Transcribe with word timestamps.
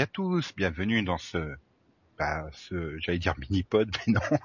et 0.00 0.04
à 0.04 0.06
tous, 0.06 0.54
bienvenue 0.56 1.02
dans 1.02 1.18
ce, 1.18 1.56
bah, 2.18 2.48
ce, 2.54 2.98
j'allais 3.00 3.18
dire 3.18 3.34
mini-pod, 3.38 3.94
mais 4.06 4.14
non. 4.14 4.38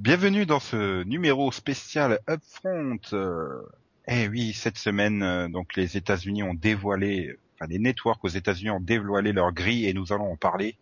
bienvenue 0.00 0.46
dans 0.46 0.58
ce 0.58 1.04
numéro 1.04 1.52
spécial 1.52 2.18
Upfront. 2.28 2.98
Euh, 3.12 3.62
eh 4.08 4.26
oui, 4.26 4.52
cette 4.52 4.78
semaine, 4.78 5.22
euh, 5.22 5.48
donc 5.48 5.76
les 5.76 5.96
États-Unis 5.96 6.42
ont 6.42 6.54
dévoilé, 6.54 7.38
enfin 7.54 7.68
les 7.68 7.78
networks 7.78 8.24
aux 8.24 8.28
États-Unis 8.28 8.70
ont 8.70 8.80
dévoilé 8.80 9.32
leur 9.32 9.52
grille 9.52 9.86
et 9.86 9.94
nous 9.94 10.12
allons 10.12 10.32
en 10.32 10.36
parler. 10.36 10.76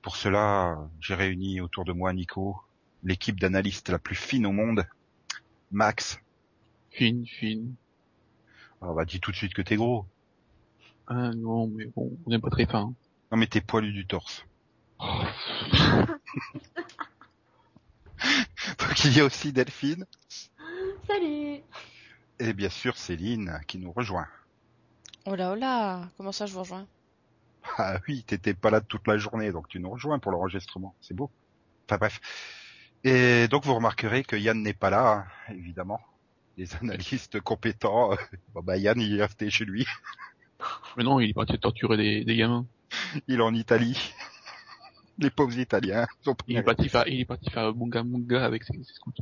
Pour 0.00 0.16
cela, 0.16 0.78
j'ai 1.00 1.14
réuni 1.14 1.60
autour 1.60 1.84
de 1.84 1.92
moi 1.92 2.14
Nico, 2.14 2.56
l'équipe 3.02 3.38
d'analystes 3.38 3.90
la 3.90 3.98
plus 3.98 4.16
fine 4.16 4.46
au 4.46 4.52
monde, 4.52 4.86
Max. 5.72 6.18
Fine, 6.90 7.26
fine. 7.26 7.74
Ah 8.80 8.94
bah 8.96 9.04
dis 9.04 9.20
tout 9.20 9.30
de 9.30 9.36
suite 9.36 9.52
que 9.52 9.60
t'es 9.60 9.76
gros. 9.76 10.06
Ah 11.06 11.30
non, 11.34 11.66
mais 11.66 11.86
bon, 11.86 12.16
on 12.24 12.30
n'est 12.30 12.38
pas 12.38 12.50
très 12.50 12.66
fin. 12.66 12.94
Non 13.30 13.38
mais 13.38 13.46
t'es 13.46 13.60
poilu 13.60 13.92
du 13.92 14.06
torse. 14.06 14.46
Donc 18.78 19.04
il 19.04 19.16
y 19.16 19.20
a 19.20 19.24
aussi 19.24 19.52
Delphine. 19.52 20.06
Salut 21.06 21.60
Et 22.38 22.52
bien 22.54 22.70
sûr 22.70 22.96
Céline 22.96 23.60
qui 23.66 23.78
nous 23.78 23.92
rejoint. 23.92 24.26
Oh 25.26 25.34
là 25.34 25.52
oh 25.52 25.54
là, 25.54 26.08
comment 26.16 26.32
ça 26.32 26.46
je 26.46 26.52
vous 26.52 26.60
rejoins? 26.60 26.86
Ah 27.78 27.98
oui, 28.08 28.24
t'étais 28.26 28.54
pas 28.54 28.70
là 28.70 28.80
toute 28.80 29.06
la 29.08 29.18
journée, 29.18 29.52
donc 29.52 29.68
tu 29.68 29.80
nous 29.80 29.90
rejoins 29.90 30.18
pour 30.18 30.32
l'enregistrement. 30.32 30.94
C'est 31.00 31.14
beau. 31.14 31.30
Enfin 31.86 31.98
bref. 31.98 32.20
Et 33.04 33.48
donc 33.48 33.64
vous 33.64 33.74
remarquerez 33.74 34.22
que 34.24 34.36
Yann 34.36 34.62
n'est 34.62 34.72
pas 34.72 34.90
là, 34.90 35.26
hein, 35.48 35.54
évidemment. 35.54 36.00
Les 36.56 36.74
analystes 36.76 37.40
compétents, 37.40 38.12
euh, 38.12 38.16
bon 38.54 38.62
bah 38.62 38.76
Yann 38.76 39.00
il 39.00 39.18
est 39.18 39.22
resté 39.22 39.50
chez 39.50 39.64
lui. 39.64 39.86
Mais 40.96 41.04
non, 41.04 41.20
il 41.20 41.30
est 41.30 41.34
parti 41.34 41.58
torturer 41.58 41.96
des, 41.96 42.24
des 42.24 42.36
gamins. 42.36 42.66
Il 43.28 43.40
est 43.40 43.42
en 43.42 43.54
Italie. 43.54 43.98
Les 45.18 45.30
pauvres 45.30 45.56
Italiens. 45.58 46.06
ils 46.24 46.30
ont 46.30 46.34
pris 46.34 46.52
Il 46.52 46.58
est 46.58 46.62
parti 46.62 46.88
faire, 46.88 47.06
il 47.06 47.20
est 47.20 47.24
parti 47.24 47.48
faire 47.50 47.72
bunga 47.72 48.02
bunga 48.02 48.44
avec 48.44 48.64
ses, 48.64 48.72
ses 48.82 48.94
scouts. 48.94 49.12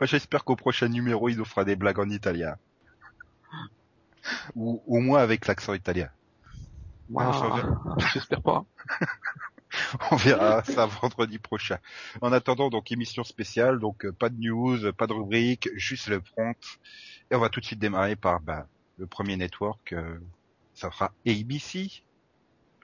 Ouais, 0.00 0.06
J'espère 0.06 0.42
qu'au 0.44 0.56
prochain 0.56 0.88
numéro, 0.88 1.28
il 1.28 1.36
nous 1.36 1.44
fera 1.44 1.64
des 1.64 1.76
blagues 1.76 1.98
en 1.98 2.08
italien. 2.08 2.56
Ou 4.54 4.82
au 4.86 5.00
moins 5.00 5.20
avec 5.20 5.46
l'accent 5.46 5.74
italien. 5.74 6.08
Ah, 7.18 7.62
J'espère 8.14 8.40
pas. 8.40 8.64
On 10.10 10.16
verra 10.16 10.62
ça 10.64 10.86
vendredi 10.86 11.38
prochain. 11.38 11.78
En 12.20 12.32
attendant, 12.32 12.70
donc 12.70 12.90
émission 12.92 13.24
spéciale, 13.24 13.78
donc 13.80 14.04
euh, 14.04 14.12
pas 14.12 14.28
de 14.28 14.38
news, 14.38 14.92
pas 14.92 15.06
de 15.06 15.12
rubrique, 15.12 15.68
juste 15.74 16.08
le 16.08 16.20
front. 16.20 16.54
Et 17.30 17.34
on 17.34 17.38
va 17.40 17.48
tout 17.48 17.60
de 17.60 17.64
suite 17.64 17.78
démarrer 17.78 18.16
par 18.16 18.40
bah, 18.40 18.66
le 18.98 19.06
premier 19.06 19.36
network. 19.36 19.92
euh, 19.92 20.18
ça 20.82 20.90
sera 20.90 21.12
ABC. 21.26 22.02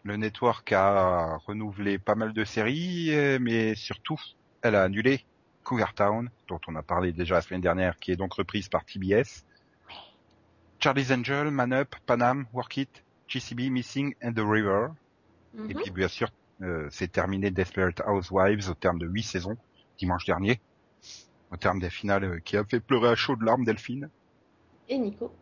Le 0.05 0.17
network 0.17 0.71
a 0.73 1.37
renouvelé 1.39 1.99
pas 1.99 2.15
mal 2.15 2.33
de 2.33 2.45
séries, 2.45 3.09
euh, 3.11 3.39
mais 3.41 3.75
surtout, 3.75 4.21
elle 4.63 4.77
a 4.77 4.85
annulé 4.85 5.25
Cougar 5.65 5.93
Town, 5.95 6.31
dont 6.47 6.61
on 6.69 6.77
a 6.77 6.83
parlé 6.85 7.13
déjà 7.13 7.35
la 7.35 7.41
semaine 7.41 7.61
dernière, 7.61 7.99
qui 7.99 8.13
est 8.13 8.17
donc 8.17 8.35
reprise 8.35 8.69
par 8.69 8.85
TBS. 8.85 9.45
Charlie's 10.79 11.11
Angel, 11.11 11.51
Man 11.51 11.73
Up, 11.73 11.97
Panam, 12.07 12.47
Work 12.53 12.77
It, 12.77 13.05
GCB, 13.27 13.69
Missing 13.69 14.15
and 14.23 14.33
the 14.33 14.45
River. 14.45 14.91
Et 15.69 15.75
Mhm. 15.75 15.81
puis 15.83 15.91
bien 15.91 16.09
sûr, 16.09 16.31
euh, 16.63 16.87
c'est 16.93 17.11
terminé 17.11 17.51
Desperate 17.51 18.01
Housewives 18.07 18.71
au 18.71 18.75
terme 18.75 19.01
de 19.01 19.07
huit 19.09 19.25
saisons, 19.25 19.57
dimanche 19.99 20.25
dernier. 20.25 20.61
Au 21.51 21.57
terme 21.57 21.81
des 21.81 21.91
finales 21.91 22.25
euh, 22.25 22.39
qui 22.39 22.57
a 22.57 22.65
fait 22.65 22.79
pleurer 22.79 23.09
à 23.09 23.15
chaud 23.17 23.35
de 23.35 23.45
larmes 23.45 23.65
Delphine. 23.65 24.09
Et 24.89 24.99
Nico 24.99 25.35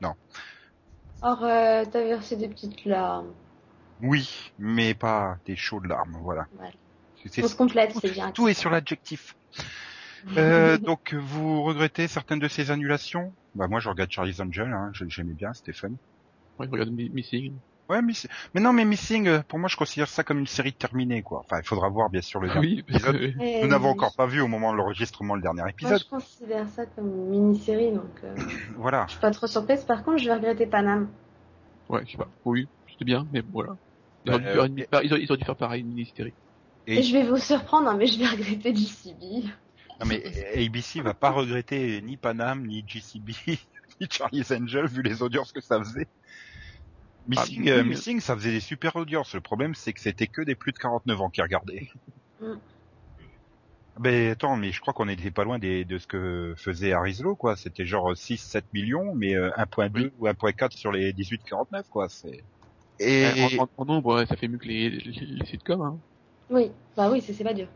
Non. 0.00 0.14
Or, 1.22 1.44
euh, 1.44 1.84
t'as 1.90 2.02
versé 2.04 2.36
des 2.36 2.48
petites 2.48 2.84
larmes. 2.84 3.34
Oui, 4.00 4.28
mais 4.58 4.94
pas 4.94 5.38
des 5.46 5.56
chauds 5.56 5.80
de 5.80 5.88
larmes, 5.88 6.18
voilà. 6.22 6.46
On 7.42 7.48
se 7.48 7.54
complète, 7.54 7.92
c'est 8.00 8.10
bien. 8.12 8.30
tout 8.30 8.48
est 8.48 8.54
sur 8.54 8.70
l'adjectif. 8.70 9.34
Euh, 10.38 10.76
donc 10.78 11.14
vous 11.14 11.62
regrettez 11.62 12.08
certaines 12.08 12.40
de 12.40 12.48
ces 12.48 12.70
annulations? 12.70 13.34
Bah 13.54 13.68
moi 13.68 13.78
je 13.80 13.88
regarde 13.88 14.10
Charlie's 14.10 14.40
Angel, 14.40 14.70
hein, 14.72 14.90
j'ai- 14.92 15.08
j'aimais 15.08 15.34
bien, 15.34 15.52
c'était 15.54 15.72
fun. 15.72 15.90
Ouais, 16.58 16.66
regarde 16.66 16.90
Mi- 16.90 17.10
Missing. 17.10 17.58
Ouais, 17.88 18.02
mais, 18.02 18.12
non, 18.60 18.72
mais 18.72 18.84
Missing, 18.84 19.28
euh, 19.28 19.42
pour 19.46 19.58
moi 19.58 19.68
je 19.68 19.76
considère 19.76 20.08
ça 20.08 20.24
comme 20.24 20.38
une 20.40 20.46
série 20.46 20.72
terminée, 20.72 21.22
quoi. 21.22 21.40
Enfin, 21.40 21.60
il 21.62 21.66
faudra 21.66 21.88
voir 21.88 22.10
bien 22.10 22.20
sûr 22.20 22.40
le 22.40 22.48
dernier 22.48 22.66
Oui, 22.68 22.82
parce 22.82 23.04
épisode. 23.04 23.34
Nous 23.62 23.68
n'avons 23.68 23.90
encore 23.90 24.14
pas 24.16 24.26
vu 24.26 24.40
au 24.40 24.48
moment 24.48 24.72
de 24.72 24.78
l'enregistrement 24.78 25.34
le 25.36 25.42
dernier 25.42 25.60
Moi, 25.62 25.70
épisode. 25.70 26.00
je 26.00 26.08
considère 26.10 26.68
ça 26.68 26.84
comme 26.86 27.06
une 27.08 27.28
mini-série, 27.28 27.92
donc 27.92 28.10
euh, 28.24 28.34
Voilà. 28.76 29.04
je 29.06 29.12
suis 29.12 29.20
pas 29.20 29.30
trop 29.30 29.46
surprise. 29.46 29.84
Par 29.84 30.02
contre, 30.02 30.18
je 30.18 30.24
vais 30.24 30.34
regretter 30.34 30.66
Panam. 30.66 31.08
ouais, 31.88 32.04
je 32.06 32.12
sais 32.12 32.18
pas. 32.18 32.28
Oui, 32.44 32.68
c'était 32.90 33.04
bien, 33.04 33.26
mais 33.32 33.42
voilà. 33.52 33.76
Ils, 34.24 34.32
Bah, 34.32 34.34
auraient 34.38 34.42
dû 34.42 34.50
faire 34.50 34.62
euh, 34.62 34.66
une- 34.66 34.78
ils 34.78 34.86
auraient- 35.12 35.22
ils 35.22 35.30
auraient 35.30 35.38
dû 35.38 35.44
faire 35.44 35.56
pareil, 35.56 35.82
une 35.82 35.88
mini-série. 35.88 36.34
Et- 36.88 36.98
Et... 36.98 37.02
je 37.02 37.12
vais 37.12 37.22
vous 37.24 37.36
surprendre, 37.36 37.88
hein, 37.88 37.96
mais 37.96 38.06
je 38.08 38.18
vais 38.18 38.26
regretter 38.26 38.74
JCB. 38.74 39.44
Non 40.00 40.06
mais 40.06 40.22
ABC 40.56 41.00
va 41.00 41.14
pas 41.14 41.30
regretter 41.30 42.02
ni 42.02 42.16
Panam, 42.18 42.66
ni 42.66 42.84
GCB, 42.86 43.32
ni 44.00 44.06
Charlie's 44.10 44.50
Angel 44.50 44.86
vu 44.86 45.00
les 45.02 45.22
audiences 45.22 45.52
que 45.52 45.60
ça 45.62 45.78
faisait. 45.78 46.08
Missing, 47.28 47.68
Ah, 47.68 47.72
euh. 47.72 47.84
Missing, 47.84 48.20
ça 48.20 48.34
faisait 48.36 48.52
des 48.52 48.60
super 48.60 48.96
audiences. 48.96 49.34
Le 49.34 49.40
problème, 49.40 49.74
c'est 49.74 49.92
que 49.92 50.00
c'était 50.00 50.26
que 50.26 50.42
des 50.42 50.54
plus 50.54 50.72
de 50.72 50.78
49 50.78 51.20
ans 51.20 51.30
qui 51.30 51.42
regardaient. 51.42 51.88
Mm. 52.40 52.54
Ben 53.98 54.30
attends, 54.32 54.56
mais 54.56 54.72
je 54.72 54.80
crois 54.80 54.92
qu'on 54.92 55.08
était 55.08 55.30
pas 55.30 55.44
loin 55.44 55.58
des, 55.58 55.86
de 55.86 55.96
ce 55.98 56.06
que 56.06 56.54
faisait 56.58 56.92
Arislo, 56.92 57.34
quoi. 57.34 57.56
C'était 57.56 57.86
genre 57.86 58.12
6-7 58.14 58.64
millions, 58.74 59.14
mais 59.14 59.34
euh, 59.34 59.50
1.2 59.56 59.90
Oui. 59.94 60.10
ou 60.18 60.26
1.4 60.26 60.72
sur 60.76 60.92
les 60.92 61.12
18-49, 61.14 61.84
quoi. 61.88 62.08
C'est 62.10 62.44
et 62.98 63.58
En, 63.58 63.64
en- 63.64 63.68
en 63.78 63.84
nombre, 63.86 64.14
ouais, 64.16 64.26
ça 64.26 64.36
fait 64.36 64.48
mieux 64.48 64.58
que 64.58 64.66
les, 64.68 64.90
les, 64.90 65.00
les 65.00 65.46
sitcoms. 65.46 65.80
Hein. 65.82 65.98
Oui, 66.50 66.70
bah 66.96 67.10
oui, 67.10 67.22
c'est 67.22 67.32
c'est 67.32 67.44
pas 67.44 67.54
dur. 67.54 67.68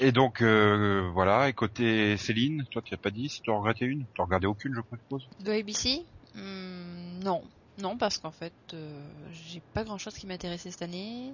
et 0.00 0.10
donc 0.12 0.42
euh, 0.42 1.08
voilà. 1.14 1.48
Et 1.48 1.52
côté 1.52 2.16
Céline, 2.16 2.64
toi, 2.72 2.82
tu 2.82 2.92
as 2.94 2.98
pas 2.98 3.10
dit 3.10 3.28
si 3.28 3.42
tu 3.42 3.50
as 3.50 3.54
regretté 3.54 3.84
une? 3.84 4.04
Tu 4.14 4.22
regardé 4.22 4.46
aucune, 4.46 4.74
je 4.74 4.80
suppose? 4.96 5.26
De 5.40 5.52
ABC 5.52 6.02
Hmm, 6.34 7.20
Non. 7.22 7.42
Non, 7.78 7.96
parce 7.96 8.18
qu'en 8.18 8.32
fait, 8.32 8.54
euh, 8.74 9.08
j'ai 9.32 9.62
pas 9.72 9.84
grand 9.84 9.98
chose 9.98 10.14
qui 10.14 10.26
m'intéressait 10.26 10.70
cette 10.70 10.82
année. 10.82 11.32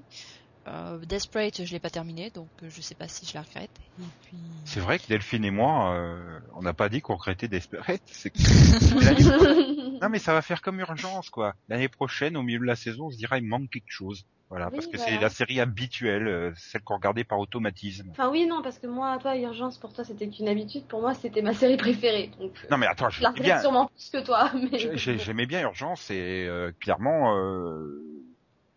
Euh, 0.66 0.98
Desperate, 1.04 1.64
je 1.64 1.72
l'ai 1.72 1.80
pas 1.80 1.90
terminé, 1.90 2.30
donc 2.30 2.50
euh, 2.62 2.68
je 2.68 2.80
sais 2.82 2.94
pas 2.94 3.08
si 3.08 3.24
je 3.26 3.32
la 3.34 3.42
regrette. 3.42 3.74
Puis... 4.22 4.36
C'est 4.66 4.80
vrai 4.80 4.98
que 4.98 5.06
Delphine 5.08 5.44
et 5.44 5.50
moi, 5.50 5.94
euh, 5.94 6.40
on 6.54 6.62
n'a 6.62 6.74
pas 6.74 6.88
dit 6.88 7.00
qu'on 7.00 7.14
regrettait 7.16 7.48
Desperate. 7.48 8.02
C'est 8.06 8.30
que- 8.30 8.38
L'année- 9.04 9.98
non 10.00 10.08
mais 10.10 10.18
ça 10.18 10.32
va 10.34 10.42
faire 10.42 10.60
comme 10.62 10.78
urgence 10.80 11.30
quoi. 11.30 11.54
L'année 11.68 11.88
prochaine, 11.88 12.36
au 12.36 12.42
milieu 12.42 12.58
de 12.60 12.64
la 12.64 12.76
saison, 12.76 13.06
on 13.06 13.10
se 13.10 13.16
dira 13.16 13.38
il 13.38 13.44
manque 13.46 13.70
quelque 13.70 13.84
chose. 13.88 14.26
Voilà, 14.50 14.66
Oui, 14.66 14.76
parce 14.76 14.86
que 14.86 14.96
voilà. 14.96 15.12
c'est 15.12 15.18
la 15.18 15.28
série 15.28 15.60
habituelle, 15.60 16.26
euh, 16.26 16.52
celle 16.56 16.82
qu'on 16.82 16.94
regardait 16.96 17.24
par 17.24 17.38
automatisme. 17.38 18.10
enfin, 18.10 18.30
oui, 18.30 18.46
non, 18.46 18.62
parce 18.62 18.78
que 18.78 18.86
moi, 18.86 19.18
toi, 19.20 19.36
Urgence, 19.36 19.76
pour 19.78 19.92
toi, 19.92 20.04
c'était 20.04 20.28
qu'une 20.28 20.48
habitude. 20.48 20.86
Pour 20.86 21.00
moi, 21.02 21.14
c'était 21.14 21.42
ma 21.42 21.52
série 21.52 21.76
préférée. 21.76 22.30
Donc, 22.40 22.52
euh, 22.64 22.68
Non 22.70 22.78
mais 22.78 22.86
attends, 22.86 23.10
je 23.10 23.22
la 23.22 23.32
bien, 23.32 23.60
sûrement 23.60 23.88
plus 23.88 24.10
que 24.10 24.24
toi. 24.24 24.50
Mais... 24.72 24.78
j'ai- 24.78 24.96
j'ai- 24.96 25.18
j'aimais 25.18 25.46
bien 25.46 25.60
Urgence 25.62 26.10
et 26.10 26.46
euh, 26.48 26.72
clairement, 26.80 27.36
euh, 27.36 28.02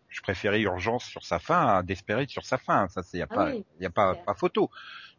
je 0.08 0.20
préférais 0.20 0.60
Urgence 0.60 1.04
sur 1.04 1.24
sa 1.24 1.38
fin 1.38 1.66
à 1.78 1.82
Desperate 1.82 2.28
sur 2.28 2.44
sa 2.44 2.58
fin. 2.58 2.88
Ça 2.88 3.02
c'est 3.02 3.18
y 3.18 3.22
a 3.22 3.26
Ah 3.30 3.34
pas, 3.34 3.50
oui, 3.52 3.64
y 3.80 3.86
a 3.86 3.90
pas, 3.90 4.14
pas 4.14 4.34
photo. 4.34 4.70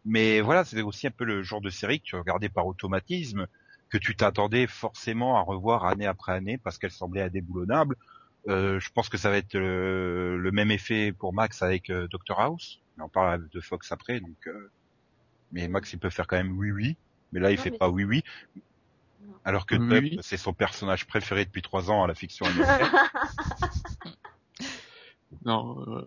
Mais 0.06 0.42
voilà, 0.42 0.66
c'était 0.66 0.82
aussi 0.84 1.08
un 1.08 1.12
peu 1.12 1.26
le 1.26 1.44
genre 1.44 1.62
de 1.62 1.70
série 1.72 2.00
que 2.02 2.06
tu 2.06 2.16
regardais 2.16 2.50
par 2.50 2.68
automatisme, 2.68 3.48
que 3.90 3.98
tu 3.98 4.16
t'attendais 4.16 4.68
forcément 4.68 5.38
à 5.38 5.42
revoir 5.42 5.86
année 5.86 6.08
après 6.08 6.34
année 6.34 6.58
parce 6.60 6.78
qu'elle 6.78 6.92
semblait 6.92 7.24
indéboulonnable. 7.24 7.96
Euh, 8.50 8.80
je 8.80 8.90
pense 8.92 9.10
que 9.10 9.18
ça 9.18 9.30
va 9.30 9.38
être 9.38 9.56
euh, 9.56 10.38
le 10.38 10.52
même 10.52 10.72
effet 10.72 11.14
pour 11.14 11.34
Max 11.34 11.62
avec 11.62 11.90
euh, 11.90 12.08
Dr 12.10 12.40
House. 12.40 12.82
Mais 12.98 13.04
on 13.04 13.10
parle 13.10 13.48
de 13.50 13.62
Fox 13.62 13.92
après, 13.92 14.20
donc. 14.20 14.48
euh, 14.48 14.72
Mais 15.52 15.68
Max, 15.68 15.94
il 15.94 16.00
peut 16.00 16.10
faire 16.10 16.28
quand 16.28 16.38
même 16.38 16.58
oui 16.58 16.72
oui, 16.72 16.98
mais 17.32 17.40
là 17.40 17.52
il 17.52 17.58
Non, 17.58 17.64
fait 17.64 17.72
pas 17.72 17.90
oui 17.90 18.04
oui. 18.06 18.24
Non. 19.22 19.34
Alors 19.46 19.66
que 19.66 19.76
Oui, 19.76 20.00
oui. 20.02 20.20
c'est 20.22 20.38
son 20.38 20.54
personnage 20.54 21.08
préféré 21.08 21.46
depuis 21.46 21.62
trois 21.62 21.90
ans 21.92 22.04
à 22.04 22.08
la 22.08 22.16
fiction 22.16 22.46
américaine. 22.46 22.92
Non, 25.46 25.80
euh, 25.88 26.06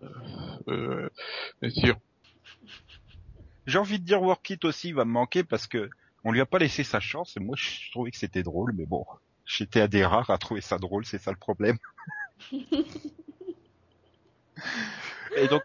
euh, 0.69 1.09
bien 1.61 1.69
sûr. 1.69 1.97
J'ai 3.65 3.77
envie 3.77 3.99
de 3.99 4.05
dire 4.05 4.21
Work 4.21 4.49
It 4.49 4.65
aussi 4.65 4.91
va 4.93 5.05
me 5.05 5.11
manquer 5.11 5.43
parce 5.43 5.67
que 5.67 5.89
on 6.23 6.31
lui 6.31 6.41
a 6.41 6.45
pas 6.45 6.59
laissé 6.59 6.83
sa 6.83 6.99
chance 6.99 7.35
et 7.37 7.39
moi 7.39 7.55
je 7.57 7.91
trouvais 7.91 8.11
que 8.11 8.17
c'était 8.17 8.43
drôle 8.43 8.73
mais 8.75 8.85
bon 8.85 9.05
j'étais 9.45 9.81
à 9.81 9.87
des 9.87 10.05
rares 10.05 10.29
à 10.29 10.37
trouver 10.37 10.61
ça 10.61 10.77
drôle 10.77 11.05
c'est 11.05 11.19
ça 11.21 11.31
le 11.31 11.37
problème. 11.37 11.77
Et 15.35 15.47
donc 15.47 15.61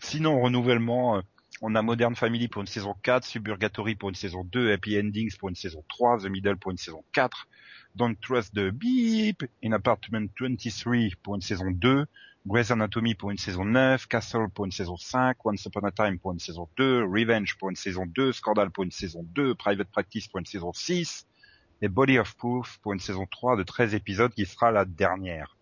sinon 0.00 0.40
renouvellement 0.40 1.16
euh, 1.16 1.20
on 1.62 1.74
a 1.74 1.82
Modern 1.82 2.14
Family 2.14 2.48
pour 2.48 2.60
une 2.60 2.66
saison 2.66 2.94
4, 3.02 3.24
Suburgatory 3.24 3.94
pour 3.94 4.10
une 4.10 4.14
saison 4.14 4.44
2, 4.44 4.72
Happy 4.72 4.98
Endings 4.98 5.34
pour 5.38 5.48
une 5.48 5.54
saison 5.54 5.82
3, 5.88 6.18
The 6.18 6.26
Middle 6.26 6.58
pour 6.58 6.70
une 6.70 6.76
saison 6.76 7.02
4, 7.12 7.48
Don't 7.94 8.14
Trust 8.20 8.54
the 8.54 8.70
Beep 8.70 9.42
in 9.64 9.72
Apartment 9.72 10.28
23 10.38 11.16
pour 11.22 11.34
une 11.34 11.40
saison 11.40 11.70
2, 11.70 12.04
Grey's 12.46 12.70
Anatomy 12.70 13.14
pour 13.14 13.30
une 13.30 13.38
saison 13.38 13.64
9, 13.64 14.06
Castle 14.06 14.48
pour 14.54 14.66
une 14.66 14.70
saison 14.70 14.96
5, 14.96 15.44
Once 15.44 15.64
Upon 15.64 15.80
a 15.84 15.90
Time 15.90 16.18
pour 16.18 16.32
une 16.32 16.38
saison 16.38 16.68
2, 16.76 17.04
Revenge 17.04 17.56
pour 17.58 17.70
une 17.70 17.76
saison 17.76 18.04
2, 18.06 18.32
Scandal 18.32 18.70
pour 18.70 18.84
une 18.84 18.90
saison 18.90 19.24
2, 19.34 19.54
Private 19.54 19.88
Practice 19.88 20.28
pour 20.28 20.38
une 20.38 20.46
saison 20.46 20.72
6, 20.74 21.26
et 21.80 21.88
Body 21.88 22.18
of 22.18 22.36
Proof 22.36 22.78
pour 22.82 22.92
une 22.92 23.00
saison 23.00 23.26
3 23.26 23.56
de 23.56 23.62
13 23.62 23.94
épisodes 23.94 24.32
qui 24.32 24.44
sera 24.44 24.70
la 24.70 24.84
dernière. 24.84 25.55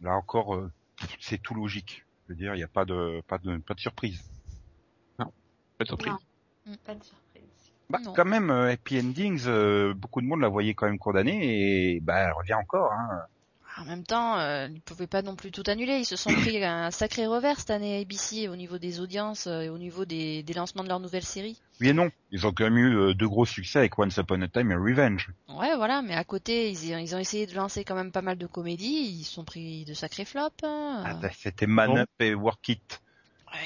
Là 0.00 0.14
encore, 0.16 0.54
euh, 0.54 0.70
c'est 1.20 1.38
tout 1.42 1.54
logique. 1.54 2.04
Je 2.26 2.32
veux 2.32 2.36
dire, 2.36 2.54
il 2.54 2.58
n'y 2.58 2.64
a 2.64 2.68
pas 2.68 2.84
de, 2.84 3.22
pas 3.26 3.38
de, 3.38 3.56
pas 3.58 3.74
de 3.74 3.80
surprise. 3.80 4.22
Pas 5.18 5.84
de 5.84 5.88
surprise. 5.88 6.12
Non, 6.66 6.76
pas 6.84 6.94
de 6.94 7.02
surprise. 7.02 7.42
Bah, 7.88 7.98
Non. 8.04 8.12
quand 8.12 8.26
même, 8.26 8.50
euh, 8.50 8.70
Happy 8.70 9.00
Endings, 9.00 9.44
euh, 9.46 9.94
beaucoup 9.94 10.20
de 10.20 10.26
monde 10.26 10.40
la 10.42 10.48
voyait 10.48 10.74
quand 10.74 10.86
même 10.86 10.98
condamnée 10.98 11.94
et 11.94 12.00
bah, 12.00 12.18
elle 12.18 12.32
revient 12.32 12.54
encore. 12.54 12.92
Hein. 12.92 13.22
En 13.78 13.84
même 13.84 14.04
temps, 14.04 14.38
euh, 14.38 14.68
ils 14.74 14.80
pouvaient 14.80 15.06
pas 15.06 15.22
non 15.22 15.36
plus 15.36 15.50
tout 15.52 15.62
annuler. 15.66 15.98
Ils 15.98 16.04
se 16.04 16.16
sont 16.16 16.32
pris 16.34 16.62
un 16.64 16.90
sacré 16.90 17.26
revers 17.26 17.58
cette 17.58 17.70
année 17.70 18.00
ABC 18.00 18.48
au 18.48 18.56
niveau 18.56 18.78
des 18.78 19.00
audiences 19.00 19.46
euh, 19.46 19.60
et 19.62 19.68
au 19.68 19.78
niveau 19.78 20.04
des, 20.04 20.42
des 20.42 20.52
lancements 20.52 20.82
de 20.82 20.88
leur 20.88 21.00
nouvelle 21.00 21.24
série. 21.24 21.56
Oui 21.80 21.88
et 21.88 21.92
non, 21.92 22.10
ils 22.30 22.46
ont 22.46 22.52
quand 22.52 22.64
même 22.64 22.76
eu 22.76 22.94
euh, 22.96 23.14
deux 23.14 23.28
gros 23.28 23.46
succès 23.46 23.78
avec 23.78 23.98
Once 23.98 24.16
Upon 24.16 24.42
a 24.42 24.48
Time 24.48 24.70
et 24.72 24.74
Revenge. 24.74 25.28
Ouais, 25.48 25.74
voilà, 25.76 26.02
mais 26.02 26.14
à 26.14 26.24
côté, 26.24 26.70
ils, 26.70 26.84
ils 27.00 27.14
ont 27.14 27.18
essayé 27.18 27.46
de 27.46 27.54
lancer 27.54 27.84
quand 27.84 27.94
même 27.94 28.12
pas 28.12 28.22
mal 28.22 28.36
de 28.36 28.46
comédies. 28.46 29.06
Ils 29.20 29.24
se 29.24 29.32
sont 29.34 29.44
pris 29.44 29.84
de 29.86 29.94
sacrés 29.94 30.24
flops. 30.26 30.52
hein. 30.62 31.02
Ah, 31.06 31.14
bah, 31.14 31.30
C'était 31.36 31.66
Man 31.66 31.86
Bon. 31.90 31.96
Up 31.98 32.08
et 32.18 32.34
Work 32.34 32.68
It. 32.68 33.00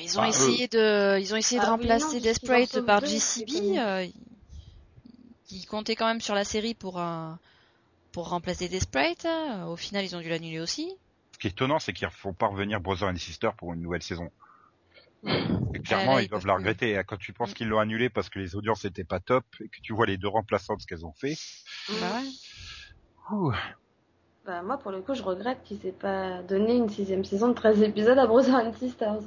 Ils 0.03 0.19
ont 0.19 0.25
essayé 0.25 0.69
de, 0.69 1.19
ils 1.21 1.35
ont 1.35 1.37
essayé 1.37 1.61
Ah 1.63 1.71
remplacer 1.71 2.17
non, 2.17 2.21
Desperate 2.23 2.81
par 2.87 3.03
euh, 3.05 4.05
ils- 4.05 4.13
ils 5.51 5.67
comptaient 5.67 5.97
quand 5.97 6.07
même 6.07 6.21
sur 6.23 6.35
la 6.35 6.45
série 6.45 6.75
pour 6.75 6.99
euh, 7.01 7.31
pour 8.15 8.29
remplacer 8.31 8.69
Desperate. 8.69 9.25
euh, 9.27 9.65
Au 9.65 9.77
final, 9.77 10.05
ils 10.05 10.15
ont 10.17 10.21
dû 10.21 10.29
l'annuler 10.29 10.61
aussi. 10.61 10.97
Ce 11.35 11.39
qui 11.39 11.49
est 11.49 11.51
étonnant, 11.51 11.81
c'est 11.81 11.93
qu'ils 11.93 12.09
font 12.11 12.33
pas 12.33 12.47
revenir 12.47 12.81
Brother 12.81 13.09
and 13.09 13.17
Sister 13.17 13.51
pour 13.59 13.73
une 13.75 13.83
nouvelle 13.83 14.03
saison. 14.03 14.31
Et 15.25 15.79
Bah, 15.79 15.81
clairement, 15.85 16.17
là, 16.17 16.23
ils 16.23 16.29
doivent 16.29 16.47
la 16.47 16.55
regretter. 16.55 16.97
hein. 16.97 17.03
Quand 17.07 17.17
tu 17.17 17.33
penses 17.33 17.51
Mm. 17.51 17.55
qu'ils 17.55 17.69
l'ont 17.69 17.81
annulé 17.81 18.09
parce 18.09 18.29
que 18.31 18.39
les 18.39 18.55
audiences 18.55 18.85
étaient 18.85 19.05
pas 19.05 19.19
top 19.21 19.45
et 19.61 19.69
que 19.69 19.81
tu 19.83 19.93
vois 19.93 20.07
les 20.07 20.17
deux 20.17 20.29
remplaçantes 20.29 20.81
ce 20.81 20.87
qu'elles 20.87 21.05
ont 21.05 21.13
fait. 21.15 21.35
Bah 21.89 22.13
ouais. 22.15 22.31
ouh, 23.33 23.53
Bah, 24.47 24.63
moi, 24.63 24.79
pour 24.79 24.93
le 24.93 25.03
coup, 25.03 25.15
je 25.15 25.23
regrette 25.23 25.63
qu'ils 25.65 25.85
aient 25.87 25.93
pas 25.93 26.43
donné 26.43 26.77
une 26.77 26.89
sixième 26.89 27.25
saison 27.25 27.49
de 27.49 27.55
13 27.55 27.83
épisodes 27.83 28.19
à 28.19 28.27
Brother 28.27 28.55
and 28.55 28.75
Sisters. 28.75 29.23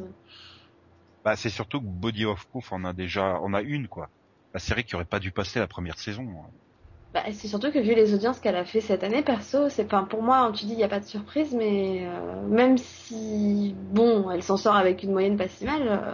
Bah, 1.26 1.36
c'est 1.36 1.50
surtout 1.50 1.82
que 1.82 1.86
Body 1.88 2.26
of 2.26 2.46
Proof, 2.48 2.72
on 2.72 2.86
a 2.86 2.94
déjà, 2.94 3.40
on 3.42 3.54
a 3.54 3.62
une, 3.62 3.88
quoi. 3.88 4.10
La 4.54 4.60
série 4.60 4.86
qui 4.86 4.96
aurait 4.96 5.06
pas 5.06 5.20
dû 5.20 5.32
passer 5.32 5.60
la 5.60 5.68
première 5.68 6.00
saison. 6.00 6.24
hein. 6.46 6.52
Bah, 7.14 7.24
c'est 7.32 7.48
surtout 7.48 7.72
que 7.72 7.80
vu 7.80 7.96
les 7.96 8.14
audiences 8.14 8.40
qu'elle 8.40 8.56
a 8.56 8.66
fait 8.66 8.82
cette 8.82 9.04
année, 9.04 9.24
perso, 9.24 9.70
c'est 9.70 9.86
pas 9.86 10.04
pour 10.04 10.22
moi, 10.22 10.52
tu 10.54 10.66
dis 10.66 10.74
il 10.74 10.80
y 10.80 10.84
a 10.84 10.90
pas 10.90 11.00
de 11.00 11.06
surprise, 11.06 11.54
mais 11.54 12.06
euh, 12.06 12.42
même 12.48 12.78
si 12.78 13.74
bon, 13.78 14.30
elle 14.30 14.44
s'en 14.44 14.58
sort 14.58 14.76
avec 14.76 15.04
une 15.04 15.12
moyenne 15.14 15.38
pas 15.38 15.48
si 15.48 15.66
mal, 15.66 15.88
euh, 15.88 16.14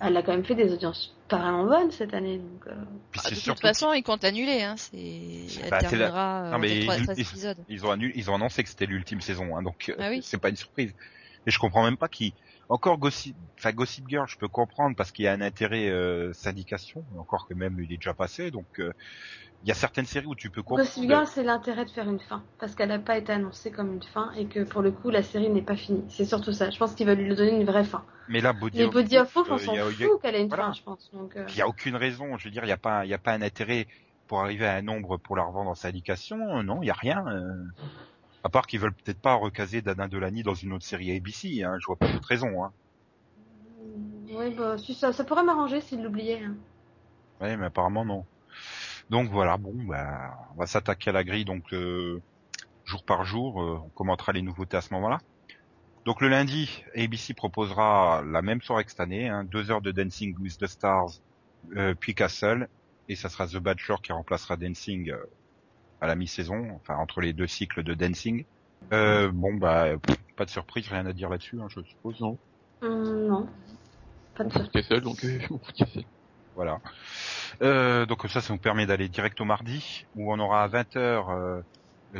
elle 0.00 0.16
a 0.16 0.22
quand 0.22 0.32
même 0.32 0.44
fait 0.44 0.54
des 0.54 0.72
audiences 0.72 1.16
pas 1.28 1.38
vraiment 1.38 1.64
bonnes 1.64 1.90
cette 1.90 2.12
année. 2.12 2.38
Donc, 2.38 2.66
euh, 2.66 2.74
Puis 3.10 3.20
Ah, 3.24 3.28
c'est 3.28 3.34
de 3.36 3.40
toute 3.40 3.60
façon, 3.60 3.92
ils 3.94 4.02
comptent 4.02 4.22
l'annuler. 4.22 4.62
Hein. 4.62 4.74
C'est, 4.76 4.98
elle 4.98 5.70
Bah, 5.70 5.78
c'est 5.80 5.96
la- 5.96 6.08
terminera 6.10 6.50
Non, 6.52 6.58
mais 6.58 6.76
ils- 6.78 6.86
13 6.86 7.18
ils- 7.18 7.20
épisodes. 7.22 7.64
ils 7.68 7.86
ont 7.86 7.90
annulé, 7.90 8.12
ils 8.14 8.30
ont 8.30 8.34
annoncé 8.34 8.62
que 8.62 8.68
c'était 8.68 8.86
l'ultime 8.86 9.20
saison, 9.22 9.56
hein, 9.56 9.62
donc 9.62 9.94
Ah 9.98 10.10
oui. 10.10 10.20
c'est 10.22 10.38
pas 10.38 10.50
une 10.50 10.56
surprise. 10.56 10.92
Et 11.46 11.50
je 11.50 11.58
comprends 11.58 11.82
même 11.84 11.96
pas 11.96 12.08
qui. 12.08 12.34
Encore 12.68 12.98
Gossip, 12.98 13.36
enfin 13.58 13.72
Gossip 13.72 14.06
Girl, 14.08 14.28
je 14.28 14.36
peux 14.36 14.48
comprendre 14.48 14.94
parce 14.94 15.10
qu'il 15.10 15.24
y 15.24 15.28
a 15.28 15.32
un 15.32 15.40
intérêt 15.40 15.88
euh, 15.88 16.32
syndication, 16.32 17.04
encore 17.18 17.48
que 17.48 17.54
même 17.54 17.76
il 17.80 17.92
est 17.92 17.96
déjà 17.96 18.14
passé, 18.14 18.50
donc 18.50 18.66
euh, 18.78 18.92
il 19.62 19.68
y 19.68 19.70
a 19.70 19.74
certaines 19.74 20.06
séries 20.06 20.26
où 20.26 20.34
tu 20.34 20.50
peux 20.50 20.62
comprendre. 20.62 20.88
Gossip 20.88 21.26
c'est 21.26 21.42
l'intérêt 21.42 21.84
de 21.84 21.90
faire 21.90 22.08
une 22.08 22.20
fin, 22.20 22.42
parce 22.58 22.74
qu'elle 22.74 22.88
n'a 22.88 22.98
pas 22.98 23.16
été 23.16 23.32
annoncée 23.32 23.70
comme 23.70 23.94
une 23.94 24.02
fin 24.02 24.32
et 24.32 24.46
que 24.46 24.64
pour 24.64 24.82
le 24.82 24.90
coup, 24.90 25.10
la 25.10 25.22
série 25.22 25.48
n'est 25.50 25.62
pas 25.62 25.76
finie. 25.76 26.04
C'est 26.08 26.24
surtout 26.24 26.52
ça. 26.52 26.70
Je 26.70 26.78
pense 26.78 26.94
qu'ils 26.94 27.06
veulent 27.06 27.18
lui 27.18 27.34
donner 27.34 27.54
une 27.54 27.64
vraie 27.64 27.84
fin. 27.84 28.04
Mais 28.28 28.40
là, 28.40 28.52
Body 28.52 28.78
Les 28.78 28.84
of 28.84 28.92
Body 28.94 29.18
of 29.18 29.32
Proof, 29.32 29.48
on 29.50 29.54
euh, 29.54 29.58
s'en 29.58 29.74
fout 29.74 30.22
qu'elle 30.22 30.34
ait 30.34 30.42
une 30.42 30.48
voilà. 30.48 30.66
fin, 30.66 30.72
je 30.72 30.82
pense. 30.82 31.10
Donc, 31.12 31.36
euh, 31.36 31.44
Il 31.48 31.56
y 31.56 31.60
a 31.62 31.68
aucune 31.68 31.96
raison, 31.96 32.36
je 32.38 32.44
veux 32.44 32.50
dire, 32.52 32.64
il 32.64 32.68
y 32.68 32.72
a 32.72 32.76
pas, 32.76 33.04
il 33.04 33.08
y 33.10 33.14
a 33.14 33.18
pas 33.18 33.32
un 33.32 33.42
intérêt 33.42 33.86
pour 34.26 34.40
arriver 34.40 34.66
à 34.66 34.74
un 34.76 34.82
nombre 34.82 35.16
pour 35.18 35.36
la 35.36 35.44
revendre 35.44 35.70
en 35.70 35.74
syndication, 35.74 36.62
non, 36.62 36.82
il 36.82 36.86
y 36.86 36.90
a 36.90 36.94
rien. 36.94 37.24
euh. 37.28 37.64
À 38.44 38.48
part 38.48 38.66
qu'ils 38.66 38.80
veulent 38.80 38.94
peut-être 38.94 39.20
pas 39.20 39.34
recaser 39.34 39.82
Dana 39.82 40.08
Delany 40.08 40.42
dans 40.42 40.54
une 40.54 40.72
autre 40.72 40.84
série 40.84 41.14
ABC, 41.14 41.62
hein, 41.62 41.76
je 41.80 41.86
vois 41.86 41.96
pas 41.96 42.10
d'autre 42.12 42.26
raison. 42.28 42.64
Hein. 42.64 42.72
Oui, 44.34 44.54
bah, 44.56 44.78
si, 44.78 44.94
ça, 44.94 45.12
ça 45.12 45.24
pourrait 45.24 45.44
m'arranger 45.44 45.80
s'ils 45.80 46.02
l'oubliaient. 46.02 46.42
hein. 46.42 46.54
Ouais, 47.40 47.56
mais 47.56 47.66
apparemment 47.66 48.04
non. 48.04 48.24
Donc 49.12 49.28
voilà, 49.28 49.58
bon, 49.58 49.74
bah, 49.74 50.38
on 50.54 50.58
va 50.58 50.66
s'attaquer 50.66 51.10
à 51.10 51.12
la 51.12 51.22
grille 51.22 51.44
donc 51.44 51.74
euh, 51.74 52.22
jour 52.86 53.04
par 53.04 53.26
jour. 53.26 53.62
euh, 53.62 53.78
on 53.84 53.88
commentera 53.90 54.32
les 54.32 54.40
nouveautés 54.40 54.78
à 54.78 54.80
ce 54.80 54.94
moment-là. 54.94 55.18
Donc 56.06 56.22
le 56.22 56.28
lundi, 56.28 56.82
ABC 56.96 57.34
proposera 57.34 58.22
la 58.22 58.40
même 58.40 58.62
soirée 58.62 58.84
que 58.84 58.90
cette 58.90 59.00
année, 59.00 59.28
hein, 59.28 59.44
deux 59.44 59.70
heures 59.70 59.82
de 59.82 59.92
Dancing 59.92 60.34
with 60.40 60.56
the 60.56 60.66
Stars, 60.66 61.20
euh, 61.76 61.94
puis 61.94 62.14
Castle, 62.14 62.68
et 63.10 63.14
ça 63.14 63.28
sera 63.28 63.46
The 63.46 63.58
Bachelor 63.58 64.00
qui 64.00 64.12
remplacera 64.12 64.56
Dancing 64.56 65.12
à 66.00 66.06
la 66.06 66.14
mi-saison, 66.14 66.70
enfin 66.76 66.96
entre 66.96 67.20
les 67.20 67.34
deux 67.34 67.46
cycles 67.46 67.82
de 67.82 67.92
Dancing. 67.92 68.46
Euh, 68.94 69.30
bon 69.30 69.52
bah, 69.52 69.98
pff, 69.98 70.16
pas 70.36 70.46
de 70.46 70.50
surprise, 70.50 70.88
rien 70.88 71.04
à 71.04 71.12
dire 71.12 71.28
là-dessus, 71.28 71.60
hein, 71.60 71.66
je 71.68 71.82
suppose. 71.82 72.18
Non, 72.18 72.38
non. 72.80 73.46
Pas 74.34 74.44
de 74.44 74.52
peut 74.54 74.64
se 74.64 74.70
casser, 74.70 75.00
donc 75.02 75.22
euh, 75.22 75.38
casser. 75.76 76.06
Voilà. 76.56 76.80
Euh, 77.60 78.06
donc 78.06 78.26
ça, 78.28 78.40
ça 78.40 78.52
nous 78.52 78.58
permet 78.58 78.86
d'aller 78.86 79.08
direct 79.08 79.40
au 79.40 79.44
mardi, 79.44 80.06
où 80.16 80.32
on 80.32 80.38
aura 80.38 80.64
à 80.64 80.68
20h 80.68 80.96
euh, 80.96 81.62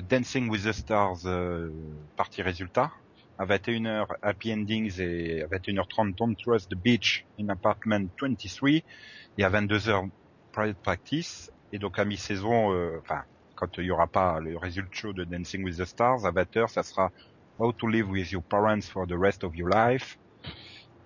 Dancing 0.00 0.48
with 0.48 0.64
the 0.64 0.72
Stars 0.72 1.26
euh, 1.26 1.70
partie 2.16 2.42
résultat. 2.42 2.90
À 3.38 3.46
21h, 3.46 4.06
Happy 4.22 4.52
Endings 4.52 5.00
et 5.00 5.42
à 5.42 5.46
21h30, 5.46 6.14
Don't 6.14 6.34
Trust 6.36 6.70
the 6.70 6.74
Beach 6.74 7.26
in 7.40 7.48
Apartment 7.48 8.06
23. 8.20 8.70
Et 9.38 9.44
à 9.44 9.50
22h, 9.50 10.08
Private 10.52 10.78
Practice. 10.78 11.50
Et 11.72 11.78
donc 11.78 11.98
à 11.98 12.04
mi-saison, 12.04 12.72
euh, 12.72 12.98
enfin, 13.00 13.22
quand 13.54 13.78
il 13.78 13.84
y 13.84 13.90
aura 13.90 14.06
pas 14.06 14.40
le 14.40 14.56
résultat 14.56 14.90
show 14.92 15.12
de 15.12 15.24
Dancing 15.24 15.64
with 15.64 15.78
the 15.78 15.84
Stars, 15.84 16.24
à 16.24 16.30
20h, 16.30 16.68
ça 16.68 16.82
sera 16.82 17.10
How 17.58 17.72
to 17.72 17.86
Live 17.86 18.08
with 18.08 18.30
Your 18.30 18.42
Parents 18.42 18.82
for 18.90 19.06
the 19.06 19.14
Rest 19.18 19.44
of 19.44 19.56
Your 19.56 19.68
Life. 19.68 20.18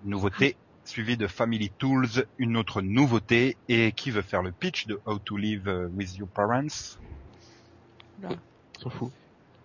Nouveauté 0.03 0.55
suivi 0.87 1.17
de 1.17 1.27
Family 1.27 1.71
Tools, 1.77 2.25
une 2.37 2.57
autre 2.57 2.81
nouveauté. 2.81 3.57
Et 3.67 3.91
qui 3.91 4.11
veut 4.11 4.21
faire 4.21 4.41
le 4.41 4.51
pitch 4.53 4.87
de 4.87 4.99
How 5.05 5.19
to 5.19 5.37
Live 5.37 5.67
euh, 5.67 5.87
with 5.89 6.15
Your 6.15 6.29
Parents? 6.29 6.97
S'en 8.79 8.89
fout. 8.89 9.13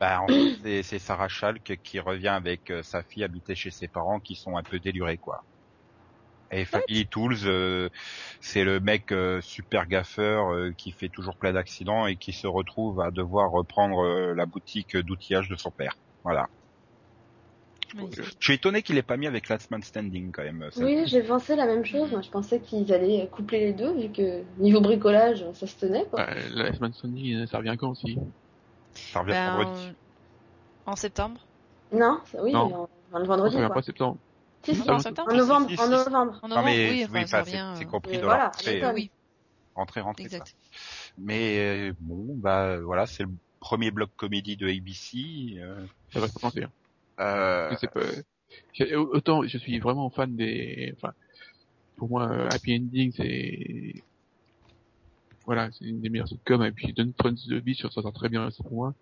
bah, 0.01 0.21
en 0.21 0.27
fait, 0.29 0.51
c'est- 0.63 0.83
c'est 0.83 0.99
Sarah 0.99 1.29
Schalk 1.29 1.81
qui 1.83 2.01
revient 2.01 2.29
avec 2.29 2.71
euh, 2.71 2.83
sa 2.83 3.03
fille 3.03 3.25
habiter 3.25 3.55
chez 3.55 3.71
ses 3.71 3.89
parents 3.89 4.21
qui 4.21 4.35
sont 4.37 4.57
un 4.57 4.65
peu 4.65 4.81
délurés, 4.81 5.19
quoi. 5.19 5.45
Et 6.51 6.65
Family 6.67 7.09
Tools, 7.09 7.47
euh, 7.47 7.89
c'est 8.41 8.63
le 8.65 8.79
mec 8.79 9.11
euh, 9.11 9.41
super 9.41 9.87
gaffeur 9.87 10.53
euh, 10.53 10.73
qui 10.77 10.93
fait 10.93 11.09
toujours 11.09 11.37
plein 11.39 11.53
d'accidents 11.55 12.07
et 12.07 12.17
qui 12.17 12.33
se 12.35 12.47
retrouve 12.47 13.01
à 13.01 13.11
devoir 13.11 13.51
reprendre 13.51 14.05
euh, 14.05 14.35
la 14.35 14.45
boutique 14.47 14.97
d'outillage 14.97 15.49
de 15.49 15.57
son 15.57 15.71
père. 15.71 15.95
Voilà. 16.25 16.49
Je 17.95 18.23
suis 18.41 18.55
étonné 18.55 18.83
qu'il 18.83 18.97
ait 18.99 19.03
pas 19.03 19.17
mis 19.17 19.27
avec 19.27 19.49
Last 19.49 19.71
Man 19.71 19.83
Standing 19.83 20.33
quand 20.33 20.43
même. 20.43 20.69
ça. 20.71 20.83
Oui, 20.85 21.03
j'ai 21.07 21.23
pensé 21.23 21.57
la 21.57 21.67
même 21.67 21.85
chose. 21.85 22.11
Moi, 22.11 22.23
je 22.23 22.31
pensais 22.31 22.61
qu'ils 22.61 22.93
allaient 22.93 23.29
coupler 23.31 23.61
les 23.61 23.73
deux, 23.73 23.93
vu 24.01 24.09
que 24.11 24.43
niveau 24.59 24.81
bricolage, 24.81 25.45
ça 25.55 25.67
se 25.67 25.77
tenait, 25.77 26.05
quoi. 26.07 26.25
Bah, 26.27 26.35
la 26.55 26.73
semaine 26.73 26.93
Sunday, 26.93 27.47
ça 27.47 27.59
revient 27.59 27.77
quand 27.79 27.91
aussi? 27.91 28.19
Ça 28.95 29.21
revient 29.21 29.33
Ben, 29.33 29.51
vendredi. 29.57 29.93
en 30.87 30.97
septembre. 30.97 31.41
Non, 31.93 32.21
ça- 32.27 32.43
oui, 32.43 32.53
Non. 32.53 32.61
en, 32.75 32.89
en 33.13 33.19
le 33.19 33.25
Ça 33.25 33.29
vendredi, 33.29 33.57
revient 33.57 33.67
quoi. 33.67 33.75
pas 33.75 33.83
septembre. 33.83 34.19
Si, 34.65 34.75
si, 34.77 34.87
Non, 34.89 34.95
en, 34.95 34.99
septembre. 35.01 35.33
en 35.33 35.37
novembre, 35.37 35.69
Si, 35.71 35.81
en 35.81 35.89
novembre. 35.89 36.39
En 36.43 36.49
Non 36.49 36.57
novembre, 36.57 36.67
mais 36.67 36.91
oui, 36.91 37.07
oui, 37.13 37.19
enfin, 37.21 37.27
ça 37.27 37.45
c'est 37.45 37.51
revient. 37.61 37.75
c'est 37.79 37.85
euh, 37.85 37.89
compris 37.89 38.19
dans 38.19 38.25
voilà, 38.25 38.47
rentrée, 38.47 38.81
à 38.83 38.89
euh. 38.91 38.95
Oui, 38.95 39.11
rentrée, 39.75 40.01
rentrée. 40.01 40.29
ça. 40.29 40.37
exact. 40.37 40.55
Mais 41.19 41.59
euh, 41.59 41.93
bon, 42.01 42.35
bah 42.37 42.79
voilà, 42.81 43.07
c'est 43.07 43.25
le 43.25 43.31
premier 43.61 43.91
bloc 43.91 44.11
comédie 44.17 44.57
de 44.57 44.69
ABC. 44.69 45.59
Euh, 45.59 45.85
Ça 46.13 46.21
va 46.21 46.29
commencer. 46.29 46.63
hein. 46.63 46.71
Euh, 47.21 47.71
Je 47.73 47.77
sais 47.77 47.87
pas. 47.89 48.01
j'ai- 48.73 48.95
Autant 48.97 49.43
je 49.45 49.59
suis 49.59 49.79
vraiment 49.79 50.11
fan 50.11 50.35
des. 50.37 50.95
Enfin, 50.97 51.13
pour 51.97 52.09
moi, 52.09 52.29
euh, 52.31 52.49
Happy 52.51 52.77
Ending, 52.77 53.13
c'est. 53.17 53.95
Voilà, 55.45 55.71
c'est 55.73 55.85
une 55.85 56.01
des 56.01 56.09
meilleures 56.09 56.29
sitcoms. 56.29 56.63
Et 56.65 56.71
puis, 56.73 56.93
Don't 56.93 57.13
Trust 57.17 57.49
the 57.49 57.55
Beach, 57.63 57.83
ça 57.83 57.91
s'entend 57.91 58.13
très 58.13 58.29
bien 58.29 58.49
pour 58.59 58.73
moi. 58.73 58.95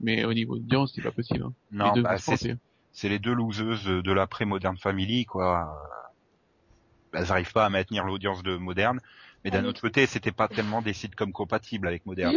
Mais 0.00 0.24
au 0.24 0.34
niveau 0.34 0.56
audience, 0.56 0.92
c'est 0.94 1.02
pas 1.02 1.12
possible. 1.12 1.44
Hein. 1.44 1.52
non, 1.72 1.92
bah, 2.02 2.16
c'est 2.18 3.08
les 3.08 3.18
deux 3.18 3.34
loseuses 3.34 3.84
de 3.84 4.12
l'après 4.12 4.44
Modern 4.44 4.76
Family, 4.76 5.24
quoi. 5.26 5.74
Bah, 7.12 7.20
Elles 7.22 7.30
arrivent 7.32 7.52
pas 7.52 7.64
à 7.64 7.70
maintenir 7.70 8.04
l'audience 8.04 8.42
de 8.42 8.56
Modern, 8.56 9.00
mais 9.44 9.50
d'un 9.50 9.64
Ah, 9.64 9.68
autre 9.68 9.80
côté, 9.80 10.06
c'était 10.06 10.32
pas 10.32 10.48
tellement 10.48 10.82
des 10.82 10.92
sitcoms 10.92 11.32
compatibles 11.32 11.86
avec 11.86 12.04
Modern. 12.04 12.34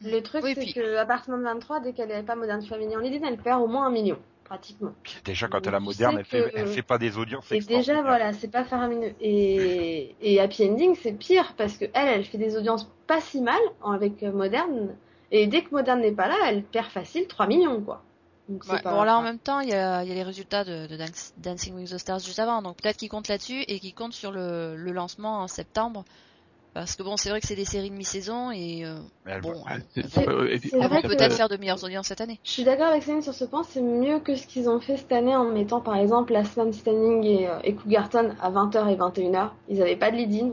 Le 0.00 0.20
truc, 0.20 0.42
Oui, 0.44 0.52
c'est 0.54 0.62
puis- 0.62 0.74
que 0.74 0.96
Appartement 0.96 1.38
23, 1.38 1.80
dès 1.80 1.92
qu'elle 1.92 2.08
n'avait 2.08 2.22
pas 2.26 2.34
Modern 2.36 2.62
Family 2.62 2.96
en 2.96 3.00
lead 3.00 3.22
elle 3.24 3.36
perd 3.38 3.60
au 3.62 3.66
moins 3.68 3.86
un 3.86 3.90
million, 3.90 4.18
pratiquement. 4.56 4.92
Déjà 5.24 5.48
quand 5.48 5.66
elle 5.66 5.74
a 5.74 5.78
tu 5.78 5.84
Modern, 5.84 6.12
sais 6.12 6.18
elle 6.20 6.24
fait, 6.26 6.50
que- 6.50 6.56
elle 6.58 6.68
fait 6.68 6.82
pas 6.82 6.98
des 6.98 7.16
audiences. 7.16 7.50
Et 7.52 7.60
déjà, 7.60 8.02
voilà, 8.02 8.32
c'est 8.34 8.50
pas 8.50 8.64
faramineux. 8.64 9.14
Et, 9.20 10.14
et 10.22 10.40
Happy 10.40 10.68
Ending, 10.68 10.94
c'est 11.00 11.12
pire, 11.12 11.54
parce 11.56 11.76
que 11.78 11.86
elle, 11.94 12.08
elle 12.08 12.24
fait 12.24 12.38
des 12.38 12.56
audiences 12.56 12.90
pas 13.06 13.20
si 13.20 13.40
mal 13.40 13.60
avec 13.84 14.22
euh, 14.22 14.32
Modern. 14.32 14.94
Et 15.30 15.46
dès 15.46 15.62
que 15.62 15.70
Modern 15.70 16.00
n'est 16.00 16.12
pas 16.12 16.28
là, 16.28 16.36
elle 16.46 16.62
perd 16.62 16.86
facile 16.88 17.26
3 17.26 17.46
millions, 17.46 17.80
quoi. 17.80 18.02
Donc, 18.48 18.64
c'est 18.64 18.72
Ouais, 18.72 18.82
pas- 18.82 18.92
Bon, 18.92 19.02
là, 19.04 19.16
en 19.16 19.22
même 19.22 19.38
temps, 19.38 19.60
il 19.60 19.70
y 19.70 19.72
a, 19.72 20.02
il 20.02 20.08
y 20.08 20.12
a 20.12 20.14
les 20.14 20.22
résultats 20.22 20.64
de, 20.64 20.86
de 20.86 20.96
Dance- 20.96 21.32
Dancing 21.38 21.74
with 21.74 21.90
the 21.90 21.96
Stars 21.98 22.18
juste 22.20 22.38
avant, 22.40 22.60
donc 22.60 22.76
peut-être 22.76 22.98
qu'ils 22.98 23.08
comptent 23.08 23.28
là-dessus 23.28 23.62
et 23.66 23.78
qu'ils 23.80 23.94
comptent 23.94 24.12
sur 24.12 24.30
le, 24.32 24.76
le 24.76 24.92
lancement 24.92 25.38
en 25.38 25.48
septembre 25.48 26.04
Parce 26.74 26.96
que 26.96 27.02
bon, 27.02 27.18
c'est 27.18 27.28
vrai 27.28 27.40
que 27.40 27.46
c'est 27.46 27.54
des 27.54 27.66
séries 27.66 27.90
de 27.90 27.94
mi-saison 27.94 28.50
et 28.50 28.84
euh, 28.86 28.94
bon, 29.42 29.52
elles 30.80 30.88
vont 30.88 31.02
que- 31.02 31.08
peut-être 31.08 31.32
euh, 31.32 31.36
faire 31.36 31.48
de 31.50 31.56
meilleures 31.58 31.84
audiences 31.84 32.06
cette 32.06 32.22
année. 32.22 32.40
Je 32.44 32.50
suis 32.50 32.64
d'accord 32.64 32.86
avec 32.86 33.02
Céline 33.02 33.20
sur 33.20 33.34
ce 33.34 33.44
point, 33.44 33.62
c'est 33.62 33.82
mieux 33.82 34.20
que 34.20 34.34
ce 34.36 34.46
qu'ils 34.46 34.70
ont 34.70 34.80
fait 34.80 34.96
cette 34.96 35.12
année 35.12 35.36
en 35.36 35.44
mettant 35.44 35.80
par 35.82 35.96
exemple 35.96 36.32
Last 36.32 36.56
Man 36.56 36.72
Standing 36.72 37.24
et, 37.24 37.46
euh, 37.48 37.58
et 37.62 37.74
Cougarton 37.74 38.34
à 38.40 38.50
20h 38.50 38.88
et 38.90 38.96
21h. 38.96 39.50
Ils 39.68 39.78
n'avaient 39.80 39.96
pas 39.96 40.10
de 40.10 40.16
lead-in, 40.16 40.52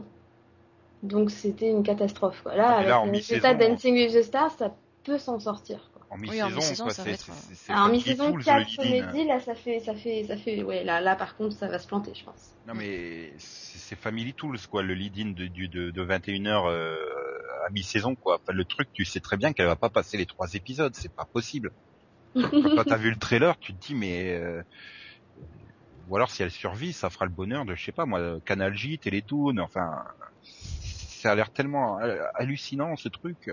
donc 1.04 1.32
c'était 1.32 1.70
une 1.70 1.84
catastrophe. 1.84 2.42
Quoi. 2.44 2.56
Là, 2.56 2.66
Ah, 2.68 2.76
avec 2.80 2.88
le 3.06 3.12
résultat 3.12 3.54
Dancing 3.70 3.96
with 3.96 4.14
the 4.14 4.24
Stars, 4.24 4.52
ça 4.58 4.76
peut 5.06 5.18
s'en 5.18 5.40
sortir. 5.40 5.89
En 6.10 6.20
Oui, 6.20 6.42
en 6.42 6.50
mi-saison, 6.50 6.90
ça 6.90 7.04
c'est 7.04 7.72
en 7.72 7.90
mi-saison 7.90 8.26
du 8.26 8.32
tout 8.32 8.38
le 8.38 8.44
4 8.44 8.68
lead-in. 8.68 9.06
comédie, 9.06 9.28
là, 9.28 9.40
ça 9.40 9.54
fait, 9.54 9.80
ça 9.80 9.94
fait, 9.94 10.24
ça 10.24 10.38
fait, 10.38 10.64
ouais, 10.64 10.84
là, 10.84 11.02
là, 11.02 11.16
par 11.16 11.36
contre, 11.38 11.56
ça 11.56 11.68
va 11.68 11.78
se 11.78 11.88
planter, 11.88 12.16
je 12.16 12.24
pense. 12.24 12.54
Non 12.66 12.74
mais 12.74 13.34
c'est 13.38 13.96
Family 13.96 14.34
Tools 14.34 14.60
quoi, 14.70 14.84
le 14.84 14.94
lead-in 14.94 15.32
de, 15.32 15.48
de 15.48 16.04
21h 16.04 16.68
euh, 16.68 16.96
à 17.66 17.70
mi-saison 17.72 18.16
quoi. 18.16 18.36
Enfin, 18.36 18.54
le 18.56 18.66
truc, 18.66 18.90
tu 18.94 19.06
sais 19.06 19.20
très 19.20 19.38
bien 19.38 19.54
qu'elle 19.54 19.66
va 19.68 19.76
pas 19.76 19.90
passer 19.90 20.18
les 20.18 20.26
trois 20.26 20.54
épisodes, 20.54 20.94
c'est 20.96 21.14
pas 21.14 21.26
possible. 21.32 21.72
Quand 22.36 22.84
t'as 22.86 22.98
vu 22.98 23.10
le 23.10 23.18
trailer, 23.18 23.58
tu 23.60 23.74
te 23.74 23.88
dis 23.88 23.96
mais 23.96 24.34
euh, 24.34 24.62
ou 26.08 26.16
alors 26.16 26.30
si 26.30 26.44
elle 26.44 26.52
survit, 26.52 26.94
ça 26.94 27.10
fera 27.10 27.26
le 27.26 27.32
bonheur 27.32 27.66
de 27.66 27.76
je 27.76 27.84
sais 27.84 27.92
pas 27.92 28.06
moi, 28.06 28.40
Canal 28.46 28.76
J, 28.76 29.00
Télétoon, 29.00 29.58
enfin 29.60 29.90
ça 30.44 31.32
a 31.32 31.36
l'air 31.36 31.52
tellement 31.52 32.00
euh, 32.00 32.24
hallucinant 32.36 32.96
ce 32.96 33.10
truc. 33.10 33.50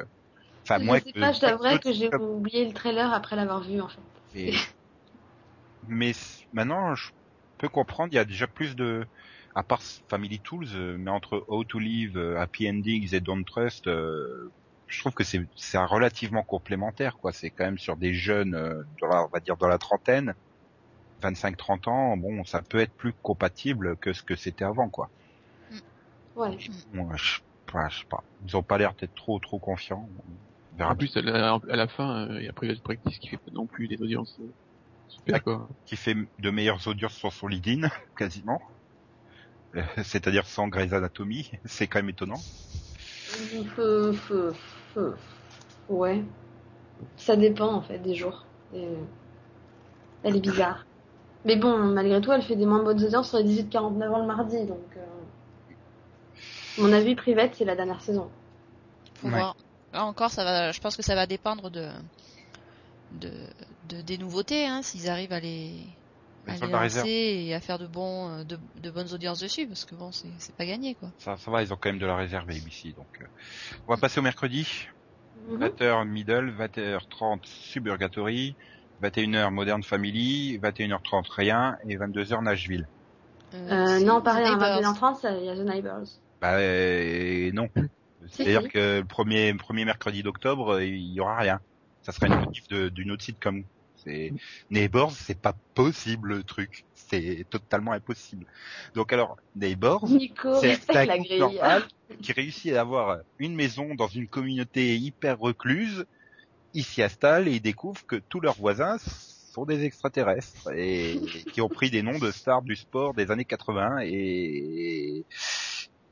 Enfin 0.67 0.81
je 0.81 0.85
moi, 0.85 0.99
sais 0.99 1.13
pas, 1.13 1.33
je 1.33 1.41
t'avouerais 1.41 1.73
d'autres- 1.75 1.85
que 1.85 1.93
j'ai 1.93 2.11
oublié 2.17 2.67
le 2.67 2.73
trailer 2.73 3.13
après 3.15 3.37
l'avoir 3.37 3.61
vu, 3.63 3.81
en 3.81 3.89
fait. 3.89 4.01
Mais 5.87 6.13
maintenant, 6.53 6.95
je 6.97 7.11
peux 7.59 7.69
comprendre, 7.69 8.13
il 8.13 8.17
y 8.17 8.19
a 8.19 8.25
déjà 8.25 8.49
plus 8.49 8.75
de, 8.75 9.07
à 9.55 9.63
part 9.63 9.81
Family 10.09 10.41
Tools, 10.41 10.67
euh, 10.75 10.97
mais 10.99 11.11
entre 11.11 11.45
How 11.49 11.65
to 11.65 11.79
Live, 11.79 12.17
euh, 12.19 12.37
Happy 12.41 12.69
Endings 12.69 13.15
et 13.15 13.21
Don't 13.21 13.45
Trust, 13.45 13.87
euh, 13.87 14.53
je 14.89 15.01
trouve 15.01 15.15
que 15.15 15.23
c'est 15.25 15.41
c'est 15.57 15.79
un 15.79 15.87
relativement 15.87 16.43
complémentaire, 16.43 17.17
quoi. 17.19 17.33
C'est 17.33 17.51
quand 17.51 17.65
même 17.65 17.79
sur 17.79 17.97
des 17.97 18.13
jeunes, 18.13 18.55
euh, 18.55 18.83
dans 19.01 19.07
la- 19.09 19.25
on 19.25 19.29
va 19.29 19.41
dire 19.41 19.57
dans 19.57 19.69
la 19.69 19.79
trentaine, 19.79 20.35
25-30 21.23 21.89
ans. 21.89 22.17
Bon, 22.17 22.45
ça 22.45 22.63
peut 22.63 22.79
être 22.79 22.95
plus 22.97 23.15
compatible 23.23 23.97
que 23.99 24.13
ce 24.13 24.23
que 24.23 24.37
c'était 24.37 24.65
avant, 24.65 24.91
quoi. 24.91 25.11
Ouais. 26.37 26.57
Je, 26.59 26.71
ouais, 27.75 27.89
je 27.91 27.99
sais 27.99 28.05
pas. 28.09 28.25
Ils 28.45 28.57
ont 28.57 28.63
pas 28.63 28.79
l'air 28.79 28.95
d'être 28.95 29.15
trop 29.15 29.39
trop 29.41 29.59
confiants. 29.59 30.09
Verra 30.77 30.93
En 30.93 30.97
plus, 30.97 31.17
à 31.17 31.23
la, 31.23 31.55
à 31.55 31.77
la 31.77 31.89
fin, 31.89 32.29
euh, 32.29 32.41
il 32.41 32.45
y 32.45 32.49
a 32.49 32.53
Private 32.53 32.83
Practice 32.83 33.19
qui 33.19 33.29
fait 33.29 33.37
pas 33.39 33.51
non 33.53 33.67
plus 33.67 33.89
des 33.89 34.01
audiences 34.01 34.39
euh, 34.41 34.53
super, 35.09 35.43
quoi. 35.43 35.69
qui 35.87 35.97
fait 35.97 36.15
de 36.39 36.51
meilleures 36.51 36.87
audiences 36.87 37.15
sur 37.15 37.33
son 37.33 37.49
lead-in, 37.49 37.89
quasiment. 38.17 38.61
Euh, 39.77 39.83
C'est-à-dire 40.05 40.47
sans 40.47 40.69
Grey's 40.69 40.93
Anatomy, 40.93 41.51
c'est 41.65 41.87
quand 41.87 41.99
même 42.01 42.11
étonnant. 42.11 42.43
Ouais. 45.89 46.23
Ça 47.17 47.37
dépend, 47.37 47.73
en 47.75 47.83
fait, 47.83 47.99
des 47.99 48.15
jours. 48.15 48.45
Et- 48.75 48.89
Elle 50.25 50.37
est 50.37 50.41
bizarre. 50.41 50.85
Mais 51.45 51.57
bon, 51.57 51.79
malgré 51.79 52.21
tout, 52.21 52.33
elle 52.33 52.43
fait 52.43 52.57
des 52.57 52.67
moins 52.67 52.83
bonnes 52.83 53.03
audiences 53.05 53.31
sur 53.31 53.39
les 53.39 53.45
18-49 53.45 54.13
ans 54.13 54.21
le 54.21 54.27
mardi, 54.27 54.65
donc... 54.67 54.79
euh, 54.97 55.01
Mon 56.79 56.93
avis, 56.93 57.15
Private, 57.15 57.55
c'est 57.55 57.65
la 57.65 57.77
dernière 57.77 58.01
saison. 58.01 58.29
Faut 59.17 59.29
Ouais. 59.29 59.35
voir. 59.35 59.57
Là 59.97 60.05
encore, 60.05 60.31
ça 60.31 60.45
va. 60.45 60.73
Je 60.73 60.81
pense 60.81 60.95
que 60.95 61.03
ça 61.03 61.15
va 61.15 61.27
dépendre 61.27 61.71
de 61.71 61.89
de, 63.13 63.31
de 63.89 64.03
des 64.03 64.19
nouveautés, 64.19 64.67
hein, 64.67 64.83
s'ils 64.83 65.09
arrivent 65.09 65.33
à 65.33 65.41
les 65.41 65.73
à 66.47 66.53
les 66.53 66.71
lancer 66.71 67.09
et 67.49 67.55
à 67.55 67.61
faire 67.61 67.79
de 67.79 67.87
bons 67.87 68.29
euh, 68.29 68.45
de, 68.45 68.59
de 68.83 68.91
bonnes 68.91 69.11
audiences 69.15 69.41
dessus, 69.41 69.67
parce 69.67 69.87
que 69.87 69.95
bon, 69.95 70.11
c'est 70.13 70.55
pas 70.55 70.67
gagné 70.67 70.95
quoi. 70.97 71.09
Ça, 71.19 71.39
ça 71.39 71.51
va, 71.51 71.63
ils 71.63 71.73
ont 71.73 71.79
quand 71.81 71.89
même 71.89 71.99
de 71.99 72.05
la 72.05 72.15
réserve 72.15 72.45
ABC. 72.51 72.93
Donc, 72.93 73.07
euh. 73.23 73.25
on 73.89 73.95
va 73.95 73.97
passer 73.99 74.21
au 74.21 74.23
mercredi. 74.23 74.87
Mhm. 75.49 75.65
20h 75.65 76.05
Middle, 76.07 76.55
21h30 76.59 77.41
Suburgatory, 77.47 78.55
21h 79.03 79.51
Modern 79.51 79.83
Family, 79.83 80.59
21h30 80.59 81.25
Rien 81.31 81.79
et 81.89 81.97
22h 81.97 82.43
Nashville. 82.43 82.87
Euh, 83.55 83.99
si, 83.99 84.05
non, 84.05 84.21
pareil, 84.21 84.45
à 84.45 84.51
Neighbors. 84.51 84.83
21h30, 84.95 85.21
ça- 85.21 85.39
il 85.39 85.47
y 85.47 85.49
a 85.49 85.55
The 85.57 85.61
Neighbors. 85.61 86.05
Bah 86.43 86.57
euh, 86.59 87.51
non. 87.53 87.71
C'est-à-dire 88.31 88.63
si. 88.63 88.69
que 88.69 88.99
le 89.01 89.05
premier, 89.05 89.55
premier 89.55 89.85
mercredi 89.85 90.23
d'octobre, 90.23 90.81
il 90.81 91.13
y 91.13 91.21
aura 91.21 91.39
rien. 91.39 91.61
Ça 92.03 92.13
sera 92.13 92.29
une 92.29 92.41
motif 92.41 92.69
de- 92.69 92.89
d'une 92.89 93.11
autre 93.11 93.25
sitcom. 93.25 93.65
C'est 93.97 94.33
Neighbors, 94.71 95.11
c'est 95.11 95.41
pas 95.41 95.55
possible 95.75 96.35
le 96.35 96.43
truc. 96.45 96.85
C'est 96.95 97.45
totalement 97.51 97.93
impossible. 97.93 98.47
Donc 98.95 99.13
alors, 99.13 99.37
Neighbors, 99.57 100.07
Nico, 100.09 100.55
c'est 100.61 100.79
un 100.97 101.39
normal 101.39 101.85
qui 102.23 102.33
réussit 102.33 102.73
à 102.75 102.81
avoir 102.83 103.19
une 103.39 103.55
maison 103.55 103.95
dans 103.95 104.07
une 104.09 104.29
communauté 104.29 104.97
hyper 104.97 105.39
recluse. 105.39 106.05
Ils 106.75 106.85
s'y 106.85 107.03
installent 107.03 107.49
et 107.49 107.53
ils 107.55 107.61
découvrent 107.61 108.05
que 108.07 108.17
tous 108.17 108.41
leurs 108.41 108.55
voisins 108.57 108.97
sont 108.99 109.65
des 109.65 109.85
extraterrestres 109.85 110.71
et 110.77 111.19
qui 111.53 111.61
ont 111.61 111.69
pris 111.69 111.91
des 111.91 112.03
noms 112.03 112.19
de 112.19 112.31
stars 112.31 112.63
du 112.63 112.77
sport 112.77 113.15
des 113.15 113.31
années 113.31 113.45
80 113.47 114.01
et 114.03 115.25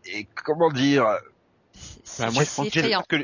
et 0.07 0.27
comment 0.45 0.71
dire 0.71 1.07
Bah, 2.19 2.31
moi. 2.31 2.45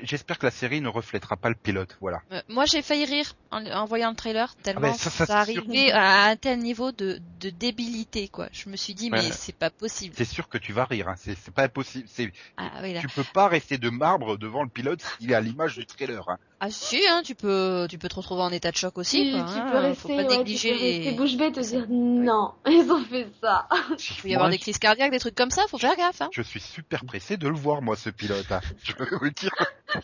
J'espère 0.02 0.38
que, 0.38 0.46
la 0.46 0.50
série 0.50 0.80
ne 0.80 0.88
reflètera 0.88 1.36
pas 1.36 1.48
le 1.48 1.54
pilote, 1.54 1.96
voilà. 2.00 2.22
Euh, 2.32 2.40
Moi, 2.48 2.64
j'ai 2.64 2.82
failli 2.82 3.04
rire 3.04 3.34
en, 3.50 3.64
en 3.66 3.84
voyant 3.84 4.10
le 4.10 4.16
trailer 4.16 4.54
tellement 4.62 4.80
ben, 4.82 4.94
ça, 4.94 5.10
ça, 5.10 5.38
arrivait 5.40 5.92
à 5.92 6.24
un 6.24 6.36
tel 6.36 6.58
niveau 6.58 6.92
de, 6.92 7.20
de 7.40 7.50
débilité 7.50 8.28
quoi. 8.28 8.48
Je 8.52 8.68
me 8.68 8.76
suis 8.76 8.94
dit 8.94 9.10
mais 9.10 9.20
Ouais. 9.20 9.32
c'est 9.32 9.54
pas 9.54 9.70
possible. 9.70 10.14
C'est 10.16 10.24
sûr 10.24 10.48
que 10.48 10.58
tu 10.58 10.72
vas 10.72 10.84
rire, 10.84 11.08
hein. 11.08 11.14
c'est, 11.16 11.36
pas 11.52 11.64
impossible. 11.64 12.08
Ah 12.56 12.70
oui 12.82 12.96
tu 13.00 13.08
peux 13.08 13.24
pas 13.24 13.48
rester 13.48 13.78
de 13.78 13.90
marbre 13.90 14.36
devant 14.36 14.62
le 14.62 14.68
pilote 14.68 15.02
s'il 15.18 15.30
est 15.30 15.34
à 15.34 15.40
l'image 15.40 15.76
du 15.76 15.86
trailer. 15.86 16.28
Hein. 16.28 16.38
Ah 16.62 16.70
si 16.70 17.00
hein, 17.08 17.22
tu 17.24 17.34
peux 17.34 17.86
tu 17.88 17.96
peux 17.98 18.08
te 18.08 18.16
retrouver 18.16 18.42
en 18.42 18.50
état 18.52 18.70
de 18.70 18.76
choc 18.76 18.98
aussi 18.98 19.24
Tu, 19.24 19.30
quoi. 19.32 19.44
tu 19.50 19.58
hein. 19.58 19.68
peux 19.72 19.78
rester, 19.78 20.02
Faut 20.02 20.08
pas 20.08 20.14
ouais, 20.16 20.22
tu 20.24 20.28
peux 20.28 20.36
négliger. 20.38 20.72
rester 20.72 21.12
bouche 21.12 21.36
bée, 21.36 21.52
te 21.52 21.60
dire 21.60 21.86
non, 21.88 22.52
ils 22.66 22.90
ont 22.92 23.02
fait 23.04 23.28
ça. 23.40 23.66
Il 23.90 24.22
peut 24.22 24.28
y 24.28 24.34
avoir 24.34 24.50
des 24.50 24.58
crises 24.58 24.78
cardiaques, 24.78 25.10
des 25.10 25.18
trucs 25.20 25.34
comme 25.34 25.50
ça, 25.50 25.62
faut 25.68 25.78
faire 25.78 25.96
gaffe 25.96 26.20
hein. 26.20 26.28
Je 26.32 26.42
suis 26.42 26.60
super 26.60 27.04
pressé 27.06 27.36
de 27.38 27.48
le 27.48 27.54
voir, 27.54 27.80
moi, 27.80 27.96
ce 27.96 28.10
pilote. 28.10 28.50
Hein. 28.52 28.60
Je 28.82 28.92
peux 28.92 29.08
vous 29.16 29.24
le 29.24 29.30
dire. 29.30 29.52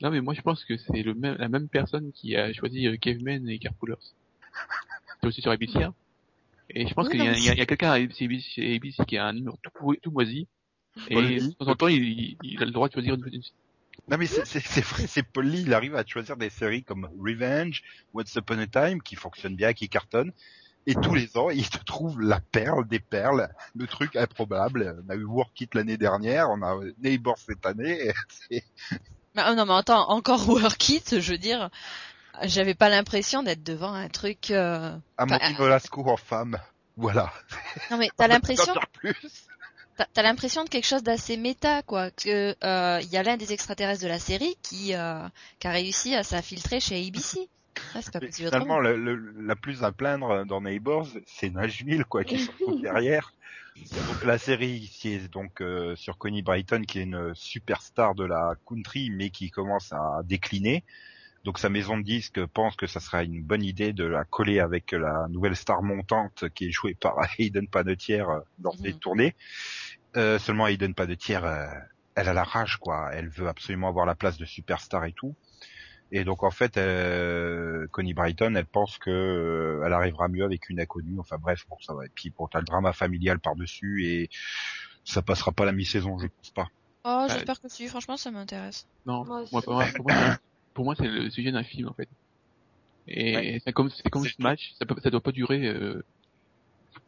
Non, 0.00 0.10
mais 0.10 0.20
moi, 0.20 0.34
je 0.34 0.40
pense 0.42 0.64
que 0.64 0.76
c'est 0.76 1.02
le 1.02 1.14
même, 1.14 1.36
la 1.38 1.48
même 1.48 1.68
personne 1.68 2.10
qui 2.12 2.34
a 2.36 2.52
choisi 2.52 2.86
euh, 2.88 2.96
Caveman 2.96 3.48
et 3.48 3.58
Carpoolers. 3.60 3.94
C'est 5.20 5.26
aussi 5.28 5.40
sur 5.40 5.52
ABC, 5.52 5.82
hein. 5.84 5.94
Et 6.68 6.86
je 6.88 6.94
pense 6.94 7.06
Oui, 7.06 7.12
qu'il 7.12 7.24
y 7.24 7.28
a, 7.28 7.30
mais 7.32 7.38
il 7.38 7.44
y 7.44 7.48
a- 7.50 7.52
il 7.52 7.58
y 7.58 7.62
a 7.62 7.66
quelqu'un 7.66 7.90
à 7.92 7.94
ABC, 7.94 8.28
qui 9.06 9.16
a 9.16 9.26
un 9.26 9.32
numéro 9.32 9.56
tout, 9.62 9.94
tout 10.02 10.10
moisi. 10.10 10.48
Et 11.08 11.14
de 11.38 11.54
temps 11.54 11.68
en 11.70 11.74
temps, 11.76 11.86
il, 11.88 12.02
il- 12.02 12.36
il 12.42 12.60
a 12.62 12.66
le 12.66 12.72
droit 12.72 12.88
de 12.88 12.92
choisir 12.92 13.14
une, 13.14 13.24
une- 13.32 13.42
Non, 14.08 14.18
mais 14.18 14.26
c'est, 14.26 14.80
vrai, 14.84 15.06
c'est 15.06 15.24
Lee, 15.38 15.62
il 15.62 15.74
arrive 15.74 15.96
à 15.96 16.04
choisir 16.06 16.36
des 16.36 16.50
séries 16.50 16.82
comme 16.84 17.08
Revenge, 17.18 17.82
Once 18.12 18.34
Upon 18.34 18.58
a 18.58 18.66
Time, 18.66 19.02
qui 19.02 19.16
fonctionnent 19.16 19.56
bien, 19.56 19.72
qui 19.72 19.88
cartonnent. 19.88 20.32
Et 20.86 20.94
tous 20.94 21.14
les 21.14 21.38
ans, 21.38 21.48
il 21.48 21.68
te 21.68 21.82
trouve 21.82 22.20
la 22.20 22.40
perle 22.40 22.86
des 22.86 23.00
perles, 23.00 23.48
le 23.74 23.86
truc 23.86 24.16
improbable. 24.16 25.02
On 25.06 25.10
a 25.10 25.14
eu 25.14 25.24
Work 25.24 25.58
It 25.62 25.74
l'année 25.74 25.96
dernière, 25.96 26.50
on 26.50 26.62
a 26.62 26.78
Neighbor 26.98 27.38
cette 27.38 27.64
année. 27.64 28.12
Oh 29.36 29.54
non 29.56 29.64
mais 29.64 29.72
attends, 29.74 30.10
encore 30.10 30.46
Work 30.48 30.88
It, 30.90 31.20
je 31.20 31.32
veux 31.32 31.38
dire, 31.38 31.70
j'avais 32.42 32.74
pas 32.74 32.90
l'impression 32.90 33.42
d'être 33.42 33.62
devant 33.62 33.94
un 33.94 34.08
truc. 34.08 34.50
euh, 34.50 34.94
Amandine 35.16 35.56
Bah, 35.56 35.64
Olasco 35.64 36.06
en 36.06 36.16
femme. 36.18 36.58
Voilà. 36.96 37.32
Non 37.90 37.96
mais 37.96 38.10
t'as 38.16 38.28
l'impression. 38.28 38.74
T'as 40.12 40.22
l'impression 40.22 40.64
de 40.64 40.68
quelque 40.68 40.86
chose 40.86 41.02
d'assez 41.02 41.36
méta 41.36 41.82
quoi. 41.82 42.10
Que 42.10 42.54
euh, 42.64 43.00
il 43.02 43.08
y 43.10 43.16
a 43.16 43.22
l'un 43.22 43.36
des 43.36 43.52
extraterrestres 43.52 44.02
de 44.02 44.08
la 44.08 44.18
série 44.18 44.56
qui 44.62 44.94
euh, 44.94 45.26
qui 45.58 45.66
a 45.66 45.70
réussi 45.70 46.14
à 46.14 46.22
s'infiltrer 46.22 46.80
chez 46.80 47.06
ABC. 47.06 47.48
Pas 47.92 48.20
finalement, 48.30 48.78
le, 48.78 48.96
le- 48.96 49.34
la 49.44 49.56
plus 49.56 49.82
à 49.82 49.90
plaindre 49.90 50.44
dans 50.46 50.60
Neighbors, 50.60 51.08
c'est 51.26 51.50
Nashville, 51.50 52.04
quoi, 52.04 52.22
qui 52.22 52.38
se 52.38 52.50
retrouve 52.52 52.80
derrière. 52.80 53.32
Donc 53.76 54.22
la 54.24 54.38
série 54.38 54.88
qui 54.92 55.14
est 55.14 55.28
donc 55.32 55.60
euh, 55.60 55.96
sur 55.96 56.16
Connie 56.16 56.42
Brighton, 56.42 56.82
qui 56.86 57.00
est 57.00 57.02
une 57.02 57.32
superstar 57.34 58.14
de 58.14 58.24
la 58.24 58.54
country, 58.64 59.10
mais 59.10 59.30
qui 59.30 59.50
commence 59.50 59.92
à 59.92 60.20
décliner. 60.24 60.84
Donc 61.42 61.58
sa 61.58 61.68
maison 61.68 61.98
de 61.98 62.04
disques 62.04 62.42
pense 62.46 62.76
que 62.76 62.86
ça 62.86 63.00
serait 63.00 63.24
une 63.26 63.42
bonne 63.42 63.62
idée 63.64 63.92
de 63.92 64.04
la 64.04 64.24
coller 64.24 64.60
avec 64.60 64.92
la 64.92 65.26
nouvelle 65.28 65.56
star 65.56 65.82
montante 65.82 66.44
qui 66.54 66.68
est 66.68 66.70
jouée 66.70 66.94
par 66.94 67.16
Hayden 67.38 67.66
Panettiere 67.66 68.30
euh, 68.30 68.40
lors 68.62 68.76
des 68.76 68.92
Mhm. 68.92 68.98
tournées. 69.00 69.34
Euh, 70.16 70.38
seulement 70.38 70.66
Hayden 70.66 70.94
Panettiere, 70.94 71.44
euh, 71.44 71.66
elle 72.14 72.28
a 72.28 72.32
la 72.34 72.44
rage, 72.44 72.76
quoi. 72.76 73.10
Elle 73.12 73.28
veut 73.28 73.48
absolument 73.48 73.88
avoir 73.88 74.06
la 74.06 74.14
place 74.14 74.36
de 74.38 74.44
superstar 74.44 75.04
et 75.04 75.12
tout. 75.12 75.34
Et 76.12 76.22
donc 76.22 76.44
en 76.44 76.50
fait, 76.52 76.76
euh, 76.76 77.88
Connie 77.90 78.14
Brighton, 78.14 78.54
elle 78.54 78.66
pense 78.66 78.98
que 78.98 79.10
euh, 79.10 79.82
elle 79.84 79.92
arrivera 79.92 80.28
mieux 80.28 80.44
avec 80.44 80.68
une 80.68 80.78
inconnue. 80.80 81.18
Enfin 81.18 81.38
bref, 81.38 81.64
bon 81.68 81.76
ça 81.80 81.94
va. 81.94 82.04
Et 82.06 82.10
puis 82.14 82.30
bon, 82.30 82.46
t'as 82.46 82.60
le 82.60 82.64
drama 82.66 82.92
familial 82.92 83.40
par 83.40 83.56
dessus 83.56 84.06
et 84.06 84.30
ça 85.04 85.22
passera 85.22 85.50
pas 85.50 85.64
la 85.64 85.72
mi-saison, 85.72 86.18
je 86.18 86.28
pense 86.28 86.50
pas. 86.50 86.68
Oh, 87.04 87.26
j'espère 87.28 87.60
que 87.60 87.68
si. 87.68 87.88
Franchement, 87.88 88.16
ça 88.16 88.30
m'intéresse. 88.30 88.86
Non, 89.06 89.24
Moi 89.24 89.44
pour 89.62 89.72
moi, 89.74 89.84
pour 90.74 90.84
moi, 90.84 90.94
c'est- 90.96 91.08
le 91.08 91.30
sujet 91.30 91.50
d'un 91.50 91.64
film, 91.64 91.88
en 91.88 91.94
fait. 91.94 92.08
Et 93.08 93.34
Ouais. 93.36 93.60
c'est 93.64 93.72
comme, 93.72 93.90
c'est 93.90 94.08
comme 94.08 94.24
ce 94.24 94.40
match, 94.40 94.72
ça 94.78 94.86
peut, 94.86 94.94
ça 95.02 95.10
doit 95.10 95.20
pas 95.20 95.32
durer, 95.32 95.66
euh, 95.66 96.02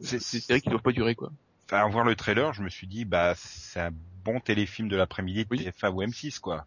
C'est- 0.01 0.19
c'est 0.19 0.37
des 0.37 0.41
séries 0.41 0.61
qui 0.61 0.69
doivent 0.69 0.81
pas 0.81 0.91
durer, 0.91 1.15
quoi. 1.15 1.31
Enfin, 1.69 1.83
à 1.83 1.87
voir 1.89 2.05
le 2.05 2.15
trailer, 2.15 2.53
je 2.53 2.63
me 2.63 2.69
suis 2.69 2.87
dit, 2.87 3.03
bah 3.03 3.33
c'est 3.35 3.81
un 3.81 3.91
bon 4.23 4.39
téléfilm 4.39 4.87
de 4.87 4.95
l'après-midi 4.95 5.43
de 5.43 5.47
Oui. 5.51 5.59
TF1 5.59 5.91
ou 5.91 6.01
M6 6.01 6.39
quoi. 6.39 6.65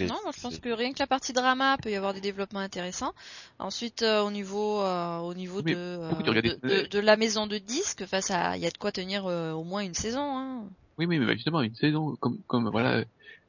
Non, 0.00 0.14
moi 0.22 0.32
je 0.36 0.40
pense 0.40 0.58
que 0.58 0.68
rien 0.68 0.92
que 0.92 0.98
la 0.98 1.06
partie 1.06 1.32
drama 1.32 1.76
peut 1.78 1.90
y 1.90 1.96
avoir 1.96 2.12
des 2.14 2.20
développements 2.20 2.60
intéressants. 2.60 3.14
Ensuite, 3.58 4.02
euh, 4.02 4.20
au 4.22 4.30
niveau, 4.30 4.82
euh, 4.82 5.18
au 5.18 5.34
niveau 5.34 5.62
de, 5.62 5.74
euh, 5.74 6.12
de, 6.12 6.40
des- 6.40 6.56
de- 6.56 6.86
de 6.86 6.98
la 7.00 7.16
maison 7.16 7.46
de 7.46 7.58
disques, 7.58 8.02
enfin 8.02 8.20
ça, 8.20 8.56
il 8.56 8.62
y 8.62 8.66
a 8.66 8.70
de 8.70 8.76
quoi 8.76 8.92
tenir 8.92 9.26
euh, 9.26 9.52
au 9.52 9.64
moins 9.64 9.80
une 9.80 9.94
saison. 9.94 10.20
Hein. 10.38 10.64
Oui, 10.98 11.06
oui, 11.06 11.18
mais 11.18 11.26
bah, 11.26 11.34
justement, 11.34 11.62
une 11.62 11.74
saison, 11.74 12.16
comme, 12.20 12.38
comme, 12.46 12.68
voilà, 12.70 13.04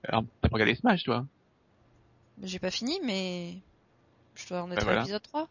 alors, 0.08 0.24
t'as 0.42 0.50
pas 0.50 0.54
regardé 0.54 0.76
Smash, 0.76 1.04
toi? 1.04 1.26
J'ai 2.42 2.60
pas 2.60 2.72
fini, 2.72 3.00
mais 3.04 3.56
je 4.36 4.48
dois 4.48 4.64
en 4.64 4.72
être 4.72 4.78
Ben 4.78 4.84
voilà. 4.86 5.02
à 5.02 5.04
l'épisode 5.04 5.22
3. 5.24 5.48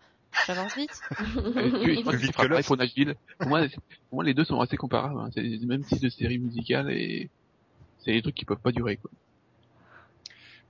J'avance 0.47 0.75
vite. 0.77 1.01
Pense 1.11 1.23
que 1.25 2.17
Vite 2.17 2.37
que 2.37 2.47
l'os. 2.47 2.67
pour. 2.67 2.77
Pour 2.77 3.49
moi, 3.49 3.67
pour 3.69 4.17
moi, 4.17 4.25
les 4.25 4.35
deux 4.35 4.45
sont 4.45 4.61
assez 4.61 4.77
comparables. 4.77 5.19
Hein. 5.21 5.31
C'est 5.35 5.43
le 5.43 5.67
même 5.67 5.85
type 5.85 6.01
de 6.01 6.09
série 6.09 6.39
musicale 6.39 6.91
et 6.91 7.31
c'est 7.99 8.13
des 8.13 8.23
trucs 8.23 8.35
qui 8.35 8.45
peuvent 8.45 8.59
pas 8.61 8.73
durer, 8.73 8.97
quoi. 8.97 9.11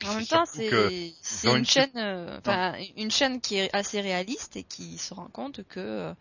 En 0.04 0.14
même 0.14 0.22
c'est 0.22 0.28
temps, 0.28 0.44
c'est 0.46 1.48
une 1.48 1.56
une 1.58 1.64
chaîne, 1.66 1.90
euh, 1.96 2.38
enfin 2.38 2.74
une 2.96 3.10
chaîne 3.10 3.40
qui 3.40 3.56
est 3.56 3.74
assez 3.74 4.00
réaliste 4.00 4.56
et 4.56 4.62
qui 4.62 4.96
se 4.96 5.12
rend 5.12 5.26
compte 5.26 5.64
que 5.66 5.80
euh, 5.80 6.14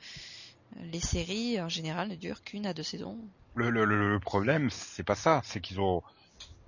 les 0.91 0.99
séries 0.99 1.61
en 1.61 1.69
général 1.69 2.09
ne 2.09 2.15
durent 2.15 2.43
qu'une 2.43 2.65
à 2.65 2.73
deux 2.73 2.81
saisons. 2.81 3.19
le, 3.53 3.69
le, 3.69 3.85
le, 3.85 4.13
le 4.13 4.19
problème, 4.19 4.71
c'est 4.71 5.03
pas 5.03 5.13
ça, 5.15 5.41
c'est 5.43 5.61
qu'ils 5.61 5.79
ont 5.79 6.01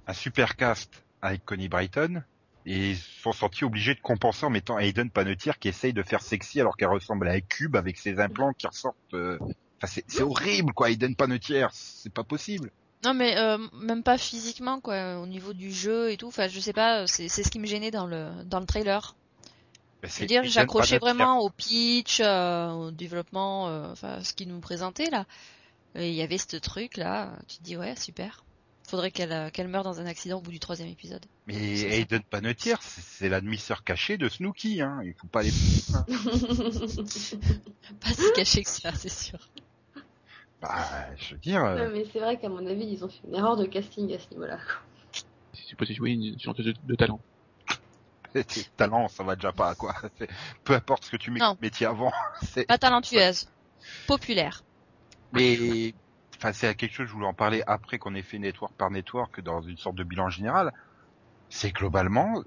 un 0.05 0.13
super 0.13 0.55
cast 0.55 1.03
avec 1.21 1.43
Connie 1.45 1.67
Brighton 1.67 2.23
et 2.69 2.91
ils 2.91 2.97
se 2.97 3.21
sont 3.21 3.31
sentis 3.31 3.65
obligés 3.65 3.95
de 3.95 3.99
compenser 3.99 4.45
en 4.45 4.49
mettant 4.49 4.77
Hayden 4.77 5.09
Panettiere 5.09 5.57
qui 5.59 5.67
essaye 5.69 5.91
de 5.91 6.03
faire 6.03 6.21
sexy 6.21 6.61
alors 6.61 6.77
qu'elle 6.77 6.89
ressemble 6.89 7.27
à 7.27 7.31
un 7.31 7.41
cube 7.41 7.75
avec 7.75 7.97
ses 7.97 8.19
implants 8.19 8.53
qui 8.53 8.67
ressortent. 8.67 8.95
euh, 9.13 9.37
Enfin, 9.81 10.01
c'est 10.07 10.21
horrible 10.21 10.73
quoi, 10.73 10.89
Hayden 10.89 11.15
Panettiere, 11.15 11.69
c'est 11.71 12.11
pas 12.11 12.25
possible. 12.25 12.69
Non 13.05 13.13
mais 13.13 13.37
euh, 13.37 13.57
même 13.73 14.03
pas 14.03 14.17
physiquement 14.17 14.81
quoi, 14.81 15.19
au 15.19 15.25
niveau 15.25 15.53
du 15.53 15.71
jeu 15.71 16.11
et 16.11 16.17
tout. 16.17 16.27
Enfin, 16.27 16.47
je 16.49 16.59
sais 16.59 16.73
pas, 16.73 17.07
c'est 17.07 17.29
ce 17.29 17.49
qui 17.49 17.59
me 17.59 17.65
gênait 17.65 17.91
dans 17.91 18.05
le 18.05 18.29
dans 18.45 18.59
le 18.59 18.65
trailer. 18.65 19.15
Ben, 20.01 20.09
C'est 20.09 20.25
dire, 20.25 20.43
j'accrochais 20.43 20.97
vraiment 20.97 21.39
au 21.39 21.49
pitch, 21.49 22.19
euh, 22.19 22.69
au 22.71 22.91
développement, 22.91 23.69
euh, 23.69 23.91
enfin 23.91 24.21
ce 24.21 24.33
qu'ils 24.33 24.49
nous 24.49 24.59
présentaient 24.59 25.09
là. 25.09 25.25
Il 25.95 26.11
y 26.13 26.21
avait 26.21 26.37
ce 26.37 26.57
truc 26.57 26.97
là, 26.97 27.31
tu 27.47 27.57
te 27.57 27.63
dis 27.63 27.77
ouais 27.77 27.95
super. 27.95 28.43
Faudrait 28.89 29.11
qu'elle 29.11 29.31
euh, 29.31 29.49
qu'elle 29.51 29.67
meure 29.67 29.83
dans 29.83 29.99
un 29.99 30.07
accident 30.07 30.39
au 30.39 30.41
bout 30.41 30.49
du 30.49 30.59
troisième 30.59 30.89
épisode. 30.89 31.23
Mais. 31.45 31.81
Hayden 31.81 32.23
Panettiere, 32.23 32.81
c'est 32.81 33.29
la 33.29 33.39
demi-sœur 33.39 33.83
cachée 33.83 34.17
de 34.17 34.27
Snooki, 34.27 34.81
hein. 34.81 34.99
Il 35.03 35.13
faut 35.13 35.27
pas 35.27 35.43
les. 35.43 35.51
Pas 38.01 38.13
si 38.13 38.33
caché 38.35 38.63
que 38.63 38.69
ça, 38.69 38.91
c'est 38.93 39.09
sûr. 39.09 39.37
Bah, 40.59 40.87
je 41.17 41.35
veux 41.35 41.39
dire, 41.39 41.63
euh, 41.63 41.75
Ouais, 41.87 41.89
mais 41.99 42.05
c'est 42.11 42.19
vrai 42.19 42.39
qu'à 42.39 42.49
mon 42.49 42.65
avis, 42.65 42.85
ils 42.85 43.05
ont 43.05 43.09
fait 43.09 43.21
une 43.27 43.35
erreur 43.35 43.57
de 43.57 43.65
casting 43.65 44.11
à 44.11 44.17
ce 44.17 44.27
niveau-là. 44.31 44.57
C'est 45.53 45.65
supposé 45.65 45.93
jouer 45.93 46.11
une 46.11 46.39
chanteuse 46.39 46.65
de, 46.65 46.73
de 46.83 46.95
talent. 46.95 47.19
tes 48.33 48.63
talents, 48.75 49.07
ça 49.07 49.23
va 49.23 49.35
déjà 49.35 49.51
pas 49.51 49.75
quoi. 49.75 49.95
Peu 50.63 50.73
importe 50.73 51.05
ce 51.05 51.11
que 51.11 51.17
tu 51.17 51.29
mets 51.29 51.39
Non. 51.39 51.55
métier 51.61 51.85
avant, 51.85 52.11
Pas 52.67 52.79
talentueuse, 52.79 53.47
populaire. 54.07 54.63
Mais 55.31 55.93
enfin, 56.39 56.53
c'est 56.53 56.75
quelque 56.75 56.93
chose, 56.93 57.07
je 57.07 57.13
voulais 57.13 57.27
en 57.27 57.33
parler 57.33 57.63
après 57.67 57.97
qu'on 57.99 58.15
ait 58.15 58.23
fait 58.23 58.39
network 58.39 58.73
par 58.77 58.91
network 58.91 59.41
dans 59.41 59.61
une 59.61 59.77
sorte 59.77 59.95
de 59.95 60.03
bilan 60.03 60.29
général. 60.29 60.71
C'est 61.49 61.71
globalement 61.71 62.43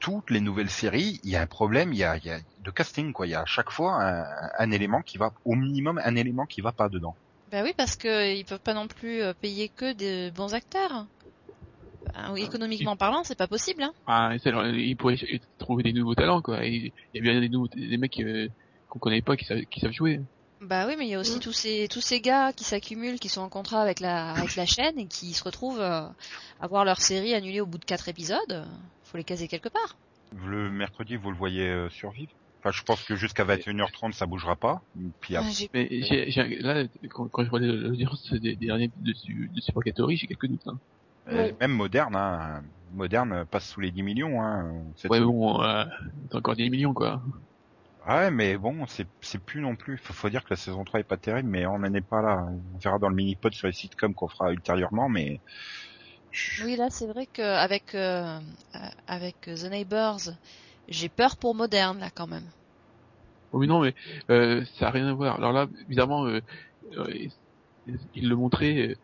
toutes 0.00 0.30
les 0.30 0.40
nouvelles 0.40 0.70
séries, 0.70 1.20
il 1.24 1.30
y 1.30 1.36
a 1.36 1.42
un 1.42 1.46
problème, 1.46 1.92
il 1.92 1.98
y 1.98 2.04
a, 2.04 2.16
il 2.18 2.24
y 2.24 2.30
a 2.30 2.40
de 2.60 2.70
casting 2.70 3.12
quoi. 3.12 3.26
Il 3.26 3.30
y 3.30 3.34
a 3.34 3.42
à 3.42 3.46
chaque 3.46 3.70
fois 3.70 4.02
un, 4.02 4.24
un 4.58 4.70
élément 4.70 5.02
qui 5.02 5.18
va, 5.18 5.32
au 5.44 5.54
minimum, 5.54 6.00
un 6.04 6.16
élément 6.16 6.46
qui 6.46 6.60
va 6.60 6.72
pas 6.72 6.88
dedans. 6.88 7.16
Bah 7.50 7.62
oui, 7.62 7.72
parce 7.76 7.96
que 7.96 8.34
ils 8.36 8.44
peuvent 8.44 8.60
pas 8.60 8.74
non 8.74 8.86
plus 8.86 9.22
euh, 9.22 9.32
payer 9.34 9.68
que 9.70 9.92
des 9.94 10.30
bons 10.32 10.54
acteurs. 10.54 11.06
Ben, 12.14 12.32
oui, 12.32 12.42
économiquement 12.42 12.96
parlant, 12.96 13.24
c'est 13.24 13.38
pas 13.38 13.46
possible. 13.48 13.82
Hein. 13.82 13.92
Ah, 14.06 14.32
et 14.34 14.38
ça, 14.38 14.50
alors, 14.50 14.66
il 14.66 14.96
pourrait 14.96 15.16
ch- 15.16 15.40
trouver 15.58 15.82
des 15.82 15.92
nouveaux 15.92 16.14
talents, 16.14 16.42
quoi. 16.42 16.64
Il 16.64 16.92
y 17.14 17.18
a 17.18 17.20
bien 17.22 17.40
des 17.40 17.48
nouveaux, 17.48 17.68
des 17.68 17.96
mecs 17.96 18.18
euh, 18.20 18.48
qu'on 18.88 18.98
connaît 18.98 19.22
pas 19.22 19.36
qui 19.36 19.44
savent, 19.44 19.62
qui 19.70 19.80
savent 19.80 19.92
jouer. 19.92 20.20
Bah 20.60 20.86
oui, 20.88 20.94
mais 20.98 21.06
il 21.06 21.10
y 21.10 21.14
a 21.14 21.20
aussi 21.20 21.36
Mm. 21.36 21.40
tous 21.40 21.52
ces 21.52 21.88
tous 21.88 22.00
ces 22.00 22.20
gars 22.20 22.52
qui 22.52 22.64
s'accumulent, 22.64 23.20
qui 23.20 23.28
sont 23.28 23.40
en 23.42 23.48
contrat 23.48 23.80
avec 23.80 24.00
la 24.00 24.32
avec 24.32 24.56
la 24.56 24.66
chaîne 24.66 24.98
et 24.98 25.06
qui 25.06 25.32
se 25.32 25.44
retrouvent 25.44 25.80
euh, 25.80 26.08
à 26.60 26.66
voir 26.66 26.84
leur 26.84 27.00
série 27.00 27.34
annulée 27.34 27.60
au 27.60 27.66
bout 27.66 27.78
de 27.78 27.84
quatre 27.84 28.08
épisodes. 28.08 28.66
Faut 29.04 29.16
les 29.16 29.24
caser 29.24 29.46
quelque 29.48 29.68
part. 29.68 29.96
Le 30.44 30.70
mercredi, 30.70 31.16
vous 31.16 31.30
le 31.30 31.36
voyez 31.36 31.68
euh, 31.68 31.88
survivre? 31.90 32.32
Enfin, 32.60 32.72
je 32.72 32.82
pense 32.82 33.02
que 33.04 33.14
jusqu'à 33.14 33.44
21h30, 33.44 34.12
ça 34.12 34.26
bougera 34.26 34.56
pas. 34.56 34.82
Puis 35.20 35.36
Ah, 35.36 35.40
après, 35.40 35.68
Mais 35.72 35.88
j'ai, 36.02 36.30
j'ai- 36.30 36.58
là, 36.58 36.84
quand, 37.10 37.28
quand 37.28 37.44
je 37.44 37.50
vois 37.50 37.60
l'audience 37.60 38.32
des 38.32 38.56
derniers 38.56 38.90
de, 38.96 39.12
de, 39.12 39.46
de 39.54 40.16
j'ai 40.16 40.26
quelques 40.26 40.46
doutes. 40.48 40.66
Hein. 40.66 40.78
euh, 41.28 41.46
Oui. 41.46 41.54
même 41.60 41.70
moderne, 41.70 42.16
hein, 42.16 42.62
moderne 42.94 43.44
passe 43.48 43.68
sous 43.68 43.80
les 43.80 43.92
10 43.92 44.02
millions. 44.02 44.42
Hein, 44.42 44.82
cette 44.96 45.10
Ouais, 45.10 45.20
bon, 45.20 45.62
euh, 45.62 45.84
c'est 46.30 46.36
encore 46.36 46.56
10 46.56 46.68
millions, 46.68 46.92
quoi. 46.92 47.22
Ouais, 48.08 48.30
mais 48.32 48.56
bon, 48.56 48.86
c'est 48.86 49.06
c'est 49.20 49.38
plus 49.38 49.60
non 49.60 49.76
plus. 49.76 49.98
Faut, 49.98 50.12
faut 50.14 50.28
dire 50.30 50.42
que 50.42 50.50
la 50.50 50.56
saison 50.56 50.82
3 50.84 51.00
est 51.00 51.04
pas 51.04 51.16
terrible, 51.18 51.48
mais 51.48 51.66
on 51.66 51.78
n'en 51.78 51.92
est 51.94 52.00
pas 52.00 52.22
là. 52.22 52.44
On 52.74 52.78
verra 52.78 52.98
dans 52.98 53.08
le 53.10 53.14
mini-pod 53.14 53.52
sur 53.52 53.66
les 53.68 53.72
sitcoms 53.74 54.14
qu'on 54.14 54.28
fera 54.28 54.50
ultérieurement, 54.52 55.08
mais 55.10 55.42
Oui, 56.58 56.76
là, 56.76 56.90
c'est 56.90 57.06
vrai 57.06 57.26
qu'avec 57.26 57.94
euh, 57.94 58.40
euh, 58.74 58.78
avec 59.06 59.40
The 59.42 59.64
Neighbors, 59.70 60.20
j'ai 60.88 61.08
peur 61.08 61.36
pour 61.38 61.54
Moderne 61.54 61.98
là 62.00 62.10
quand 62.10 62.26
même. 62.26 62.52
Oui, 63.52 63.66
non, 63.66 63.80
mais 63.80 63.94
euh, 64.30 64.64
ça 64.78 64.88
a 64.88 64.90
rien 64.90 65.08
à 65.08 65.14
voir. 65.14 65.36
Alors 65.36 65.52
là, 65.52 65.68
évidemment, 65.86 66.26
euh, 66.26 66.40
euh, 66.98 67.28
il 68.14 68.28
le 68.28 68.36
montrait. 68.36 68.90
Euh, 68.90 68.94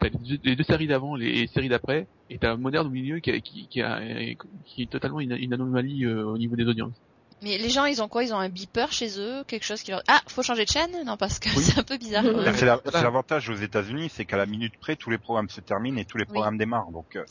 t'as 0.00 0.08
les 0.10 0.18
deux, 0.18 0.38
les 0.44 0.56
deux 0.56 0.64
séries 0.64 0.86
d'avant, 0.88 1.16
les 1.16 1.46
séries 1.48 1.68
d'après, 1.68 2.08
et 2.30 2.38
t'as 2.38 2.56
Moderne 2.56 2.86
au 2.88 2.90
milieu 2.90 3.20
qui, 3.20 3.30
a, 3.30 3.40
qui, 3.40 3.68
qui, 3.68 3.82
a, 3.82 4.00
qui 4.64 4.82
est 4.82 4.90
totalement 4.92 5.20
une, 5.20 5.32
une 5.32 5.52
anomalie 5.54 6.04
euh, 6.06 6.24
au 6.26 6.38
niveau 6.38 6.56
des 6.56 6.66
audiences. 6.66 7.00
Mais 7.42 7.58
les 7.58 7.68
gens, 7.70 7.84
ils 7.86 8.00
ont 8.02 8.08
quoi? 8.08 8.22
Ils 8.24 8.32
ont 8.32 8.38
un 8.38 8.48
beeper 8.48 8.92
chez 8.92 9.18
eux, 9.18 9.42
quelque 9.44 9.64
chose 9.64 9.82
qui 9.82 9.90
leur 9.90 10.02
ah, 10.08 10.20
faut 10.28 10.42
changer 10.42 10.64
de 10.64 10.70
chaîne? 10.70 10.96
Non, 11.04 11.16
parce 11.16 11.38
que 11.40 11.48
Oui. 11.48 11.62
c'est 11.62 11.78
un 11.78 11.82
peu 11.82 11.96
bizarre. 11.98 12.22
même. 12.22 12.54
c'est 12.54 12.66
la- 12.66 12.80
l'avantage 13.02 13.48
aux 13.48 13.54
États-Unis, 13.56 14.10
c'est 14.14 14.24
qu'à 14.24 14.36
la 14.36 14.46
minute 14.46 14.74
près, 14.80 14.96
tous 14.96 15.10
les 15.10 15.18
programmes 15.18 15.48
se 15.48 15.60
terminent 15.60 15.98
et 15.98 16.04
tous 16.04 16.18
les 16.18 16.24
Oui. 16.24 16.32
programmes 16.32 16.56
démarrent. 16.58 16.90
Donc, 16.92 17.16
euh, 17.16 17.24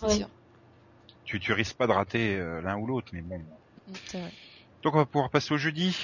tu, 1.26 1.40
tu 1.40 1.54
risques 1.54 1.78
pas 1.78 1.88
de 1.88 1.94
rater 1.94 2.36
euh, 2.36 2.62
l'un 2.62 2.78
ou 2.78 2.88
l'autre, 2.88 3.08
mais 3.14 3.22
bon. 3.22 3.42
Vrai. 4.14 4.32
Donc, 4.84 4.96
on 4.96 4.98
va 4.98 5.06
pouvoir 5.06 5.30
passer 5.30 5.54
au 5.54 5.58
jeudi. 5.58 5.96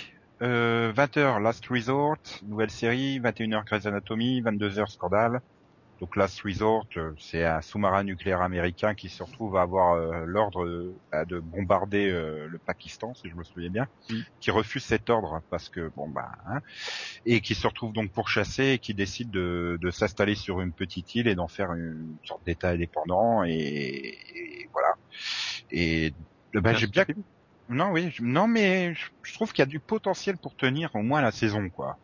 Euh, 0.41 0.93
20h, 0.93 1.41
Last 1.41 1.65
Resort, 1.67 2.17
nouvelle 2.43 2.69
série. 2.69 3.19
21h, 3.19 3.65
Grey's 3.65 3.85
Anatomy. 3.87 4.41
22h, 4.41 4.87
Scandale. 4.91 5.41
Donc, 5.99 6.15
Last 6.15 6.41
Resort, 6.41 6.85
euh, 6.97 7.13
c'est 7.19 7.43
un 7.43 7.61
sous-marin 7.61 8.03
nucléaire 8.03 8.41
américain 8.41 8.93
qui 8.93 9.09
se 9.09 9.23
retrouve 9.23 9.57
à 9.57 9.61
avoir 9.61 9.93
euh, 9.93 10.25
l'ordre 10.25 10.63
euh, 10.65 10.95
bah, 11.11 11.25
de 11.25 11.39
bombarder 11.39 12.09
euh, 12.09 12.47
le 12.47 12.59
Pakistan, 12.59 13.13
si 13.15 13.29
je 13.29 13.35
me 13.35 13.43
souviens 13.43 13.69
bien, 13.69 13.87
Mm. 14.09 14.19
qui 14.39 14.51
refuse 14.51 14.83
cet 14.83 15.09
ordre 15.09 15.41
parce 15.49 15.69
que 15.69 15.89
bon 15.95 16.07
bah, 16.07 16.29
hein, 16.45 16.61
et 17.25 17.41
qui 17.41 17.55
se 17.55 17.67
retrouve 17.67 17.93
donc 17.93 18.11
pourchassé 18.13 18.73
et 18.73 18.79
qui 18.79 18.93
décide 18.93 19.31
de, 19.31 19.77
de 19.81 19.91
s'installer 19.91 20.35
sur 20.35 20.61
une 20.61 20.73
petite 20.73 21.13
île 21.15 21.27
et 21.27 21.35
d'en 21.35 21.47
faire 21.47 21.73
une 21.73 22.17
sorte 22.23 22.45
d'État 22.45 22.69
indépendant 22.69 23.43
et, 23.43 23.51
et 23.53 24.69
voilà. 24.71 24.93
Et 25.71 26.13
euh, 26.55 26.61
bah, 26.61 26.73
j'ai 26.73 26.87
bien 26.87 27.05
non, 27.69 27.91
oui, 27.91 28.15
non, 28.21 28.47
mais 28.47 28.93
je, 28.93 29.33
trouve 29.33 29.51
qu'il 29.51 29.61
y 29.61 29.63
a 29.63 29.65
du 29.65 29.81
potentiel 29.81 30.37
pour 30.37 30.55
tenir 30.55 30.89
au 30.95 31.01
moins 31.01 31.21
la 31.21 31.31
saison, 31.31 31.69
quoi. 31.69 31.97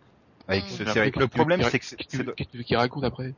Avec 0.48 0.66
Mm. 0.66 0.68
ce 0.68 1.20
Le 1.20 1.28
problème, 1.28 1.64
c'est 1.64 1.80
que 1.80 1.86
c'est, 1.86 1.96
Qu'est-ce 1.96 2.24
de- 2.24 2.64
qu'il 2.64 2.76
raconte 2.76 3.06
après? 3.06 3.34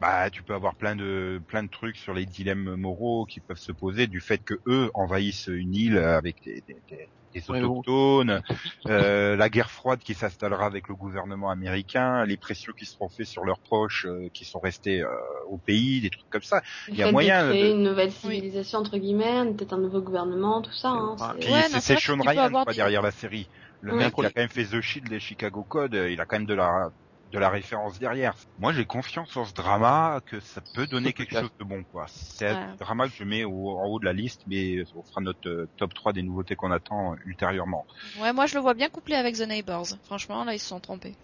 Bah, 0.00 0.30
tu 0.30 0.42
peux 0.42 0.54
avoir 0.54 0.76
plein 0.76 0.96
de 0.96 1.40
plein 1.48 1.62
de 1.62 1.68
trucs 1.68 1.96
sur 1.96 2.14
les 2.14 2.26
dilemmes 2.26 2.76
moraux 2.76 3.26
qui 3.26 3.40
peuvent 3.40 3.58
se 3.58 3.72
poser 3.72 4.06
du 4.06 4.20
fait 4.20 4.38
que 4.44 4.54
eux 4.66 4.90
envahissent 4.94 5.48
une 5.48 5.74
île 5.74 5.98
avec 5.98 6.42
des, 6.44 6.62
des, 6.66 6.82
des- 6.88 7.10
des 7.32 7.48
Ouais, 7.48 7.60
bon. 7.60 7.78
autochtones, 7.78 8.42
euh, 8.88 9.36
la 9.36 9.48
guerre 9.48 9.70
froide 9.70 10.00
qui 10.00 10.14
s'installera 10.14 10.66
avec 10.66 10.88
le 10.88 10.96
gouvernement 10.96 11.48
américain, 11.50 12.24
les 12.24 12.36
pressions 12.36 12.72
qui 12.76 12.86
seront 12.86 13.08
faites 13.08 13.26
sur 13.26 13.44
leurs 13.44 13.60
proches 13.60 14.04
euh, 14.06 14.28
qui 14.34 14.44
sont 14.44 14.58
restés 14.58 15.00
euh, 15.02 15.08
au 15.46 15.58
pays, 15.58 16.00
des 16.00 16.10
trucs 16.10 16.28
comme 16.30 16.42
ça. 16.42 16.60
Le 16.88 16.94
Il 16.94 16.98
y 16.98 17.02
a 17.02 17.06
fait 17.06 17.10
de 17.10 17.12
moyen 17.12 17.48
créer 17.50 17.70
de- 17.70 17.74
une 17.76 17.82
nouvelle 17.84 18.10
civilisation 18.10 18.80
entre 18.80 18.98
guillemets, 18.98 19.54
peut-être 19.54 19.74
un 19.74 19.78
nouveau 19.78 20.00
gouvernement, 20.00 20.60
tout 20.60 20.72
ça. 20.72 20.88
Hein, 20.90 21.16
Ouais. 21.20 21.26
c'est- 21.32 21.38
Puis 21.38 21.52
Ouais, 21.52 21.62
c'est 21.80 21.96
Sean 21.96 22.20
Ryan 22.20 22.50
quoi, 22.50 22.72
des- 22.72 22.76
derrière 22.78 23.02
la 23.02 23.10
série. 23.12 23.48
Le 23.80 23.94
mec 23.94 24.12
qui 24.14 24.24
a 24.24 24.30
quand 24.30 24.40
même 24.40 24.48
fait 24.48 24.64
The 24.64 24.80
Shield 24.80 25.12
et 25.12 25.20
Chicago 25.20 25.64
Code, 25.64 25.94
il 25.94 26.20
a 26.20 26.26
quand 26.26 26.36
même 26.36 26.46
de 26.46 26.54
la 26.54 26.90
de 27.30 27.38
la 27.38 27.50
référence 27.50 27.98
derrière. 27.98 28.34
Moi, 28.58 28.72
j'ai 28.72 28.84
confiance 28.84 29.36
en 29.36 29.44
ce 29.44 29.52
drama 29.52 30.20
que 30.26 30.40
ça 30.40 30.60
peut 30.74 30.86
donner 30.86 31.12
quelque 31.14 31.32
chose 31.40 31.50
de 31.58 31.64
bon, 31.64 31.84
quoi. 31.84 32.06
C'est 32.08 32.48
un 32.48 32.76
drama 32.76 33.08
que 33.08 33.14
je 33.14 33.24
mets 33.24 33.44
au- 33.44 33.78
en 33.78 33.86
haut 33.86 34.00
de 34.00 34.04
la 34.04 34.12
liste, 34.12 34.42
mais 34.46 34.82
on 34.94 35.02
fera 35.04 35.20
notre 35.20 35.48
euh, 35.48 35.70
top 35.76 35.94
3 35.94 36.12
des 36.12 36.22
nouveautés 36.22 36.56
qu'on 36.56 36.70
attend 36.70 37.12
euh, 37.12 37.16
ultérieurement. 37.24 37.86
Ouais, 38.18 38.32
moi 38.32 38.46
je 38.46 38.54
le 38.54 38.60
vois 38.60 38.74
bien 38.74 38.88
couplé 38.88 39.14
avec 39.14 39.36
The 39.36 39.42
Neighbors. 39.42 39.86
Franchement, 40.04 40.44
là 40.44 40.54
ils 40.54 40.58
se 40.60 40.66
sont 40.66 40.80
trompés. 40.80 41.16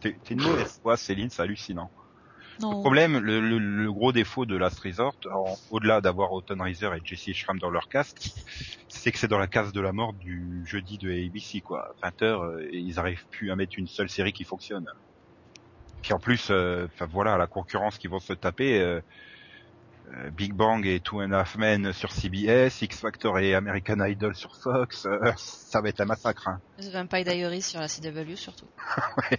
T'es 0.00 0.16
une 0.30 0.42
mauvaise 0.42 0.78
foi, 0.80 0.96
Céline, 0.96 1.28
c'est 1.30 1.42
hallucinant. 1.42 1.90
Le 2.58 2.66
problème, 2.82 3.18
le, 3.18 3.40
le- 3.40 3.58
le 3.58 3.92
gros 3.92 4.12
défaut 4.12 4.46
de 4.46 4.56
Last 4.56 4.78
Resort, 4.80 5.14
au-delà 5.70 6.00
d'avoir 6.00 6.32
Autumn 6.32 6.60
Riser 6.60 6.90
et 6.96 7.00
Jesse 7.04 7.34
Schramm 7.36 7.58
dans 7.58 7.70
leur 7.70 7.88
cast, 7.88 8.16
c'est 8.88 9.12
que 9.12 9.18
c'est 9.18 9.28
dans 9.28 9.38
la 9.38 9.46
case 9.48 9.72
de 9.72 9.80
la 9.80 9.92
mort 9.92 10.12
du 10.14 10.64
jeudi 10.66 10.98
de 10.98 11.10
ABC, 11.10 11.60
quoi. 11.60 11.84
20h, 12.02 12.60
et 12.72 12.78
ils 12.78 12.98
arrivent 12.98 13.26
plus 13.30 13.50
à 13.50 13.56
mettre 13.56 13.78
une 13.78 13.86
seule 13.86 14.08
série 14.08 14.32
qui 14.32 14.44
fonctionne. 14.44 14.86
Puis 16.02 16.12
en 16.12 16.18
plus, 16.18 16.48
euh, 16.50 16.86
enfin 16.86 17.06
voilà, 17.06 17.36
la 17.36 17.46
concurrence 17.46 17.98
qui 17.98 18.06
vont 18.06 18.20
se 18.20 18.32
taper, 18.32 18.80
euh, 18.80 19.00
euh, 20.14 20.30
Big 20.30 20.54
Bang 20.54 20.86
et 20.86 21.00
Two 21.00 21.20
and 21.22 21.32
a 21.32 21.40
Half 21.40 21.56
Men 21.56 21.92
sur 21.92 22.12
CBS, 22.12 22.80
X 22.80 23.00
Factor 23.00 23.38
et 23.38 23.54
American 23.54 24.04
Idol 24.04 24.34
sur 24.34 24.56
Fox, 24.56 25.06
euh, 25.06 25.18
ça 25.36 25.80
va 25.80 25.88
être 25.90 26.00
un 26.00 26.06
massacre. 26.06 26.48
Hein. 26.48 26.60
The 26.80 26.90
Vampire 26.90 27.24
Diaries 27.24 27.62
sur 27.62 27.80
la 27.80 27.88
CW 27.88 28.34
surtout. 28.36 28.68
Ouais. 29.30 29.38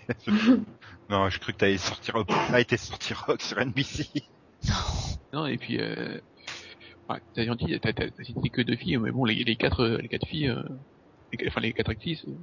non, 1.09 1.29
je 1.29 1.39
cru 1.39 1.53
que 1.53 1.57
t'allais 1.57 1.77
sortir, 1.77 2.15
a 2.51 2.59
été 2.59 2.77
sorti 2.77 3.13
Rock 3.13 3.41
sur 3.41 3.59
NBC. 3.59 4.05
Non, 5.31 5.45
et 5.45 5.57
puis, 5.59 5.79
euh, 5.79 6.19
ouais, 7.07 7.19
t'as 7.35 7.45
gentil, 7.45 7.79
t'as, 7.79 7.93
t'as, 7.93 8.09
t'as 8.09 8.23
cité 8.23 8.49
que 8.49 8.61
deux 8.63 8.75
filles, 8.75 8.97
mais 8.97 9.11
bon, 9.11 9.25
les, 9.25 9.43
les 9.43 9.55
quatre, 9.55 9.85
les 10.01 10.07
quatre 10.07 10.25
filles, 10.27 10.49
euh, 10.49 10.63
les, 11.31 11.47
enfin, 11.47 11.61
les 11.61 11.71
quatre 11.71 11.91
actrices, 11.91 12.25
euh, 12.25 12.33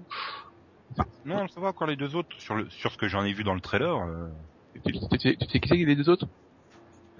Non, 1.24 1.46
ça 1.48 1.60
va 1.60 1.68
encore 1.68 1.86
les 1.86 1.96
deux 1.96 2.14
autres 2.14 2.34
sur 2.38 2.54
le 2.54 2.68
sur 2.70 2.92
ce 2.92 2.96
que 2.96 3.08
j'en 3.08 3.24
ai 3.24 3.32
vu 3.32 3.44
dans 3.44 3.54
le 3.54 3.60
trailer. 3.60 3.96
euh, 3.96 4.28
tu, 4.74 4.80
tu, 4.82 4.92
tu 4.92 5.18
sais- 5.18 5.36
tu 5.36 5.46
sais 5.48 5.60
qui 5.60 5.68
c'est 5.68 5.76
les 5.76 5.96
deux 5.96 6.08
autres? 6.08 6.26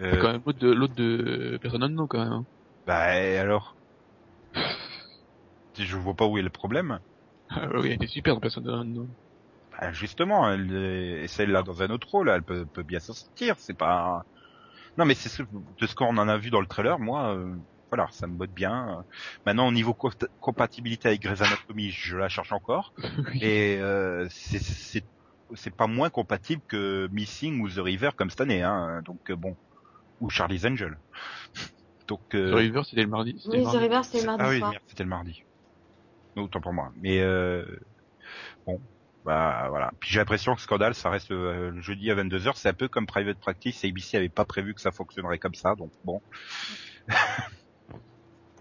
euh, 0.01 0.13
C'est 0.13 0.21
quand 0.21 0.33
même 0.33 0.43
l'autre 0.45 0.59
de, 0.59 0.71
l'autre 0.73 0.95
de 0.95 1.59
Personne 1.61 1.83
Unknown, 1.83 2.07
quand 2.09 2.23
même. 2.23 2.33
hein. 2.33 2.47
bah 2.87 3.19
et 3.21 3.39
alors, 3.39 3.77
je 5.79 5.97
vois 5.97 6.15
pas 6.15 6.27
où 6.27 6.39
est 6.39 6.43
le 6.43 6.51
problème. 6.51 7.01
Ah, 7.49 7.69
oui, 7.75 7.87
elle 7.87 7.93
était 7.93 8.07
super 8.07 8.35
dans 8.35 8.41
Personne 8.41 8.69
Unknown. 8.69 9.13
Bah, 9.73 9.93
justement, 9.93 10.51
elle 10.51 10.73
est- 10.73 11.25
et 11.25 11.29
celle-là 11.29 11.63
dans 11.63 11.83
un 11.83 11.91
autre 11.91 12.09
rôle, 12.11 12.29
elle 12.29 12.43
peut, 12.43 12.67
peut 12.67 12.83
bien 12.83 13.01
s'en 13.01 13.13
sortir. 13.13 13.57
C'est 13.59 13.77
pas. 13.77 14.23
Non, 14.97 15.05
mais 15.05 15.15
c'est 15.15 15.29
ce, 15.29 15.43
de 15.43 15.87
ce 15.87 15.95
qu'on 15.95 16.17
en 16.17 16.29
a 16.29 16.39
vu 16.39 16.51
dans 16.51 16.61
le 16.61 16.67
trailer, 16.67 16.99
moi, 16.99 17.35
euh, 17.37 17.57
voilà, 17.97 18.11
ça 18.13 18.27
me 18.27 18.37
botte 18.37 18.51
bien. 18.51 19.05
Maintenant, 19.45 19.67
au 19.69 19.73
niveau 19.73 19.95
co- 19.95 20.11
compatibilité 20.41 21.09
avec 21.09 21.23
Grey's 21.23 21.41
Anatomy, 21.41 21.91
je 21.91 22.17
la 22.17 22.29
cherche 22.29 22.53
encore, 22.53 22.93
et 23.43 23.79
euh, 23.81 24.29
c'est 24.31 25.75
pas 25.77 25.87
moins 25.87 26.11
compatible 26.11 26.63
que 26.69 27.09
Missing 27.13 27.61
ou 27.61 27.69
The 27.71 27.79
River 27.79 28.11
comme 28.17 28.31
cette 28.31 28.41
année, 28.41 28.63
hein. 28.63 29.01
Donc 29.05 29.31
euh, 29.31 29.37
bon, 29.37 29.57
ou 30.21 30.31
Charlie's 30.31 30.65
Angel. 30.65 30.99
Donc 32.09 32.23
euh, 32.35 32.53
The 32.53 32.55
River, 32.55 32.83
c'était 32.85 33.03
le 33.03 33.09
mardi. 33.09 33.41
Oui, 33.47 33.59
le 33.59 33.63
The 33.63 33.65
mardi. 33.65 33.79
River, 33.79 34.01
c'était 34.05 34.21
le 34.21 34.27
mardi 34.27 34.45
ah 34.45 34.49
oui, 34.49 34.79
c'était 34.89 35.03
le 35.03 35.09
mardi. 35.09 35.43
Autant 36.37 36.61
pour 36.61 36.73
moi. 36.73 36.93
Mais 36.97 37.21
euh, 37.21 37.65
bon, 38.67 38.81
bah 39.25 39.67
voilà. 39.71 39.91
Puis 40.01 40.11
j'ai 40.11 40.19
l'impression 40.21 40.55
que 40.55 40.61
Scandal, 40.61 40.95
ça 40.95 41.11
reste 41.11 41.31
euh, 41.31 41.71
le 41.71 41.81
jeudi 41.81 42.11
à 42.11 42.15
22h. 42.15 42.53
C'est 42.57 42.69
un 42.69 42.75
peu 42.75 42.89
comme 42.89 43.07
Private 43.07 43.39
Practice. 43.39 43.85
ABC 43.85 44.19
avait 44.19 44.29
pas 44.29 44.45
prévu 44.45 44.75
que 44.75 44.81
ça 44.81 44.93
fonctionnerait 44.93 45.39
comme 45.39 45.55
ça, 45.55 45.75
donc 45.77 45.93
bon. 46.05 46.21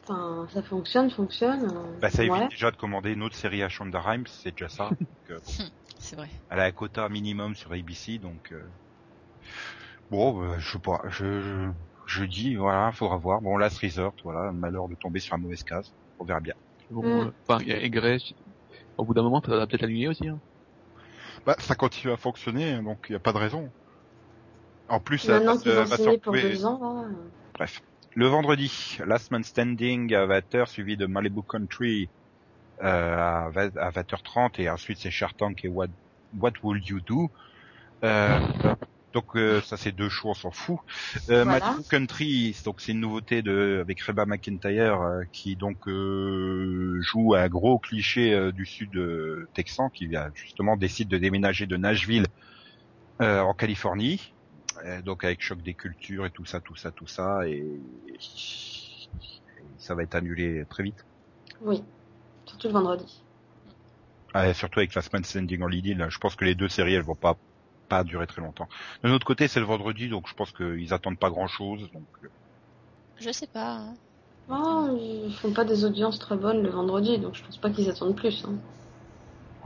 Enfin, 0.07 0.47
ça 0.53 0.61
fonctionne, 0.61 1.09
fonctionne. 1.09 1.65
euh, 1.65 1.99
Bah 1.99 2.09
ça 2.11 2.23
évite 2.23 2.35
ouais. 2.35 2.47
déjà 2.49 2.69
de 2.71 2.77
commander 2.77 3.11
une 3.13 3.23
autre 3.23 3.35
série 3.35 3.63
à 3.63 3.69
Shonda 3.69 3.99
Rhimes, 4.01 4.27
c'est 4.27 4.51
déjà 4.51 4.69
ça. 4.69 4.89
Euh, 5.31 5.39
bon. 5.43 5.65
C'est 5.97 6.15
vrai. 6.15 6.29
Elle 6.51 6.59
a 6.59 6.65
un 6.65 6.71
quota 6.71 7.09
minimum 7.09 7.55
sur 7.55 7.71
ABC, 7.73 8.19
donc 8.19 8.51
euh, 8.51 8.61
bon, 10.11 10.39
bah, 10.39 10.55
je 10.59 10.71
sais 10.73 10.79
pas. 10.79 11.01
Je, 11.09 11.41
je, 11.41 11.69
je 12.05 12.25
dis 12.25 12.53
voilà, 12.55 12.91
faudra 12.91 13.17
voir. 13.17 13.41
Bon, 13.41 13.57
Last 13.57 13.79
Resort, 13.79 14.13
voilà, 14.23 14.51
malheur 14.51 14.87
de 14.87 14.93
tomber 14.95 15.19
sur 15.19 15.35
la 15.35 15.41
mauvaise 15.41 15.63
case. 15.63 15.91
On 16.19 16.25
verra 16.25 16.41
bien. 16.41 16.53
Bon, 16.91 17.01
Mm. 17.03 17.27
euh, 17.27 17.31
enfin, 17.47 17.59
il 17.63 17.69
y 17.69 17.73
a 17.73 17.89
Grèce. 17.89 18.33
Au 18.97 19.03
bout 19.05 19.15
d'un 19.15 19.23
moment, 19.23 19.41
ça 19.43 19.55
va 19.57 19.65
peut-être 19.65 19.81
l'annuler 19.81 20.07
aussi, 20.09 20.27
hein. 20.27 20.39
Bah, 21.47 21.55
ça 21.57 21.73
continue 21.73 22.13
à 22.13 22.17
fonctionner, 22.17 22.79
donc 22.83 22.99
il 23.09 23.13
y 23.13 23.15
a 23.15 23.19
pas 23.19 23.33
de 23.33 23.39
raison. 23.39 23.71
En 24.89 24.99
plus, 24.99 25.27
Maintenant 25.27 25.55
va, 25.55 25.61
qu'ils 25.61 25.71
se- 25.71 25.77
ont 25.77 25.85
va 25.85 25.97
se 25.97 26.03
signé 26.03 26.17
pour 26.19 26.33
retrouver- 26.33 26.53
deux 26.53 26.65
ans. 26.65 27.05
Bref. 27.55 27.81
Le 28.15 28.27
vendredi, 28.27 28.97
Last 29.05 29.31
Man 29.31 29.43
Standing 29.43 30.13
à 30.15 30.25
20h, 30.25 30.67
suivi 30.67 30.95
de 30.97 31.05
Malibu 31.05 31.41
Country 31.47 32.09
euh, 32.81 33.17
à, 33.17 33.49
20, 33.49 33.77
à 33.77 33.91
20h30, 33.91 34.61
et 34.61 34.69
ensuite 34.69 34.99
c'est 34.99 35.11
Shark 35.11 35.35
Tank 35.37 35.65
et 35.65 35.67
What, 35.67 35.87
What 36.37 36.53
Would 36.63 36.87
You 36.87 37.01
Do? 37.01 37.29
Euh, 38.05 38.39
Donc 39.13 39.35
euh, 39.35 39.61
ça 39.61 39.77
c'est 39.77 39.91
deux 39.91 40.09
shows, 40.09 40.29
on 40.29 40.33
s'en 40.33 40.51
fout. 40.51 40.79
Euh, 41.29 41.43
Voilà. 41.43 41.59
Malibu 41.59 41.83
Country, 41.89 42.55
donc 42.63 42.79
c'est 42.81 42.93
une 42.93 43.01
nouveauté 43.01 43.41
de 43.41 43.79
avec 43.81 44.01
Reba 44.01 44.25
McIntyre 44.25 45.01
euh, 45.01 45.23
qui 45.33 45.55
donc 45.57 45.87
euh, 45.87 46.99
joue 47.01 47.33
un 47.35 47.47
gros 47.49 47.79
cliché 47.79 48.33
euh, 48.33 48.51
du 48.53 48.65
sud 48.65 48.91
texan 49.53 49.89
qui 49.89 50.07
vient 50.07 50.29
justement 50.33 50.77
décide 50.77 51.09
de 51.09 51.17
déménager 51.17 51.65
de 51.67 51.77
Nashville 51.77 52.27
euh, 53.21 53.41
en 53.41 53.53
Californie. 53.53 54.34
Donc 55.03 55.23
avec 55.23 55.41
choc 55.41 55.61
des 55.61 55.75
cultures 55.75 56.25
et 56.25 56.31
tout 56.31 56.45
ça, 56.45 56.61
tout 56.61 56.75
ça, 56.75 56.91
tout 56.91 57.07
ça, 57.07 57.47
et, 57.47 57.59
et 58.09 58.17
ça 59.77 59.95
va 59.95 60.03
être 60.03 60.15
annulé 60.15 60.63
très 60.69 60.83
vite. 60.83 60.99
Oui. 61.59 61.83
Surtout 62.47 62.67
le 62.67 62.73
vendredi. 62.73 63.23
Ah, 64.33 64.53
surtout 64.53 64.79
avec 64.79 64.93
la 64.93 65.01
semaine 65.01 65.23
Standing 65.23 65.61
en 65.63 65.67
Lily, 65.67 65.95
là, 65.95 66.09
je 66.09 66.17
pense 66.19 66.35
que 66.35 66.45
les 66.45 66.55
deux 66.55 66.67
séries, 66.69 66.93
elles 66.93 67.03
vont 67.03 67.15
pas 67.15 67.35
pas 67.87 68.03
durer 68.03 68.25
très 68.27 68.41
longtemps. 68.41 68.67
De 69.03 69.09
notre 69.09 69.25
côté, 69.27 69.47
c'est 69.47 69.59
le 69.59 69.65
vendredi, 69.67 70.09
donc 70.09 70.27
je 70.27 70.33
pense 70.33 70.51
qu'ils 70.51 70.91
attendent 70.93 71.19
pas 71.19 71.29
grand 71.29 71.47
chose. 71.47 71.89
Donc 71.91 72.07
euh, 72.23 72.29
Je 73.19 73.29
sais 73.31 73.47
pas. 73.47 73.75
hein. 73.77 73.97
Oh, 74.49 74.97
ils 74.99 75.33
font 75.33 75.51
pas 75.51 75.65
des 75.65 75.85
audiences 75.85 76.17
très 76.19 76.35
bonnes 76.37 76.63
le 76.63 76.69
vendredi, 76.69 77.17
donc 77.19 77.35
je 77.35 77.43
pense 77.43 77.57
pas 77.57 77.69
qu'ils 77.69 77.89
attendent 77.89 78.15
plus. 78.15 78.43
Hein. 78.45 78.55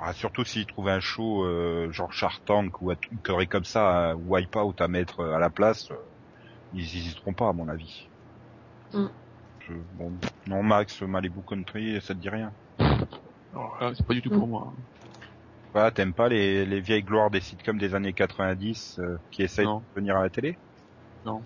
Ah, 0.01 0.13
surtout 0.13 0.43
s'ils 0.45 0.65
trouvent 0.65 0.89
un 0.89 0.99
show 0.99 1.43
euh, 1.45 1.91
genre 1.91 2.12
Shark 2.13 2.43
Tank 2.45 2.81
ou 2.81 2.91
un 2.91 2.95
truc 2.95 3.21
connerie 3.21 3.47
comme 3.47 3.63
ça, 3.65 4.12
un 4.12 4.15
Wipeout 4.15 4.75
à 4.79 4.88
mettre 4.88 5.23
à 5.23 5.39
la 5.39 5.49
place, 5.49 5.89
euh, 5.91 5.95
ils 6.71 6.83
hésiteront 6.97 7.33
pas 7.33 7.49
à 7.49 7.53
mon 7.53 7.67
avis. 7.67 8.09
Mm. 8.93 9.07
Je- 9.59 9.73
bon, 9.91 10.19
non 10.47 10.63
Max, 10.63 11.01
Malibu 11.01 11.41
Country, 11.45 12.01
ça 12.01 12.13
te 12.13 12.19
dit 12.19 12.29
rien? 12.29 12.53
Là, 12.79 13.91
c'est 13.95 14.05
pas 14.05 14.13
du 14.13 14.21
tout 14.21 14.29
Mm. 14.29 14.39
pour 14.39 14.47
moi. 14.47 14.73
hein. 14.77 14.81
Voilà, 15.73 15.91
t'aimes 15.91 16.13
pas 16.13 16.29
les, 16.29 16.65
les 16.65 16.81
vieilles 16.81 17.03
gloires 17.03 17.29
des 17.29 17.41
sitcoms 17.41 17.77
des 17.77 17.93
années 17.93 18.13
90 18.13 18.97
euh, 18.99 19.17
qui 19.31 19.43
essayent 19.43 19.65
Non. 19.65 19.81
de 19.81 19.99
venir 20.01 20.17
à 20.17 20.23
la 20.23 20.29
télé? 20.29 20.57
Non. 21.25 21.45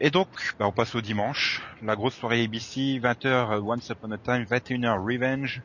Et 0.00 0.10
donc, 0.10 0.28
bah, 0.58 0.66
on 0.66 0.72
passe 0.72 0.94
au 0.94 1.00
dimanche. 1.00 1.62
La 1.80 1.96
grosse 1.96 2.14
soirée 2.16 2.42
ABC, 2.44 2.98
20h 2.98 3.52
euh, 3.52 3.60
Once 3.60 3.88
Upon 3.88 4.10
a 4.10 4.18
Time, 4.18 4.44
21h 4.44 4.98
Revenge 4.98 5.62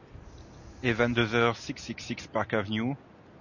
et 0.82 0.94
22h 0.94 1.56
666 1.58 2.28
Park 2.28 2.54
Avenue. 2.54 2.96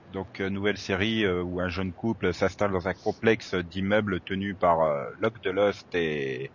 Donc, 0.09 0.41
euh, 0.41 0.51
nouvelle 0.51 0.77
série 0.79 1.25
euh, 1.25 1.43
où 1.43 1.61
un 1.61 1.69
jeune 1.69 1.95
couple 1.95 2.35
s'installe 2.35 2.73
dans 2.73 2.89
un 2.89 2.95
complexe 2.95 3.55
d'immeubles 3.55 4.21
tenu 4.23 4.57
par 4.57 4.81
euh, 4.83 5.11
Locke 5.19 5.41
de 5.43 5.51
Lust 5.51 5.95
et 5.95 6.53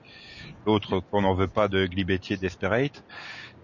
l'autre 0.65 1.01
qu'on 1.11 1.21
n'en 1.23 1.35
veut 1.35 1.47
pas 1.49 1.67
de 1.69 1.85
Glibetier 1.87 2.37
Desperate. 2.37 3.03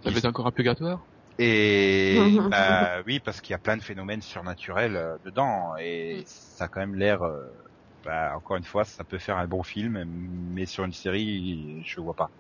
Ça 0.03 0.12
va 0.12 0.17
être 0.17 0.25
encore 0.25 0.47
un 0.47 0.51
purgatoire 0.51 1.07
Et 1.38 2.41
bah, 2.49 3.01
oui, 3.05 3.19
parce 3.19 3.41
qu'il 3.41 3.53
y 3.53 3.55
a 3.55 3.60
plein 3.60 3.77
de 3.77 3.84
phénomènes 3.84 4.21
surnaturels 4.21 4.95
euh, 4.95 5.17
dedans 5.23 5.75
et 5.77 6.23
ça 6.27 6.65
a 6.65 6.67
quand 6.69 6.79
même 6.81 6.95
l'air. 6.95 7.21
euh, 7.23 7.49
bah, 8.03 8.34
encore 8.36 8.57
une 8.57 8.63
fois, 8.63 8.84
ça 8.86 9.03
peut 9.05 9.19
faire 9.19 9.38
un 9.38 9.47
bon 9.47 9.63
film, 9.63 10.03
mais 10.07 10.65
sur 10.65 10.86
une 10.86 10.93
série, 10.93 11.84
je 11.86 11.99
vois 12.01 12.15
pas. 12.15 12.31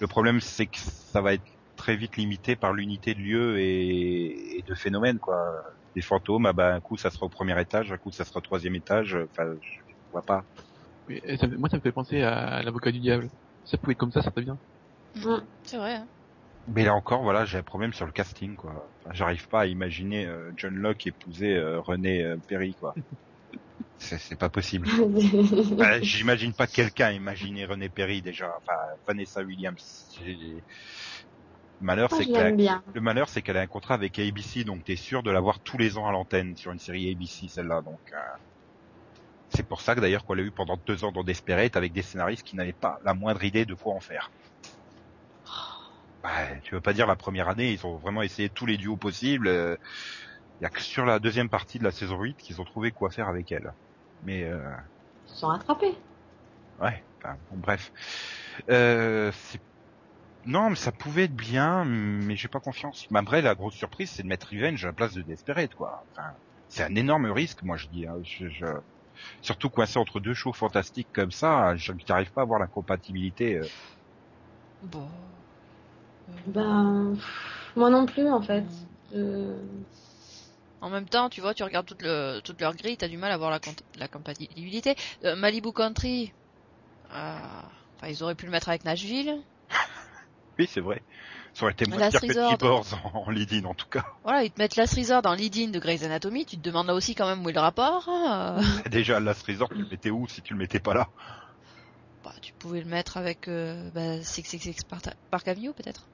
Le 0.00 0.08
problème, 0.08 0.40
c'est 0.40 0.66
que 0.68 0.78
ça 0.80 1.20
va 1.22 1.34
être 1.34 1.44
très 1.82 1.96
vite 1.96 2.16
limité 2.16 2.54
par 2.54 2.72
l'unité 2.72 3.12
de 3.14 3.20
lieu 3.20 3.58
et, 3.58 4.58
et 4.58 4.62
de 4.62 4.74
phénomènes, 4.74 5.18
quoi. 5.18 5.36
Des 5.96 6.00
fantômes, 6.00 6.46
ah 6.46 6.52
bah, 6.52 6.72
un 6.72 6.80
coup 6.80 6.96
ça 6.96 7.10
sera 7.10 7.26
au 7.26 7.28
premier 7.28 7.60
étage, 7.60 7.90
un 7.92 7.98
coup 7.98 8.12
ça 8.12 8.24
sera 8.24 8.38
au 8.38 8.40
troisième 8.40 8.76
étage. 8.76 9.16
Enfin, 9.16 9.52
je 9.60 9.80
vois 10.12 10.22
pas. 10.22 10.44
Oui, 11.08 11.20
ça 11.38 11.48
moi, 11.48 11.68
ça 11.68 11.76
me 11.78 11.82
fait 11.82 11.90
penser 11.92 12.22
à 12.22 12.62
l'avocat 12.62 12.92
du 12.92 13.00
diable. 13.00 13.28
Ça 13.64 13.78
pouvait 13.78 13.92
être 13.92 13.98
comme 13.98 14.12
ça, 14.12 14.22
ça 14.22 14.30
serait 14.30 14.42
bien. 14.42 14.58
C'est 15.64 15.76
vrai. 15.76 15.96
hein. 15.96 16.08
Mais 16.68 16.84
là 16.84 16.94
encore, 16.94 17.22
voilà, 17.22 17.44
j'ai 17.44 17.58
un 17.58 17.62
problème 17.64 17.92
sur 17.92 18.06
le 18.06 18.12
casting, 18.12 18.54
quoi. 18.54 18.88
Enfin, 19.00 19.12
J'arrive 19.14 19.48
pas 19.48 19.62
à 19.62 19.66
imaginer 19.66 20.26
euh, 20.26 20.52
John 20.56 20.74
Locke 20.74 21.06
épouser 21.06 21.56
euh, 21.56 21.80
René 21.80 22.22
euh, 22.22 22.36
Perry, 22.46 22.76
quoi. 22.76 22.94
C'est 23.98 24.38
pas 24.38 24.48
possible. 24.50 24.88
J'imagine 26.02 26.52
pas 26.54 26.66
quelqu'un 26.66 27.12
imaginer 27.12 27.64
René 27.66 27.88
Perry 27.88 28.20
déjà. 28.22 28.52
Enfin, 28.58 28.78
Vanessa 29.06 29.42
Williams. 29.42 30.08
Malheur, 31.82 32.10
Moi, 32.12 32.20
c'est 32.22 32.30
bien. 32.30 32.82
le 32.94 33.00
malheur, 33.02 33.28
c'est 33.28 33.42
qu'elle 33.42 33.58
a 33.58 33.60
un 33.60 33.66
contrat 33.66 33.92
avec 33.94 34.18
ABC, 34.18 34.64
donc 34.64 34.84
t'es 34.84 34.96
sûr 34.96 35.22
de 35.22 35.30
l'avoir 35.30 35.60
tous 35.60 35.76
les 35.76 35.98
ans 35.98 36.06
à 36.06 36.12
l'antenne 36.12 36.56
sur 36.56 36.72
une 36.72 36.78
série 36.78 37.10
ABC, 37.10 37.48
celle-là. 37.48 37.82
Donc, 37.82 38.00
euh, 38.12 38.16
c'est 39.54 39.62
pour 39.68 39.82
ça 39.82 39.94
que 39.94 40.00
d'ailleurs 40.00 40.24
qu'on 40.24 40.34
l'a 40.34 40.42
eu 40.42 40.50
pendant 40.50 40.76
deux 40.84 41.04
ans 41.04 41.12
dans 41.12 41.22
Desperate 41.22 41.76
avec 41.76 41.92
des 41.92 42.02
scénaristes 42.02 42.42
qui 42.42 42.56
n'avaient 42.56 42.72
pas 42.72 42.98
la 43.04 43.14
moindre 43.14 43.44
idée 43.44 43.66
de 43.66 43.74
quoi 43.74 43.94
en 43.94 44.00
faire. 44.00 44.32
Bah, 46.22 46.60
tu 46.62 46.74
veux 46.74 46.80
pas 46.80 46.92
dire 46.92 47.06
la 47.06 47.16
première 47.16 47.48
année, 47.48 47.72
ils 47.72 47.84
ont 47.86 47.98
vraiment 47.98 48.22
essayé 48.22 48.48
tous 48.48 48.66
les 48.66 48.76
duos 48.76 48.96
possibles. 48.96 49.48
euh, 49.48 49.76
Il 50.60 50.64
y 50.64 50.66
a 50.66 50.70
que 50.70 50.80
sur 50.82 51.04
la 51.06 51.18
deuxième 51.20 51.50
partie 51.50 51.78
de 51.78 51.84
la 51.84 51.90
saison 51.92 52.20
8 52.22 52.36
qu'ils 52.38 52.60
ont 52.60 52.64
trouvé 52.64 52.92
quoi 52.92 53.10
faire 53.10 53.28
avec 53.28 53.52
elle. 53.52 53.72
Mais 54.22 54.44
euh, 54.44 54.62
Ils 55.26 55.30
se 55.32 55.36
sont 55.38 55.48
rattrapés. 55.48 55.96
Ouais, 56.78 57.04
enfin, 57.22 57.36
bon, 57.50 57.58
bref. 57.58 57.92
Euh, 58.70 59.30
c'est- 59.32 59.60
non, 60.44 60.70
mais 60.70 60.76
ça 60.76 60.92
pouvait 60.92 61.24
être 61.24 61.36
bien, 61.36 61.84
mais 61.84 62.36
j'ai 62.36 62.48
pas 62.48 62.60
confiance. 62.60 63.06
Mais 63.10 63.18
après, 63.20 63.42
la 63.42 63.54
grosse 63.54 63.74
surprise, 63.74 64.10
c'est 64.10 64.22
de 64.22 64.28
mettre 64.28 64.48
Revenge 64.52 64.84
à 64.84 64.88
la 64.88 64.92
place 64.92 65.14
de 65.14 65.22
Desperate, 65.22 65.74
quoi. 65.74 66.04
Enfin, 66.10 66.28
c'est 66.68 66.82
un 66.82 66.94
énorme 66.96 67.26
risque, 67.30 67.62
moi, 67.62 67.76
je 67.76 67.86
dis. 67.88 68.06
hein. 68.06 68.16
Je, 68.22 68.48
je- 68.48 68.66
Surtout 69.42 69.70
coincé 69.70 69.98
entre 69.98 70.20
deux 70.20 70.34
shows 70.34 70.52
fantastiques 70.54 71.10
comme 71.12 71.30
ça, 71.32 71.76
je 71.76 71.92
n'arrive 72.08 72.32
pas 72.32 72.42
à 72.42 72.46
voir 72.46 72.58
la 72.60 72.66
compatibilité. 72.68 73.56
euh. 73.58 73.66
Bon. 74.82 75.08
Ben, 76.46 77.16
moi 77.76 77.90
non 77.90 78.06
plus, 78.06 78.28
en 78.28 78.40
fait. 78.42 78.64
Euh, 79.14 79.60
En 80.82 80.90
même 80.90 81.08
temps, 81.08 81.30
tu 81.30 81.40
vois, 81.40 81.54
tu 81.54 81.62
regardes 81.62 81.86
toute, 81.86 82.02
le, 82.02 82.40
toute 82.44 82.60
leur 82.60 82.74
grille, 82.74 82.96
t'as 82.98 83.08
du 83.08 83.16
mal 83.16 83.32
à 83.32 83.36
voir 83.38 83.50
la, 83.96 84.08
compatibilité. 84.08 84.96
Euh, 85.24 85.36
Malibu 85.36 85.72
Country, 85.72 86.32
euh, 87.12 87.38
enfin, 87.96 88.08
ils 88.08 88.22
auraient 88.22 88.34
pu 88.34 88.46
le 88.46 88.52
mettre 88.52 88.68
avec 88.70 88.84
Nashville. 88.84 89.34
Oui, 90.58 90.68
c'est 90.70 90.80
vrai. 90.80 91.02
Ça 91.54 91.64
aurait 91.64 91.72
été 91.72 91.86
moins 91.86 91.98
pire 92.10 92.20
que. 92.20 92.26
T-Boards 92.56 92.94
en, 93.14 93.26
en 93.26 93.30
lead-in, 93.30 93.64
en 93.64 93.74
tout 93.74 93.86
cas. 93.90 94.04
Voilà, 94.24 94.44
ils 94.44 94.50
te 94.50 94.60
mettent 94.60 94.76
Last 94.76 94.94
Resort 94.94 95.22
dans 95.22 95.34
lead-in 95.34 95.68
de 95.70 95.78
Grey's 95.78 96.02
Anatomy, 96.02 96.46
tu 96.46 96.56
te 96.56 96.62
demandes 96.62 96.86
là 96.86 96.94
aussi 96.94 97.14
quand 97.14 97.26
même 97.26 97.44
où 97.44 97.48
est 97.48 97.52
le 97.52 97.60
rapport. 97.60 98.08
hein, 98.08 98.58
euh. 98.60 98.88
Déjà, 98.90 99.18
Last 99.20 99.46
Resort, 99.46 99.68
tu 99.70 99.76
le 99.82 99.88
mettais 99.88 100.10
où 100.10 100.26
si 100.28 100.42
tu 100.42 100.52
le 100.54 100.58
mettais 100.58 100.80
pas 100.80 100.94
là? 100.94 101.08
Bah, 102.24 102.32
tu 102.40 102.52
pouvais 102.58 102.80
le 102.80 102.88
mettre 102.88 103.16
avec 103.16 103.48
euh, 103.48 103.90
bah, 103.92 104.22
666 104.22 104.84
Park, 105.30 105.48
Avenue 105.48 105.72
peut-être. 105.72 106.06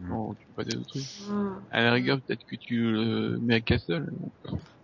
Non, 0.00 0.34
tu 0.34 0.46
peux 0.46 0.52
pas 0.52 0.64
dire 0.64 0.80
trucs. 0.86 1.02
Hmm. 1.28 1.58
À 1.72 1.82
la 1.82 1.92
rigueur, 1.92 2.18
peut-être 2.20 2.44
que 2.44 2.54
tu 2.54 2.76
le 2.92 3.38
mets 3.40 3.56
à 3.56 3.60
Castle. 3.60 4.08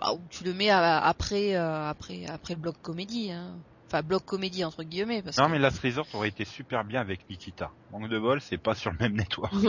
Bah, 0.00 0.12
ou 0.14 0.20
tu 0.28 0.42
le 0.42 0.52
mets 0.52 0.70
à- 0.70 0.98
après, 0.98 1.54
euh, 1.54 1.88
après, 1.88 2.26
après 2.26 2.54
le 2.54 2.60
bloc 2.60 2.74
comédie. 2.82 3.30
Hein. 3.30 3.54
Enfin, 3.94 4.02
bloc 4.02 4.24
comédie 4.24 4.64
entre 4.64 4.82
guillemets. 4.82 5.22
Parce 5.22 5.38
Non, 5.38 5.46
que... 5.46 5.52
mais 5.52 5.58
Last 5.60 5.78
Resort 5.78 6.08
aurait 6.14 6.28
été 6.28 6.44
super 6.44 6.84
bien 6.84 7.00
avec 7.00 7.30
Nikita. 7.30 7.70
Manque 7.92 8.08
de 8.08 8.18
bol, 8.18 8.40
c'est 8.40 8.58
pas 8.58 8.74
sur 8.74 8.90
le 8.90 8.98
même 8.98 9.14
network. 9.14 9.54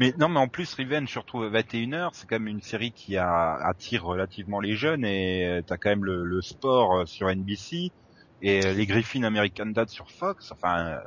Mais 0.00 0.14
non, 0.18 0.30
mais 0.30 0.40
en 0.40 0.48
plus, 0.48 0.72
Revenge, 0.74 1.08
surtout 1.08 1.38
21h, 1.42 2.10
c'est 2.14 2.26
quand 2.26 2.38
même 2.40 2.48
une 2.48 2.62
série 2.62 2.92
qui 2.92 3.18
a, 3.18 3.54
attire 3.56 4.04
relativement 4.04 4.58
les 4.58 4.74
jeunes 4.74 5.04
et 5.04 5.46
euh, 5.46 5.60
t'as 5.60 5.76
quand 5.76 5.90
même 5.90 6.04
le, 6.04 6.24
le 6.24 6.40
sport 6.40 6.94
euh, 7.00 7.04
sur 7.04 7.28
NBC 7.28 7.92
et 8.40 8.64
euh, 8.64 8.72
les 8.72 8.86
Griffins 8.86 9.22
American 9.22 9.66
Dad 9.66 9.90
sur 9.90 10.10
Fox. 10.10 10.50
Enfin, 10.50 10.86
euh, 10.86 11.00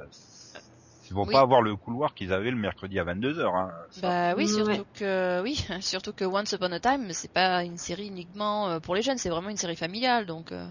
ils 1.10 1.14
vont 1.14 1.26
Oui. 1.26 1.34
pas 1.34 1.42
avoir 1.42 1.62
le 1.62 1.76
couloir 1.76 2.14
qu'ils 2.14 2.34
avaient 2.34 2.52
le 2.52 2.58
mercredi 2.58 3.00
à 3.00 3.04
22h. 3.06 3.46
Hein. 3.56 3.72
Bah 4.02 4.34
oui, 4.36 4.46
Ouais. 4.46 4.64
surtout 4.76 4.86
que 4.94 5.42
oui, 5.44 5.56
surtout 5.82 6.14
que 6.14 6.26
Once 6.26 6.52
Upon 6.52 6.72
a 6.72 6.80
Time, 6.80 7.08
c'est 7.12 7.32
pas 7.32 7.64
une 7.64 7.78
série 7.78 8.08
uniquement 8.08 8.70
euh, 8.70 8.80
pour 8.80 8.96
les 8.96 9.02
jeunes, 9.02 9.18
c'est 9.18 9.30
vraiment 9.30 9.50
une 9.50 9.58
série 9.58 9.76
familiale. 9.76 10.26
Donc 10.26 10.52
euh, 10.52 10.66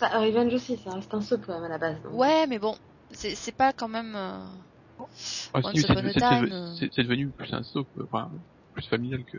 Bah, 0.00 0.08
Revenge 0.18 0.52
aussi, 0.54 0.76
ça 0.76 0.90
reste 0.90 1.12
un 1.14 1.20
soap 1.20 1.42
quand 1.46 1.54
même 1.54 1.64
à 1.64 1.68
la 1.68 1.78
base. 1.78 1.96
donc. 2.02 2.12
ouais, 2.14 2.46
mais 2.46 2.58
bon, 2.58 2.76
c'est 3.10 3.34
c'est 3.34 3.52
pas 3.54 3.72
quand 3.72 3.88
même. 3.88 4.14
euh, 4.16 4.38
Ah, 4.98 5.60
Once 5.62 5.74
si, 5.74 5.80
c'est 5.82 5.92
Upon 5.92 5.98
a 5.98 6.02
c'est- 6.02 6.12
c'est 6.12 6.20
Time, 6.20 6.44
devenu- 6.44 6.52
euh. 6.52 6.74
c'est- 6.78 6.90
c'est 6.94 7.02
devenu 7.02 7.28
plus 7.28 7.52
un 7.52 7.62
soap, 7.62 7.86
euh, 7.98 8.04
enfin, 8.10 8.30
plus 8.72 8.86
familial 8.86 9.24
que... 9.24 9.38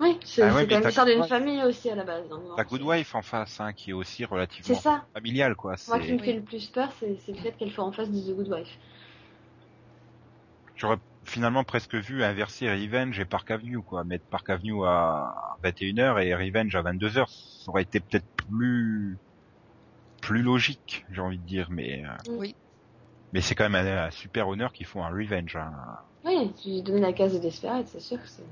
Oui, 0.00 0.18
c'est 0.24 0.42
Ah 0.42 0.54
ouais, 0.54 0.66
quand 0.66 0.76
même 0.76 0.84
l'histoire 0.86 1.06
d'une 1.06 1.20
ouais. 1.20 1.28
famille 1.28 1.62
aussi 1.62 1.88
à 1.90 1.94
la 1.94 2.02
base. 2.04 2.24
T'as 2.56 2.64
Good 2.64 2.82
Wife 2.82 3.14
en 3.14 3.22
face, 3.22 3.60
hein, 3.60 3.72
qui 3.72 3.90
est 3.90 3.92
aussi 3.92 4.24
relativement 4.24 4.74
ça. 4.80 5.04
familial, 5.14 5.54
quoi. 5.54 5.74
Moi, 5.88 5.98
qui 6.00 6.06
C'est- 6.06 6.12
me 6.14 6.18
fait 6.18 6.32
le 6.32 6.40
plus 6.42 6.66
peur, 6.66 6.88
c'est 6.98 7.16
c'est 7.24 7.32
le 7.32 7.38
fait 7.38 7.52
qu'elle 7.52 7.70
soit 7.70 7.84
en 7.84 7.92
face 7.92 8.10
de 8.10 8.18
The 8.18 8.34
Good 8.34 8.48
Wife. 8.48 8.78
J'aurais 10.82 10.98
finalement 11.24 11.62
presque 11.62 11.94
vu 11.94 12.24
inverser 12.24 12.68
Revenge 12.68 13.16
et 13.20 13.24
Park 13.24 13.48
Avenue, 13.52 13.80
quoi. 13.80 14.02
Mettre 14.02 14.24
Park 14.24 14.50
Avenue 14.50 14.84
à 14.84 15.56
21h 15.62 16.20
et 16.24 16.34
Revenge 16.34 16.74
à 16.74 16.82
22h, 16.82 17.26
ça 17.28 17.70
aurait 17.70 17.82
été 17.82 18.00
peut-être 18.00 18.26
plus 18.48 19.16
plus 20.20 20.42
logique, 20.42 21.04
j'ai 21.12 21.20
envie 21.20 21.38
de 21.38 21.46
dire, 21.46 21.68
mais 21.70 22.04
euh, 22.04 22.32
Oui. 22.32 22.56
mais 23.32 23.40
c'est 23.40 23.54
quand 23.54 23.68
même 23.70 23.86
un, 23.86 24.06
un 24.06 24.10
super 24.10 24.48
honneur 24.48 24.72
qu'ils 24.72 24.86
font 24.86 25.04
un 25.04 25.08
Revenge. 25.10 25.54
Hein. 25.54 25.72
Oui, 26.24 26.52
tu 26.60 26.68
lui 26.70 26.82
donnais 26.82 27.00
la 27.00 27.12
case 27.12 27.32
de 27.34 27.38
Desperate, 27.38 27.86
c'est 27.86 28.00
sûr 28.00 28.20
que 28.20 28.28
c'est... 28.28 28.42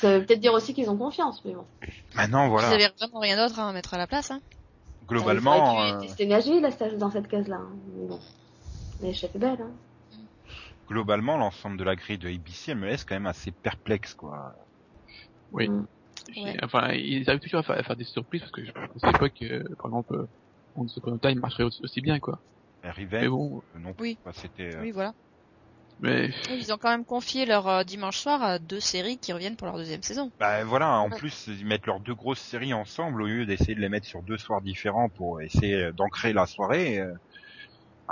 Ça 0.00 0.18
veut 0.18 0.24
peut-être 0.24 0.40
dire 0.40 0.52
aussi 0.54 0.74
qu'ils 0.74 0.90
ont 0.90 0.96
confiance, 0.96 1.44
mais 1.44 1.54
bon. 1.54 1.64
Maintenant, 2.16 2.46
Vous 2.46 2.52
voilà, 2.52 2.70
avez 2.70 2.88
vraiment 2.98 3.20
rien 3.20 3.36
d'autre 3.36 3.60
à 3.60 3.72
mettre 3.72 3.94
à 3.94 3.98
la 3.98 4.08
place. 4.08 4.32
Hein. 4.32 4.40
globalement, 5.06 5.54
Ils 5.54 5.92
auraient 5.92 5.92
euh, 5.92 6.70
cette- 6.70 6.98
dans 6.98 7.10
cette 7.10 7.28
case-là. 7.28 7.56
hein. 7.56 7.76
Mais 7.96 8.08
bon. 8.08 8.20
Belle, 9.34 9.58
hein. 9.60 9.70
Globalement, 10.92 11.36
l'ensemble 11.38 11.76
de 11.78 11.84
la 11.84 11.96
grille 11.96 12.18
de 12.18 12.28
ABC, 12.28 12.72
elle 12.72 12.78
me 12.78 12.86
laisse 12.86 13.04
quand 13.04 13.14
même 13.14 13.26
assez 13.26 13.50
perplexe, 13.50 14.14
quoi. 14.14 14.54
Oui. 15.50 15.68
Mm. 15.68 15.86
Ouais. 16.36 16.56
Enfin, 16.62 16.92
ils 16.92 17.28
arrivent 17.28 17.40
toujours 17.40 17.60
à 17.60 17.62
faire, 17.62 17.78
à 17.78 17.82
faire 17.82 17.96
des 17.96 18.04
surprises 18.04 18.42
parce 18.42 18.52
que 18.52 18.64
je 18.64 18.70
pensais 18.72 19.18
pas 19.18 19.28
que, 19.28 19.44
euh, 19.44 19.64
par 19.78 19.86
exemple, 19.86 20.14
euh, 20.14 20.26
Once 20.76 20.96
Upon 20.96 21.16
a 21.16 21.18
Time 21.18 21.40
marcherait 21.40 21.64
aussi, 21.64 21.82
aussi 21.82 22.00
bien, 22.00 22.20
quoi. 22.20 22.40
Mais 22.84 23.28
bon, 23.28 23.62
euh, 23.74 23.78
non 23.78 23.92
plus, 23.94 24.02
Oui. 24.02 24.18
C'était. 24.32 24.74
euh, 24.74 24.82
Oui, 24.82 24.90
voilà. 24.90 25.12
mais 26.00 26.30
Ils 26.50 26.72
ont 26.72 26.78
quand 26.78 26.90
même 26.90 27.04
confié 27.04 27.46
leur 27.46 27.68
euh, 27.68 27.84
dimanche 27.84 28.18
soir 28.18 28.42
à 28.42 28.58
deux 28.58 28.80
séries 28.80 29.18
qui 29.18 29.32
reviennent 29.32 29.56
pour 29.56 29.66
leur 29.66 29.76
deuxième 29.76 30.02
saison. 30.02 30.30
Bah 30.38 30.64
voilà, 30.64 30.98
en 30.98 31.10
Ouais. 31.10 31.18
plus 31.18 31.46
ils 31.48 31.64
mettent 31.66 31.86
leurs 31.86 32.00
deux 32.00 32.14
grosses 32.14 32.40
séries 32.40 32.74
ensemble 32.74 33.22
au 33.22 33.26
lieu 33.26 33.46
d'essayer 33.46 33.74
de 33.74 33.80
les 33.80 33.88
mettre 33.88 34.06
sur 34.06 34.22
deux 34.22 34.38
soirs 34.38 34.62
différents 34.62 35.08
pour 35.10 35.40
essayer 35.40 35.92
d'ancrer 35.92 36.32
la 36.32 36.46
soirée. 36.46 36.98
euh, 36.98 37.12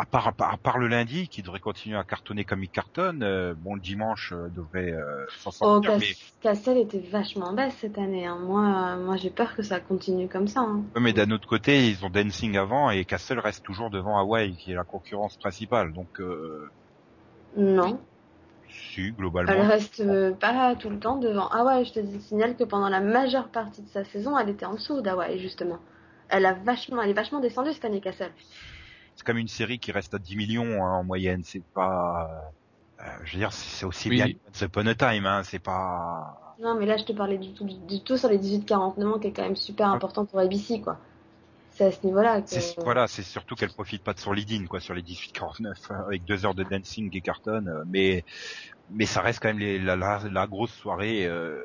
à 0.00 0.06
part, 0.06 0.28
à 0.28 0.32
part 0.32 0.52
à 0.54 0.56
part 0.56 0.78
le 0.78 0.88
lundi 0.88 1.28
qui 1.28 1.42
devrait 1.42 1.60
continuer 1.60 1.96
à 1.96 2.04
cartonner 2.04 2.44
comme 2.44 2.62
il 2.64 2.70
cartonne, 2.70 3.22
euh, 3.22 3.54
bon 3.56 3.74
le 3.74 3.80
dimanche 3.80 4.32
euh, 4.32 4.48
devrait 4.50 4.92
euh, 4.92 5.26
s'en 5.38 5.50
Oh, 5.50 5.82
sortir. 5.82 5.90
Cas- 5.90 5.98
mais, 5.98 6.12
Castle 6.40 6.78
était 6.78 7.00
vachement 7.00 7.52
basse 7.52 7.74
cette 7.80 7.98
année. 7.98 8.26
Hein. 8.26 8.38
Moi, 8.38 8.62
euh, 8.62 9.04
moi 9.04 9.16
j'ai 9.16 9.30
peur 9.30 9.54
que 9.54 9.62
ça 9.62 9.80
continue 9.80 10.28
comme 10.28 10.48
ça. 10.48 10.60
Hein. 10.60 10.82
ouais, 10.94 11.00
mais 11.00 11.12
d'un 11.12 11.30
autre 11.30 11.46
côté 11.48 11.88
ils 11.88 12.04
ont 12.04 12.10
Dancing 12.10 12.56
avant 12.56 12.90
et 12.90 13.04
Castle 13.04 13.38
reste 13.38 13.64
toujours 13.64 13.90
devant 13.90 14.18
Hawaii 14.18 14.56
qui 14.56 14.72
est 14.72 14.74
la 14.76 14.84
concurrence 14.84 15.36
principale. 15.36 15.92
Donc 15.92 16.08
euh, 16.20 16.70
Non, 17.56 18.00
si 18.68 19.10
globalement. 19.12 19.52
elle 19.52 19.62
reste 19.62 20.02
pas 20.38 20.74
tout 20.76 20.90
le 20.90 20.98
temps 20.98 21.16
devant. 21.18 21.48
Ah 21.52 21.64
ouais, 21.64 21.84
je 21.84 21.92
te 21.92 22.00
dis, 22.00 22.20
signale 22.22 22.56
que 22.56 22.64
pendant 22.64 22.88
la 22.88 23.00
majeure 23.00 23.48
partie 23.48 23.82
de 23.82 23.88
sa 23.88 24.04
saison, 24.04 24.38
elle 24.38 24.48
était 24.48 24.66
en 24.66 24.74
dessous 24.74 25.00
d'Hawaii, 25.00 25.38
justement. 25.40 25.78
Elle 26.28 26.46
a 26.46 26.52
vachement, 26.52 27.02
elle 27.02 27.10
est 27.10 27.14
vachement 27.14 27.40
descendue 27.40 27.72
cette 27.72 27.84
année, 27.84 28.00
Castle. 28.00 28.30
C'est 29.20 29.26
comme 29.26 29.36
une 29.36 29.48
série 29.48 29.78
qui 29.78 29.92
reste 29.92 30.14
à 30.14 30.18
10 30.18 30.34
millions 30.34 30.82
hein, 30.82 30.92
en 31.00 31.04
moyenne. 31.04 31.42
C'est 31.44 31.62
pas. 31.74 32.26
euh, 33.00 33.04
je 33.24 33.34
veux 33.34 33.38
dire, 33.38 33.52
c'est 33.52 33.84
aussi 33.84 34.08
Oui. 34.08 34.16
bien 34.16 34.28
que 34.28 34.38
Once 34.48 34.62
Upon 34.62 34.86
a 34.86 34.94
Time. 34.94 35.26
Hein, 35.26 35.42
c'est 35.44 35.58
pas. 35.58 36.54
Non, 36.58 36.74
mais 36.74 36.86
là, 36.86 36.96
je 36.96 37.04
te 37.04 37.12
parlais 37.12 37.36
du 37.36 37.52
tout, 37.52 37.64
du 37.64 38.00
tout 38.02 38.16
sur 38.16 38.30
les 38.30 38.38
18-49 38.38 39.20
qui 39.20 39.26
est 39.26 39.32
quand 39.32 39.42
même 39.42 39.56
super 39.56 39.88
important 39.88 40.24
pour 40.24 40.38
ABC, 40.38 40.80
quoi. 40.80 40.96
C'est 41.72 41.84
à 41.84 41.92
ce 41.92 42.02
niveau-là 42.06 42.40
que... 42.40 42.48
C'est- 42.50 42.82
Voilà, 42.82 43.06
c'est 43.08 43.22
surtout 43.22 43.56
qu'elle 43.56 43.70
profite 43.70 44.02
pas 44.02 44.14
de 44.14 44.20
son 44.20 44.32
lead-in, 44.32 44.64
quoi, 44.66 44.80
sur 44.80 44.94
les 44.94 45.02
18-49, 45.02 45.90
euh, 45.90 45.94
avec 46.06 46.24
deux 46.24 46.46
heures 46.46 46.54
de 46.54 46.64
dancing 46.64 47.14
et 47.14 47.20
carton, 47.20 47.64
euh, 47.66 47.84
mais, 47.86 48.24
mais 48.90 49.06
ça 49.06 49.20
reste 49.20 49.40
quand 49.40 49.48
même 49.48 49.58
les, 49.58 49.78
la, 49.78 49.96
la, 49.96 50.20
la 50.30 50.46
grosse 50.46 50.72
soirée, 50.72 51.26
euh, 51.26 51.60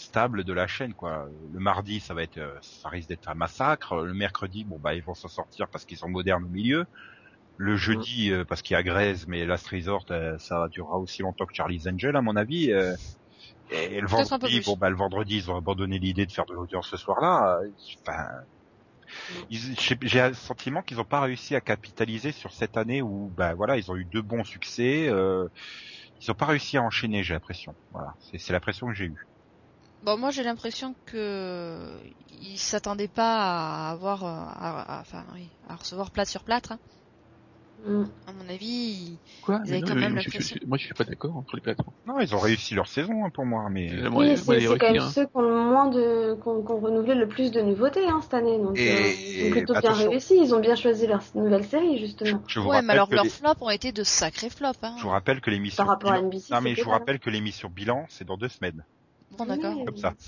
stable 0.00 0.44
de 0.44 0.52
la 0.52 0.66
chaîne, 0.66 0.94
quoi. 0.94 1.26
Le 1.52 1.60
mardi, 1.60 2.00
ça 2.00 2.14
va 2.14 2.22
être, 2.22 2.38
euh, 2.38 2.58
ça 2.62 2.88
risque 2.88 3.08
d'être 3.08 3.28
un 3.28 3.34
massacre. 3.34 3.96
Le 4.04 4.14
mercredi, 4.14 4.64
bon, 4.64 4.78
bah, 4.80 4.94
ils 4.94 5.02
vont 5.04 5.14
s'en 5.14 5.28
sortir 5.28 5.68
parce 5.70 5.84
qu'ils 5.84 5.98
sont 5.98 6.08
modernes 6.08 6.44
au 6.44 6.48
milieu. 6.48 6.86
Le 7.56 7.76
jeudi, 7.76 8.32
euh, 8.32 8.44
parce 8.46 8.62
qu'il 8.62 8.74
y 8.74 8.78
a 8.78 8.82
Grèce, 8.82 9.26
mais 9.28 9.46
Last 9.46 9.68
Resort, 9.68 10.06
euh, 10.10 10.36
ça 10.38 10.68
durera 10.70 10.98
aussi 10.98 11.22
longtemps 11.22 11.46
que 11.46 11.54
Charlie's 11.54 11.86
Angel, 11.86 12.16
à 12.16 12.22
mon 12.22 12.36
avis. 12.36 12.72
euh, 12.72 12.94
et 13.70 14.00
le 14.00 14.08
vendredi, 14.08 14.60
bon, 14.60 14.76
bah, 14.76 14.90
le 14.90 14.96
vendredi, 14.96 15.36
ils 15.38 15.50
ont 15.50 15.56
abandonné 15.56 15.98
l'idée 15.98 16.26
de 16.26 16.32
faire 16.32 16.46
de 16.46 16.54
l'audience 16.54 16.88
ce 16.90 16.96
soir-là. 16.98 17.60
Enfin, 18.06 18.28
ils- 19.48 19.76
j'ai 20.02 20.20
un 20.20 20.32
sentiment 20.34 20.82
qu'ils 20.82 20.96
n'ont 20.96 21.04
pas 21.04 21.20
réussi 21.20 21.54
à 21.54 21.60
capitaliser 21.60 22.32
sur 22.32 22.52
cette 22.52 22.76
année 22.76 23.02
où, 23.02 23.30
bah 23.36 23.54
voilà, 23.54 23.76
ils 23.76 23.90
ont 23.90 23.96
eu 23.96 24.04
deux 24.04 24.22
bons 24.22 24.44
succès. 24.44 25.08
ils 26.20 26.30
n'ont 26.30 26.34
pas 26.34 26.46
réussi 26.46 26.76
à 26.76 26.82
enchaîner, 26.82 27.22
j'ai 27.24 27.34
l'impression. 27.34 27.76
Voilà, 27.90 28.14
c'est 28.20 28.38
c'est 28.38 28.52
l'impression 28.52 28.86
que 28.86 28.94
j'ai 28.94 29.06
eue. 29.06 29.29
Bon, 30.02 30.16
moi 30.16 30.30
j'ai 30.30 30.42
l'impression 30.42 30.94
que 31.06 31.78
ils 32.42 32.58
s'attendaient 32.58 33.08
pas 33.08 33.36
à 33.36 33.90
avoir, 33.90 34.24
euh, 34.24 34.28
à, 34.28 34.96
à- 34.98 35.00
enfin, 35.00 35.24
oui, 35.34 35.46
à 35.68 35.76
recevoir 35.76 36.10
plate 36.10 36.28
sur 36.28 36.42
plâtre. 36.42 36.72
hein. 36.72 36.78
Mm. 37.86 38.04
À 38.26 38.32
mon 38.32 38.48
avis, 38.50 39.16
quoi? 39.42 39.60
Ils 39.64 39.70
Mais 39.70 39.76
avaient 39.78 39.80
non, 39.80 39.86
quand 39.88 39.94
même 40.00 40.14
l'impression. 40.16 40.56
Moi, 40.66 40.76
je 40.76 40.84
suis 40.84 40.92
pas 40.94 41.04
d'accord 41.04 41.34
entre 41.34 41.56
les 41.56 41.62
plateformes. 41.62 41.94
Non, 42.06 42.20
ils 42.20 42.34
ont 42.34 42.38
réussi 42.38 42.74
leur 42.74 42.86
saison 42.88 43.24
hein, 43.24 43.30
pour 43.32 43.46
moi, 43.46 43.68
mais 43.70 43.90
Euh, 43.90 44.10
moi, 44.10 44.22
Oui, 44.24 44.28
moi, 44.46 44.60
c'est 44.60 44.78
quand 44.78 44.92
même 44.92 45.02
hein. 45.02 45.10
ceux 45.14 45.24
qui 45.24 45.30
ont 45.34 45.40
le 45.40 45.54
moins 45.54 45.88
de, 45.88 46.34
qui 46.42 46.48
ont, 46.48 46.62
qui 46.62 46.72
ont 46.72 46.78
renouvelé 46.80 47.14
le 47.14 47.26
plus 47.26 47.50
de 47.50 47.62
nouveautés 47.62 48.06
hein, 48.06 48.20
cette 48.22 48.34
année. 48.34 48.58
Donc, 48.58 48.78
Et- 48.78 48.90
euh, 48.90 49.08
ils 49.10 49.46
ont 49.48 49.50
plutôt 49.52 49.72
bien 49.72 49.78
attention. 49.90 50.10
réussi. 50.10 50.34
Ils 50.42 50.54
ont 50.54 50.60
bien 50.60 50.74
choisi 50.76 51.06
leur 51.06 51.22
nouvelle 51.34 51.64
série, 51.64 51.98
justement. 51.98 52.42
je 52.46 52.60
vous 52.60 52.68
ouais, 52.68 52.82
mais 52.82 52.92
alors 52.92 53.08
que 53.08 53.14
leurs 53.14 53.24
les- 53.24 53.30
flops 53.30 53.62
ont 53.62 53.70
été 53.70 53.92
de 53.92 54.02
sacrés 54.04 54.50
flops. 54.50 54.78
Hein. 54.82 54.96
je 54.98 55.02
vous 55.02 55.08
rappelle 55.08 55.40
que 55.40 55.48
l'émission 55.50 55.82
Par 55.84 55.88
rapport 55.94 56.12
à. 56.12 56.20
NBC, 56.20 56.52
non 56.52 56.60
mais 56.60 56.74
je 56.74 56.82
vous 56.84 56.90
rappelle 56.90 57.18
que 57.18 57.30
l'émission 57.30 57.70
bilan 57.70 58.04
c'est 58.10 58.26
dans 58.26 58.36
deux 58.36 58.48
semaines, 58.50 58.84
Bon, 59.32 59.46
d'accord. 59.46 59.76
Oui. 59.78 59.84
comme 59.84 59.96
ça. 59.96 60.14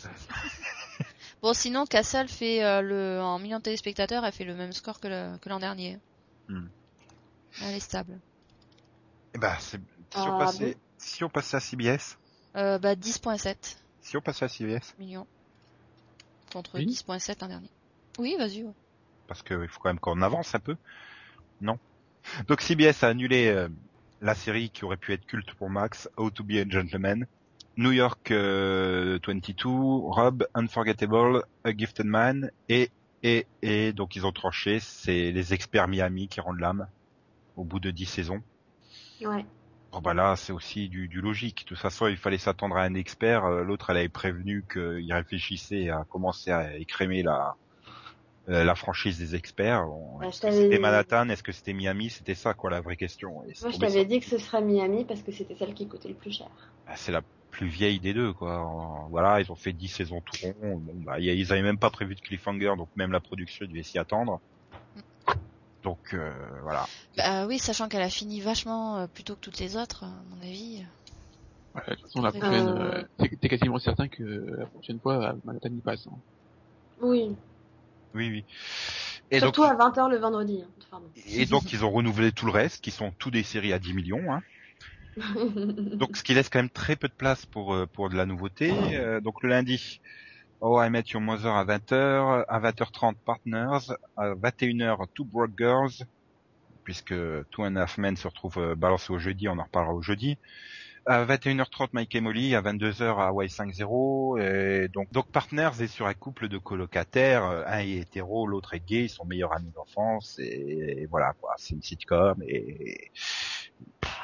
Bon, 1.42 1.52
sinon, 1.54 1.86
Castle 1.86 2.28
fait 2.28 2.62
euh, 2.62 2.82
le, 2.82 3.20
en 3.20 3.40
millions 3.40 3.58
de 3.58 3.64
téléspectateurs, 3.64 4.24
elle 4.24 4.32
fait 4.32 4.44
le 4.44 4.54
même 4.54 4.72
score 4.72 5.00
que 5.00 5.08
le- 5.08 5.32
l'an 5.46 5.58
dernier. 5.58 5.98
Hmm. 6.48 6.66
Elle 7.62 7.74
est 7.74 7.80
stable. 7.80 8.20
Eh 9.34 9.38
ben, 9.38 9.52
c'est- 9.58 9.78
si 10.10 10.18
on 10.18 10.36
Ah, 10.36 10.38
passait, 10.38 10.76
si 10.98 11.24
on 11.24 11.28
passait 11.28 11.56
à 11.56 11.60
CBS, 11.60 12.16
Euh, 12.56 12.78
bah, 12.78 12.94
10.7 12.94 13.76
si 14.02 14.16
on 14.16 14.20
passait 14.20 14.44
à 14.44 14.48
CBS, 14.48 14.94
millions. 15.00 15.26
Contre 16.52 16.76
Oui. 16.78 16.86
10.7 16.86 17.40
l'an 17.40 17.48
dernier. 17.48 17.70
Oui, 18.18 18.36
vas-y. 18.38 18.62
ouais. 18.62 18.72
parce 19.26 19.42
qu'il 19.42 19.66
faut 19.68 19.80
quand 19.80 19.88
même 19.88 19.98
qu'on 19.98 20.20
avance 20.22 20.54
un 20.54 20.60
peu. 20.60 20.76
Non. 21.60 21.78
Donc 22.46 22.60
CBS 22.60 23.02
a 23.02 23.08
annulé 23.08 23.46
euh, 23.48 23.68
la 24.20 24.34
série 24.36 24.70
qui 24.70 24.84
aurait 24.84 24.96
pu 24.98 25.12
être 25.12 25.24
culte 25.26 25.54
pour 25.54 25.70
Max, 25.70 26.08
How 26.16 26.30
to 26.30 26.44
be 26.44 26.52
a 26.52 26.68
Gentleman, 26.68 27.26
New 27.76 27.92
York 27.92 28.30
euh, 28.30 29.18
22, 29.26 29.68
Rob, 29.68 30.46
Unforgettable, 30.54 31.44
A 31.64 31.72
Gifted 31.76 32.06
Man, 32.06 32.50
et 32.68 32.90
et 33.22 33.46
et 33.62 33.92
donc 33.92 34.16
ils 34.16 34.26
ont 34.26 34.32
tranché, 34.32 34.78
c'est 34.80 35.30
les 35.32 35.54
experts 35.54 35.88
Miami 35.88 36.28
qui 36.28 36.40
rendent 36.40 36.60
l'âme 36.60 36.88
au 37.56 37.64
bout 37.64 37.80
de 37.80 37.90
10 37.90 38.06
saisons. 38.06 38.42
Ouais. 39.24 39.44
Bon 39.92 40.00
bah 40.00 40.14
là, 40.14 40.36
c'est 40.36 40.52
aussi 40.52 40.88
du, 40.88 41.06
du 41.06 41.20
logique. 41.20 41.64
De 41.64 41.68
toute 41.68 41.78
façon, 41.78 42.06
il 42.06 42.16
fallait 42.16 42.38
s'attendre 42.38 42.76
à 42.76 42.82
un 42.82 42.94
expert. 42.94 43.44
Euh, 43.44 43.62
L'autre, 43.62 43.90
elle 43.90 43.98
avait 43.98 44.08
prévenu 44.08 44.64
qu'il 44.70 45.12
réfléchissait 45.12 45.90
à 45.90 46.04
commencer 46.08 46.50
à 46.50 46.76
écrémer 46.76 47.22
la 47.22 47.56
euh, 48.48 48.64
la 48.64 48.74
franchise 48.74 49.18
des 49.18 49.36
experts. 49.36 49.86
Bon, 49.86 50.18
Ouais, 50.18 50.28
est-ce 50.28 50.40
que 50.40 50.50
c'était 50.50 50.78
Manhattan? 50.78 51.28
Est-ce 51.28 51.42
que 51.42 51.52
c'était 51.52 51.74
Miami? 51.74 52.10
C'était 52.10 52.34
ça, 52.34 52.54
quoi, 52.54 52.70
la 52.70 52.80
vraie 52.80 52.96
question. 52.96 53.44
Et 53.44 53.52
Moi, 53.62 53.70
je 53.70 53.78
t'avais 53.78 54.04
dit 54.04 54.18
que 54.18 54.26
ce 54.26 54.38
serait 54.38 54.62
Miami 54.62 55.04
parce 55.04 55.22
que 55.22 55.30
c'était 55.30 55.54
celle 55.54 55.74
qui 55.74 55.86
coûtait 55.86 56.08
le 56.08 56.14
plus 56.14 56.32
cher. 56.32 56.48
Bah, 56.86 56.94
c'est 56.96 57.12
la 57.12 57.22
plus 57.52 57.68
vieille 57.68 58.00
des 58.00 58.14
deux, 58.14 58.32
quoi. 58.32 59.06
Voilà, 59.10 59.40
ils 59.40 59.52
ont 59.52 59.56
fait 59.56 59.72
10 59.72 59.86
saisons 59.88 60.20
tout 60.22 60.36
rond. 60.42 60.78
Bon, 60.78 60.94
bah, 61.04 61.20
ils 61.20 61.52
avaient 61.52 61.62
même 61.62 61.78
pas 61.78 61.90
prévu 61.90 62.16
de 62.16 62.20
cliffhanger, 62.20 62.74
donc 62.76 62.88
même 62.96 63.12
la 63.12 63.20
production 63.20 63.64
devait 63.66 63.84
s'y 63.84 63.98
attendre. 63.98 64.40
Donc 65.84 65.98
euh, 66.14 66.32
voilà. 66.62 66.86
Bah 67.16 67.46
oui, 67.46 67.58
sachant 67.58 67.88
qu'elle 67.88 68.02
a 68.02 68.08
fini 68.10 68.40
vachement 68.40 68.98
euh, 68.98 69.06
plus 69.06 69.24
tôt 69.24 69.34
que 69.34 69.40
toutes 69.40 69.58
les 69.58 69.76
autres, 69.76 70.04
à 70.04 70.10
mon 70.30 70.40
avis. 70.42 70.84
Ouais, 71.74 71.82
de 71.88 71.94
toute 71.94 72.02
façon, 72.02 72.22
la 72.22 72.28
Euh, 72.28 72.32
prochaine, 72.32 72.68
euh, 72.68 73.02
t'es 73.18 73.36
t'es 73.36 73.48
quasiment 73.48 73.78
certain 73.78 74.08
que 74.08 74.22
la 74.22 74.66
prochaine 74.66 75.00
fois, 75.00 75.30
euh, 75.30 75.32
Manhattan 75.44 75.70
y 75.70 75.80
passe. 75.80 76.06
hein. 76.06 76.18
Oui. 77.00 77.34
Oui, 78.14 78.28
oui. 78.30 78.44
Et 79.30 79.40
donc, 79.40 79.54
Surtout 79.56 79.64
à 79.64 79.74
20h 79.74 80.10
le 80.10 80.18
vendredi. 80.18 80.62
hein. 80.62 81.00
Et 81.26 81.46
donc 81.46 81.72
ils 81.72 81.84
ont 81.84 81.90
renouvelé 81.90 82.30
tout 82.32 82.46
le 82.46 82.52
reste, 82.52 82.82
qui 82.82 82.90
sont 82.90 83.10
tous 83.18 83.30
des 83.30 83.42
séries 83.42 83.72
à 83.72 83.78
10 83.78 83.94
millions. 83.94 84.32
Hein. 84.32 84.40
Donc 85.16 86.16
ce 86.16 86.22
qui 86.22 86.34
laisse 86.34 86.48
quand 86.48 86.58
même 86.60 86.70
très 86.70 86.96
peu 86.96 87.08
de 87.08 87.12
place 87.12 87.46
pour 87.46 87.74
euh, 87.74 87.86
pour 87.86 88.08
de 88.08 88.16
la 88.16 88.26
nouveauté. 88.26 88.72
Euh, 88.94 89.20
donc 89.20 89.42
le 89.42 89.50
lundi, 89.50 90.00
Oh 90.60 90.80
I 90.80 90.90
Met 90.90 91.04
Your 91.08 91.20
Mother 91.20 91.54
à 91.54 91.64
20h, 91.64 92.44
à 92.48 92.60
20h30 92.60 93.16
Partners, 93.24 93.94
à 94.16 94.34
21h 94.34 95.06
Two 95.12 95.24
Broke 95.24 95.58
Girls, 95.58 96.06
puisque 96.84 97.14
Two 97.50 97.64
and 97.64 97.76
a 97.76 97.82
Half 97.82 97.98
Men 97.98 98.16
se 98.16 98.28
retrouve 98.28 98.58
euh, 98.58 98.74
balancé 98.74 99.12
au 99.12 99.18
jeudi, 99.18 99.48
on 99.48 99.58
en 99.58 99.64
reparlera 99.64 99.92
au 99.92 100.02
jeudi. 100.02 100.38
À 101.04 101.24
21h30 101.24 101.88
Mike 101.94 102.14
et 102.14 102.20
Molly, 102.20 102.54
à 102.54 102.62
22h 102.62 103.02
Hawaii 103.02 103.48
5-0, 103.48 104.40
et 104.40 104.86
donc, 104.86 105.10
donc 105.12 105.26
Partners 105.32 105.70
est 105.80 105.88
sur 105.88 106.06
un 106.06 106.14
couple 106.14 106.46
de 106.46 106.58
colocataires, 106.58 107.44
euh, 107.44 107.64
un 107.66 107.80
est 107.80 107.96
hétéro, 107.96 108.46
l'autre 108.46 108.74
est 108.74 108.86
gay, 108.86 109.06
ils 109.06 109.08
sont 109.08 109.24
meilleurs 109.24 109.52
amis 109.52 109.72
d'enfance, 109.74 110.38
et, 110.38 111.00
et 111.02 111.06
voilà 111.06 111.32
quoi, 111.40 111.54
c'est 111.56 111.74
une 111.74 111.82
sitcom, 111.82 112.40
et 112.46 113.10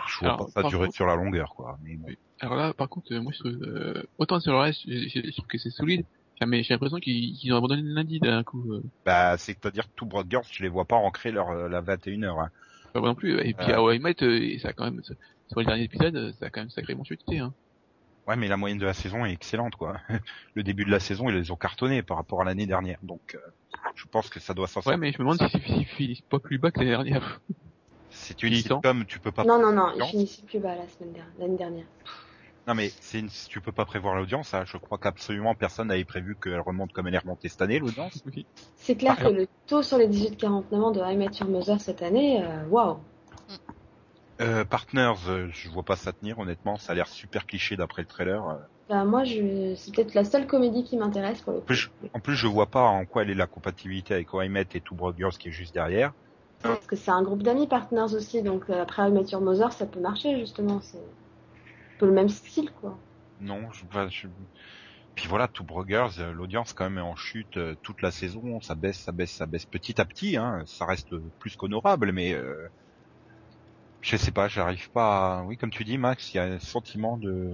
je 0.09 0.19
vois 0.21 0.35
Alors, 0.35 0.53
pas 0.53 0.63
ça 0.63 0.69
durer 0.69 0.87
contre- 0.87 0.95
sur 0.97 1.07
la 1.07 1.17
longueur 1.17 1.55
quoi. 1.55 1.79
Mais 1.83 1.97
bon. 1.97 2.09
Alors 2.41 2.57
là, 2.57 2.73
par 2.75 2.89
contre, 2.89 3.13
euh, 3.13 3.21
moi, 3.21 3.33
je 3.35 3.39
trouve, 3.41 3.63
euh, 3.63 4.03
autant 4.19 4.39
sur 4.41 4.53
le 4.53 4.59
reste, 4.59 4.81
je, 4.87 5.09
je- 5.09 5.27
je 5.27 5.33
trouve 5.33 5.47
que 5.47 5.59
c'est 5.59 5.71
solide, 5.71 6.05
mais 6.47 6.63
j'ai 6.63 6.73
l'impression 6.75 6.99
qu'ils 6.99 7.53
ont 7.53 7.57
abandonné 7.57 7.83
le 7.83 7.93
lundi 7.95 8.21
d'un 8.21 8.45
coup. 8.45 8.73
Euh, 8.75 8.83
Bah, 9.05 9.37
c'est-à-dire 9.39 9.85
que 9.87 9.93
tout 9.97 10.07
Broad 10.07 10.27
Girls, 10.31 10.45
je 10.53 10.63
les 10.63 10.69
vois 10.69 10.85
pas 10.85 10.97
ancrer 10.97 11.33
leur 11.33 11.51
euh, 11.51 11.69
la 11.69 11.81
21h. 11.83 12.39
Hein. 12.41 12.51
pas 12.93 13.01
moi 13.01 13.09
non 13.11 13.15
plus. 13.17 13.39
Et 13.41 13.55
puis, 13.55 13.67
Ouais. 13.67 13.73
à 13.73 13.79
Hawaii 13.79 13.99
Met, 13.99 14.15
euh, 14.23 14.59
ça 14.61 14.69
a 14.69 14.73
quand 14.73 14.85
même, 14.85 15.03
sur 15.03 15.59
le 15.61 15.65
dernier 15.67 15.83
épisode, 15.85 16.15
euh, 16.17 16.33
ça 16.39 16.47
a 16.47 16.51
quand 16.51 16.61
même 16.61 16.71
sacrément 16.71 17.05
chuté, 17.05 17.39
hein. 17.39 17.53
Ouais, 18.27 18.37
mais 18.37 18.47
la 18.49 18.57
moyenne 18.59 18.77
de 18.79 18.85
la 18.85 18.93
saison 18.93 19.25
est 19.25 19.33
excellente, 19.33 19.75
quoi. 19.77 19.97
Le 20.55 20.63
début 20.63 20.85
de 20.85 20.91
la 20.91 21.01
saison, 21.01 21.29
ils 21.31 21.35
les 21.35 21.51
ont 21.51 21.57
cartonnés 21.57 22.03
par 22.03 22.19
rapport 22.19 22.43
à 22.43 22.45
l'année 22.45 22.67
dernière. 22.67 22.99
Donc, 23.03 23.35
euh, 23.35 23.39
je 23.95 24.05
pense 24.07 24.29
que 24.29 24.39
ça 24.39 24.53
doit 24.55 24.69
s'en 24.69 24.81
Ouais, 24.83 24.97
mais 24.99 25.13
je 25.13 25.19
me 25.19 25.25
demande 25.25 25.39
si 25.39 25.49
c'est 25.51 25.85
finissent 25.87 26.21
pas 26.23 26.39
plus 26.39 26.59
bas 26.59 26.71
que 26.71 26.79
l'année 26.79 26.91
dernière. 26.91 27.41
C'est 28.29 28.43
une 28.43 28.55
sitcom, 28.55 29.05
tu 29.07 29.19
peux 29.19 29.33
pas. 29.33 29.45
non, 29.45 29.59
non, 29.61 29.73
non, 29.73 29.93
il 29.97 30.05
finissait 30.05 30.43
plus 30.43 30.59
bas 30.59 30.75
la 30.75 30.87
semaine 30.89 31.13
dernière, 31.13 31.33
l'année 31.39 31.57
dernière. 31.57 31.85
Non, 32.67 32.75
mais 32.75 32.91
c'est 33.01 33.21
une... 33.21 33.31
tu 33.49 33.63
peux 33.63 33.73
pas 33.73 33.87
prévoir 33.87 34.15
l'audience. 34.17 34.53
Hein. 34.53 34.65
Je 34.67 34.77
crois 34.77 34.99
qu'absolument 34.99 35.55
personne 35.55 35.89
n'avait 35.89 36.05
prévu 36.05 36.37
qu'elle 36.37 36.61
remonte 36.61 36.93
comme 36.93 37.07
elle 37.07 37.15
est 37.15 37.19
remontée 37.19 37.49
cette 37.49 37.63
année, 37.63 37.79
l'audience. 37.79 38.23
Oui. 38.27 38.45
C'est 38.77 38.95
clair 38.97 39.17
que 39.17 39.29
le 39.29 39.49
taux 39.67 39.83
sur 39.83 39.97
les 39.97 40.07
18-49 40.07 40.75
ans 40.75 40.91
de 40.91 41.01
I 41.01 41.17
Met 41.17 41.31
Your 41.41 41.49
Mother 41.49 41.81
cette 41.81 42.03
année, 42.03 42.45
euh, 42.45 42.67
waouh. 42.67 42.99
Euh, 44.41 44.65
Partners, 44.65 45.15
euh, 45.29 45.49
je 45.51 45.69
vois 45.71 45.83
pas 45.83 45.97
ça 45.97 46.13
tenir, 46.13 46.39
honnêtement. 46.39 46.77
Ça 46.77 46.93
a 46.93 46.95
l'air 46.95 47.09
super 47.09 47.47
cliché 47.47 47.77
d'après 47.77 48.03
le 48.03 48.09
trailer. 48.09 48.47
Euh, 48.47 48.55
Bah, 48.89 49.05
moi, 49.05 49.25
je... 49.25 49.75
c'est 49.77 49.93
peut-être 49.95 50.15
la 50.15 50.25
seule 50.25 50.47
comédie 50.47 50.85
qui 50.85 50.97
m'intéresse 50.97 51.41
pour 51.41 51.55
le 51.55 51.59
En 51.59 51.61
coup. 51.63 51.67
plus, 51.67 51.77
je... 51.77 51.89
en 52.13 52.21
plus, 52.21 52.37
je 52.37 52.47
vois 52.47 52.67
pas 52.67 52.83
en 52.83 53.05
quoi 53.07 53.23
elle 53.23 53.31
est 53.31 53.35
la 53.35 53.47
compatibilité 53.47 54.15
avec 54.15 54.29
I 54.35 54.49
Met 54.49 54.67
et 54.75 54.81
Two 54.81 54.95
Broad 54.95 55.17
Girls 55.17 55.33
qui 55.33 55.49
est 55.49 55.53
juste 55.53 55.75
derrière. 55.75 56.13
Parce 56.63 56.87
que 56.87 56.97
c'est 56.97 57.11
un 57.11 57.23
groupe 57.23 57.43
d'amis 57.43 57.67
partners 57.67 58.15
aussi, 58.15 58.43
donc 58.43 58.69
euh, 58.69 58.83
après 58.83 59.09
I 59.09 59.13
Met 59.13 59.25
Your 59.31 59.41
Mother, 59.41 59.73
ça 59.73 59.87
peut 59.87 60.01
marcher 60.01 60.39
justement. 60.39 60.81
C'est 60.81 60.99
un 60.99 61.99
peu 61.99 62.07
le 62.07 62.13
même 62.13 62.29
style, 62.29 62.71
quoi. 62.81 62.99
Non, 63.41 63.71
je, 63.71 63.85
enfin, 63.85 64.09
je- 64.09 64.27
Puis 65.15 65.29
voilà, 65.29 65.47
Two 65.49 65.65
Brothers, 65.65 66.19
euh, 66.19 66.33
l'audience 66.33 66.73
quand 66.73 66.85
même 66.85 66.99
est 66.99 67.09
en 67.09 67.15
chute 67.17 67.57
euh, 67.57 67.77
toute 67.83 68.03
la 68.03 68.11
saison, 68.11 68.61
ça 68.61 68.75
baisse, 68.75 68.99
ça 68.99 69.13
baisse, 69.13 69.33
ça 69.33 69.47
baisse 69.47 69.67
petit 69.67 70.01
à 70.01 70.05
petit, 70.05 70.37
hein. 70.37 70.63
ça 70.67 70.85
reste 70.85 71.17
plus 71.39 71.57
qu'honorable, 71.57 72.13
mais 72.13 72.33
euh, 72.35 72.69
je 74.01 74.17
sais 74.17 74.33
pas, 74.33 74.49
j'arrive 74.49 74.91
pas 74.91 75.39
à... 75.39 75.43
Oui, 75.45 75.57
comme 75.57 75.71
tu 75.71 75.85
dis 75.85 75.99
Max, 75.99 76.35
il 76.35 76.39
y 76.39 76.41
a 76.41 76.45
un 76.45 76.59
sentiment 76.59 77.17
de... 77.19 77.51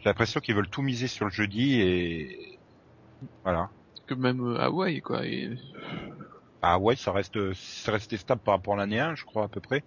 J'ai 0.00 0.08
l'impression 0.08 0.40
qu'ils 0.40 0.54
veulent 0.54 0.70
tout 0.70 0.82
miser 0.82 1.08
sur 1.08 1.24
le 1.24 1.30
jeudi 1.32 1.80
et... 1.80 2.58
Voilà. 3.42 3.70
Que 4.06 4.14
même 4.14 4.40
euh, 4.40 4.60
Hawaii, 4.60 5.00
quoi. 5.00 5.26
Et... 5.26 5.50
Ah 6.62 6.78
ouais, 6.78 6.96
ça 6.96 7.12
reste, 7.12 7.38
c'est 7.54 7.90
resté 7.90 8.16
stable 8.16 8.40
par 8.42 8.54
rapport 8.54 8.74
à 8.74 8.76
l'année 8.78 9.00
1, 9.00 9.14
je 9.14 9.24
crois, 9.24 9.44
à 9.44 9.48
peu 9.48 9.60
près. 9.60 9.82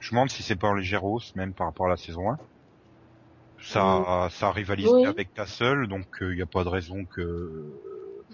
Je 0.00 0.08
me 0.14 0.16
demande 0.18 0.30
si 0.30 0.42
c'est 0.42 0.56
pas 0.56 0.68
en 0.68 0.74
légère 0.74 1.04
hausse, 1.04 1.34
même 1.36 1.54
par 1.54 1.66
rapport 1.66 1.86
à 1.86 1.90
la 1.90 1.96
saison 1.96 2.30
1. 2.30 2.38
Ça, 3.64 4.28
ça 4.30 4.50
rivalise 4.50 4.88
Oui. 4.88 5.06
avec 5.06 5.32
Castle, 5.34 5.86
donc 5.86 6.06
il 6.20 6.30
n'y 6.34 6.42
a 6.42 6.46
pas 6.46 6.64
de 6.64 6.68
raison 6.68 7.04
que... 7.14 7.22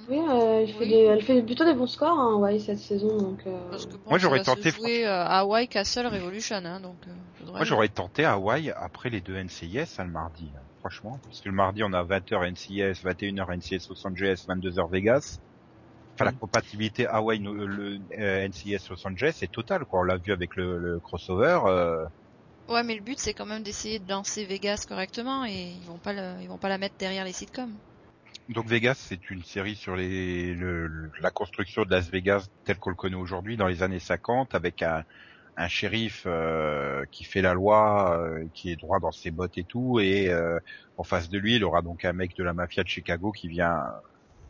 Oui, 0.08 0.18
euh, 0.18 0.60
elle, 0.62 0.68
fait 0.68 0.78
Oui. 0.80 0.88
des- 0.88 0.96
elle 1.04 1.22
fait 1.22 1.42
plutôt 1.42 1.64
des 1.64 1.74
bons 1.74 1.86
scores, 1.86 2.18
hein, 2.18 2.36
ouais, 2.36 2.58
cette 2.58 2.78
saison, 2.78 3.16
donc. 3.18 3.46
euh, 3.46 3.70
Parce 3.70 3.84
que 3.86 3.92
bon, 3.92 4.10
Moi, 4.10 4.18
j'aurais 4.18 4.38
ça 4.38 4.54
tenté, 4.54 4.70
se 4.70 4.76
jouer 4.76 5.06
euh, 5.06 5.10
à 5.24 5.40
Hawaii 5.40 5.68
Castle 5.68 6.06
Revolution, 6.06 6.56
hein, 6.64 6.80
donc. 6.80 6.96
euh, 7.08 7.44
Moi, 7.52 7.64
j'aurais 7.64 7.88
tenté 7.88 8.24
Hawaii 8.24 8.70
après 8.70 9.10
les 9.10 9.20
deux 9.20 9.36
NCIS, 9.36 9.96
hein, 9.98 10.04
le 10.04 10.12
mardi, 10.12 10.52
hein, 10.56 10.62
franchement. 10.78 11.20
Parce 11.24 11.40
que 11.40 11.48
le 11.50 11.54
mardi, 11.54 11.82
on 11.82 11.92
a 11.92 12.02
20h 12.04 12.44
NCIS, 12.44 13.02
21h 13.02 13.50
NCIS 13.52 13.86
Los 13.90 14.06
Angeles, 14.06 14.44
22h 14.48 14.88
Vegas. 14.90 15.38
Enfin, 16.18 16.24
la 16.26 16.32
Mhm. 16.32 16.38
compatibilité 16.38 17.06
Hawaii, 17.06 17.38
le 17.40 18.00
euh, 18.18 18.48
NCIS 18.48 18.88
Los 18.90 19.06
Angeles 19.06 19.38
est 19.42 19.52
totale, 19.52 19.84
quoi. 19.86 20.00
On 20.00 20.02
l'a 20.02 20.18
vu 20.18 20.32
avec 20.32 20.56
le, 20.56 20.78
le 20.78 21.00
crossover. 21.00 21.60
euh, 21.66 22.04
Ouais, 22.68 22.84
mais 22.84 22.94
le 22.94 23.00
but 23.02 23.18
c'est 23.18 23.34
quand 23.34 23.46
même 23.46 23.64
d'essayer 23.64 23.98
de 23.98 24.08
lancer 24.08 24.44
Vegas 24.44 24.84
correctement 24.86 25.44
et 25.44 25.72
ils 25.72 25.86
vont 25.86 25.98
pas 25.98 26.12
le- 26.12 26.40
ils 26.40 26.46
vont 26.48 26.58
pas 26.58 26.68
la 26.68 26.78
mettre 26.78 26.96
derrière 26.96 27.24
les 27.24 27.32
sitcoms. 27.32 27.76
Donc 28.48 28.66
Vegas, 28.66 28.94
c'est 29.08 29.30
une 29.30 29.42
série 29.42 29.76
sur 29.76 29.94
les, 29.96 30.54
le- 30.54 30.86
le- 30.86 31.10
la 31.20 31.30
construction 31.30 31.82
de 31.84 31.90
Las 31.90 32.08
Vegas 32.10 32.46
tel 32.64 32.78
qu'on 32.78 32.90
le 32.90 32.96
connaît 32.96 33.14
aujourd'hui 33.16 33.56
dans 33.56 33.66
les 33.66 33.82
années 33.82 34.00
50 34.00 34.54
avec 34.54 34.82
un, 34.82 35.04
un 35.56 35.68
shérif 35.68 36.24
euh, 36.26 37.04
qui 37.12 37.24
fait 37.24 37.42
la 37.42 37.54
loi, 37.54 38.18
euh, 38.18 38.46
qui 38.54 38.70
est 38.70 38.76
droit 38.76 39.00
dans 39.00 39.12
ses 39.12 39.30
bottes 39.32 39.58
et 39.58 39.64
tout, 39.64 40.00
et 40.00 40.28
euh, 40.30 40.58
en 40.96 41.04
face 41.04 41.28
de 41.28 41.38
lui, 41.38 41.56
il 41.56 41.64
aura 41.64 41.82
donc 41.82 42.04
un 42.04 42.12
mec 42.14 42.34
de 42.36 42.44
la 42.44 42.54
mafia 42.54 42.82
de 42.84 42.88
Chicago 42.88 43.32
qui 43.32 43.48
vient 43.48 43.78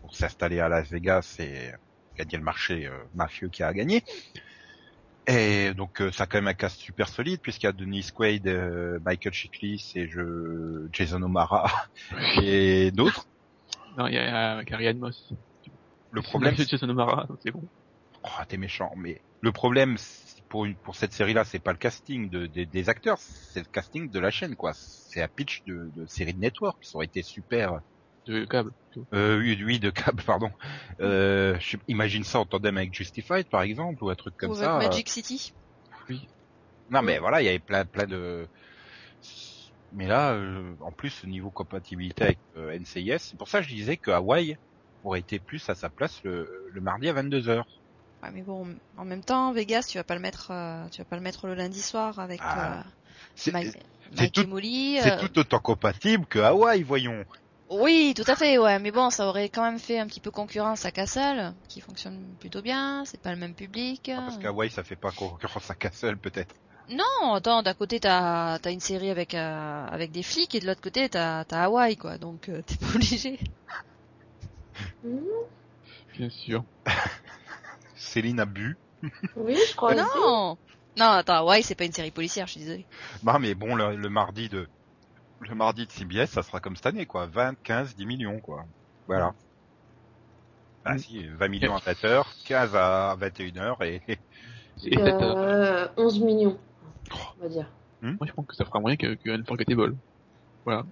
pour 0.08 0.16
s'installer 0.16 0.58
à 0.58 0.70
Las 0.70 0.88
Vegas 0.90 1.36
et 1.38 1.70
gagner 2.16 2.38
le 2.38 2.42
marché 2.42 2.86
euh, 2.86 2.96
mafieux 3.14 3.50
qui 3.50 3.62
a 3.62 3.74
gagné. 3.74 4.02
Et 5.26 5.74
donc 5.74 6.00
euh, 6.00 6.10
ça 6.10 6.22
a 6.24 6.26
quand 6.26 6.38
même 6.38 6.48
un 6.48 6.54
cast 6.54 6.78
super 6.80 7.08
solide 7.08 7.40
puisqu'il 7.42 7.66
y 7.66 7.68
a 7.68 7.72
Dennis 7.72 8.08
Quaid, 8.14 8.48
euh, 8.48 8.98
Michael 9.04 9.34
Chiklis 9.34 9.92
et 9.94 10.08
je, 10.08 10.88
Jason 10.92 11.20
O'Mara 11.22 11.70
et 12.42 12.90
d'autres. 12.90 13.26
Non, 13.98 14.06
il 14.06 14.14
y 14.14 14.18
a, 14.18 14.56
Ryan 14.70 14.94
Moss. 14.94 15.30
Le 16.10 16.22
problème, 16.22 16.56
c'est 16.56 16.66
Jason 16.70 16.88
O'Mara, 16.88 17.26
donc 17.26 17.38
c'est 17.42 17.50
bon. 17.50 17.68
Oh, 18.24 18.28
t'es 18.48 18.56
méchant, 18.56 18.90
mais 18.96 19.20
le 19.42 19.52
problème 19.52 19.96
pour 20.48 20.64
une 20.64 20.76
pour 20.76 20.96
cette 20.96 21.12
série-là, 21.12 21.44
c'est 21.44 21.58
pas 21.58 21.72
le 21.72 21.78
casting 21.78 22.30
de, 22.30 22.46
des- 22.46 22.64
des 22.64 22.88
acteurs, 22.88 23.18
c'est 23.18 23.60
le 23.60 23.66
casting 23.70 24.10
de 24.10 24.18
la 24.18 24.30
chaîne, 24.30 24.56
quoi. 24.56 24.72
C'est 24.74 25.22
un 25.22 25.28
pitch 25.28 25.62
de, 25.66 25.90
de 25.94 26.06
série 26.06 26.32
de 26.32 26.38
network, 26.40 26.82
ça 26.82 26.96
aurait 26.96 27.06
été 27.06 27.22
super. 27.22 27.80
De 28.28 28.44
câble. 28.44 28.70
Euh, 29.14 29.38
oui, 29.38 29.58
oui, 29.64 29.78
de 29.80 29.90
câble, 29.90 30.22
pardon. 30.22 30.50
Euh, 31.00 31.58
imagine 31.86 32.24
ça 32.24 32.40
en 32.40 32.44
tandem 32.44 32.76
avec 32.76 32.94
Justified, 32.94 33.48
par 33.48 33.62
exemple, 33.62 34.04
ou 34.04 34.10
un 34.10 34.14
truc 34.14 34.36
comme 34.36 34.50
Ou 34.50 34.54
avec 34.54 34.64
ça. 34.68 34.78
Magic 34.78 35.08
City. 35.08 35.52
Non, 36.90 37.02
mais 37.02 37.18
voilà, 37.18 37.42
il 37.42 37.46
y 37.46 37.48
avait 37.48 37.58
plein, 37.58 37.84
plein 37.84 38.06
de. 38.06 38.48
Mais 39.92 40.06
là, 40.06 40.32
euh, 40.34 40.74
en 40.80 40.92
plus, 40.92 41.24
au 41.24 41.26
niveau 41.26 41.50
compatibilité 41.50 42.24
avec 42.24 42.38
euh, 42.56 42.78
NCIS, 42.78 43.18
c'est 43.20 43.38
pour 43.38 43.48
ça 43.48 43.60
que 43.60 43.68
je 43.68 43.74
disais 43.74 43.96
que 43.96 44.10
Hawaii 44.10 44.56
aurait 45.02 45.20
été 45.20 45.38
plus 45.38 45.66
à 45.70 45.74
sa 45.74 45.88
place 45.88 46.22
le, 46.24 46.46
le 46.70 46.80
mardi 46.80 47.08
à 47.08 47.14
22 47.14 47.40
h 47.40 47.62
Ouais, 48.22 48.30
mais 48.32 48.42
bon, 48.42 48.76
en 48.96 49.04
même 49.04 49.22
temps, 49.22 49.52
Vegas, 49.52 49.86
tu 49.88 49.96
vas 49.96 50.04
pas 50.04 50.14
le 50.16 50.20
mettre, 50.20 50.50
euh, 50.50 50.86
tu 50.88 51.00
vas 51.00 51.04
pas 51.04 51.16
le 51.16 51.22
mettre 51.22 51.46
le 51.46 51.54
lundi 51.54 51.80
soir 51.80 52.18
avec 52.18 52.40
Ah, 52.40 52.80
euh, 52.80 52.90
C'est 53.36 53.52
Mike, 53.52 53.68
c'est 53.72 54.16
Mike 54.16 54.32
tout- 54.34 54.42
et 54.42 54.46
Molly. 54.46 54.98
c'est 55.00 55.12
euh, 55.12 55.20
tout 55.28 55.38
autant 55.38 55.60
compatible 55.60 56.26
que 56.26 56.40
Hawaii, 56.40 56.82
voyons. 56.82 57.24
Oui, 57.70 58.14
tout 58.16 58.24
à 58.26 58.34
fait, 58.34 58.56
ouais, 58.56 58.78
mais 58.78 58.90
bon, 58.90 59.10
ça 59.10 59.26
aurait 59.28 59.50
quand 59.50 59.62
même 59.62 59.78
fait 59.78 59.98
un 59.98 60.06
petit 60.06 60.20
peu 60.20 60.30
concurrence 60.30 60.86
à 60.86 60.90
Castle, 60.90 61.52
qui 61.68 61.80
fonctionne 61.82 62.18
plutôt 62.40 62.62
bien, 62.62 63.04
c'est 63.04 63.20
pas 63.20 63.30
le 63.30 63.36
même 63.36 63.54
public. 63.54 64.10
Ah, 64.14 64.22
Parce 64.22 64.38
qu'Hawaii, 64.38 64.70
ça 64.70 64.82
fait 64.84 64.96
pas 64.96 65.10
concurrence 65.12 65.70
à 65.70 65.74
Castle, 65.74 66.16
peut-être. 66.16 66.54
Non, 66.90 67.34
attends, 67.34 67.62
d'un 67.62 67.74
côté 67.74 68.00
t'as 68.00 68.54
as 68.64 68.70
une 68.70 68.80
série 68.80 69.10
avec 69.10 69.34
euh, 69.34 69.86
avec 69.88 70.10
des 70.10 70.22
flics 70.22 70.54
et 70.54 70.60
de 70.60 70.66
l'autre 70.66 70.80
côté 70.80 71.10
t'as 71.10 71.40
as 71.42 71.64
Hawaï 71.64 71.98
quoi, 71.98 72.16
donc 72.16 72.48
euh, 72.48 72.62
t'es 72.62 72.76
pas 72.76 72.86
obligé. 72.94 73.38
Bien 76.16 76.30
sûr. 76.30 76.64
Céline 77.94 78.40
a 78.40 78.46
bu. 78.46 78.78
Oui, 79.36 79.58
je 79.68 79.76
crois 79.76 79.92
aussi. 79.92 80.00
Non, 80.02 80.56
Non, 80.96 81.06
attends, 81.10 81.34
Hawaii, 81.34 81.62
c'est 81.62 81.74
pas 81.74 81.84
une 81.84 81.92
série 81.92 82.10
policière, 82.10 82.46
je 82.46 82.52
suis 82.52 82.60
désolée. 82.62 82.86
Bah 83.22 83.38
mais 83.38 83.54
bon, 83.54 83.74
le, 83.74 83.94
le 83.94 84.08
mardi 84.08 84.48
de 84.48 84.66
le 85.40 85.54
mardi 85.54 85.86
de 85.86 85.92
CBS, 85.92 86.26
ça 86.30 86.42
sera 86.42 86.60
comme 86.60 86.76
cette 86.76 86.86
année, 86.86 87.06
quoi. 87.06 87.26
20, 87.26 87.54
15, 87.62 87.94
10 87.94 88.06
millions, 88.06 88.40
quoi. 88.40 88.64
Voilà. 89.06 89.34
Ah 90.84 90.94
Mm. 90.94 90.98
si, 90.98 91.26
20 91.28 91.48
millions 91.48 91.76
à 91.76 91.80
20 91.80 92.04
heures, 92.04 92.34
15 92.44 92.74
à 92.74 93.14
21 93.18 93.56
heures 93.58 93.82
et 93.82 94.02
Et 94.84 94.98
euh, 94.98 95.08
Euh, 95.20 95.88
11 95.96 96.20
millions, 96.20 96.58
on 97.38 97.42
va 97.42 97.48
dire. 97.48 97.66
moi, 98.02 98.26
je 98.26 98.32
pense 98.32 98.46
que 98.46 98.54
ça 98.54 98.64
fera 98.64 98.80
moyen 98.80 98.96
que, 98.96 99.14
que 99.14 99.30
Unforgettable. 99.30 99.96
Voilà. 100.64 100.84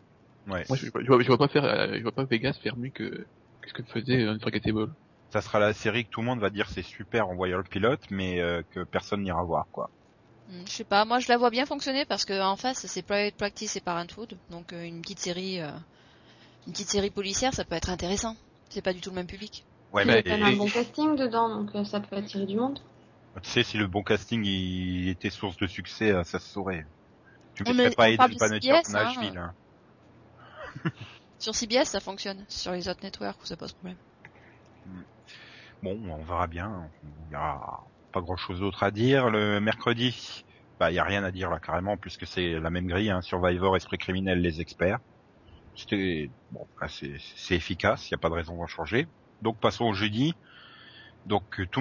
ouais. 0.46 0.64
Moi, 0.68 0.76
je, 0.76 0.86
je, 0.86 0.90
vois, 0.90 1.22
je 1.22 1.26
vois 1.26 1.38
pas 1.38 1.48
faire, 1.48 1.64
euh, 1.64 1.94
je 1.96 2.02
vois 2.02 2.12
pas 2.12 2.24
Vegas 2.24 2.58
faire 2.62 2.76
mieux 2.76 2.90
que, 2.90 3.04
que 3.60 3.68
ce 3.68 3.72
que 3.74 3.82
faisait 3.84 4.26
Unforgettable. 4.26 4.92
Ça 5.32 5.40
sera 5.40 5.58
la 5.58 5.72
série 5.72 6.04
que 6.04 6.10
tout 6.10 6.20
le 6.20 6.26
monde 6.26 6.40
va 6.40 6.50
dire 6.50 6.68
c'est 6.70 6.82
super 6.82 7.28
en 7.28 7.34
voyant 7.34 7.58
le 7.58 7.64
pilote, 7.64 8.02
mais 8.10 8.40
euh, 8.40 8.62
que 8.70 8.84
personne 8.84 9.22
n'ira 9.22 9.42
voir, 9.44 9.66
quoi. 9.72 9.90
Hmm, 10.48 10.62
Je 10.66 10.70
sais 10.70 10.84
pas, 10.84 11.04
moi 11.04 11.18
je 11.18 11.28
la 11.28 11.36
vois 11.38 11.50
bien 11.50 11.66
fonctionner 11.66 12.04
parce 12.04 12.24
que 12.24 12.40
en 12.40 12.56
face 12.56 12.86
c'est 12.86 13.02
Private 13.02 13.34
Practice 13.34 13.76
et 13.76 13.80
Parenthood, 13.80 14.36
donc 14.50 14.72
euh, 14.72 14.82
une 14.84 15.00
petite 15.02 15.18
série, 15.18 15.60
euh, 15.60 15.70
une 16.66 16.72
petite 16.72 16.90
série 16.90 17.10
policière, 17.10 17.52
ça 17.54 17.64
peut 17.64 17.74
être 17.74 17.90
intéressant. 17.90 18.36
C'est 18.68 18.82
pas 18.82 18.92
du 18.92 19.00
tout 19.00 19.10
le 19.10 19.16
même 19.16 19.26
public. 19.26 19.64
Ouais, 19.92 20.02
Il 20.04 20.08
y 20.08 20.32
a 20.32 20.36
mais 20.36 20.42
un 20.42 20.56
bon 20.56 20.68
casting 20.68 21.16
dedans, 21.16 21.48
donc 21.48 21.74
euh, 21.74 21.84
ça 21.84 22.00
peut 22.00 22.16
attirer 22.16 22.46
du 22.46 22.56
monde. 22.56 22.80
tu 23.42 23.50
sais, 23.50 23.62
si 23.62 23.78
le 23.78 23.86
bon 23.86 24.02
casting 24.02 24.44
il 24.44 25.08
était 25.08 25.30
source 25.30 25.56
de 25.56 25.66
succès, 25.66 26.10
euh, 26.12 26.24
ça 26.24 26.38
se 26.38 26.48
saurait. 26.48 26.86
Tu 27.54 27.64
On 27.66 27.74
mettrais 27.74 28.16
pas 28.16 28.28
CBS, 28.28 28.94
en 28.94 28.98
hein. 28.98 29.04
Nashville, 29.04 29.38
hein. 29.38 29.54
Sur 31.38 31.54
CBS 31.54 31.84
ça 31.84 32.00
fonctionne, 32.00 32.44
sur 32.48 32.72
les 32.72 32.88
autres 32.88 33.02
networks 33.02 33.46
ça 33.46 33.56
pose 33.56 33.72
problème. 33.72 33.96
Bon, 35.82 35.98
on 36.10 36.24
verra 36.24 36.46
bien. 36.46 36.88
Pas 38.16 38.22
grand 38.22 38.38
chose 38.38 38.60
d'autre 38.60 38.82
à 38.82 38.90
dire. 38.90 39.28
Le 39.28 39.60
mercredi, 39.60 40.42
bah, 40.80 40.90
y 40.90 40.98
a 40.98 41.04
rien 41.04 41.22
à 41.22 41.30
dire 41.30 41.50
là, 41.50 41.60
carrément, 41.60 41.98
puisque 41.98 42.26
c'est 42.26 42.58
la 42.58 42.70
même 42.70 42.86
grille, 42.86 43.10
hein, 43.10 43.20
Survivor, 43.20 43.76
Esprit 43.76 43.98
criminel, 43.98 44.40
les 44.40 44.62
experts. 44.62 45.00
C'était, 45.74 46.30
bon, 46.50 46.66
c'est, 46.88 47.54
efficace, 47.54 48.08
il 48.08 48.14
n'y 48.14 48.18
a 48.18 48.18
pas 48.18 48.30
de 48.30 48.34
raison 48.34 48.56
d'en 48.56 48.66
changer. 48.66 49.06
Donc, 49.42 49.58
passons 49.58 49.84
au 49.84 49.92
jeudi. 49.92 50.34
Donc, 51.26 51.60
euh, 51.60 51.66
tout 51.66 51.80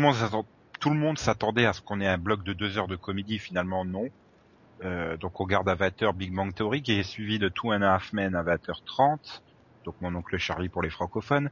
le 0.89 0.97
monde 0.97 1.17
s'attendait 1.17 1.65
à 1.65 1.71
ce 1.71 1.79
qu'on 1.79 2.01
ait 2.01 2.07
un 2.07 2.17
bloc 2.17 2.43
de 2.43 2.51
deux 2.51 2.77
heures 2.77 2.89
de 2.89 2.97
comédie, 2.97 3.39
finalement, 3.39 3.85
non. 3.85 4.09
Euh, 4.83 5.15
donc, 5.15 5.39
on 5.39 5.45
garde 5.45 5.69
20h 5.69 6.13
Big 6.17 6.35
Bang 6.35 6.53
Theory, 6.53 6.81
qui 6.81 6.99
est 6.99 7.03
suivi 7.03 7.39
de 7.39 7.47
Two 7.47 7.71
and 7.71 7.81
a 7.81 7.93
Half 7.93 8.11
Men 8.11 8.35
à 8.35 8.43
20h30. 8.43 9.41
Donc, 9.85 9.95
mon 10.01 10.13
oncle 10.13 10.37
Charlie 10.37 10.67
pour 10.67 10.81
les 10.81 10.89
francophones. 10.89 11.49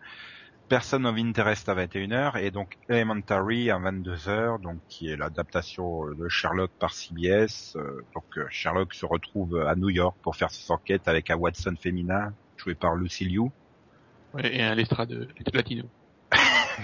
Person 0.74 1.06
of 1.06 1.16
Interest 1.20 1.70
à 1.70 1.76
21h 1.76 2.42
et 2.42 2.50
donc 2.50 2.80
Elementary 2.90 3.70
à 3.70 3.78
22h, 3.78 4.60
donc 4.60 4.80
qui 4.90 5.08
est 5.08 5.16
l'adaptation 5.16 6.08
de 6.16 6.28
Sherlock 6.28 6.72
par 6.80 6.96
CBS. 6.96 7.76
Euh, 7.76 8.04
donc 8.16 8.24
euh, 8.38 8.48
Sherlock 8.50 8.96
se 8.96 9.06
retrouve 9.06 9.60
à 9.60 9.76
New 9.76 9.92
York 9.92 10.18
pour 10.24 10.36
faire 10.36 10.50
ses 10.50 10.72
enquêtes 10.72 11.08
avec 11.08 11.30
un 11.30 11.36
Watson 11.36 11.76
féminin 11.80 12.34
joué 12.58 12.74
par 12.74 12.96
Lucy 12.96 13.26
Liu. 13.26 13.52
Ouais, 14.34 14.58
et 14.58 14.64
un 14.64 14.74
Lestrade 14.74 15.28
latino. 15.54 15.84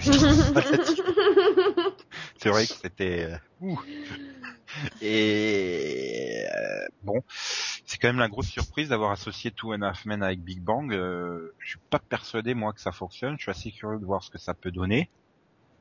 C'est 2.36 2.48
vrai 2.48 2.66
que 2.66 2.72
c'était 2.72 3.26
euh, 3.28 3.36
ouh. 3.60 3.80
et 5.02 6.44
euh, 6.56 6.86
bon, 7.02 7.22
c'est 7.28 7.98
quand 7.98 8.08
même 8.08 8.18
la 8.18 8.28
grosse 8.28 8.48
surprise 8.48 8.88
d'avoir 8.90 9.10
associé 9.10 9.50
Two 9.50 9.74
and 9.74 9.82
a 9.82 9.88
Half 9.88 10.04
Men 10.06 10.22
avec 10.22 10.40
Big 10.42 10.60
Bang. 10.60 10.92
Euh, 10.92 11.54
je 11.58 11.70
suis 11.70 11.78
pas 11.90 11.98
persuadé 11.98 12.54
moi 12.54 12.72
que 12.72 12.80
ça 12.80 12.92
fonctionne. 12.92 13.36
Je 13.38 13.42
suis 13.42 13.50
assez 13.50 13.70
curieux 13.72 13.98
de 13.98 14.04
voir 14.06 14.22
ce 14.22 14.30
que 14.30 14.38
ça 14.38 14.54
peut 14.54 14.70
donner 14.70 15.08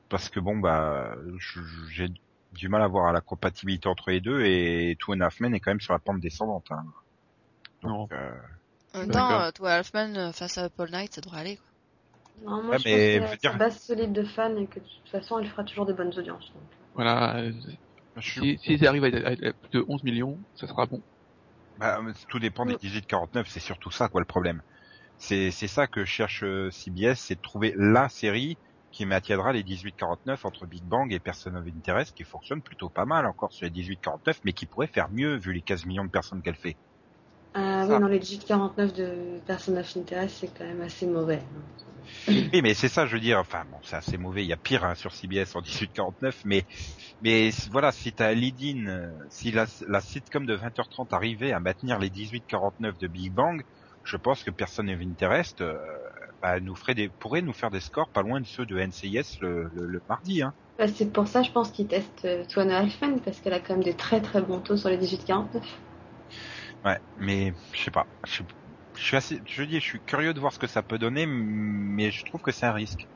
parce 0.10 0.30
que 0.30 0.40
bon 0.40 0.58
bah 0.58 1.12
j'ai 1.92 2.08
du 2.54 2.68
mal 2.68 2.82
à 2.82 2.88
voir 2.88 3.14
la 3.14 3.22
compatibilité 3.22 3.88
entre 3.88 4.10
les 4.10 4.22
deux 4.22 4.42
et 4.44 4.98
Two 5.00 5.14
and 5.14 5.22
a 5.22 5.26
Half 5.28 5.40
Men 5.40 5.54
est 5.54 5.60
quand 5.60 5.72
même 5.72 5.82
sur 5.82 5.94
la 5.94 6.00
pente 6.00 6.20
descendante. 6.20 6.66
Hein. 6.72 6.84
Donc, 7.84 8.12
euh, 8.12 8.32
En 8.96 9.00
même 9.02 9.12
temps, 9.12 9.42
euh, 9.42 9.52
toi 9.52 9.72
Halfman 9.74 10.16
euh, 10.16 10.32
face 10.32 10.58
à 10.58 10.70
Paul 10.70 10.90
Knight 10.90 11.14
ça 11.14 11.22
devrait 11.22 11.42
aller 11.42 11.58
quoi. 11.58 11.66
Non, 12.44 12.64
moi 12.64 12.72
Ouais, 12.72 12.80
je 12.80 12.84
mais, 12.90 13.20
pense 13.20 13.30
veux 13.30 13.36
que 13.36 13.42
dire- 13.42 13.52
c'est 13.52 13.58
base 13.58 13.80
solide 13.82 14.14
de 14.14 14.24
fans 14.24 14.56
et 14.58 14.66
que 14.66 14.80
de 14.80 14.86
toute 14.86 15.10
façon 15.12 15.38
elle 15.40 15.48
fera 15.48 15.64
toujours 15.64 15.86
des 15.86 15.94
bonnes 15.94 16.18
audiences. 16.18 16.52
donc. 16.54 16.64
Voilà. 16.96 17.44
Si, 18.22 18.58
si 18.60 18.74
ils 18.74 18.88
arrivent 18.88 19.04
à, 19.04 19.08
à- 19.08 19.32
à 19.50 19.54
plus 19.54 19.70
de 19.72 19.86
11 19.88 20.04
millions, 20.04 20.40
ça 20.56 20.68
sera 20.68 20.86
bon. 20.86 21.04
Bah, 21.78 22.00
tout 22.28 22.38
dépend 22.40 22.66
des 22.68 22.76
18-49, 22.76 23.48
c'est 23.50 23.60
surtout 23.60 23.90
ça 23.92 24.08
quoi 24.08 24.22
le 24.22 24.26
problème. 24.26 24.62
C'est 25.20 25.52
c'est 25.52 25.68
ça 25.70 25.88
que 25.88 26.06
cherche 26.06 26.44
euh, 26.44 26.72
CBS, 26.72 27.22
c'est 27.22 27.36
de 27.36 27.42
trouver 27.42 27.76
la 27.78 28.10
série 28.10 28.60
qui 28.92 29.06
maintiendra 29.06 29.54
les 29.54 29.64
18-49 29.64 30.46
entre 30.46 30.66
Big 30.68 30.84
Bang 30.86 31.14
et 31.14 31.22
Person 31.22 31.56
of 31.56 31.68
Interest, 31.68 32.14
qui 32.18 32.26
fonctionne 32.26 32.64
plutôt 32.64 32.90
pas 32.90 33.06
mal 33.06 33.28
encore 33.28 33.54
sur 33.54 33.66
les 33.66 33.72
18-49, 33.72 34.40
mais 34.44 34.54
qui 34.54 34.66
pourrait 34.68 34.88
faire 34.88 35.12
mieux 35.12 35.38
vu 35.38 35.54
les 35.54 35.62
15 35.64 35.86
millions 35.86 36.06
de 36.06 36.12
personnes 36.12 36.42
qu'elle 36.42 36.58
fait. 36.58 36.78
Ça. 37.54 37.86
oui, 37.88 38.00
dans 38.00 38.08
les 38.08 38.20
18-49 38.20 38.94
de 38.94 39.40
Person 39.46 39.78
of 39.78 39.98
Interest, 39.98 40.38
c'est 40.40 40.54
quand 40.54 40.66
même 40.66 40.82
assez 40.82 41.08
mauvais. 41.08 41.42
Oui, 42.54 42.62
mais 42.62 42.74
c'est 42.74 42.90
ça, 42.90 43.06
je 43.06 43.14
veux 43.16 43.20
dire. 43.20 43.40
Enfin, 43.40 43.66
bon, 43.66 43.80
c'est 43.84 43.96
assez 43.96 44.18
mauvais. 44.18 44.44
Il 44.44 44.48
y 44.48 44.54
a 44.54 44.58
pire 44.58 44.84
hein, 44.84 44.96
sur 44.96 45.14
CBS 45.14 45.56
en 45.56 45.62
18-49, 45.62 46.42
mais 46.46 46.66
mais 47.22 47.50
voilà, 47.72 47.92
si 47.92 48.14
t'as 48.14 48.34
Lead-In, 48.34 48.88
euh, 48.88 49.12
si 49.30 49.52
la, 49.52 49.66
la 49.88 50.02
sitcom 50.02 50.46
de 50.46 50.56
20h30 50.56 51.14
arrivait 51.14 51.52
à 51.52 51.60
maintenir 51.60 52.00
les 52.00 52.10
18-49 52.10 52.98
de 53.00 53.08
Big 53.08 53.34
Bang, 53.34 53.64
je 54.04 54.18
pense 54.18 54.44
que 54.44 54.52
Person 54.52 54.88
of 54.88 55.00
Interest 55.02 55.62
euh, 55.62 55.78
bah, 56.42 56.60
nous 56.60 56.76
ferait 56.76 56.96
des, 56.96 57.10
pourrait 57.10 57.42
nous 57.42 57.54
faire 57.54 57.72
des 57.72 57.80
scores 57.82 58.12
pas 58.12 58.22
loin 58.22 58.42
de 58.42 58.48
ceux 58.48 58.66
de 58.66 58.78
NCIS 58.80 59.38
le, 59.42 59.70
le, 59.74 59.86
le 59.88 60.02
mardi. 60.08 60.42
Hein. 60.42 60.54
Bah, 60.78 60.88
c'est 60.88 61.12
pour 61.12 61.28
ça, 61.28 61.44
je 61.44 61.52
pense 61.52 61.72
qu'ils 61.72 61.88
testent 61.88 62.26
euh, 62.26 62.46
Twana 62.46 62.80
Halfman, 62.80 63.20
parce 63.20 63.40
qu'elle 63.40 63.54
a 63.54 63.60
quand 63.60 63.76
même 63.76 63.84
des 63.84 63.96
très 63.96 64.22
très 64.22 64.42
bons 64.42 64.62
taux 64.62 64.78
sur 64.78 64.90
les 64.90 64.98
18-49. 64.98 65.62
Ouais, 66.84 67.00
mais 67.16 67.54
je 67.74 67.84
sais 67.84 67.92
pas. 67.92 68.08
Je, 68.26 68.44
je 68.98 69.04
suis 69.04 69.16
assez, 69.18 69.42
je 69.46 69.64
dis, 69.64 69.76
je 69.76 69.86
suis 69.86 70.02
curieux 70.04 70.34
de 70.34 70.40
voir 70.40 70.54
ce 70.54 70.60
que 70.60 70.68
ça 70.68 70.84
peut 70.84 70.98
donner, 71.00 71.26
mais 71.28 72.12
je 72.12 72.24
trouve 72.26 72.42
que 72.42 72.52
c'est 72.52 72.66
un 72.66 72.74
risque. 72.74 73.08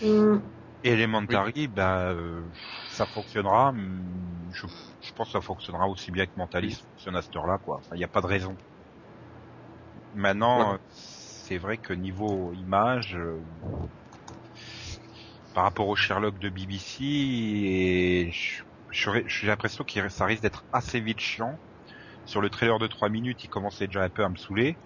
Hum, 0.00 0.52
Elementary, 0.82 1.68
bah, 1.68 2.10
euh, 2.12 2.50
ça 2.86 3.06
fonctionnera. 3.06 3.68
hum, 3.70 4.48
Je, 4.52 4.66
je 5.00 5.12
pense 5.12 5.28
que 5.28 5.32
ça 5.32 5.40
fonctionnera 5.40 5.88
aussi 5.88 6.10
bien 6.10 6.26
que 6.26 6.32
Mentalist 6.36 6.82
fonctionne 6.88 7.16
à 7.16 7.22
cette 7.22 7.36
heure-là, 7.36 7.58
quoi. 7.58 7.80
Il 7.92 7.98
n'y 7.98 8.04
a 8.04 8.08
pas 8.08 8.20
de 8.22 8.26
raison. 8.26 8.56
Maintenant, 10.12 10.72
Ouais. 10.72 10.78
c'est 10.88 11.56
vrai 11.58 11.78
que 11.78 11.94
niveau 11.94 12.52
image, 12.52 13.16
euh, 13.16 13.42
par 15.54 15.64
rapport 15.64 15.88
au 15.88 15.96
Sherlock 15.96 16.38
de 16.38 16.48
BBC, 16.48 17.04
et 17.04 18.30
je- 18.32 18.62
j'aurais- 18.90 19.24
j'ai 19.26 19.46
l'impression 19.46 19.84
que 19.84 20.08
ça 20.08 20.26
risque 20.26 20.42
d'être 20.42 20.66
assez 20.72 21.00
vite 21.00 21.20
chiant. 21.20 21.60
Sur 22.28 22.42
le 22.42 22.50
trailer 22.50 22.78
de 22.78 22.86
3 22.86 23.08
minutes, 23.08 23.42
il 23.42 23.48
commençait 23.48 23.86
déjà 23.88 24.04
un 24.04 24.10
peu 24.10 24.22
à 24.22 24.28
me 24.28 24.36
saouler. 24.36 24.78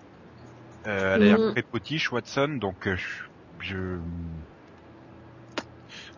Euh, 0.86 1.16
elle 1.16 1.22
a 1.22 1.26
l'air 1.26 1.40
très 1.53 1.62
potiche, 1.64 2.12
Watson, 2.12 2.59
donc 2.61 2.86
euh, 2.86 2.97
je, 2.97 3.07
je- 3.62 4.01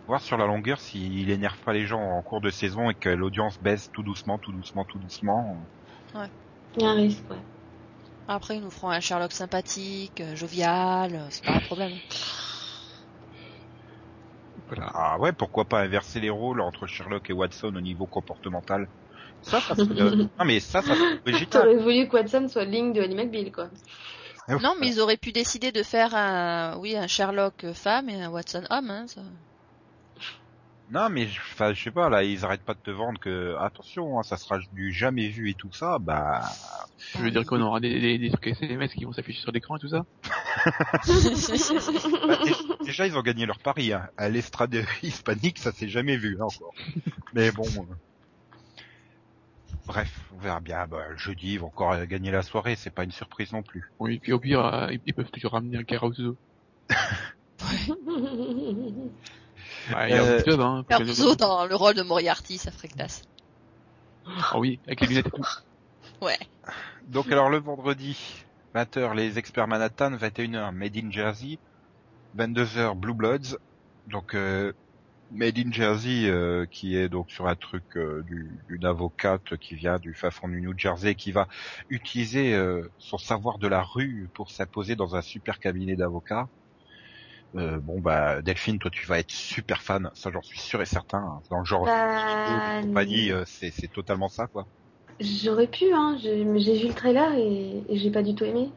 voir 0.07 0.23
sur 0.23 0.39
la 0.39 0.47
longueur 0.47 0.81
s'il 0.81 1.29
énerve 1.31 1.61
pas 1.63 1.75
les 1.75 1.87
gens 1.87 2.01
en 2.01 2.23
cours 2.23 2.41
de 2.41 2.51
saison 2.51 2.89
et 2.91 2.95
que 2.95 3.11
l'audience 3.11 3.61
baisse 3.61 3.91
tout 3.93 4.03
doucement, 4.03 4.39
tout 4.39 4.53
doucement, 4.53 4.85
tout 4.87 4.99
doucement. 4.99 5.69
Il 6.77 6.83
y 6.83 6.87
a 6.87 6.91
un 6.91 6.95
risque, 6.95 7.31
ouais. 7.31 7.39
Après 8.29 8.57
ils 8.57 8.63
nous 8.63 8.71
feront 8.71 8.91
un 8.91 9.01
Sherlock 9.01 9.33
sympathique, 9.33 10.21
euh, 10.21 10.37
jovial, 10.37 11.15
euh, 11.15 11.29
c'est 11.31 11.45
pas 11.45 11.55
un 11.55 11.61
problème. 11.61 12.01
Voilà. 14.67 14.91
Ah 14.93 15.19
ouais, 15.21 15.33
pourquoi 15.33 15.65
pas 15.65 15.81
inverser 15.81 16.21
les 16.21 16.29
rôles 16.29 16.61
entre 16.61 16.87
Sherlock 16.87 17.31
et 17.31 17.33
Watson 17.33 17.75
au 17.75 17.81
niveau 17.81 18.07
comportemental? 18.07 18.89
Ça, 19.45 19.61
ça 19.61 19.75
serait... 19.77 20.01
euh, 20.01 20.17
non 20.39 20.45
mais 20.45 20.59
ça, 20.61 20.83
ça 20.83 20.95
serait. 20.95 21.21
T'aurais 21.47 21.77
voulu 21.77 22.09
que 22.09 22.17
Watson 22.17 22.49
soit 22.49 22.65
ligne 22.65 22.93
de 22.93 23.01
Ally 23.01 23.15
McBeal, 23.15 23.53
quoi. 23.53 23.69
Non, 24.63 24.75
mais 24.81 24.89
ils 24.89 25.01
auraient 25.01 25.17
pu 25.17 25.33
décider 25.33 25.73
de 25.73 25.83
faire 25.83 26.15
un, 26.15 26.77
oui, 26.79 26.97
un 26.97 27.07
Sherlock 27.07 27.65
femme 27.73 28.09
et 28.11 28.21
un 28.23 28.31
Watson 28.31 28.65
homme. 28.71 28.91
Hein, 28.91 29.07
ça. 29.07 29.23
Non 30.91 31.09
mais 31.09 31.27
je- 31.29 31.41
enfin, 31.41 31.73
je 31.73 31.83
sais 31.83 31.91
pas 31.91 32.11
là, 32.11 32.23
ils 32.25 32.45
arrêtent 32.45 32.63
pas 32.63 32.75
de 32.75 32.79
te 32.79 32.91
vendre 32.91 33.19
que 33.19 33.57
attention, 33.59 34.19
hein, 34.19 34.23
ça 34.23 34.37
sera 34.37 34.59
du 34.73 34.93
jamais 34.93 35.29
vu 35.29 35.49
et 35.49 35.55
tout 35.55 35.73
ça. 35.73 35.97
Bah 35.99 36.43
Je 37.15 37.23
veux 37.23 37.31
dire 37.31 37.47
qu'on 37.47 37.63
aura 37.63 37.81
des, 37.81 37.99
des, 37.99 38.19
des 38.19 38.31
trucs 38.31 38.49
SMS 38.49 38.93
qui 38.93 39.05
vont 39.07 39.13
s'afficher 39.15 39.41
sur 39.41 39.51
l'écran 39.51 39.77
et 39.77 39.81
tout 39.81 39.89
ça. 39.89 40.05
Bah, 42.29 42.37
dé- 42.45 42.85
déjà, 42.85 43.07
ils 43.07 43.17
ont 43.17 43.23
gagné 43.23 43.47
leur 43.47 43.59
pari. 43.59 43.95
Hein. 43.95 44.09
À 44.19 44.29
l'estrade 44.29 44.85
hispanique, 45.03 45.59
ça 45.59 45.73
s'est 45.73 45.89
jamais 45.89 46.17
vu 46.19 46.37
hein, 46.41 46.45
encore. 46.45 46.75
Mais 47.33 47.51
bon. 47.51 47.65
Euh. 49.85 49.93
Bref, 49.93 50.21
on 50.35 50.39
verra 50.39 50.61
bien. 50.61 50.87
Bah, 50.87 51.17
jeudi, 51.17 51.55
ils 51.55 51.61
vont 51.61 51.67
encore 51.67 51.93
euh, 51.93 52.05
gagner 52.07 52.31
la 52.31 52.43
soirée. 52.43 52.77
C'est 52.77 52.91
pas 52.91 53.05
une 53.05 53.13
surprise 53.13 53.53
non 53.53 53.63
plus. 53.63 53.91
Oui, 53.99 54.19
puis 54.19 54.33
au 54.33 54.39
pire, 54.39 54.65
euh, 54.65 54.89
ils, 55.07 55.15
peuvent 55.15 55.31
toujours 55.31 55.53
ramener 55.53 55.79
un 55.79 55.85
Caruso. 55.85 56.37
Ouais, 59.95 60.09
il 60.11 60.17
y 60.17 60.19
a 60.19 60.23
Euh, 60.23 60.39
un 60.39 60.43
club, 60.43 60.61
hein. 60.61 60.85
Caruso 60.89 61.35
dans 61.37 61.67
le 61.67 61.75
rôle 61.75 61.95
de 61.95 62.03
Moriarty, 62.03 62.59
ça 62.59 62.71
ferait 62.71 62.89
classe. 62.89 63.23
Ah 64.27 64.59
oui, 64.59 64.79
avec 64.87 65.01
les 65.03 65.07
lunettes 65.09 65.27
et 65.27 65.31
tout. 65.31 65.43
Ouais. 66.23 66.39
Donc 67.09 67.31
alors 67.31 67.51
le 67.51 67.59
vendredi, 67.59 68.45
20h 68.75 69.15
les 69.15 69.39
experts 69.39 69.69
Manhattan, 69.69 70.13
21h 70.13 70.73
Made 70.73 70.97
in 70.97 71.11
Jersey, 71.11 71.59
22h 72.39 72.95
Blue 72.97 73.13
Bloods. 73.13 73.59
Donc 74.07 74.35
euh, 74.35 74.73
Made 75.35 75.59
in 75.59 75.73
Jersey, 75.73 76.27
euh, 76.31 76.67
qui 76.71 76.97
est 76.97 77.09
donc 77.09 77.31
sur 77.31 77.47
un 77.49 77.57
truc 77.57 77.85
euh, 77.97 78.23
du- 78.25 78.65
d'une 78.69 78.85
avocate 78.87 79.57
qui 79.59 79.75
vient 79.77 79.99
du 79.99 80.15
fin 80.15 80.31
fond 80.31 80.49
du 80.49 80.61
New 80.63 80.75
Jersey, 80.79 81.15
qui 81.17 81.33
va 81.33 81.49
utiliser 81.89 82.55
euh, 82.55 82.89
son 82.99 83.19
savoir 83.19 83.59
de 83.59 83.69
la 83.69 83.83
rue 83.83 84.31
pour 84.35 84.51
s'imposer 84.51 84.97
dans 84.97 85.17
un 85.17 85.23
super 85.23 85.59
cabinet 85.61 85.97
d'avocats. 85.97 86.49
Euh, 87.57 87.81
bon 87.81 88.01
bah 88.01 88.43
Delphine, 88.43 88.79
toi 88.79 88.91
tu 88.91 89.07
vas 89.07 89.19
être 89.21 89.31
super 89.31 89.83
fan, 89.83 90.11
ça 90.15 90.31
j'en 90.33 90.43
suis 90.43 90.59
sûr 90.61 90.83
et 90.83 90.87
certain. 90.87 91.19
hein. 91.19 91.43
Dans 91.51 91.59
le 91.61 91.65
genre 91.65 91.89
Bah, 92.47 92.63
compagnie, 92.81 93.33
euh, 93.33 93.45
c'est 93.47 93.73
totalement 93.93 94.29
ça 94.29 94.47
quoi. 94.49 94.69
J'aurais 95.19 95.67
pu, 95.67 95.93
hein. 95.93 96.17
J'ai 96.23 96.45
vu 96.45 96.87
le 96.87 96.95
trailer 96.95 97.33
et, 97.37 97.83
et 97.89 97.97
j'ai 97.97 98.13
pas 98.13 98.23
du 98.23 98.37
tout 98.37 98.45
aimé. 98.45 98.71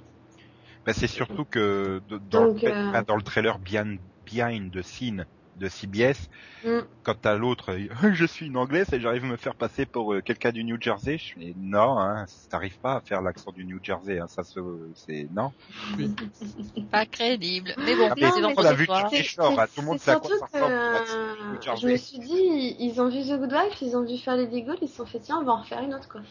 Bah, 0.85 0.93
c'est 0.93 1.07
surtout 1.07 1.45
que 1.45 2.01
de- 2.07 2.17
dans, 2.17 2.49
Donc, 2.49 2.63
le, 2.63 2.73
euh, 2.73 3.01
dans 3.03 3.15
le 3.15 3.21
trailer 3.23 3.59
Behind, 3.59 3.99
Behind 4.25 4.71
the 4.73 4.81
Scene 4.81 5.25
de 5.57 5.67
CBS, 5.67 6.29
Mm. 6.63 6.79
quand 7.03 7.15
t'as 7.21 7.35
l'autre, 7.35 7.77
je 8.13 8.25
suis 8.25 8.47
une 8.47 8.57
anglaise 8.57 8.91
et 8.91 8.99
j'arrive 8.99 9.25
à 9.25 9.27
me 9.27 9.37
faire 9.37 9.55
passer 9.55 9.85
pour 9.85 10.13
euh, 10.13 10.21
quelqu'un 10.21 10.51
du 10.51 10.63
New 10.63 10.77
Jersey, 10.79 11.17
je 11.17 11.33
non, 11.55 11.99
hein, 11.99 12.25
t'arrives 12.49 12.79
pas 12.79 12.95
à 12.95 13.01
faire 13.01 13.21
l'accent 13.21 13.51
du 13.51 13.63
New 13.63 13.79
Jersey, 13.81 14.19
hein, 14.19 14.27
ça 14.27 14.43
se, 14.43 14.59
c'est 14.95 15.27
non. 15.31 15.51
Pas 16.91 17.05
crédible. 17.05 17.73
Mais 17.77 17.95
bon, 17.95 18.09
Ah, 18.09 18.15
mais 18.17 18.27
on 18.27 18.65
a 18.65 18.73
vu 18.73 18.87
les 19.11 19.23
genres, 19.23 19.59
hein, 19.59 19.65
tout 19.73 19.81
le 19.81 19.85
monde 19.87 19.99
sait 19.99 20.11
à 20.11 20.19
quoi 20.19 20.31
ça 20.39 20.45
ressemble, 20.45 21.79
je 21.79 21.87
me 21.87 21.95
suis 21.97 22.19
dit, 22.19 22.75
ils 22.79 22.99
ont 22.99 23.09
vu 23.09 23.21
The 23.21 23.39
Good 23.39 23.53
Wife, 23.53 23.81
ils 23.81 23.95
ont 23.95 24.03
dû 24.03 24.17
faire 24.17 24.35
les 24.35 24.61
Goals, 24.63 24.77
ils 24.81 24.89
se 24.89 24.95
sont 24.95 25.05
fait 25.05 25.19
tiens, 25.19 25.39
on 25.39 25.43
va 25.43 25.53
en 25.53 25.61
refaire 25.61 25.81
une 25.81 25.93
autre 25.93 26.09
quoi. 26.09 26.21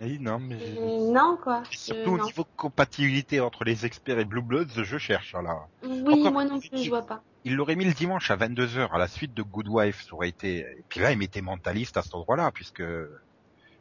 Non, 0.00 0.38
mais 0.38 0.56
Et 0.56 1.10
non 1.12 1.36
quoi. 1.42 1.62
Et 1.70 1.72
Je- 1.74 1.78
surtout 1.78 2.10
au 2.12 2.18
non. 2.18 2.24
niveau 2.24 2.46
compatibilité 2.56 3.40
entre 3.40 3.64
les 3.64 3.84
experts 3.84 4.18
et 4.18 4.24
Blue 4.24 4.40
Bloods, 4.42 4.82
je 4.82 4.98
cherche 4.98 5.34
là. 5.34 5.66
Oui, 5.82 6.02
Encore 6.20 6.32
moi 6.32 6.44
non 6.44 6.58
plus, 6.58 6.70
plus, 6.70 6.84
je 6.84 6.88
vois 6.88 7.04
pas. 7.06 7.22
Il 7.44 7.54
l'aurait 7.56 7.76
mis 7.76 7.84
le 7.84 7.92
dimanche 7.92 8.30
à 8.30 8.36
22h 8.36 8.92
à 8.92 8.98
la 8.98 9.08
suite 9.08 9.34
de 9.34 9.42
Good 9.42 9.68
Wife, 9.68 10.02
ça 10.06 10.14
aurait 10.14 10.28
été. 10.30 10.58
Et 10.60 10.84
puis 10.88 11.00
là, 11.00 11.12
il 11.12 11.18
mettait 11.18 11.42
mentaliste 11.42 11.96
à 11.96 12.02
cet 12.02 12.14
endroit-là, 12.14 12.50
puisque 12.52 12.82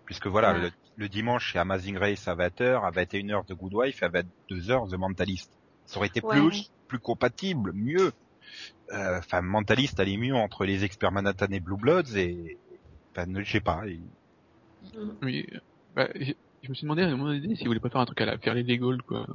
puisque 0.05 0.27
voilà, 0.27 0.53
Ouais. 0.53 0.59
le, 0.61 0.71
le 0.97 1.07
dimanche 1.09 1.53
c'est 1.53 1.59
Amazing 1.59 1.97
Race 1.97 2.27
à 2.27 2.35
20h, 2.35 2.83
à 2.83 2.89
21h 2.91 3.45
de 3.47 3.53
Good 3.53 3.73
Wife, 3.75 4.01
à 4.03 4.09
22h 4.09 4.89
de 4.89 4.97
Mentalist. 4.97 5.51
Ça 5.85 5.97
aurait 5.97 6.07
été 6.07 6.19
plus 6.21 6.41
Ouais. 6.41 6.51
plus 6.87 6.99
compatible, 6.99 7.71
mieux. 7.73 8.11
Euh, 8.91 9.19
Enfin, 9.19 9.41
Mentalist 9.41 9.99
allait 9.99 10.17
mieux 10.17 10.33
entre 10.35 10.65
les 10.65 10.83
experts 10.83 11.11
Manhattan 11.11 11.45
et 11.51 11.59
Blue 11.59 11.77
Bloods 11.77 12.15
et 12.17 12.57
enfin, 13.11 13.27
ne- 13.27 13.43
je 13.43 13.51
sais 13.51 13.59
pas. 13.61 13.81
il- 13.85 14.01
Oui, 15.21 15.45
euh, 15.53 15.59
bah, 15.95 16.07
je 16.15 16.69
me 16.69 16.73
suis 16.73 16.83
demandé 16.83 17.03
à 17.03 17.07
un 17.07 17.15
moment 17.15 17.33
donné 17.33 17.55
s'ils 17.55 17.67
voulaient 17.67 17.79
pas 17.79 17.89
faire 17.89 18.01
un 18.01 18.05
truc 18.05 18.21
à 18.21 18.25
la 18.25 18.37
faire 18.37 18.53
les 18.53 18.63
Legos, 18.63 18.97
quoi. 19.07 19.25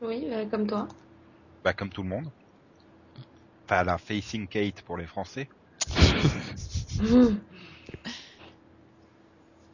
Oui, 0.00 0.26
bah, 0.28 0.46
comme 0.46 0.66
toi. 0.66 0.88
bah, 1.64 1.72
comme 1.72 1.90
tout 1.90 2.02
le 2.02 2.08
monde. 2.08 2.30
Enfin, 3.64 3.84
la 3.84 3.98
Facing 3.98 4.48
Kate 4.48 4.82
pour 4.82 4.96
les 4.96 5.06
Français. 5.06 5.48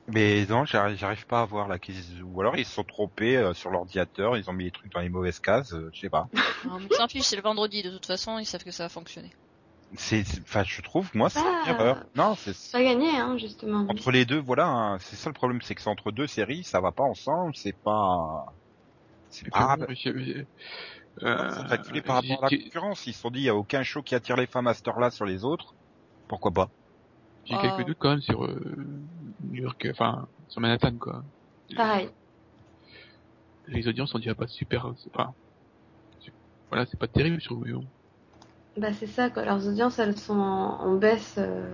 Mais 0.09 0.45
non, 0.47 0.67
j'arrive 0.67 0.99
j'arrive 0.99 1.27
pas 1.27 1.41
à 1.41 1.45
voir 1.47 1.81
qu'ils 1.81 2.23
ou 2.23 2.41
alors 2.41 2.57
ils 2.57 2.67
se 2.67 2.75
sont 2.75 2.85
trompés 2.85 3.39
euh, 3.39 3.55
sur 3.55 3.71
l'ordinateur, 3.71 4.37
ils 4.37 4.51
ont 4.51 4.53
mis 4.53 4.65
les 4.65 4.71
trucs 4.71 4.93
dans 4.93 5.01
les 5.01 5.09
mauvaises 5.09 5.41
cases, 5.41 5.73
euh, 5.73 5.89
je 5.95 6.01
sais 6.01 6.11
pas. 6.11 6.29
Non, 6.67 6.79
mais 6.79 6.95
s'en 6.95 7.09
fiche, 7.09 7.23
c'est 7.23 7.37
le 7.37 7.43
vendredi, 7.43 7.83
de 7.83 7.91
toute 7.91 8.07
façon, 8.07 8.39
ils 8.39 8.47
savent 8.47 8.65
que 8.65 8.71
ça 8.71 8.85
va 8.85 8.89
fonctionner. 8.89 9.31
C'est 9.97 10.25
enfin 10.43 10.65
je 10.65 10.81
trouve 10.83 11.09
moi 11.15 11.31
c'est 11.31 11.39
Ah. 11.41 11.63
une 11.67 11.71
erreur. 11.75 12.05
Non, 12.17 12.35
c'est 12.35 12.53
Ça 12.55 12.79
a 12.79 12.83
gagné, 12.83 13.11
hein, 13.17 13.37
justement. 13.39 13.87
entre 13.89 14.11
les 14.11 14.25
deux, 14.25 14.39
voilà, 14.41 14.67
hein, 14.67 14.99
c'est 14.99 15.17
ça 15.17 15.31
le 15.31 15.35
problème, 15.35 15.61
c'est 15.63 15.75
que 15.75 15.81
c'est 15.83 15.91
entre 15.91 16.11
deux 16.11 16.27
séries, 16.27 16.65
ça 16.65 16.81
va 16.81 16.91
pas 16.93 17.05
ensemble, 17.05 17.55
c'est 17.55 17.73
pas 17.77 18.53
c'est 19.31 19.49
pas 19.51 19.77
bon, 19.77 19.87
j'ai- 19.91 20.47
c'est 21.19 21.25
euh, 21.27 21.65
calculé 21.69 22.03
par 22.03 22.17
rapport 22.17 22.45
à 22.45 22.49
la 22.51 22.57
concurrence, 22.59 23.07
ils 23.07 23.13
se 23.13 23.21
sont 23.21 23.31
dit 23.31 23.41
il 23.41 23.45
y 23.45 23.49
a 23.49 23.55
aucun 23.55 23.83
show 23.85 24.03
qui 24.03 24.15
attire 24.17 24.37
les 24.37 24.47
femmes 24.47 24.67
à 24.67 24.75
cette 24.75 24.87
heure-là 24.89 25.11
sur 25.11 25.25
les 25.27 25.45
autres. 25.45 25.75
Pourquoi 26.29 26.51
pas? 26.51 26.69
J'ai 27.45 27.55
Ah. 27.57 27.61
quelques 27.61 27.87
doutes 27.87 27.99
quand 28.01 28.11
même 28.11 28.23
sur 28.23 28.45
euh, 28.45 28.61
New 29.45 29.63
York, 29.63 29.87
enfin 29.93 30.27
sur 30.49 30.61
Manhattan 30.61 30.97
quoi. 30.99 31.23
Pareil. 31.77 32.09
Les 33.69 33.87
audiences 33.87 34.15
on 34.15 34.19
dirait 34.19 34.35
pas 34.35 34.49
super, 34.49 34.93
c'est 34.99 35.13
pas, 35.13 35.33
c'est- 36.21 36.33
voilà 36.71 36.85
c'est 36.87 36.99
pas 36.99 37.07
terrible 37.09 37.41
sur 37.41 37.57
mais 37.59 37.73
bon. 37.73 37.85
Bah 38.77 38.93
c'est 38.93 39.07
ça 39.07 39.31
quoi, 39.31 39.45
leurs 39.45 39.69
audiences 39.69 39.99
elles 40.01 40.19
sont 40.19 40.39
en, 40.39 40.81
en 40.81 40.95
baisse 40.97 41.37
euh, 41.39 41.65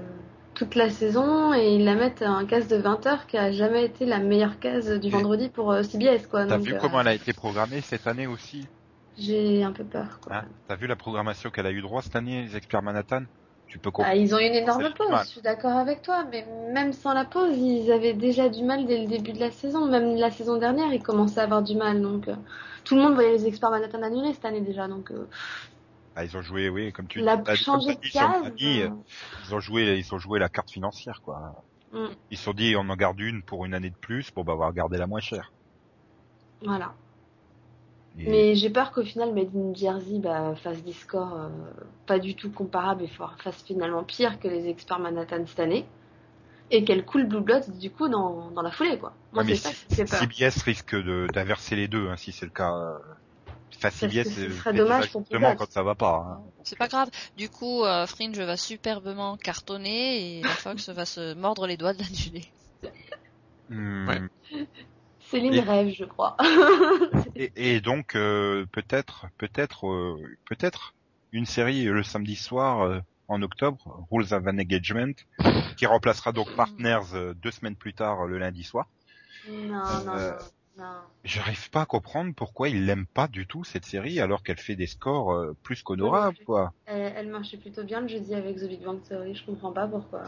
toute 0.55 0.74
la 0.74 0.90
saison 0.90 1.55
et 1.55 1.74
ils 1.76 1.84
la 1.84 1.94
mettent 1.94 2.20
à 2.20 2.30
un 2.30 2.44
case 2.44 2.68
de 2.68 2.76
20 2.76 3.07
heures 3.07 3.26
qui 3.26 3.38
a 3.38 3.53
jamais 3.53 3.84
été 3.86 4.05
la 4.05 4.18
meilleure 4.18 4.59
case 4.59 4.90
du 5.01 5.09
vendredi 5.11 5.48
pour 5.48 5.72
euh, 5.72 5.82
CBS 5.82 6.26
quoi. 6.26 6.44
T'as 6.44 6.59
vu 6.59 6.74
euh, 6.74 6.78
comment 6.78 7.01
elle 7.01 7.09
a 7.09 7.14
été 7.14 7.32
programmée 7.32 7.80
cette 7.80 8.07
année 8.07 8.26
aussi? 8.26 8.66
J'ai 9.16 9.62
un 9.62 9.72
peu 9.72 9.84
peur 9.84 10.20
quoi. 10.20 10.32
hein? 10.36 10.44
T'as 10.66 10.76
vu 10.76 10.86
la 10.86 10.96
programmation 10.96 11.51
qu'elle 11.51 11.66
a 11.66 11.70
eu 11.72 11.82
droit 11.82 12.03
cette 12.03 12.16
année, 12.16 12.42
les 12.42 12.57
experts 12.57 12.82
Manhattan? 12.82 13.24
Tu 13.66 13.78
peux 13.78 13.90
Ah, 13.90 13.92
comprendre. 13.92 14.16
ils 14.16 14.34
ont 14.34 14.38
eu 14.38 14.46
une 14.46 14.55
énorme 14.55 14.92
pause, 14.94 15.20
je 15.20 15.24
suis 15.26 15.42
d'accord 15.42 15.76
avec 15.76 16.03
toi, 16.03 16.24
mais 16.30 16.46
même 16.72 16.92
sans 16.92 17.12
la 17.12 17.24
pause, 17.24 17.57
ils 17.57 17.92
avaient 17.92 18.14
déjà 18.14 18.48
du 18.48 18.64
mal 18.64 18.86
dès 18.86 18.98
le 19.03 19.07
début 19.07 19.32
de 19.32 19.38
la 19.40 19.51
saison. 19.51 19.86
Même 19.86 20.16
la 20.16 20.30
saison 20.30 20.57
dernière, 20.57 20.92
ils 20.92 21.03
commençaient 21.03 21.40
à 21.40 21.44
avoir 21.44 21.62
du 21.62 21.76
mal. 21.76 22.01
Donc, 22.03 22.26
euh, 22.28 22.34
tout 22.84 22.96
le 22.96 23.03
monde 23.03 23.14
voyait 23.14 23.32
les 23.32 23.46
experts 23.46 23.70
Manhattan 23.70 24.03
annulés 24.03 24.32
cette 24.32 24.44
année 24.46 24.61
déjà. 24.62 24.88
Donc, 24.88 25.11
euh, 25.11 25.28
Ah, 26.16 26.24
ils 26.24 26.36
ont 26.36 26.42
joué, 26.42 26.68
oui, 26.68 26.92
comme 26.92 27.06
tu 27.06 27.20
la 27.20 27.36
de 27.36 28.12
case. 28.12 28.42
panier, 28.42 28.84
euh, 28.84 28.88
ils 29.46 29.54
ont 29.54 29.61
joué, 29.61 29.98
ils 29.98 30.14
ont 30.14 30.18
joué 30.18 30.38
la 30.38 30.48
carte 30.48 30.70
financière, 30.70 31.20
quoi. 31.22 31.64
Mm. 31.92 32.06
Ils 32.30 32.36
se 32.36 32.44
sont 32.44 32.52
dit, 32.52 32.74
on 32.76 32.88
en 32.88 32.96
garde 32.96 33.20
une 33.20 33.42
pour 33.42 33.64
une 33.64 33.74
année 33.74 33.90
de 33.90 33.96
plus, 33.96 34.30
bon 34.34 34.44
bah 34.44 34.54
on 34.54 34.58
va 34.58 34.98
la 34.98 35.06
moins 35.06 35.20
chère. 35.20 35.52
voilà. 36.62 36.94
Et- 38.18 38.28
Mais 38.28 38.54
j'ai 38.54 38.70
peur 38.70 38.90
qu'au 38.92 39.04
final, 39.04 39.32
Made 39.32 39.54
in 39.54 39.72
Jersey 39.74 40.18
bah, 40.18 40.54
fasse 40.56 40.82
des 40.82 40.92
scores 40.92 41.34
euh, 41.34 41.48
pas 42.06 42.18
du 42.18 42.34
tout 42.34 42.50
comparables 42.50 43.02
et 43.02 43.08
fa- 43.08 43.34
fasse 43.38 43.62
finalement 43.62 44.04
pire 44.04 44.38
que 44.40 44.48
les 44.48 44.68
experts 44.68 44.98
Manhattan 44.98 45.46
cette 45.46 45.61
année. 45.61 45.86
Et 46.72 46.84
qu'elle 46.84 47.04
coule 47.04 47.26
Blue 47.26 47.40
Bloods 47.40 47.68
du 47.80 47.90
coup 47.90 48.08
dans, 48.08 48.50
dans 48.50 48.62
la 48.62 48.70
foulée, 48.70 48.98
quoi. 48.98 49.12
Moi, 49.32 49.42
Ouais, 49.42 49.54
c'est 49.56 49.56
ça 49.56 49.70
peur. 50.06 50.20
CBS 50.20 50.62
risque 50.62 50.94
d'inverser 51.32 51.74
les 51.76 51.88
deux, 51.88 52.08
hein, 52.08 52.16
si 52.16 52.30
c'est 52.30 52.44
le 52.46 52.52
cas. 52.52 52.72
euh. 52.72 52.98
CBS, 53.78 54.24
que 54.24 54.30
ce 54.30 54.68
euh, 54.68 54.72
dommage 54.72 55.10
quand 55.56 55.70
ça 55.70 55.82
va 55.82 55.94
pas. 55.94 56.16
hein. 56.40 56.42
C'est 56.64 56.78
pas 56.78 56.88
grave. 56.88 57.08
Du 57.36 57.48
coup, 57.48 57.84
euh, 57.84 58.06
Fringe 58.06 58.38
va 58.38 58.56
superbement 58.56 59.36
cartonner 59.36 60.38
et 60.38 60.42
la 60.42 60.48
Fox 60.50 60.88
va 60.90 61.04
se 61.04 61.34
mordre 61.34 61.66
les 61.66 61.76
doigts 61.76 61.92
de 61.94 61.98
l'annuler. 62.02 62.46
Hmm. 63.68 64.08
Ouais. 64.08 64.20
Céline 65.20 65.54
Et- 65.54 65.60
rêve, 65.60 65.94
je 65.96 66.04
crois. 66.04 66.36
Et, 67.36 67.52
et 67.76 67.80
donc 67.80 68.16
euh, 68.16 68.66
peut-être, 68.72 69.26
peut-être, 69.38 69.86
euh, 69.88 70.16
peut-être 70.44 70.94
une 71.32 71.46
série 71.46 71.84
le 71.84 72.02
samedi 72.02 72.34
soir 72.36 72.80
euh, 72.82 72.98
en 73.28 73.40
octobre, 73.42 74.04
Rules 74.10 74.34
of 74.34 74.44
Engagement, 74.46 75.12
qui 75.76 75.86
remplacera 75.86 76.32
donc 76.32 76.52
Partners 76.56 77.14
euh, 77.14 77.32
deux 77.34 77.52
semaines 77.52 77.76
plus 77.76 77.94
tard 77.94 78.22
euh, 78.22 78.26
le 78.26 78.38
lundi 78.38 78.64
soir. 78.64 78.88
Euh, 79.48 79.66
non, 79.68 80.04
non. 80.04 80.32
J'arrive 81.24 81.70
pas 81.70 81.82
à 81.82 81.86
comprendre 81.86 82.32
pourquoi 82.34 82.68
ils 82.68 82.86
l'aiment 82.86 83.06
pas 83.06 83.28
du 83.28 83.46
tout 83.46 83.62
cette 83.64 83.84
série 83.84 84.20
alors 84.20 84.42
qu'elle 84.42 84.58
fait 84.58 84.76
des 84.76 84.86
scores 84.86 85.32
euh, 85.32 85.54
plus 85.62 85.82
qu'honorables 85.82 86.38
quoi. 86.46 86.72
Elle, 86.86 87.12
elle 87.16 87.28
marchait 87.28 87.58
plutôt 87.58 87.84
bien 87.84 88.00
le 88.00 88.08
jeudi 88.08 88.34
avec 88.34 88.56
The 88.56 88.66
Big 88.68 88.82
Bang 88.82 89.02
Theory, 89.02 89.34
je 89.34 89.44
comprends 89.44 89.72
pas 89.72 89.86
pourquoi. 89.86 90.22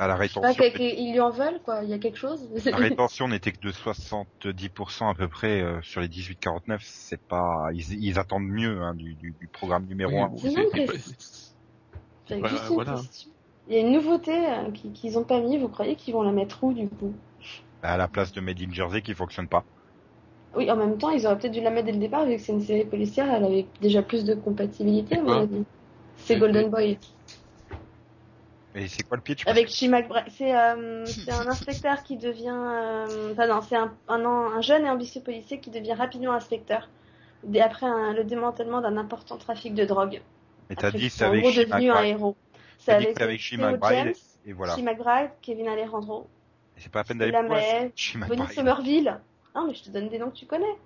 À 0.00 0.06
la 0.06 0.16
Je 0.16 0.28
sais 0.28 0.40
pas, 0.40 0.48
rétention, 0.52 0.64
ils 0.78 1.12
lui 1.12 1.20
en 1.20 1.30
veulent, 1.30 1.60
quoi. 1.64 1.82
Il 1.82 1.90
y 1.90 1.92
a 1.92 1.98
quelque 1.98 2.18
chose. 2.18 2.48
la 2.66 2.76
rétention 2.76 3.26
n'était 3.26 3.50
que 3.50 3.58
de 3.60 3.72
70% 3.72 5.10
à 5.10 5.14
peu 5.14 5.26
près 5.26 5.60
euh, 5.60 5.80
sur 5.82 6.00
les 6.00 6.06
18-49. 6.08 6.78
C'est 6.82 7.20
pas, 7.20 7.68
ils, 7.72 7.94
ils 8.04 8.18
attendent 8.18 8.46
mieux 8.46 8.80
hein, 8.82 8.94
du, 8.94 9.14
du, 9.14 9.34
du 9.40 9.48
programme 9.48 9.86
numéro 9.86 10.12
Oui, 10.12 10.22
1. 10.22 10.28
bon, 10.28 10.38
C'est 10.38 10.50
c'est- 10.50 10.62
une 10.62 10.70
c'est 10.70 10.86
pas- 10.86 10.92
question. 10.92 11.12
c'est- 11.18 11.54
J'ai 12.28 12.38
Voilà, 12.38 12.48
juste 12.56 12.68
une 12.68 12.74
voilà. 12.74 12.92
question. 12.94 13.30
Il 13.66 13.74
y 13.74 13.76
a 13.76 13.80
une 13.80 13.92
nouveauté 13.92 14.32
qui- 14.74 14.92
qu'ils 14.92 15.18
ont 15.18 15.24
pas 15.24 15.40
mis, 15.40 15.58
vous 15.58 15.68
croyez 15.68 15.96
qu'ils 15.96 16.14
vont 16.14 16.22
la 16.22 16.32
mettre 16.32 16.62
où 16.62 16.72
du 16.72 16.88
coup? 16.88 17.12
À 17.82 17.96
la 17.96 18.08
place 18.08 18.32
de 18.32 18.40
Made 18.40 18.60
in 18.60 18.72
Jersey 18.72 19.02
qui 19.02 19.14
fonctionne 19.14 19.48
pas. 19.48 19.64
Oui, 20.56 20.70
en 20.70 20.76
même 20.76 20.96
temps, 20.98 21.10
ils 21.10 21.26
auraient 21.26 21.38
peut-être 21.38 21.52
dû 21.52 21.60
la 21.60 21.70
mettre 21.70 21.86
dès 21.86 21.92
le 21.92 21.98
départ, 21.98 22.24
vu 22.24 22.36
que 22.36 22.40
c'est 22.42 22.52
une 22.52 22.62
série 22.62 22.84
policière, 22.84 23.32
elle 23.32 23.44
avait 23.44 23.66
déjà 23.80 24.02
plus 24.02 24.24
de 24.24 24.34
compatibilité, 24.34 25.16
à 25.16 25.20
mon 25.20 25.26
Quoi 25.26 25.40
avis. 25.42 25.64
C'est 26.16 26.36
Golden 26.38 26.70
Boy. 26.70 26.98
Et 28.74 28.86
c'est 28.88 29.02
quoi 29.02 29.16
le 29.16 29.22
pitch 29.22 29.46
Avec 29.46 29.68
Chi 29.68 29.88
McBride. 29.88 30.24
C'est 30.28 30.54
euh, 30.56 31.04
c'est 31.04 31.32
un 31.32 31.46
inspecteur 31.48 32.02
qui 32.02 32.16
devient. 32.16 32.54
Euh... 32.54 33.32
Enfin, 33.32 33.46
non, 33.46 33.60
c'est 33.60 33.76
un, 33.76 33.92
un, 34.08 34.24
un 34.24 34.60
jeune 34.60 34.84
et 34.84 34.90
ambitieux 34.90 35.20
policier 35.20 35.58
qui 35.58 35.70
devient 35.70 35.94
rapidement 35.94 36.32
inspecteur. 36.32 36.88
dès- 37.44 37.60
Après 37.60 37.86
un- 37.86 38.12
le 38.12 38.24
démantèlement 38.24 38.80
d'un 38.80 38.96
important 38.96 39.36
trafic 39.36 39.74
de 39.74 39.84
drogue. 39.84 40.20
Et 40.70 40.76
t'as 40.76 40.90
dit 40.90 41.08
c'est 41.10 41.24
avec 41.24 41.44
devenu 41.44 41.90
un 41.90 41.94
McBride. 41.94 42.10
héros. 42.10 42.36
T'as 42.84 42.98
dit 42.98 43.06
que 43.06 43.12
c'est 43.16 43.22
avec 43.22 43.52
McBride, 43.58 43.96
James, 43.96 44.12
Et 44.46 44.52
voilà. 44.52 44.74
Chi 44.74 44.82
McBride, 44.82 45.30
Kevin 45.40 45.68
Alejandro, 45.68 46.26
C'est 46.78 46.90
pas 46.90 47.00
la 47.00 47.04
peine 47.04 47.18
d'aller 47.18 47.32
plus 47.32 47.46
loin, 47.46 47.56
Mae, 47.56 47.92
Shea 47.94 48.18
Bonnie. 48.18 48.54
Somerville. 48.54 49.20
Non, 49.54 49.66
mais 49.66 49.74
je 49.74 49.84
te 49.84 49.90
donne 49.90 50.08
des 50.08 50.18
noms 50.18 50.30
que 50.30 50.36
tu 50.36 50.46
connais. 50.46 50.76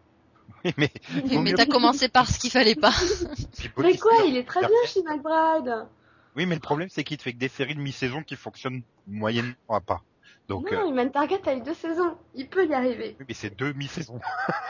Oui, 0.65 0.73
mais, 0.77 0.91
Oui, 1.25 1.39
mais 1.39 1.53
t'as 1.53 1.67
commencé 1.67 2.09
par 2.09 2.29
ce 2.29 2.39
qu'il 2.39 2.51
fallait 2.51 2.75
pas. 2.75 2.93
Mais 3.79 3.97
quoi, 3.97 4.13
il 4.27 4.37
est 4.37 4.45
très 4.47 4.61
bien. 4.61 4.71
Chi 4.87 5.03
McBride. 5.03 5.87
Oui, 6.35 6.47
mais 6.47 6.55
le 6.55 6.61
problème 6.61 6.89
c'est 6.89 7.05
qu'il 7.05 7.19
te 7.19 7.23
fait 7.23 7.35
que 7.35 7.39
des 7.39 7.49
séries 7.49 7.75
de 7.75 7.81
mi-saison 7.81 8.23
qui 8.23 8.37
fonctionnent 8.37 8.83
moyennement 9.07 9.55
à 9.69 9.81
pas. 9.81 10.03
Donc, 10.49 10.73
non, 10.73 10.87
euh, 10.87 10.89
Human 10.89 11.11
Target 11.11 11.47
a 11.47 11.55
eu 11.55 11.61
deux 11.61 11.75
saisons. 11.75 12.17
Il 12.35 12.49
peut 12.49 12.67
y 12.67 12.73
arriver. 12.73 13.17
oui, 13.19 13.27
mais 13.29 13.35
c'est 13.35 13.55
deux 13.55 13.73
mi-saisons. 13.75 14.21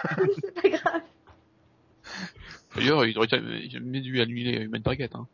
c'est 0.40 0.60
pas 0.60 0.68
grave. 0.68 1.02
D'ailleurs, 2.74 3.04
il 3.06 3.16
aurait 3.16 3.28
jamais, 3.28 4.00
dû 4.00 4.20
annuler 4.20 4.62
Human 4.62 4.82
Target. 4.82 5.10
Hein. 5.14 5.26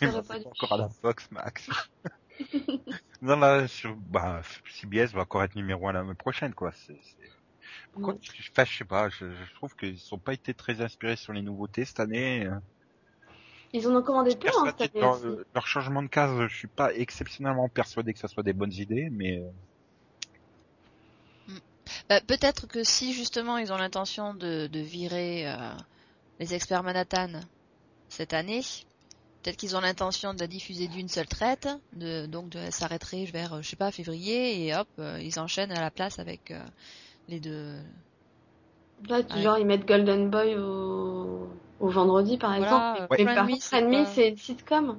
Mais 0.00 0.08
pas 0.08 0.38
encore 0.46 0.72
à 0.72 0.76
la 0.76 0.88
Fox, 0.88 1.28
Max. 1.32 1.68
non, 3.22 3.36
là, 3.36 3.66
sur, 3.68 3.96
bah, 3.96 4.42
CBS 4.70 5.12
va 5.12 5.22
encore 5.22 5.42
être 5.44 5.56
numéro 5.56 5.88
un 5.88 5.92
l'année 5.92 6.14
prochaine, 6.14 6.54
quoi. 6.54 6.72
C'est, 6.72 6.96
enfin, 7.96 8.16
je 8.22 8.76
sais 8.78 8.84
pas, 8.84 9.08
je, 9.08 9.26
je 9.32 9.54
trouve 9.54 9.74
qu'ils 9.76 9.98
sont 9.98 10.18
pas 10.18 10.34
été 10.34 10.54
très 10.54 10.80
inspirés 10.80 11.16
sur 11.16 11.32
les 11.32 11.42
nouveautés 11.42 11.84
cette 11.84 12.00
année. 12.00 12.46
euh. 12.46 12.58
Ils 13.72 13.86
en 13.86 13.96
ont 13.96 14.02
commandé 14.02 14.34
plein 14.36 14.52
hein, 14.56 14.72
cette 14.78 14.94
année 14.94 15.00
Leur, 15.00 15.14
aussi. 15.14 15.44
leur 15.54 15.66
changement 15.66 16.02
de 16.02 16.08
case, 16.08 16.48
je 16.48 16.56
suis 16.56 16.68
pas 16.68 16.94
exceptionnellement 16.94 17.68
persuadé 17.68 18.12
que 18.12 18.18
ça 18.18 18.28
soit 18.28 18.42
des 18.42 18.52
bonnes 18.54 18.72
idées, 18.72 19.08
mais 19.10 19.38
euh, 19.38 19.50
Bah, 22.08 22.20
peut-être 22.20 22.66
que 22.66 22.84
si 22.84 23.12
justement 23.12 23.58
ils 23.58 23.72
ont 23.72 23.76
l'intention 23.76 24.34
de, 24.34 24.66
de 24.66 24.80
virer 24.80 25.48
euh, 25.50 25.74
les 26.40 26.54
experts 26.54 26.82
Manhattan 26.82 27.40
cette 28.08 28.32
année, 28.32 28.62
peut-être 29.42 29.56
qu'ils 29.56 29.76
ont 29.76 29.80
l'intention 29.80 30.34
de 30.34 30.40
la 30.40 30.46
diffuser 30.46 30.88
d'une 30.88 31.08
seule 31.08 31.26
traite, 31.28 31.68
de, 31.92 32.26
donc 32.26 32.50
de 32.50 32.70
s'arrêterait 32.70 33.24
vers, 33.26 33.54
euh, 33.54 33.62
je 33.62 33.70
sais 33.70 33.76
pas, 33.76 33.92
février, 33.92 34.66
et 34.66 34.74
hop, 34.76 34.88
euh, 34.98 35.20
ils 35.22 35.38
enchaînent 35.40 35.72
à 35.72 35.80
la 35.80 35.90
place 35.90 36.18
avec 36.18 36.50
euh, 36.50 36.64
les 37.28 37.40
deux. 37.40 37.80
Là, 39.08 39.22
tu- 39.24 39.36
Ouais. 39.36 39.42
genre, 39.42 39.58
ils 39.58 39.66
mettent 39.66 39.86
Golden 39.86 40.30
Boy 40.30 40.56
au, 40.56 41.48
au 41.80 41.88
vendredi, 41.88 42.36
par 42.38 42.54
Voilà, 42.54 42.62
exemple. 42.64 43.02
euh, 43.02 43.06
Mais 43.18 43.24
par 43.34 43.46
contre, 43.90 44.08
c'est 44.08 44.28
une 44.28 44.36
sitcom. 44.36 44.98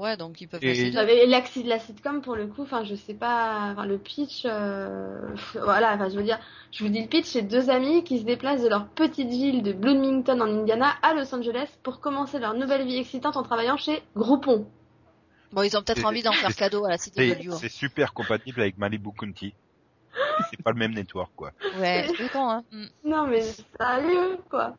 Ouais, 0.00 0.16
donc 0.16 0.40
ils 0.40 0.48
peuvent 0.48 0.60
passer 0.60 0.90
l'axe 1.26 1.58
de 1.58 1.68
la 1.68 1.78
sitcom, 1.78 2.22
pour 2.22 2.34
le 2.34 2.46
coup, 2.46 2.62
enfin, 2.62 2.84
je 2.84 2.94
sais 2.94 3.12
pas, 3.12 3.72
enfin, 3.72 3.84
le 3.84 3.98
pitch, 3.98 4.44
euh, 4.46 5.20
voilà, 5.54 5.92
enfin, 5.92 6.08
je 6.08 6.16
veux 6.16 6.22
dire, 6.22 6.38
je 6.72 6.82
vous 6.82 6.88
dis 6.88 7.02
le 7.02 7.06
pitch, 7.06 7.26
c'est 7.26 7.42
deux 7.42 7.68
amis 7.68 8.02
qui 8.02 8.18
se 8.18 8.24
déplacent 8.24 8.62
de 8.62 8.68
leur 8.70 8.88
petite 8.88 9.28
ville 9.28 9.62
de 9.62 9.74
Bloomington 9.74 10.40
en 10.40 10.48
Indiana 10.48 10.94
à 11.02 11.12
Los 11.12 11.34
Angeles 11.34 11.68
pour 11.82 12.00
commencer 12.00 12.38
leur 12.38 12.54
nouvelle 12.54 12.86
vie 12.86 12.96
excitante 12.96 13.36
en 13.36 13.42
travaillant 13.42 13.76
chez 13.76 14.02
Groupon. 14.16 14.66
Bon, 15.52 15.62
ils 15.64 15.76
ont 15.76 15.82
peut-être 15.82 16.06
envie 16.06 16.22
d'en 16.22 16.32
faire 16.32 16.56
cadeau 16.56 16.86
à 16.86 16.88
la 16.88 16.96
cité 16.96 17.28
de 17.28 17.34
c'est, 17.34 17.40
Lyon. 17.42 17.56
c'est 17.60 17.68
super 17.68 18.14
compatible 18.14 18.62
avec 18.62 18.78
Malibu 18.78 19.10
County. 19.12 19.52
c'est 20.50 20.62
pas 20.62 20.70
le 20.70 20.78
même 20.78 20.94
network, 20.94 21.30
quoi. 21.36 21.52
Ouais, 21.78 22.06
c'est 22.16 22.32
con, 22.32 22.48
hein. 22.48 22.64
Mm. 22.72 22.86
Non, 23.04 23.26
mais 23.26 23.42
sérieux, 23.42 24.38
quoi. 24.48 24.76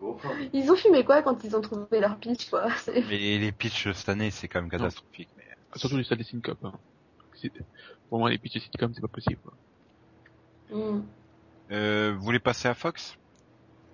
Ils 0.52 0.70
ont 0.70 0.76
fumé 0.76 1.04
quoi 1.04 1.22
quand 1.22 1.44
ils 1.44 1.54
ont 1.56 1.60
trouvé 1.60 2.00
leur 2.00 2.16
pitch, 2.16 2.48
quoi. 2.48 2.68
Mais 3.08 3.38
les 3.38 3.52
pitchs 3.52 3.92
cette 3.92 4.08
année, 4.08 4.30
c'est 4.30 4.48
quand 4.48 4.60
même 4.60 4.70
catastrophique. 4.70 5.28
Mais... 5.36 5.44
Surtout 5.76 5.96
les 5.96 6.04
salles 6.04 6.18
des 6.18 6.24
syncope. 6.24 6.64
Hein. 6.64 6.72
Pour 8.08 8.18
moi, 8.18 8.30
les 8.30 8.38
pitchs 8.38 8.54
de 8.54 8.60
sitcom, 8.60 8.92
c'est 8.94 9.00
pas 9.00 9.08
possible. 9.08 9.38
Quoi. 9.42 9.52
Hmm. 10.76 11.02
Euh, 11.70 12.14
vous 12.16 12.24
voulez 12.24 12.38
passer 12.38 12.68
à 12.68 12.74
Fox? 12.74 13.16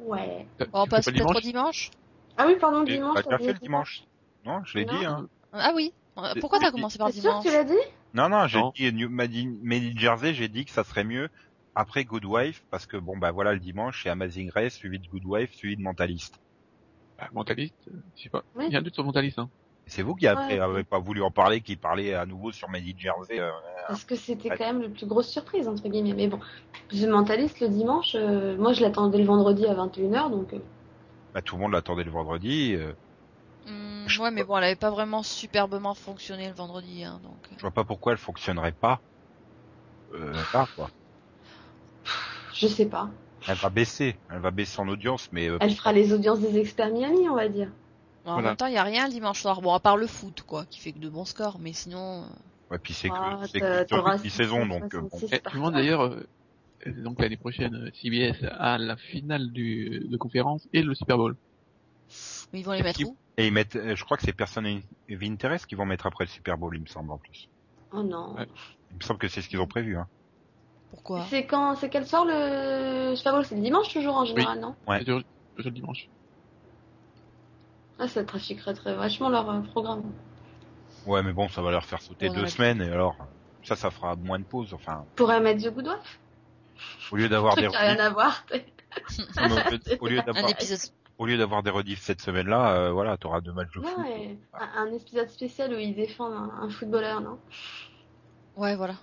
Ouais. 0.00 0.46
On 0.72 0.86
passe 0.86 1.06
peut-être 1.06 1.36
au 1.36 1.40
dimanche? 1.40 1.42
Dimanche 1.42 1.90
Ah 2.36 2.46
oui, 2.46 2.56
pardon, 2.60 2.84
Et 2.84 2.92
dimanche. 2.92 3.16
T'as 3.16 3.22
déjà 3.22 3.38
t'as 3.38 3.44
fait 3.44 3.52
le 3.52 3.58
dimanche 3.58 4.04
Non, 4.44 4.62
je 4.64 4.78
l'ai 4.78 4.84
dit. 4.84 5.04
Hein. 5.04 5.28
Ah 5.52 5.72
oui. 5.74 5.92
Euh, 6.18 6.32
Pourquoi 6.40 6.58
t'as 6.58 6.70
commencé 6.70 6.98
par 6.98 7.08
T'es 7.08 7.20
sûr 7.20 7.22
que 7.22 7.42
dimanche? 7.42 7.44
tu 7.44 7.52
l'as 7.52 7.64
dit? 7.64 7.92
Non, 8.14 8.28
non, 8.28 8.46
j'ai 8.46 8.62
dit 8.74 8.92
New 8.92 9.10
Made 9.10 9.32
Made 9.62 9.82
in 9.82 9.98
Jersey, 9.98 10.32
j'ai 10.32 10.48
dit 10.48 10.64
que 10.64 10.70
ça 10.70 10.84
serait 10.84 11.04
mieux 11.04 11.28
après 11.76 12.04
Good 12.04 12.24
Wife, 12.24 12.64
parce 12.70 12.86
que 12.86 12.96
bon 12.96 13.16
bah 13.16 13.30
voilà 13.30 13.52
le 13.52 13.60
dimanche 13.60 14.02
c'est 14.02 14.08
Amazing 14.08 14.50
Race, 14.50 14.74
suivi 14.74 14.98
de 14.98 15.06
Good 15.06 15.24
Wife, 15.24 15.52
suivi 15.54 15.76
de 15.76 15.82
Mentalist. 15.82 16.34
bah, 17.18 17.28
Mentaliste, 17.32 17.76
euh, 17.88 18.02
je 18.16 18.22
sais 18.24 18.30
pas. 18.30 18.42
Oui. 18.54 18.64
Il 18.66 18.72
y 18.72 18.76
a 18.76 18.80
un 18.80 18.82
doute 18.82 18.94
sur 18.94 19.04
Mentaliste. 19.04 19.38
Hein. 19.38 19.48
C'est 19.86 20.02
vous 20.02 20.14
qui 20.16 20.26
après 20.26 20.54
Ouais. 20.54 20.60
avez 20.60 20.82
pas 20.84 20.98
voulu 20.98 21.22
en 21.22 21.30
parler, 21.30 21.60
qui 21.60 21.76
parlait 21.76 22.12
à 22.14 22.26
nouveau 22.26 22.50
sur 22.50 22.68
Made 22.68 22.82
in 22.82 22.98
Jersey. 22.98 23.38
euh, 23.38 23.52
Parce 23.86 24.04
que 24.04 24.16
c'était 24.16 24.50
Ouais. 24.50 24.56
quand 24.58 24.66
même 24.66 24.82
la 24.82 24.88
plus 24.88 25.06
grosse 25.06 25.28
surprise, 25.28 25.68
entre 25.68 25.88
guillemets. 25.88 26.14
Mais 26.14 26.26
bon, 26.28 26.40
The 26.90 27.06
Mentalist 27.06 27.60
le 27.60 27.68
dimanche, 27.68 28.14
euh, 28.16 28.56
moi 28.56 28.72
je 28.72 28.80
l'attendais 28.80 29.18
le 29.18 29.24
vendredi 29.24 29.64
à 29.66 29.74
21h, 29.74 30.30
donc 30.30 30.52
euh, 30.54 30.58
bah, 31.34 31.42
tout 31.42 31.56
le 31.56 31.62
monde 31.62 31.72
l'attendait 31.72 32.04
le 32.04 32.10
vendredi. 32.10 32.74
euh, 32.74 32.92
Hmm, 33.66 34.08
Je- 34.08 34.22
Ouais, 34.22 34.30
mais 34.30 34.44
bon, 34.44 34.56
elle 34.56 34.64
avait 34.64 34.76
pas 34.76 34.90
vraiment 34.90 35.22
superbement 35.22 35.94
fonctionné 35.94 36.48
le 36.48 36.54
vendredi, 36.54 37.04
hein, 37.04 37.20
donc. 37.22 37.36
je 37.56 37.60
vois 37.60 37.70
pas 37.70 37.84
pourquoi 37.84 38.12
elle 38.12 38.18
fonctionnerait 38.18 38.72
pas. 38.72 39.00
Euh, 40.14 40.32
quoi. 40.76 40.90
Je 42.58 42.66
sais 42.66 42.86
pas. 42.86 43.08
Elle 43.48 43.56
va 43.56 43.70
baisser, 43.70 44.16
elle 44.30 44.40
va 44.40 44.50
baisser 44.50 44.80
en 44.80 44.88
audience, 44.88 45.28
mais 45.32 45.48
euh, 45.48 45.58
Elle 45.60 45.74
fera 45.74 45.92
les 45.92 46.12
audiences 46.12 46.40
des 46.40 46.58
experts 46.58 46.90
Miami, 46.90 47.28
on 47.28 47.36
va 47.36 47.48
dire. 47.48 47.68
Bon, 48.24 48.30
En 48.32 48.34
Voilà. 48.34 48.48
même 48.48 48.56
temps, 48.56 48.66
il 48.66 48.74
y 48.74 48.78
a 48.78 48.82
rien 48.82 49.06
le 49.06 49.12
dimanche 49.12 49.40
soir. 49.40 49.60
Bon, 49.60 49.72
à 49.72 49.80
part 49.80 49.96
le 49.96 50.06
foot, 50.06 50.42
quoi, 50.42 50.64
qui 50.66 50.80
fait 50.80 50.92
que 50.92 50.98
de 50.98 51.08
bons 51.08 51.24
scores, 51.24 51.58
mais 51.60 51.72
sinon. 51.72 52.24
euh, 52.24 52.26
ouais, 52.70 52.78
puis 52.78 52.92
c'est 52.92 53.08
Ah, 53.10 53.38
que 53.42 53.48
c'est 53.48 53.60
que 53.60 53.84
toute 53.84 54.24
mi-saison, 54.24 54.66
donc 54.66 54.94
euh, 54.94 55.00
bon. 55.00 55.08
66 55.10 55.40
Eh, 55.44 55.70
d'ailleurs, 55.72 56.02
euh, 56.02 56.26
euh, 56.86 57.02
donc 57.04 57.20
l'année 57.20 57.36
prochaine, 57.36 57.74
euh, 57.74 57.90
CBS 57.94 58.44
a 58.58 58.78
la 58.78 58.96
finale 58.96 59.52
du, 59.52 60.06
de 60.08 60.16
conférence 60.16 60.66
et 60.72 60.82
le 60.82 60.94
Super 60.94 61.16
Bowl. 61.16 61.36
Mais 62.52 62.60
ils 62.60 62.64
vont 62.64 62.72
les 62.72 62.82
mettre 62.82 63.02
où? 63.04 63.16
Et 63.38 63.46
ils 63.46 63.52
mettent, 63.52 63.76
euh, 63.76 63.94
je 63.94 64.04
crois 64.04 64.16
que 64.16 64.22
c'est 64.24 64.32
Person 64.32 64.64
of 64.64 65.22
Interest 65.22 65.66
qui 65.66 65.74
vont 65.74 65.86
mettre 65.86 66.06
après 66.06 66.24
le 66.24 66.30
Super 66.30 66.56
Bowl, 66.58 66.74
il 66.74 66.80
me 66.80 66.86
semble 66.86 67.12
en 67.12 67.18
plus. 67.18 67.48
Oh 67.92 68.02
non. 68.02 68.34
Ouais. 68.34 68.46
Il 68.90 68.96
me 68.96 69.02
semble 69.02 69.18
que 69.18 69.28
c'est 69.28 69.42
ce 69.42 69.48
qu'ils 69.48 69.60
ont 69.60 69.66
prévu. 69.66 69.96
Hein. 69.96 70.06
Pourquoi 70.96 71.26
C'est 71.30 71.46
quand, 71.46 71.76
c'est 71.76 71.88
quel 71.88 72.06
soir 72.06 72.24
le 72.26 73.14
Super 73.16 73.32
Bowl? 73.32 73.44
C'est 73.44 73.54
le 73.54 73.62
dimanche 73.62 73.92
toujours 73.92 74.16
en 74.16 74.24
général, 74.24 74.60
non? 74.60 74.74
Ouais. 74.88 75.02
C'est 75.04 75.64
le 75.64 75.70
dimanche. 75.70 76.08
Ah, 77.98 78.08
ça 78.08 78.24
trafiquerait 78.24 78.74
très 78.74 78.94
vachement 78.94 79.28
leur 79.30 79.48
euh, 79.48 79.60
programme. 79.60 80.02
Ouais, 81.06 81.22
mais 81.22 81.32
bon, 81.32 81.48
ça 81.48 81.62
va 81.62 81.70
leur 81.70 81.84
faire 81.84 82.02
sauter 82.02 82.28
Ouais, 82.28 82.34
deux 82.34 82.42
ouais. 82.42 82.48
semaines 82.48 82.82
et 82.82 82.90
alors 82.90 83.16
ça, 83.62 83.76
ça 83.76 83.90
fera 83.90 84.16
moins 84.16 84.38
de 84.38 84.44
pauses. 84.44 84.74
Enfin, 84.74 85.04
Pourrait 85.14 85.40
mettre 85.40 85.62
The 85.64 85.72
Good 85.72 85.88
Wife 85.88 86.20
au 87.12 87.16
lieu 87.16 87.28
d'avoir 87.28 87.54
des 87.56 87.68
rien 87.68 87.92
rediffs, 87.92 88.00
à 88.00 88.10
voir. 88.10 88.46
au 90.00 90.08
lieu- 90.08 90.20
d'avoir, 90.22 90.50
épisode. 90.50 90.78
au 91.18 91.26
lieu 91.26 91.38
d'avoir 91.38 91.62
des 91.62 91.70
rediffs 91.70 92.02
cette 92.02 92.20
semaine-là, 92.20 92.72
euh, 92.74 92.90
voilà, 92.92 93.16
t'auras 93.16 93.40
deux 93.40 93.52
matchs 93.52 93.72
de 93.74 93.80
foot. 93.80 93.98
Ouais, 93.98 94.36
un, 94.54 94.82
un 94.84 94.92
épisode 94.92 95.28
spécial 95.30 95.72
où 95.72 95.78
ils 95.78 95.94
défendent 95.94 96.34
un, 96.34 96.64
un 96.64 96.68
footballeur, 96.68 97.20
non? 97.20 97.38
Ouais, 98.56 98.76
voilà. 98.76 98.94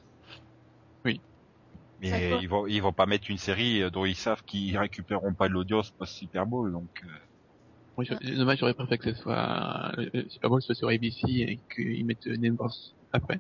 Mais 2.12 2.42
ils 2.42 2.50
vont, 2.50 2.68
ils 2.68 2.82
vont 2.82 2.94
pas 2.94 3.06
mettre 3.06 3.30
une 3.30 3.38
série 3.38 3.82
euh, 3.82 3.90
dont 3.90 4.06
ils 4.06 4.16
savent 4.16 4.44
qu'ils 4.44 4.78
récupéreront 4.78 5.34
pas 5.34 5.48
de 5.48 5.54
l'audience 5.54 5.92
post 5.92 6.14
Super 6.14 6.46
Bowl, 6.46 6.72
donc. 6.72 6.90
euh, 7.04 8.04
je- 8.04 8.36
dommage, 8.36 8.60
j'aurais 8.60 8.74
préféré 8.74 8.98
que 8.98 9.14
ce 9.14 9.22
soit 9.22 9.92
euh, 9.98 10.10
le 10.14 10.30
Super 10.30 10.50
Bowl 10.50 10.62
soit 10.62 10.76
sur 10.76 10.90
ABC 10.90 11.28
et 11.28 11.62
qu'ils 11.74 12.06
mettent 12.06 12.26
Neighbors 12.26 12.76
après. 13.12 13.40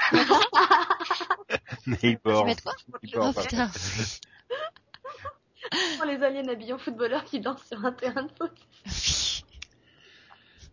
Neighbors. 1.86 2.46
Neighbors, 3.02 3.34
les 6.06 6.22
aliens 6.22 6.48
habillés 6.48 6.72
en 6.72 6.78
footballeur 6.78 7.24
qui 7.24 7.40
dansent 7.40 7.64
sur 7.66 7.84
un 7.84 7.92
terrain 7.92 8.22
de 8.24 8.32
foot. 8.36 8.52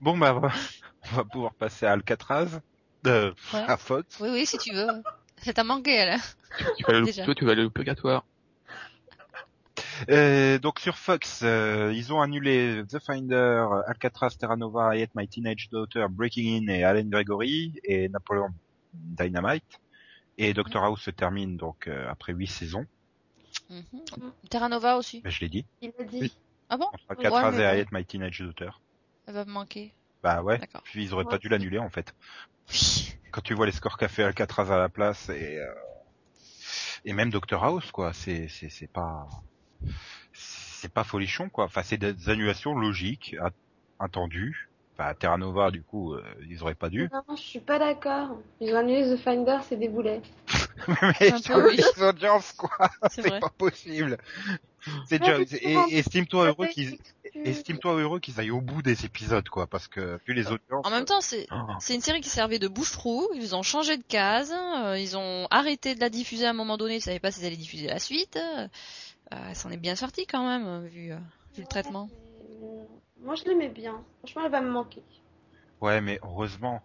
Bon 0.02 0.18
bah, 0.18 0.34
on 0.36 1.16
va 1.16 1.24
pouvoir 1.24 1.54
passer 1.56 1.86
à 1.86 1.94
Alcatraz, 1.94 2.60
euh, 3.08 3.34
Ouais. 3.54 3.64
à 3.68 3.78
Fox. 3.78 4.20
Oui, 4.20 4.30
oui, 4.34 4.46
si 4.46 4.58
tu 4.58 4.74
veux. 4.74 4.86
Ça 5.44 5.54
t'a 5.54 5.64
manqué, 5.64 5.92
elle. 5.92 6.20
Tu, 6.78 6.84
vas 6.84 6.98
aller, 6.98 7.14
toi, 7.14 7.36
tu 7.36 7.46
vas 7.46 7.52
aller 7.52 7.64
au 7.64 7.70
purgatoire. 7.70 8.26
Euh, 10.10 10.60
donc 10.60 10.80
sur 10.80 10.98
Fox, 10.98 11.42
euh, 11.44 11.92
ils 11.96 12.14
ont 12.14 12.22
annulé 12.22 12.84
The 12.88 13.00
Finder, 13.00 13.66
Alcatraz, 13.88 14.36
Terra 14.40 14.56
Nova, 14.56 14.96
I 14.96 15.04
Hate 15.04 15.16
My 15.16 15.28
Teenage 15.28 15.70
Daughter, 15.72 16.06
Breaking 16.10 16.64
In 16.64 16.68
et 16.68 16.84
Allen 16.84 17.10
Gregory 17.10 17.74
et 17.84 18.10
Napoleon 18.10 18.50
Dynamite. 18.94 19.80
Et 20.38 20.54
Doctor 20.54 20.84
House 20.84 21.02
se 21.02 21.12
termine 21.12 21.58
donc 21.58 21.88
euh, 21.88 22.10
après 22.10 22.34
huit 22.34 22.48
saisons. 22.48 22.86
Mhm. 23.70 24.32
Terra 24.50 24.68
Nova 24.70 24.98
aussi. 24.98 25.22
Ben, 25.22 25.30
je 25.30 25.42
l'ai 25.42 25.50
dit. 25.50 25.66
Il 25.82 25.92
a 26.00 26.04
dit. 26.04 26.20
Oui. 26.22 26.34
Ah 26.70 26.78
bon? 26.78 26.86
Entre 26.86 27.04
Alcatraz 27.10 27.52
Ouais, 27.52 27.58
mais 27.58 27.64
et 27.64 27.68
I 27.68 27.76
bon. 27.76 27.82
Hate 27.82 27.92
My 27.92 28.06
Teenage 28.06 28.42
Daughter. 28.42 28.72
Elle 29.28 29.34
va 29.36 29.46
me 29.46 29.52
manquer. 29.52 29.94
Bah 30.24 30.42
ouais. 30.42 30.58
D'accord. 30.58 30.82
Puis 30.84 31.04
ils 31.04 31.14
auraient 31.14 31.26
pas 31.26 31.38
dû 31.38 31.50
l'annuler 31.50 31.80
en 31.80 31.90
fait. 31.90 32.14
Quand 33.34 33.42
tu 33.42 33.56
vois 33.56 33.66
les 33.66 33.72
scores 33.72 33.98
qu'a 33.98 34.08
fait 34.08 34.24
Alcatraz 34.24 34.72
à 34.72 34.78
la 34.78 34.90
place 34.90 35.30
et 35.30 35.58
euh, 35.58 35.74
et 37.04 37.14
même 37.14 37.32
Doctor 37.32 37.64
House 37.64 37.92
quoi, 37.92 38.14
c'est 38.14 38.48
c'est 38.48 38.70
c'est 38.70 38.92
pas 38.92 39.28
c'est 40.32 40.94
pas 40.94 41.04
folichon 41.04 41.50
quoi. 41.50 41.66
Enfin 41.66 41.82
c'est 41.84 41.98
des 41.98 42.30
annulations 42.30 42.76
logiques, 42.76 43.36
at- 43.42 43.50
attendues. 43.98 44.70
Enfin 44.96 45.16
Terra 45.16 45.38
Nova 45.38 45.72
du 45.72 45.84
coup 45.84 46.14
euh, 46.14 46.24
ils 46.48 46.62
auraient 46.62 46.76
pas 46.76 46.90
dû. 46.90 47.10
Non, 47.12 47.36
je 47.36 47.42
suis 47.42 47.60
pas 47.60 47.80
d'accord. 47.80 48.38
Ils 48.62 48.72
ont 48.76 48.78
annulé 48.78 49.04
The 49.04 49.18
Finder, 49.18 49.58
c'est 49.64 49.78
des 49.78 49.90
boulets. 49.90 50.22
Mais 50.88 51.32
peu, 51.46 51.68
oui. 51.70 51.78
les 51.78 52.04
audiences 52.04 52.52
quoi, 52.54 52.70
C'est 53.12 53.40
pas 53.40 53.50
possible. 53.50 54.18
C'est 55.08 55.20
déjà 55.20 55.38
mais 55.38 55.46
et- 55.46 55.98
estime-toi 56.00 56.48
heureux 56.48 56.68
qu'ils 56.68 56.98
estime-toi 57.46 57.94
heureux 58.02 58.20
qu'ils 58.20 58.40
aillent 58.40 58.52
au 58.52 58.60
bout 58.62 58.82
des 58.82 59.06
épisodes 59.06 59.48
quoi 59.48 59.66
parce 59.68 59.88
que 59.88 60.20
vu 60.28 60.34
les 60.34 60.48
audiences 60.48 60.86
En 60.86 60.90
même 60.90 61.06
temps, 61.06 61.22
c'est 61.22 61.48
Oh. 61.52 61.56
c'est 61.80 61.96
une 61.96 62.02
série 62.02 62.20
qui 62.22 62.30
servait 62.30 62.60
de 62.60 62.68
bouche-trou. 62.68 63.30
Ils 63.36 63.56
ont 63.56 63.64
changé 63.64 63.98
de 63.98 64.04
case. 64.04 64.54
euh, 64.54 64.98
ils 65.00 65.16
ont 65.18 65.48
arrêté 65.52 65.96
de 65.96 66.02
la 66.02 66.10
diffuser 66.10 66.46
à 66.46 66.50
un 66.50 66.54
moment 66.54 66.78
donné. 66.78 66.96
Ils 66.98 67.02
savaient 67.02 67.20
pas 67.20 67.32
s'ils 67.32 67.46
allaient 67.46 67.56
diffuser 67.56 67.88
la 67.88 68.00
suite. 68.00 68.36
Euh, 68.38 68.68
elle 69.32 69.56
s'en 69.56 69.70
est 69.72 69.78
bien 69.78 69.96
sortie 69.96 70.28
quand 70.28 70.46
même, 70.48 70.68
euh, 70.68 70.80
vu, 70.88 71.12
euh, 71.12 71.18
vu 71.56 71.62
le 71.62 71.68
traitement. 71.68 72.10
Moi, 73.22 73.36
je 73.36 73.46
l'aimais 73.46 73.70
bien. 73.70 74.02
Franchement, 74.20 74.42
elle 74.46 74.52
va 74.52 74.62
me 74.62 74.70
manquer. 74.70 75.02
Ouais, 75.82 76.02
mais 76.02 76.20
heureusement, 76.24 76.82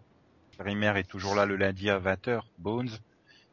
Rimer 0.60 0.92
est 0.98 1.08
toujours 1.08 1.34
là 1.34 1.46
le 1.46 1.56
lundi 1.56 1.90
à 1.90 1.98
20h, 1.98 2.42
Bones, 2.58 2.90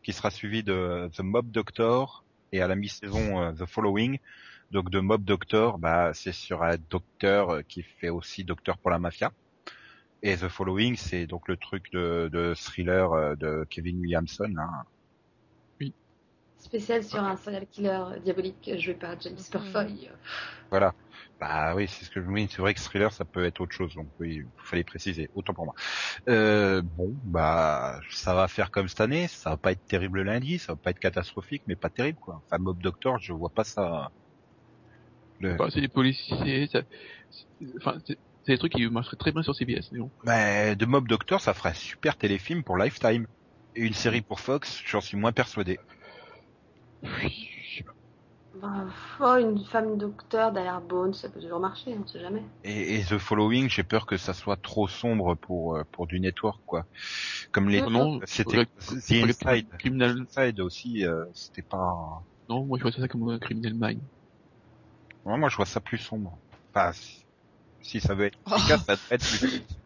qui 0.05 0.13
sera 0.13 0.29
suivi 0.29 0.61
de 0.61 1.09
The 1.15 1.21
Mob 1.21 1.49
Doctor 1.49 2.23
et 2.51 2.61
à 2.61 2.67
la 2.67 2.75
mi-saison 2.75 3.41
euh, 3.41 3.51
The 3.53 3.65
Following. 3.65 4.19
Donc 4.69 4.91
de 4.91 4.99
Mob 4.99 5.23
Doctor, 5.23 5.79
bah 5.79 6.11
c'est 6.13 6.31
sur 6.31 6.61
un 6.61 6.75
docteur 6.91 7.49
euh, 7.49 7.61
qui 7.67 7.81
fait 7.81 8.09
aussi 8.09 8.43
docteur 8.43 8.77
pour 8.77 8.91
la 8.91 8.99
mafia. 8.99 9.31
Et 10.21 10.37
The 10.37 10.47
Following, 10.47 10.95
c'est 10.95 11.25
donc 11.25 11.47
le 11.47 11.57
truc 11.57 11.91
de, 11.91 12.29
de 12.31 12.53
thriller 12.53 13.13
euh, 13.13 13.35
de 13.35 13.65
Kevin 13.67 13.99
Williamson. 13.99 14.53
Là. 14.55 14.85
Spécial 16.59 17.03
sur 17.03 17.23
un 17.23 17.35
serial 17.35 17.65
killer 17.67 18.03
diabolique 18.23 18.71
joué 18.77 18.93
par 18.93 19.19
James 19.21 19.37
Purfoy. 19.51 20.09
Voilà. 20.69 20.93
Bah 21.39 21.75
oui, 21.75 21.87
c'est 21.89 22.05
ce 22.05 22.09
que 22.11 22.21
je 22.21 22.27
oui, 22.27 22.47
c'est 22.49 22.61
vrai 22.61 22.73
que 22.73 22.79
thriller 22.81 23.11
ça 23.11 23.25
peut 23.25 23.43
être 23.43 23.59
autre 23.59 23.75
chose, 23.75 23.93
donc 23.93 24.09
oui, 24.19 24.35
il 24.37 24.45
fallait 24.63 24.85
préciser, 24.85 25.29
autant 25.33 25.53
pour 25.53 25.65
moi. 25.65 25.73
Euh, 26.29 26.81
bon, 26.83 27.13
bah 27.23 27.99
ça 28.11 28.33
va 28.35 28.47
faire 28.47 28.71
comme 28.71 28.87
cette 28.87 29.01
année, 29.01 29.27
ça 29.27 29.51
va 29.51 29.57
pas 29.57 29.71
être 29.73 29.85
terrible 29.87 30.21
lundi, 30.23 30.59
ça 30.59 30.73
va 30.73 30.77
pas 30.77 30.91
être 30.91 30.99
catastrophique, 30.99 31.63
mais 31.67 31.75
pas 31.75 31.89
terrible 31.89 32.19
quoi. 32.19 32.41
Enfin 32.45 32.59
Mob 32.61 32.81
Doctor, 32.81 33.19
je 33.19 33.33
vois 33.33 33.49
pas 33.51 33.63
ça. 33.65 34.11
Le... 35.39 35.57
Bah, 35.57 35.69
c'est 35.71 35.81
des 35.81 35.87
policiers, 35.87 36.67
ça... 36.67 36.83
c'est- 37.29 37.67
enfin, 37.81 37.97
c'est 38.05 38.19
des 38.47 38.57
trucs 38.57 38.73
qui 38.73 38.87
marcheraient 38.89 39.17
très 39.17 39.31
bien 39.31 39.43
sur 39.43 39.55
CBS, 39.55 39.89
mais 39.91 39.99
bon. 39.99 40.11
Bah, 40.23 40.75
de 40.75 40.85
Mob 40.85 41.07
Doctor, 41.07 41.39
ça 41.39 41.53
ferait 41.53 41.69
un 41.69 41.73
super 41.73 42.17
téléfilm 42.17 42.63
pour 42.65 42.77
Lifetime. 42.77 43.27
Et 43.75 43.81
une 43.85 43.93
série 43.93 44.21
pour 44.21 44.41
Fox, 44.41 44.81
j'en 44.85 44.99
suis 45.01 45.15
moins 45.17 45.31
persuadé. 45.31 45.79
Oui, 47.03 47.49
oh, 49.19 49.35
une 49.37 49.63
femme 49.65 49.97
docteur 49.97 50.51
derrière 50.51 50.81
Bones, 50.81 51.13
ça 51.13 51.29
peut 51.29 51.41
toujours 51.41 51.59
marcher, 51.59 51.95
on 52.01 52.07
sait 52.07 52.19
jamais. 52.19 52.43
Et, 52.63 52.95
et 52.95 53.03
The 53.03 53.17
Following, 53.17 53.69
j'ai 53.69 53.83
peur 53.83 54.05
que 54.05 54.17
ça 54.17 54.33
soit 54.33 54.57
trop 54.57 54.87
sombre 54.87 55.35
pour 55.35 55.75
euh, 55.75 55.83
pour 55.91 56.07
du 56.07 56.19
network 56.19 56.61
quoi. 56.65 56.85
Comme 57.51 57.69
les. 57.69 57.81
Non, 57.81 58.19
c'était 58.25 58.65
The 58.65 59.11
Inside. 59.11 59.67
Criminal, 59.79 60.21
Inside 60.21 60.59
aussi, 60.59 61.05
euh, 61.05 61.25
c'était 61.33 61.61
pas. 61.61 62.23
non, 62.49 62.65
moi 62.65 62.77
je 62.77 62.83
vois 62.83 62.91
ça 62.91 63.07
comme 63.07 63.27
un 63.29 63.39
Criminal 63.39 63.73
Mind. 63.73 64.01
Ouais, 65.25 65.37
moi, 65.37 65.49
je 65.49 65.55
vois 65.55 65.65
ça 65.65 65.79
plus 65.79 65.97
sombre. 65.97 66.37
Enfin, 66.73 66.91
si, 66.93 67.25
si 67.81 67.99
ça 67.99 68.13
veut 68.13 68.25
être 68.25 68.37
Oh. 68.45 68.51
efficace, 68.57 68.85
ça 68.85 69.15
être 69.15 69.39
plus. 69.39 69.63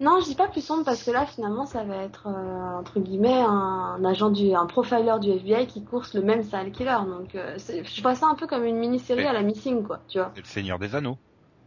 Non, 0.00 0.20
je 0.20 0.26
dis 0.26 0.34
pas 0.36 0.46
plus 0.46 0.60
sombre 0.64 0.84
parce 0.84 1.02
que 1.02 1.10
là, 1.10 1.26
finalement, 1.26 1.66
ça 1.66 1.82
va 1.82 1.96
être 2.04 2.28
euh, 2.28 2.78
entre 2.78 3.00
guillemets 3.00 3.40
un, 3.40 4.04
agent 4.04 4.30
du, 4.30 4.54
un 4.54 4.66
profiler 4.66 5.16
du 5.20 5.30
FBI 5.32 5.66
qui 5.66 5.82
course 5.84 6.14
le 6.14 6.22
même 6.22 6.44
serial 6.44 6.70
killer. 6.70 6.98
Donc, 7.06 7.34
euh, 7.34 7.54
c'est- 7.58 7.82
je 7.84 8.00
vois 8.02 8.14
ça 8.14 8.26
un 8.26 8.36
peu 8.36 8.46
comme 8.46 8.64
une 8.64 8.76
mini-série 8.78 9.26
à 9.26 9.32
la 9.32 9.42
Missing, 9.42 9.82
quoi. 9.82 10.00
Tu 10.08 10.18
vois 10.18 10.30
C'est 10.34 10.40
le 10.42 10.46
Seigneur 10.46 10.78
des 10.78 10.94
Anneaux. 10.94 11.18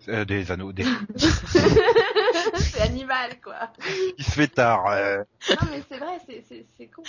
Euh, 0.07 0.25
des 0.25 0.51
Anneaux. 0.51 0.71
Des... 0.71 0.83
C'est 1.15 2.81
animal, 2.81 3.39
quoi. 3.43 3.55
Il 4.17 4.23
se 4.23 4.31
fait 4.31 4.47
tard. 4.47 4.87
euh. 4.89 5.23
Non, 5.49 5.67
mais 5.69 5.83
c'est 5.89 5.97
vrai, 5.97 6.19
c'est 6.25 6.43
c'est 6.47 6.65
c'est 6.77 6.87
con. 6.87 7.03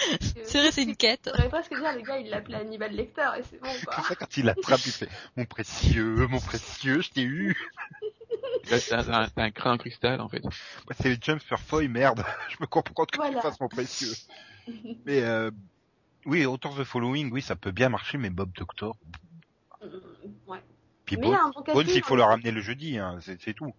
C'est 0.45 0.59
vrai, 0.59 0.73
c'est 0.73 0.83
une 0.83 0.97
quête. 0.97 1.31
J'aurais 1.35 1.49
presque 1.49 1.75
dire, 1.75 1.93
les 1.95 2.03
gars, 2.03 2.18
il 2.18 2.29
l'appelait 2.29 2.57
Hannibal 2.59 2.93
Lecter 2.93 3.29
et 3.39 3.43
c'est 3.49 3.61
bon, 3.61 3.68
quoi. 3.85 3.95
Comme 3.95 4.05
ça, 4.05 4.14
quand 4.16 4.37
il 4.37 4.45
l'attrape, 4.45 4.81
il 4.85 4.93
fait 4.93 5.09
mon 5.37 5.45
précieux, 5.45 6.27
mon 6.29 6.41
précieux, 6.41 7.01
je 7.01 7.11
t'ai 7.11 7.23
eu. 7.23 7.57
C'est 8.64 8.92
un, 8.92 9.28
un, 9.36 9.50
crâne 9.50 9.74
en 9.74 9.78
cristal, 9.78 10.20
en 10.20 10.28
fait. 10.28 10.40
Bah, 10.42 10.94
c'est 11.00 11.22
James 11.24 11.40
Purfoy, 11.46 11.88
merde. 11.88 12.24
Je 12.50 12.57
me 12.61 12.66
comprends 12.66 13.05
que 13.05 13.16
Voilà. 13.16 13.36
tu 13.36 13.42
fasses 13.42 13.61
mon 13.61 13.68
précieux. 13.68 14.12
Mais 15.07 15.22
euh, 15.22 15.50
oui, 16.26 16.46
autant 16.46 16.70
The 16.74 16.84
Following, 16.84 17.30
oui, 17.32 17.42
ça 17.42 17.57
peut 17.57 17.72
bien 17.72 17.88
marcher, 17.88 18.18
mais 18.18 18.30
Bob 18.30 18.50
Doctor. 18.57 18.96
Mm, 19.82 19.86
ouais. 20.50 20.59
Puis 21.05 21.16
Mais 21.16 21.22
il 21.26 21.28
y 21.28 21.32
Bones, 21.32 21.34
a 21.40 21.44
un 21.44 21.50
bon 21.50 21.72
Bones, 21.74 21.86
il 21.88 22.03
faut 22.03 22.14
hein. 22.14 22.18
le 22.18 22.22
ramener 22.24 22.50
le 22.53 22.61
jeudi, 22.61 22.98
hein, 22.98 23.18
c'est 23.20 23.55
tout. 23.55 23.72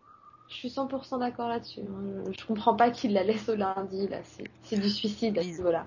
Je 0.49 0.55
suis 0.55 0.67
100% 0.69 1.19
d'accord 1.19 1.47
là-dessus. 1.47 1.79
hein. 1.81 2.23
Je 2.37 2.45
comprends 2.45 2.75
pas 2.75 2.91
qu'il 2.91 3.13
la 3.13 3.23
laisse 3.23 3.47
au 3.49 3.55
lundi, 3.55 4.07
là. 4.09 4.17
C'est 4.63 4.77
du 4.77 4.89
suicide 4.89 5.37
à 5.37 5.41
ce 5.41 5.47
Ils- 5.47 5.51
niveau-là. 5.55 5.85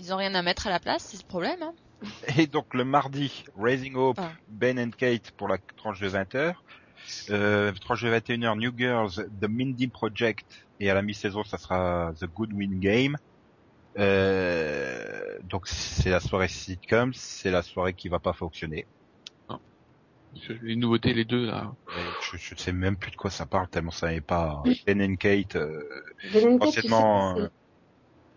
Ils 0.00 0.12
ont 0.12 0.16
rien 0.16 0.34
à 0.34 0.42
mettre 0.42 0.66
à 0.66 0.70
la 0.70 0.80
place, 0.80 1.04
c'est 1.04 1.22
le 1.22 1.26
problème. 1.28 1.62
Hein. 1.62 1.72
Et 2.36 2.46
donc 2.46 2.74
le 2.74 2.84
mardi, 2.84 3.44
Raising 3.58 3.94
Hope, 3.96 4.18
Ah. 4.20 4.32
Ben 4.48 4.78
and 4.78 4.90
Kate 4.98 5.30
pour 5.30 5.48
la 5.48 5.56
tranche 5.76 6.00
de 6.00 6.08
20h. 6.08 6.54
Euh, 7.30 7.72
tranche 7.72 8.02
de 8.02 8.10
21h, 8.10 8.58
New 8.58 8.72
Girls, 8.76 9.28
The 9.40 9.48
Mindy 9.48 9.88
Project. 9.88 10.66
Et 10.80 10.90
à 10.90 10.94
la 10.94 11.02
mi-saison, 11.02 11.44
ça 11.44 11.58
sera 11.58 12.12
The 12.20 12.26
Good 12.26 12.52
Win 12.52 12.80
Game. 12.80 13.16
Euh, 13.98 15.38
donc 15.44 15.66
c'est 15.68 16.10
la 16.10 16.20
soirée 16.20 16.48
sitcom, 16.48 17.14
c'est 17.14 17.50
la 17.50 17.62
soirée 17.62 17.94
qui 17.94 18.08
va 18.08 18.18
pas 18.18 18.34
fonctionner. 18.34 18.86
Les 20.62 20.76
nouveautés, 20.76 21.14
les 21.14 21.24
deux, 21.24 21.46
là. 21.46 21.72
Je, 22.20 22.36
je 22.36 22.54
sais 22.54 22.72
même 22.72 22.96
plus 22.96 23.10
de 23.10 23.16
quoi 23.16 23.30
ça 23.30 23.46
parle 23.46 23.68
tellement 23.68 23.90
ça 23.90 24.08
n'est 24.10 24.20
pas 24.20 24.62
Ben 24.86 25.00
and 25.00 25.16
Kate. 25.16 25.56
euh, 25.56 25.82
sais 26.30 26.58
Anciennement, 26.60 27.38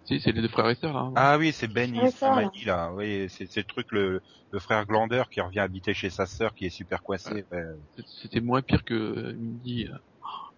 Si, 0.10 0.20
c'est 0.20 0.32
les 0.32 0.42
deux 0.42 0.48
frères 0.48 0.68
et 0.70 0.76
sœurs, 0.76 0.94
là. 0.94 1.00
hein. 1.02 1.14
Ah 1.16 1.38
oui, 1.38 1.54
c'est 1.54 1.68
Ben 1.68 1.96
Ouais, 1.96 2.10
et 2.56 2.66
là. 2.66 2.92
Oui, 2.94 3.28
c'est 3.30 3.56
le 3.56 3.64
truc 3.64 3.86
le, 3.92 4.22
le 4.52 4.60
frère 4.60 4.86
Glander 4.88 5.24
qui 5.32 5.40
revient 5.40 5.60
habiter 5.60 5.94
chez 5.94 6.10
sa 6.10 6.26
sœur 6.26 6.56
qui 6.56 6.66
est 6.66 6.72
super 6.72 7.04
coincé. 7.04 7.46
Ouais. 7.52 7.64
C'est- 7.96 8.08
C'était 8.24 8.42
moins 8.42 8.64
pire 8.64 8.84
que 8.84 8.96
euh, 8.96 9.34
Mindy. 9.38 9.88
euh, 9.88 9.96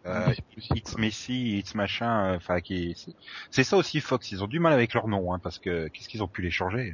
Euh, 0.08 0.34
c'est 0.34 0.46
possible, 0.56 0.78
It's. 0.80 0.98
Messi, 0.98 1.58
It's 1.60 1.76
machin, 1.76 2.32
euh, 2.34 2.38
enfin 2.38 2.60
qui 2.62 2.96
c'est- 2.96 3.14
c'est 3.52 3.64
ça 3.64 3.78
aussi 3.78 4.00
Fox, 4.00 4.32
ils 4.32 4.44
ont 4.44 4.48
du 4.48 4.60
mal 4.60 4.74
avec 4.74 4.94
leur 4.96 5.08
nom 5.08 5.34
hein, 5.34 5.40
parce 5.44 5.60
que 5.60 5.90
qu'est-ce 5.90 6.08
qu'ils 6.08 6.24
ont 6.24 6.28
pu 6.28 6.42
les 6.42 6.50
changer? 6.50 6.94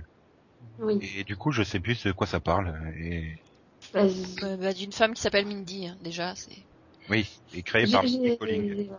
Oui. 0.79 0.99
et 1.19 1.23
du 1.23 1.37
coup 1.37 1.51
je 1.51 1.63
sais 1.63 1.79
plus 1.79 2.03
de 2.05 2.11
quoi 2.11 2.27
ça 2.27 2.39
parle 2.41 2.73
et 2.99 3.39
Bah, 3.93 4.01
Euh, 4.43 4.57
bah, 4.57 4.73
D'une 4.73 4.91
femme 4.91 5.13
qui 5.13 5.21
s'appelle 5.21 5.45
Mindy, 5.45 5.87
hein, 5.87 5.97
déjà. 6.01 6.35
c'est 6.35 6.65
oui, 7.09 7.29
et 7.53 7.63
créé 7.63 7.85
j'ai- 7.85 7.93
par 7.93 8.03
Mindy. 8.03 8.89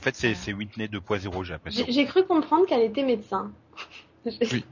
En 0.00 0.02
fait 0.02 0.16
c'est 0.16 0.34
c'est 0.34 0.54
Whitney 0.54 0.86
2.0 0.86 1.44
j'ai 1.44 1.52
l'impression. 1.52 1.84
J'ai 1.86 1.92
j'ai 1.92 2.06
cru 2.06 2.24
comprendre 2.24 2.66
qu'elle 2.66 2.80
était 2.82 3.04
médecin. 3.04 3.52
Oui. 4.24 4.64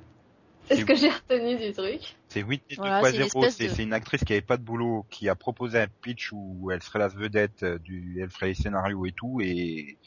C'est 0.69 0.77
ce 0.77 0.85
que 0.87 0.95
j'ai 0.95 1.09
retenu 1.11 1.57
du 1.57 1.73
truc. 1.73 2.01
C'est 2.29 2.43
Whitney 2.43 2.77
Voilà, 2.79 3.03
c'est 3.05 3.19
2.0, 3.19 3.19
l'espèce 3.19 3.55
c'est 3.57 3.69
de- 3.69 3.75
c'est 3.75 3.83
une 3.83 3.93
actrice 3.93 4.25
qui 4.25 4.33
avait 4.33 4.41
pas 4.43 4.57
de 4.57 4.63
boulot, 4.63 5.05
qui 5.11 5.29
a 5.29 5.35
proposé 5.35 5.81
un 5.81 5.87
pitch 6.03 6.31
où 6.33 6.71
elle 6.71 6.83
serait 6.83 6.99
la 6.99 7.09
vedette 7.09 7.63
euh, 7.63 7.79
du, 7.79 8.19
elle 8.23 8.31
ferait 8.31 8.49
les 8.49 8.55
scénarios 8.55 9.05
et 9.05 9.13
tout 9.13 9.41
et, 9.43 9.99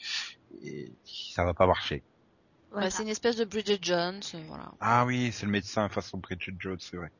et 0.64 0.92
ça 1.04 1.44
va 1.44 1.54
pas 1.54 1.66
marcher. 1.68 2.02
Voilà. 2.72 2.86
bah, 2.86 2.90
c'est 2.90 3.02
une 3.04 3.08
espèce 3.08 3.36
de 3.36 3.44
Bridget 3.44 3.78
Jones, 3.80 4.20
euh, 4.34 4.38
voilà. 4.48 4.72
Ah 4.80 5.04
oui, 5.04 5.30
c'est 5.32 5.46
le 5.46 5.52
médecin 5.52 5.88
façon 5.88 6.18
Bridget 6.18 6.54
Jones, 6.58 6.78
c'est 6.80 6.96
vrai. 6.96 7.10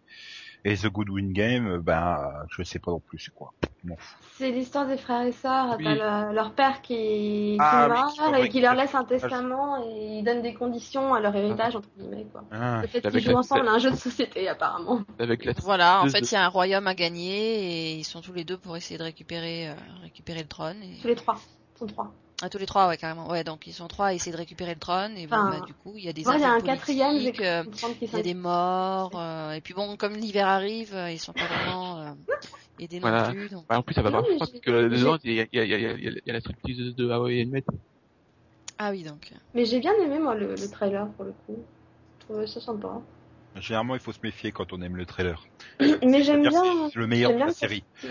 Et 0.64 0.76
The 0.76 0.86
Good 0.86 1.10
Win 1.10 1.32
Game, 1.32 1.66
euh, 1.66 1.78
ben 1.80 2.18
je 2.50 2.62
sais 2.62 2.78
pas 2.78 2.90
non 2.92 3.00
plus 3.00 3.18
c'est 3.18 3.34
quoi. 3.34 3.52
Bon. 3.84 3.96
C'est 4.38 4.52
l'histoire 4.52 4.86
des 4.86 4.96
frères 4.96 5.22
et 5.26 5.32
sœurs. 5.32 5.74
Oui. 5.76 5.84
Le- 5.84 6.32
leur 6.32 6.52
père 6.52 6.82
qui, 6.82 7.56
Ah 7.58 7.88
meurt 7.88 8.12
qui 8.12 8.18
faudrait 8.20 8.46
et 8.46 8.48
qui 8.48 8.60
leur 8.60 8.74
laisse 8.76 8.94
un 8.94 9.02
testament 9.04 9.84
et 9.84 10.18
il 10.18 10.22
donne 10.22 10.40
des 10.40 10.54
conditions 10.54 11.14
à 11.14 11.18
leur 11.20 11.34
héritage, 11.34 11.74
entre 11.74 11.88
guillemets, 11.98 12.24
quoi. 12.30 12.44
Ah, 12.52 12.80
Le 12.82 12.86
fait 12.86 13.00
qu'ils 13.00 13.20
jouent 13.20 13.30
la- 13.32 13.38
ensemble 13.38 13.66
à 13.66 13.72
un 13.72 13.78
jeu 13.80 13.90
de 13.90 13.96
société, 13.96 14.48
apparemment. 14.48 15.00
Avec 15.18 15.44
la... 15.44 15.52
Voilà, 15.54 16.00
en 16.02 16.06
fait, 16.08 16.20
il 16.20 16.32
y 16.32 16.36
a 16.36 16.44
un 16.44 16.48
royaume 16.48 16.86
à 16.86 16.94
gagner 16.94 17.90
et 17.90 17.94
ils 17.96 18.04
sont 18.04 18.20
tous 18.20 18.32
les 18.32 18.44
deux 18.44 18.56
pour 18.56 18.76
essayer 18.76 18.98
de 18.98 19.02
récupérer, 19.02 19.68
euh, 19.68 19.74
récupérer 20.02 20.42
le 20.42 20.48
trône. 20.48 20.76
Et... 20.80 21.00
Tous 21.02 21.08
les 21.08 21.16
trois. 21.16 21.40
Ils 21.74 21.78
sont 21.80 21.86
trois. 21.86 22.12
Ah, 22.44 22.48
tous 22.50 22.58
les 22.58 22.66
trois, 22.66 22.88
ouais, 22.88 22.96
carrément. 22.96 23.28
Ouais, 23.30 23.44
donc 23.44 23.68
ils 23.68 23.72
sont 23.72 23.86
trois 23.86 24.06
à 24.08 24.14
essayer 24.14 24.32
de 24.32 24.36
récupérer 24.36 24.74
le 24.74 24.80
trône 24.80 25.16
et 25.16 25.28
bon, 25.28 25.36
bah, 25.36 25.60
du 25.64 25.74
coup, 25.74 25.94
il 25.96 26.02
y 26.02 26.08
a 26.08 26.12
des 26.12 26.22
il 26.22 26.40
y 26.40 26.44
a 26.44 26.50
un 26.50 26.60
quatrième, 26.60 27.16
euh, 27.16 27.64
il 28.00 28.12
y 28.12 28.18
a 28.18 28.22
des 28.22 28.34
morts, 28.34 29.12
euh, 29.14 29.52
et 29.52 29.60
puis 29.60 29.74
bon, 29.74 29.96
comme 29.96 30.14
l'hiver 30.14 30.48
arrive, 30.48 30.92
euh, 30.92 31.12
ils 31.12 31.20
sont 31.20 31.32
pas 31.32 31.46
vraiment 31.46 32.00
euh, 32.00 32.10
aidés 32.80 32.98
Voilà. 32.98 33.28
non 33.28 33.32
plus. 33.32 33.48
Donc... 33.48 33.64
Bah, 33.68 33.78
en 33.78 33.82
plus, 33.82 33.94
ça 33.94 34.02
va 34.02 34.10
pas 34.10 34.24
parce 34.40 34.50
j'ai- 34.50 34.58
que 34.58 34.88
dedans, 34.88 35.18
il 35.22 35.34
y 35.34 35.40
a, 35.40 35.46
y, 35.52 35.58
a, 35.60 35.64
y, 35.64 35.74
a, 35.74 35.78
y 35.78 35.86
a- 35.86 35.92
il 35.96 36.20
y 36.26 36.30
a 36.30 36.32
la 36.32 36.40
striptease 36.40 36.96
de 36.96 37.10
Hawaii. 37.10 37.48
Ah 38.78 38.90
oui, 38.90 39.04
donc. 39.04 39.32
Mais 39.54 39.64
j'ai 39.64 39.78
bien 39.78 39.94
aimé, 40.02 40.18
moi, 40.18 40.34
le, 40.34 40.56
le 40.56 40.68
trailer, 40.68 41.06
pour 41.12 41.26
le 41.26 41.32
coup. 41.46 41.56
Je 42.18 42.24
trouvais 42.24 42.46
ça 42.48 42.60
sympa. 42.60 43.00
Généralement 43.60 43.94
il 43.94 44.00
faut 44.00 44.12
se 44.12 44.18
méfier 44.22 44.50
quand 44.50 44.72
on 44.72 44.80
aime 44.82 44.96
le 44.96 45.06
trailer. 45.06 45.44
Mais 45.80 46.24
j'aime 46.24 46.48
bien... 46.48 46.90
C'est 46.90 46.98
le 46.98 47.06
meilleur 47.06 47.32
de 47.32 47.38
la 47.38 47.52
série. 47.52 47.84
Tu 48.00 48.08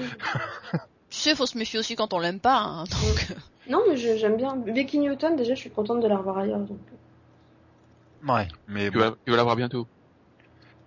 sais, 1.09 1.35
faut 1.35 1.47
se 1.47 1.57
méfier 1.57 1.79
aussi 1.79 1.95
quand 1.95 2.13
on 2.13 2.19
l'aime 2.19 2.39
pas. 2.39 2.59
Hein, 2.59 2.83
donc... 2.83 3.37
Non, 3.71 3.81
mais 3.87 3.95
je- 3.95 4.17
j'aime 4.17 4.35
bien. 4.35 4.55
Becky 4.57 4.99
Newton, 4.99 5.35
déjà, 5.37 5.55
je 5.55 5.59
suis 5.61 5.69
contente 5.71 6.01
de 6.01 6.07
la 6.07 6.17
revoir 6.17 6.37
ailleurs. 6.39 6.59
Donc. 6.59 6.79
Ouais, 8.27 8.47
mais 8.67 8.85
Tu 8.91 8.97
bon, 8.97 8.99
vas, 8.99 9.15
tu 9.25 9.31
vas 9.31 9.37
la 9.37 9.43
voir 9.43 9.55
bientôt. 9.55 9.87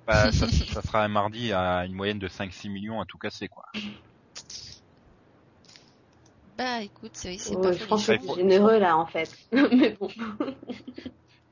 bah, 0.07 0.31
ça, 0.33 0.47
ça 0.49 0.83
sera 0.83 1.03
un 1.03 1.09
mardi 1.09 1.53
à 1.53 1.87
une 1.87 1.95
moyenne 1.95 2.19
de 2.19 2.29
5-6 2.29 2.69
millions 2.69 3.01
à 3.01 3.07
tout 3.07 3.17
casser 3.19 3.49
quoi. 3.49 3.65
Bah 6.57 6.83
écoute, 6.83 7.13
c'est 7.15 7.37
c'est 7.39 7.57
Ouais, 7.57 7.63
pas 7.89 7.99
c'est 7.99 8.19
faut- 8.23 8.37
généreux, 8.37 8.79
là, 8.79 8.97
en 8.97 9.07
fait. 9.07 9.35
mais 9.53 9.97
bon. 9.99 10.09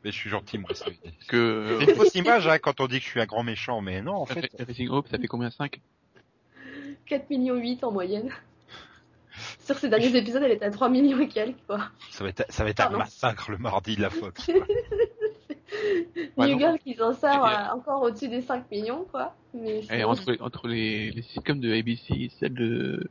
Mais 0.04 0.10
je 0.12 0.16
suis 0.16 0.30
gentil 0.30 0.58
moi. 0.58 0.70
C'est 0.74 0.96
Que 1.28 1.78
c'est 1.80 1.90
une 1.90 1.96
fausse 1.96 2.14
image 2.14 2.46
hein, 2.46 2.58
quand 2.58 2.80
on 2.80 2.86
dit 2.86 2.98
que 2.98 3.04
je 3.04 3.10
suis 3.10 3.20
un 3.20 3.26
grand 3.26 3.42
méchant, 3.42 3.80
mais 3.80 4.02
non 4.02 4.14
en 4.16 4.26
ça 4.26 4.34
fait. 4.34 4.42
fait- 4.56 4.62
Racing 4.64 4.88
Hope, 4.90 5.08
ça 5.08 5.18
fait 5.18 5.26
combien 5.28 5.50
5 5.50 5.80
4 7.06 7.30
millions 7.30 7.56
8 7.56 7.82
en 7.82 7.90
moyenne. 7.90 8.30
Sur 9.64 9.76
ces 9.78 9.88
derniers 9.88 10.14
épisodes, 10.16 10.42
elle 10.42 10.52
était 10.52 10.64
à 10.64 10.70
3 10.70 10.88
millions 10.88 11.18
et 11.20 11.28
quelques, 11.28 11.56
quoi. 11.66 11.80
Ça 12.10 12.24
va 12.24 12.30
être, 12.30 12.44
ça 12.48 12.64
va 12.64 12.70
être 12.70 12.80
un 12.80 12.90
massacre 12.90 13.50
le 13.50 13.58
mardi 13.58 13.96
de 13.96 14.02
la 14.02 14.10
Fox. 14.10 14.50
New. 16.36 16.58
Girl 16.58 16.78
qui 16.78 16.94
s'en 16.94 17.12
sort 17.12 17.48
Et 17.48 17.54
à 17.54 17.74
encore 17.74 18.02
au-dessus 18.02 18.28
des 18.28 18.42
5 18.42 18.70
millions, 18.70 19.04
quoi. 19.10 19.34
Mais 19.54 19.80
Et 19.90 20.04
entre, 20.04 20.36
entre 20.40 20.68
les, 20.68 21.10
les 21.10 21.22
sitcoms 21.22 21.60
de 21.60 21.72
ABC, 21.72 22.30
celle 22.38 22.54
de, 22.54 23.08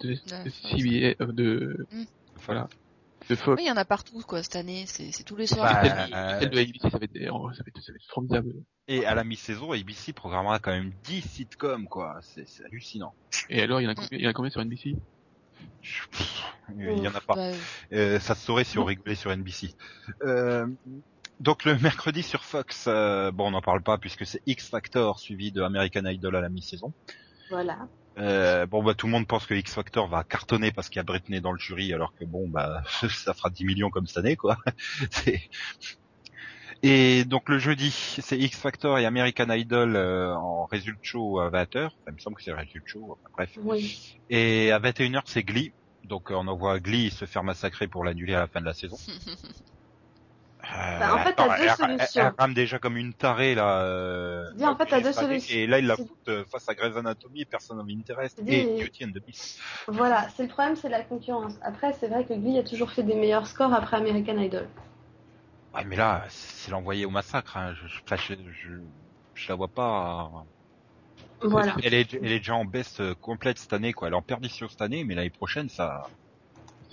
de, 0.00 0.08
Ouais, 0.10 0.44
de. 0.44 0.50
CBS, 0.50 1.16
euh, 1.20 1.32
de, 1.32 1.86
Mm. 1.92 2.04
voilà, 2.44 2.68
de 3.28 3.34
Fox. 3.34 3.56
Oui, 3.58 3.64
il 3.66 3.68
y 3.68 3.72
en 3.72 3.76
a 3.76 3.84
partout, 3.84 4.20
quoi, 4.26 4.42
cette 4.42 4.56
année. 4.56 4.84
C'est 4.86 5.10
c'est 5.12 5.22
tous 5.22 5.36
les 5.36 5.46
soirs. 5.46 5.72
Bah, 5.72 5.82
celle, 5.82 6.14
euh, 6.14 6.40
celle 6.40 6.50
de 6.50 6.58
ABC, 6.58 6.90
ça 6.90 6.98
va 6.98 7.04
être, 7.04 7.30
oh, 7.32 7.50
ça 7.52 7.62
va 7.62 7.68
être, 7.68 7.82
ça 7.82 7.92
va 7.92 7.96
être 7.96 8.10
formidable. 8.12 8.52
Et 8.88 9.04
à 9.06 9.14
la 9.14 9.24
mi-saison, 9.24 9.72
ABC 9.72 10.12
programmera 10.12 10.58
quand 10.58 10.72
même 10.72 10.92
10 11.04 11.20
sitcoms 11.22 11.86
quoi. 11.88 12.18
C'est 12.22 12.46
c'est 12.48 12.64
hallucinant. 12.64 13.14
Et 13.48 13.62
alors, 13.62 13.80
il 13.80 13.84
y 13.84 13.86
en 13.86 13.90
a 13.90 13.94
combien, 13.94 14.08
il 14.18 14.20
y 14.22 14.26
en 14.26 14.30
a 14.30 14.32
combien 14.32 14.50
sur 14.50 14.60
NBC 14.64 14.96
Il 16.76 16.98
y 16.98 17.08
en 17.08 17.14
a 17.14 17.20
pas. 17.20 17.34
Bah, 17.34 17.50
Euh, 17.92 18.18
ça 18.20 18.34
se 18.34 18.44
saurait 18.44 18.64
si 18.64 18.78
on 18.78 18.84
rigolait 18.84 19.14
sur 19.14 19.30
NBC. 19.30 19.74
Euh, 20.22 20.66
donc 21.40 21.64
le 21.64 21.78
mercredi 21.78 22.22
sur 22.22 22.44
Fox, 22.44 22.86
euh, 22.88 23.30
bon 23.30 23.48
on 23.48 23.50
n'en 23.52 23.60
parle 23.62 23.82
pas 23.82 23.98
puisque 23.98 24.26
c'est 24.26 24.42
X 24.46 24.68
Factor 24.68 25.20
suivi 25.20 25.52
de 25.52 25.62
American 25.62 26.04
Idol 26.06 26.34
à 26.36 26.40
la 26.40 26.48
mi-saison. 26.48 26.92
Voilà. 27.50 27.88
Euh, 28.18 28.64
bon 28.66 28.82
bah 28.82 28.94
tout 28.94 29.06
le 29.06 29.12
monde 29.12 29.26
pense 29.26 29.46
que 29.46 29.54
X 29.54 29.74
Factor 29.74 30.08
va 30.08 30.24
cartonner 30.24 30.72
parce 30.72 30.88
qu'il 30.88 30.96
y 30.96 31.00
a 31.00 31.04
Britney 31.04 31.40
dans 31.42 31.52
le 31.52 31.58
jury 31.58 31.92
alors 31.92 32.14
que 32.14 32.24
bon 32.24 32.48
bah 32.48 32.82
ça 33.10 33.34
fera 33.34 33.50
10 33.50 33.64
millions 33.64 33.90
comme 33.90 34.06
cette 34.06 34.16
année 34.18 34.36
quoi. 34.36 34.56
C'est- 35.10 35.42
et 36.82 37.24
donc 37.24 37.48
le 37.48 37.58
jeudi 37.58 37.90
c'est 37.90 38.38
X 38.38 38.58
Factor 38.58 38.98
et 38.98 39.06
American 39.06 39.50
Idol 39.50 39.96
euh, 39.96 40.34
en 40.34 40.66
Result 40.66 40.98
Show 41.02 41.40
à 41.40 41.50
20h. 41.50 41.90
Il 42.08 42.12
me 42.14 42.18
semble 42.18 42.36
que 42.36 42.42
c'est 42.42 42.50
le 42.52 42.56
Result 42.58 42.82
Show. 42.86 43.18
enfin, 43.18 43.30
bref. 43.36 43.50
Oui. 43.62 44.18
Et 44.30 44.70
à 44.72 44.78
21h 44.78 45.22
c'est 45.26 45.42
Glee. 45.42 45.72
Donc 46.04 46.30
on 46.30 46.46
envoie 46.46 46.78
Glee 46.80 47.10
se 47.10 47.24
faire 47.24 47.42
massacrer 47.44 47.88
pour 47.88 48.04
l'annuler 48.04 48.34
à 48.34 48.40
la 48.40 48.46
fin 48.46 48.60
de 48.60 48.66
la 48.66 48.74
saison. 48.74 48.96
Euh, 50.64 50.98
Bah, 50.98 51.14
en 51.14 51.18
fait, 51.18 51.34
t'as 51.34 51.58
deux 51.58 51.64
elle, 51.64 51.70
solutions. 51.76 52.22
elle 52.26 52.32
rame 52.38 52.54
déjà 52.54 52.78
comme 52.80 52.96
une 52.96 53.14
tarée 53.14 53.54
là. 53.54 53.82
Euh, 53.82 54.42
Dis, 54.56 54.64
en 54.64 54.74
fait, 54.76 54.86
t'as 54.86 55.00
deux 55.00 55.12
cette 55.12 55.18
année, 55.22 55.38
solutions. 55.38 55.56
Et 55.56 55.66
là, 55.68 55.78
il 55.78 55.86
la 55.86 55.94
fout 55.96 56.08
euh, 56.28 56.44
face 56.50 56.68
à 56.68 56.74
Grey's 56.74 56.96
Anatomy, 56.96 57.44
personne 57.44 57.78
of 57.78 57.86
Interest 57.88 58.42
Dis- 58.42 58.52
et 58.54 58.64
Beauty 58.82 59.04
and 59.04 59.10
the 59.10 59.24
Beast. 59.24 59.60
Voilà, 59.86 60.28
c'est 60.30 60.42
le 60.42 60.48
problème, 60.48 60.74
c'est 60.74 60.88
la 60.88 61.02
concurrence. 61.02 61.54
Après, 61.62 61.92
c'est 61.92 62.08
vrai 62.08 62.24
que 62.24 62.34
Glee 62.34 62.58
a 62.58 62.64
toujours 62.64 62.90
fait 62.90 63.04
des 63.04 63.14
meilleurs 63.14 63.46
scores 63.46 63.72
après 63.72 63.98
American 63.98 64.38
Idol. 64.38 64.66
Ouais, 65.76 65.84
mais 65.84 65.96
là, 65.96 66.24
c'est 66.30 66.70
l'envoyer 66.70 67.04
au 67.06 67.10
massacre. 67.10 67.56
Hein. 67.56 67.74
Je, 67.74 67.86
je, 67.86 68.00
je, 68.16 68.34
je, 68.52 68.70
je 69.34 69.48
la 69.48 69.54
vois 69.54 69.68
pas. 69.68 70.30
Voilà. 71.42 71.76
Elle 71.82 71.94
est, 71.94 72.14
elle 72.14 72.32
est 72.32 72.38
déjà 72.38 72.54
en 72.54 72.64
baisse 72.64 73.00
euh, 73.00 73.14
complète 73.20 73.58
cette 73.58 73.72
année, 73.72 73.92
quoi. 73.92 74.08
Elle 74.08 74.14
est 74.14 74.16
en 74.16 74.22
perdition 74.22 74.68
cette 74.68 74.80
année, 74.80 75.04
mais 75.04 75.14
l'année 75.14 75.30
prochaine, 75.30 75.68
ça. 75.68 76.08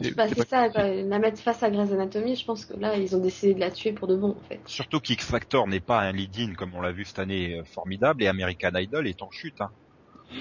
C'est- 0.01 0.15
Bah, 0.15 0.27
ça, 0.27 0.69
quoi. 0.69 0.87
la 0.87 1.19
mettre 1.19 1.39
face 1.39 1.63
à 1.63 1.69
Grey's 1.69 1.91
Anatomy, 1.91 2.35
je 2.35 2.45
pense 2.45 2.65
que 2.65 2.73
là, 2.77 2.97
ils 2.97 3.15
ont 3.15 3.19
décidé 3.19 3.53
de 3.53 3.59
la 3.59 3.71
tuer 3.71 3.93
pour 3.93 4.07
de 4.07 4.15
bon, 4.15 4.31
en 4.31 4.47
fait. 4.47 4.59
Surtout 4.65 4.99
qu'X 4.99 5.23
Factor 5.25 5.67
n'est 5.67 5.79
pas 5.79 6.01
un 6.01 6.11
lead-in 6.11 6.55
comme 6.55 6.73
on 6.73 6.81
l'a 6.81 6.91
vu 6.91 7.05
cette 7.05 7.19
année 7.19 7.59
euh, 7.59 7.63
formidable 7.63 8.23
et 8.23 8.27
American 8.27 8.71
Idol 8.75 9.07
est 9.07 9.21
en 9.21 9.31
chute. 9.31 9.61
Hein. 9.61 9.71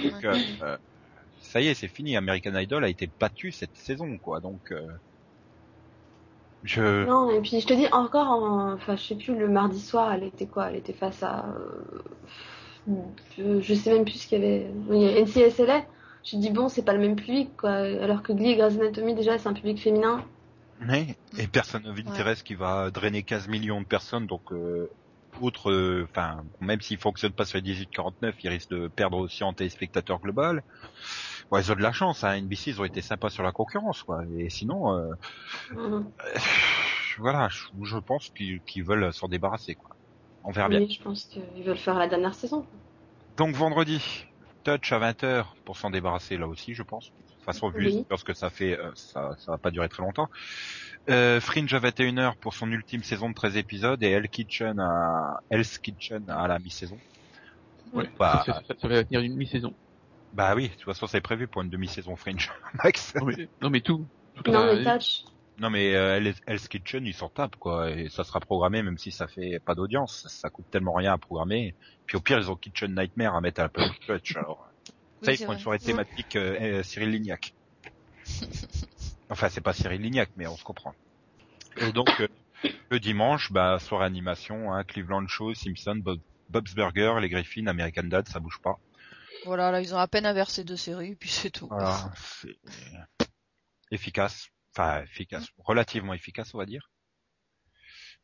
Donc, 0.03 0.24
euh, 0.24 0.36
euh, 0.62 0.78
ça 1.43 1.61
y 1.61 1.68
est, 1.68 1.74
c'est 1.74 1.88
fini. 1.88 2.16
American 2.16 2.55
Idol 2.57 2.84
a 2.84 2.88
été 2.88 3.09
battu 3.20 3.53
cette 3.53 3.76
saison, 3.76 4.18
quoi. 4.18 4.40
Donc, 4.40 4.72
euh, 4.72 4.86
je. 6.64 7.04
Non, 7.06 7.30
et 7.30 7.40
puis 7.40 7.60
je 7.60 7.66
te 7.66 7.74
dis 7.74 7.86
encore, 7.92 8.28
en... 8.28 8.72
enfin, 8.72 8.96
je 8.96 9.02
sais 9.02 9.14
plus, 9.16 9.36
le 9.36 9.48
mardi 9.48 9.80
soir, 9.80 10.12
elle 10.12 10.24
était 10.24 10.46
quoi? 10.46 10.70
Elle 10.70 10.76
était 10.76 10.92
face 10.92 11.22
à. 11.22 11.46
euh, 12.88 12.92
Je, 13.38 13.60
je 13.60 13.74
sais 13.74 13.92
même 13.92 14.04
plus 14.04 14.14
ce 14.22 14.26
qu'il 14.28 14.40
y 14.40 14.44
avait. 14.44 15.22
NCSLA. 15.22 15.84
Je 16.24 16.36
dis 16.36 16.50
bon, 16.50 16.68
c'est 16.68 16.84
pas 16.84 16.92
le 16.92 17.00
même 17.00 17.16
public, 17.16 17.50
quoi. 17.56 17.70
Alors 17.70 18.22
que 18.22 18.32
Glee 18.32 18.50
et 18.50 18.56
Grey's 18.56 18.78
Anatomy, 18.78 19.14
déjà, 19.14 19.38
c'est 19.38 19.48
un 19.48 19.54
public 19.54 19.80
féminin. 19.80 20.24
Ouais, 20.88 21.16
et 21.38 21.46
personne 21.46 21.86
of 21.86 21.98
Interest 21.98 22.42
qui 22.42 22.54
va 22.54 22.90
drainer 22.90 23.22
15 23.22 23.48
millions 23.48 23.80
de 23.80 23.86
personnes, 23.86 24.26
donc 24.26 24.52
euh, 24.52 24.90
outre, 25.40 25.70
euh, 25.70 26.08
enfin, 26.10 26.42
même 26.60 26.80
s'il 26.80 26.98
fonctionne 26.98 27.32
pas 27.32 27.44
sur 27.44 27.60
les 27.60 27.74
18-49, 27.74 28.34
il 28.42 28.48
risque 28.48 28.70
de 28.70 28.88
perdre 28.88 29.18
aussi 29.18 29.44
en 29.44 29.52
téléspectateur 29.52 30.20
global. 30.20 30.62
Bon, 31.53 31.59
ils 31.59 31.70
ont 31.70 31.74
de 31.74 31.82
la 31.82 31.92
chance, 31.92 32.24
hein. 32.24 32.32
NBC, 32.32 32.70
ils 32.70 32.80
ont 32.80 32.86
été 32.86 33.03
sympas 33.03 33.28
sur 33.28 33.42
la 33.42 33.53
concurrence, 33.53 34.03
quoi. 34.05 34.22
Et 34.38 34.48
sinon, 34.48 34.96
euh, 34.96 35.12
Mhm. 35.74 36.11
voilà, 37.18 37.50
je, 37.50 37.66
je 37.84 37.98
pense 37.98 38.30
qu'ils 38.30 38.84
veulent 38.84 39.12
s'en 39.12 39.28
débarrasser, 39.28 39.74
quoi. 39.74 39.90
On 40.44 40.50
verra 40.50 40.70
bien. 40.70 40.80
Oui, 40.80 40.90
je 40.90 41.03
pense 41.03 41.24
qu'ils 41.24 41.62
veulent 41.62 41.76
faire 41.76 41.98
la 41.98 42.09
dernière 42.09 42.32
saison. 42.34 42.66
Donc 43.36 43.55
vendredi, 43.55 44.24
touch 44.64 44.92
à 44.92 44.98
20h 44.98 45.44
pour 45.66 45.76
s'en 45.76 45.90
débarrasser 45.90 46.38
là 46.38 46.48
aussi, 46.48 46.72
je 46.72 46.82
pense. 46.82 47.11
De 47.11 47.32
toute 47.34 47.44
façon, 47.44 47.68
vu 47.68 47.84
Oui. 47.84 48.07
parce 48.09 48.24
que 48.24 48.32
ça 48.32 48.48
fait, 48.48 48.78
euh, 48.78 48.90
ça, 48.94 49.32
ça 49.38 49.53
va 49.53 49.59
pas 49.59 49.70
durer 49.70 49.90
très 49.90 50.03
longtemps. 50.03 50.28
Euh, 51.11 51.38
Fringe 51.38 51.74
à 51.74 51.80
21h 51.80 52.34
pour 52.38 52.55
son 52.55 52.72
ultime 52.72 53.03
saison 53.03 53.28
de 53.28 53.34
13 53.34 53.59
épisodes 53.59 54.03
et 54.03 54.09
Hell 54.09 54.30
Kitchen 54.30 54.80
à 54.80 55.38
Hell's 55.50 55.76
Kitchen 55.76 56.24
à 56.30 56.48
la 56.48 56.59
mi-saison. 56.59 56.96
Ouais, 57.92 58.09
Bah, 58.18 58.42
ça, 58.46 58.62
ça- 58.66 58.74
ça 58.80 58.88
va 58.88 59.05
tenir 59.05 59.20
une 59.20 59.36
mi-saison. 59.36 59.74
Bah 60.33 60.55
oui, 60.55 60.68
de 60.68 60.74
toute 60.74 60.85
façon 60.85 61.07
c'est 61.07 61.20
prévu 61.20 61.47
pour 61.49 61.62
une 61.62 61.70
demi-saison 61.70 62.16
Fringe, 62.16 62.51
Max. 62.85 63.14
Non 63.14 63.26
mais, 63.26 63.49
non 63.61 63.70
mais 63.70 63.80
tout. 63.80 64.07
Non, 64.47 64.74
mais 64.74 64.85
Touch. 64.85 65.24
Non 65.59 65.68
mais 65.70 65.95
euh, 65.95 66.33
Hell's- 66.47 66.68
Kitchen 66.68 67.07
ils 67.07 67.14
s'en 67.14 67.28
tapent 67.28 67.57
quoi 67.57 67.91
et 67.91 68.09
ça 68.09 68.24
sera 68.24 68.41
programmé 68.41 68.83
même 68.83 68.97
si 68.99 69.12
ça 69.12 69.28
fait 69.28 69.61
pas 69.61 69.74
d'audience, 69.74 70.26
ça 70.28 70.49
coûte 70.49 70.66
tellement 70.70 70.95
rien 70.95 71.12
à 71.12 71.18
programmer. 71.18 71.74
Puis 72.07 72.16
au 72.16 72.20
pire 72.20 72.39
ils 72.39 72.51
ont 72.51 72.57
Kitchen 72.57 72.95
Nightmare 72.95 73.37
à 73.37 73.41
mettre 73.41 73.61
à 73.61 73.64
la 73.64 73.68
place 73.68 73.91
de 73.91 74.07
Touch 74.18 74.37
alors. 74.37 74.68
Oui, 75.22 75.26
Ça, 75.26 75.33
ils 75.33 75.47
font 75.47 75.53
une 75.53 75.59
soirée 75.61 75.78
thématique 75.78 76.35
euh, 76.35 76.59
euh, 76.61 76.83
Cyril 76.83 77.11
Lignac. 77.11 77.55
enfin, 79.30 79.49
c'est 79.49 79.61
pas 79.61 79.72
Cyril 79.72 80.01
Lignac, 80.01 80.30
mais 80.37 80.47
on 80.49 80.57
se 80.57 80.64
comprend. 80.64 80.95
Et 81.76 81.93
donc, 81.93 82.09
euh, 82.20 82.28
le 82.91 82.99
dimanche, 82.99 83.53
bah, 83.53 83.78
soirée 83.78 84.07
animation, 84.07 84.72
hein, 84.72 84.83
Cleveland 84.85 85.26
Show, 85.28 85.55
Simpson, 85.55 85.97
Bob, 86.03 86.18
Bob's 86.49 86.74
Burger, 86.74 87.14
les 87.20 87.28
Griffins, 87.28 87.66
American 87.66 88.05
Dad, 88.05 88.26
ça 88.28 88.41
bouge 88.41 88.59
pas. 88.62 88.78
Voilà, 89.45 89.70
là, 89.70 89.80
ils 89.80 89.95
ont 89.95 89.99
à 89.99 90.09
peine 90.09 90.26
inversé 90.26 90.64
deux 90.64 90.76
séries, 90.76 91.16
puis 91.16 91.28
c'est 91.28 91.51
tout. 91.51 91.66
Voilà, 91.68 92.11
c'est 92.40 92.59
efficace. 93.90 94.49
Enfin, 94.74 95.03
efficace. 95.03 95.49
Relativement 95.59 96.14
efficace, 96.14 96.55
on 96.55 96.59
va 96.59 96.66
dire. 96.66 96.90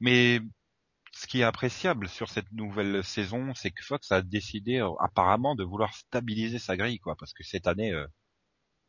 Mais 0.01 0.41
ce 1.12 1.27
qui 1.27 1.41
est 1.41 1.45
appréciable 1.45 2.09
sur 2.09 2.29
cette 2.29 2.51
nouvelle 2.53 3.03
saison, 3.05 3.55
c'est 3.55 3.71
que 3.71 3.85
Fox 3.85 4.12
a 4.12 4.23
décidé 4.23 4.79
euh, 4.79 4.91
apparemment 5.01 5.55
de 5.55 5.64
vouloir 5.64 5.95
stabiliser 5.95 6.59
sa 6.59 6.77
grille, 6.77 7.01
quoi, 7.01 7.16
parce 7.16 7.33
que 7.33 7.43
cette 7.43 7.66
année, 7.66 7.93
euh, 7.93 8.07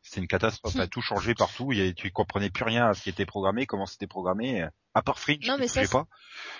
c'est 0.02 0.20
une 0.22 0.28
catastrophe. 0.28 0.74
Ça 0.74 0.84
a 0.84 0.88
tout 0.88 1.02
changé 1.02 1.36
partout. 1.36 1.72
A- 1.72 1.94
tu 1.94 2.12
comprenais 2.12 2.50
plus 2.50 2.64
rien 2.64 2.88
à 2.90 2.94
ce 2.94 3.04
qui 3.04 3.10
était 3.10 3.26
programmé, 3.26 3.66
comment 3.66 3.86
c'était 3.86 4.08
programmé. 4.08 4.64
euh, 4.64 4.70
À 4.94 5.02
part 5.02 5.20
Fringe, 5.20 5.46
Non, 5.48 5.58
mais 5.58 5.68
je 5.68 5.74
ça, 5.74 5.82
sais 5.84 5.88
pas. 5.88 6.08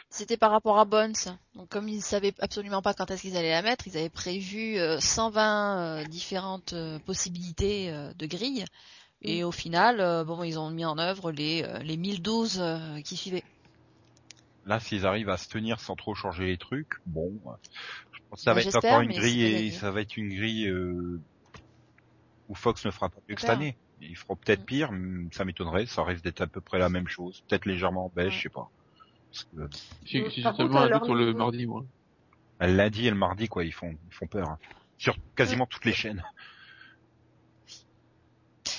C'était 0.10 0.38
par 0.38 0.52
rapport 0.52 0.78
à 0.80 0.86
Bones. 0.86 1.14
Donc 1.56 1.70
comme 1.70 1.88
ils 1.88 2.02
savaient 2.02 2.34
absolument 2.40 2.82
pas 2.82 2.94
quand 2.94 3.10
est-ce 3.12 3.22
qu'ils 3.24 3.38
allaient 3.38 3.52
la 3.52 3.62
mettre, 3.62 3.88
ils 3.88 3.98
avaient 3.98 4.10
prévu 4.10 4.78
euh, 4.78 5.00
120 5.00 5.80
euh, 5.80 6.06
différentes 6.06 6.74
euh, 6.74 7.00
possibilités 7.00 7.92
euh, 7.92 8.14
de 8.14 8.26
grilles. 8.26 8.66
Et 9.22 9.44
au 9.44 9.52
final, 9.52 10.00
euh, 10.00 10.24
bon, 10.24 10.44
ils 10.44 10.58
ont 10.60 10.70
mis 10.70 10.86
en 10.86 10.98
œuvre 10.98 11.32
les, 11.32 11.64
euh, 11.64 11.80
les 11.80 11.98
1012 11.98 12.60
euh, 12.62 13.02
qui 13.02 13.18
suivaient. 13.18 13.44
Là, 14.66 14.80
s'ils 14.80 15.06
arrivent 15.06 15.30
à 15.30 15.38
se 15.38 15.50
tenir 15.50 15.80
sans 15.80 15.96
trop 15.96 16.14
changer 16.16 16.46
les 16.46 16.58
trucs, 16.58 16.94
bon, 17.06 17.34
euh, 17.48 17.52
je 18.12 18.20
pense 18.30 18.40
que 18.40 18.44
ça 18.44 18.54
Bah, 18.54 18.62
va 18.62 18.62
être 18.62 18.76
encore 18.76 19.02
une 19.02 19.12
grille 19.12 19.44
et 19.44 19.72
ça 19.72 19.92
va 19.92 20.02
être 20.02 20.16
une 20.18 20.30
grille 20.34 20.68
euh, 20.68 21.20
où 22.50 22.56
Fox 22.56 22.84
ne 22.86 22.92
fera 22.92 23.10
pas 23.10 23.20
mieux 23.30 23.36
que 23.36 23.42
cette 23.42 23.50
année. 23.52 23.78
Ils 24.02 24.16
feront 24.18 24.36
peut-être 24.36 24.62
Mm. 24.62 24.66
pire, 24.66 24.92
mais 24.92 25.28
ça 25.32 25.46
m'étonnerait. 25.46 25.86
Ça 25.86 26.04
risque 26.04 26.24
d'être 26.24 26.42
à 26.42 26.48
peu 26.48 26.62
près 26.62 26.80
la 26.80 26.90
même 26.90 27.08
chose, 27.08 27.42
peut-être 27.48 27.66
légèrement 27.66 28.06
en 28.06 28.12
Ouais. 28.18 28.30
je 28.32 28.42
sais 28.42 28.50
pas. 28.50 28.70
Parce 29.32 29.44
que, 29.46 29.70
J'ai 30.04 30.30
seulement 30.42 30.82
un 30.82 30.90
doute 30.90 31.06
sur 31.06 31.16
le 31.16 31.34
mardi, 31.34 31.66
moi. 31.68 31.84
le 32.62 32.76
lundi 32.76 33.08
et 33.08 33.10
le 33.12 33.16
mardi, 33.16 33.48
quoi, 33.48 33.64
ils 33.64 33.72
font, 33.74 33.96
ils 34.10 34.14
font 34.14 34.28
peur. 34.28 34.50
hein. 34.50 34.58
Sur 34.98 35.16
quasiment 35.36 35.66
toutes 35.66 35.86
les 35.86 35.94
chaînes. 35.94 36.24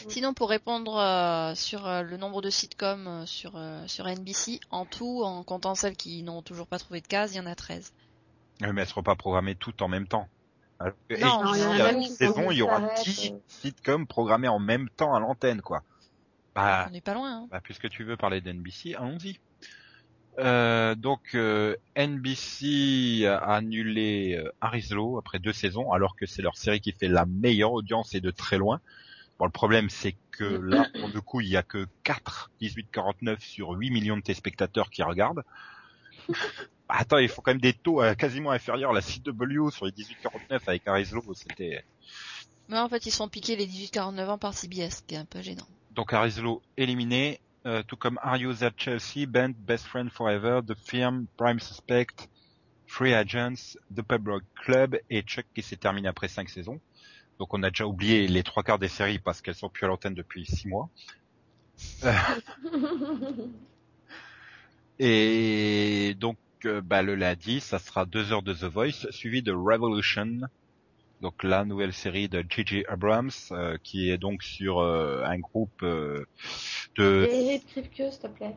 Sinon, 0.09 0.33
pour 0.35 0.49
répondre 0.49 0.97
euh, 0.99 1.55
sur 1.55 1.87
euh, 1.87 2.03
le 2.03 2.17
nombre 2.17 2.41
de 2.43 2.49
sitcoms 2.51 3.07
euh, 3.07 3.27
sur, 3.27 3.53
euh, 3.57 3.87
sur 3.87 4.07
NBC, 4.09 4.59
en 4.71 4.87
tout, 4.87 5.23
en 5.23 5.43
comptant 5.45 5.75
celles 5.75 5.97
qui 5.97 6.23
n'ont 6.23 6.43
toujours 6.43 6.67
pas 6.67 6.79
trouvé 6.79 7.01
de 7.01 7.07
case, 7.07 7.35
il 7.35 7.37
y 7.37 7.41
en 7.41 7.47
a 7.47 7.55
13. 7.55 7.93
Ouais, 8.63 8.73
Mais 8.73 8.83
elles 8.83 8.89
seront 8.89 9.03
pas 9.03 9.17
programmées 9.17 9.55
toutes 9.57 9.83
en 9.83 9.89
même 9.89 10.09
temps. 10.09 10.29
Alors 10.81 10.95
que 11.09 11.21
Non, 11.21 11.55
il 11.55 11.61
y 11.61 11.83
en 11.83 11.87
a 11.87 11.95
qui 11.95 12.09
saison, 12.09 12.51
il 12.51 12.59
y 12.59 12.63
aura 12.63 12.81
disparaître, 12.81 13.05
10 13.05 13.33
euh. 13.33 13.39
sitcoms 13.47 14.07
programmés 14.07 14.49
en 14.49 14.59
même 14.59 14.89
temps 14.89 15.15
à 15.15 15.21
l'antenne, 15.21 15.61
quoi. 15.61 15.83
Bah, 16.55 16.87
On 16.89 16.91
n'est 16.91 17.03
pas 17.03 17.15
loin. 17.15 17.43
Hein. 17.43 17.49
Bah, 17.51 17.61
puisque 17.63 17.89
tu 17.91 18.03
veux 18.03 18.17
parler 18.17 18.41
d'NBC, 18.41 18.95
allons-y. 18.95 19.39
Euh, 20.39 20.95
donc 20.95 21.35
euh, 21.35 21.77
NBC 21.97 23.27
a 23.27 23.57
annulé 23.57 24.37
euh, 24.39 24.51
Arizlo 24.61 25.19
après 25.19 25.39
deux 25.39 25.53
saisons, 25.53 25.93
alors 25.93 26.17
que 26.17 26.25
c'est 26.25 26.41
leur 26.41 26.57
série 26.57 26.81
qui 26.81 26.93
fait 26.93 27.09
la 27.09 27.27
meilleure 27.27 27.73
audience 27.73 28.15
et 28.15 28.21
de 28.21 28.31
très 28.31 28.57
loin. 28.57 28.81
Bon, 29.39 29.45
le 29.45 29.51
problème 29.51 29.91
c'est 29.91 30.17
que 30.31 30.45
là, 30.45 30.87
pour 30.99 31.11
le 31.13 31.21
coup, 31.21 31.41
il 31.41 31.49
y 31.49 31.57
a 31.57 31.63
que 31.63 31.87
4 32.05 32.53
18-49 32.63 33.41
sur 33.41 33.71
8 33.71 33.91
millions 33.91 34.17
de 34.17 34.23
téléspectateurs 34.23 34.89
qui 34.89 35.03
regardent. 35.03 35.43
Bah, 36.91 36.97
attends, 36.99 37.19
il 37.19 37.29
faut 37.29 37.41
quand 37.41 37.53
même 37.53 37.61
des 37.61 37.73
taux 37.73 38.03
euh, 38.03 38.15
quasiment 38.15 38.51
inférieurs 38.51 38.91
à 38.91 38.95
la 38.95 39.01
CW 39.01 39.71
sur 39.71 39.87
les 39.87 39.93
18-49 39.93 40.61
avec 40.67 40.89
Arizlo, 40.89 41.23
c'était 41.35 41.85
Mais 42.69 42.79
en 42.79 42.89
fait, 42.89 43.07
ils 43.07 43.13
sont 43.13 43.29
piqués 43.29 43.55
les 43.55 43.69
18-49 43.69 44.27
ans 44.27 44.39
par 44.39 44.55
CBS, 44.55 44.97
ce 44.97 45.03
qui 45.05 45.15
est 45.15 45.19
un 45.19 45.25
peu 45.25 45.41
gênant. 45.41 45.69
Donc 45.95 46.13
Arizlo 46.13 46.63
éliminé, 46.77 47.41
euh, 47.65 47.85
tout 47.85 47.97
comme 47.97 48.19
Are 48.23 48.37
You 48.39 48.53
There 48.55 48.73
Chelsea, 48.77 49.25
Band, 49.29 49.53
Best 49.57 49.85
Friend 49.87 50.11
Forever, 50.11 50.63
The 50.67 50.75
Firm, 50.75 51.27
Prime 51.37 51.61
Suspect, 51.61 52.29
Free 52.89 53.15
Agents, 53.15 53.77
The 53.95 54.03
Pub 54.03 54.27
Rock 54.27 54.43
Club 54.57 54.99
et 55.11 55.23
Chuck 55.23 55.47
qui 55.55 55.63
s'est 55.63 55.77
terminé 55.77 56.09
après 56.09 56.27
cinq 56.27 56.49
saisons. 56.49 56.81
Donc 57.39 57.55
on 57.55 57.63
a 57.63 57.71
déjà 57.71 57.87
oublié 57.87 58.27
les 58.27 58.43
trois 58.43 58.65
quarts 58.65 58.81
des 58.81 58.89
séries 58.89 59.21
parce 59.21 59.43
qu'elles 59.43 59.55
sont 59.55 59.69
plus 59.69 59.85
à 59.85 59.89
l'antenne 59.89 60.15
depuis 60.15 60.45
six 60.45 60.67
mois. 60.67 60.89
Euh, 62.03 62.13
et 64.99 66.17
donc 66.19 66.37
bah, 66.67 67.03
le 67.03 67.15
lundi, 67.15 67.61
ça 67.61 67.79
sera 67.79 68.07
deux 68.07 68.33
heures 68.33 68.43
de 68.43 68.55
The 68.55 68.65
Voice 68.65 69.11
suivi 69.11 69.43
de 69.43 69.53
Revolution 69.53 70.41
donc 71.21 71.43
la 71.43 71.65
nouvelle 71.65 71.93
série 71.93 72.29
de 72.29 72.45
J.J. 72.49 72.85
Abrams, 72.89 73.31
euh, 73.51 73.77
qui 73.83 74.11
est 74.11 74.19
donc 74.19 74.43
sur 74.43 74.79
euh, 74.79 75.23
un 75.25 75.39
groupe 75.39 75.83
euh, 75.83 76.25
de... 76.97 77.29
Et 77.31 77.61
Tripke, 77.61 78.11
s'il 78.11 78.21
te 78.21 78.27
plaît. 78.27 78.57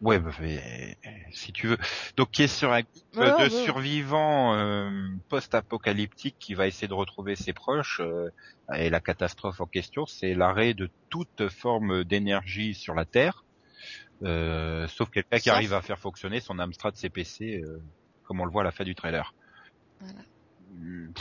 Ouais, 0.00 0.18
bah, 0.18 0.30
mais, 0.40 0.96
si 1.30 1.52
tu 1.52 1.68
veux. 1.68 1.76
Donc 2.16 2.30
qui 2.30 2.42
est 2.42 2.48
sur 2.48 2.72
un 2.72 2.80
groupe 2.80 3.42
de 3.44 3.48
survivants 3.50 4.54
euh, 4.54 4.90
post-apocalyptiques 5.28 6.36
qui 6.38 6.54
va 6.54 6.66
essayer 6.66 6.88
de 6.88 6.94
retrouver 6.94 7.36
ses 7.36 7.52
proches. 7.52 8.00
euh, 8.00 8.30
et 8.74 8.88
la 8.88 9.00
catastrophe 9.00 9.60
en 9.60 9.66
question, 9.66 10.06
c'est 10.06 10.34
l'arrêt 10.34 10.74
de 10.74 10.88
toute 11.08 11.48
forme 11.48 12.04
d'énergie 12.04 12.74
sur 12.74 12.94
la 12.94 13.04
Terre, 13.04 13.44
euh, 14.22 14.86
sauf 14.88 15.10
quelqu'un 15.10 15.38
qui 15.38 15.50
arrive 15.50 15.72
à 15.72 15.82
faire 15.82 15.98
fonctionner 15.98 16.40
son 16.40 16.58
Amstrad 16.58 16.94
CPC, 16.96 17.60
euh, 17.62 17.82
comme 18.22 18.40
on 18.40 18.44
le 18.44 18.50
voit 18.52 18.62
à 18.62 18.64
la 18.64 18.72
fin 18.72 18.84
du 18.84 18.94
trailer. 18.94 19.34
Voilà. 20.00 20.20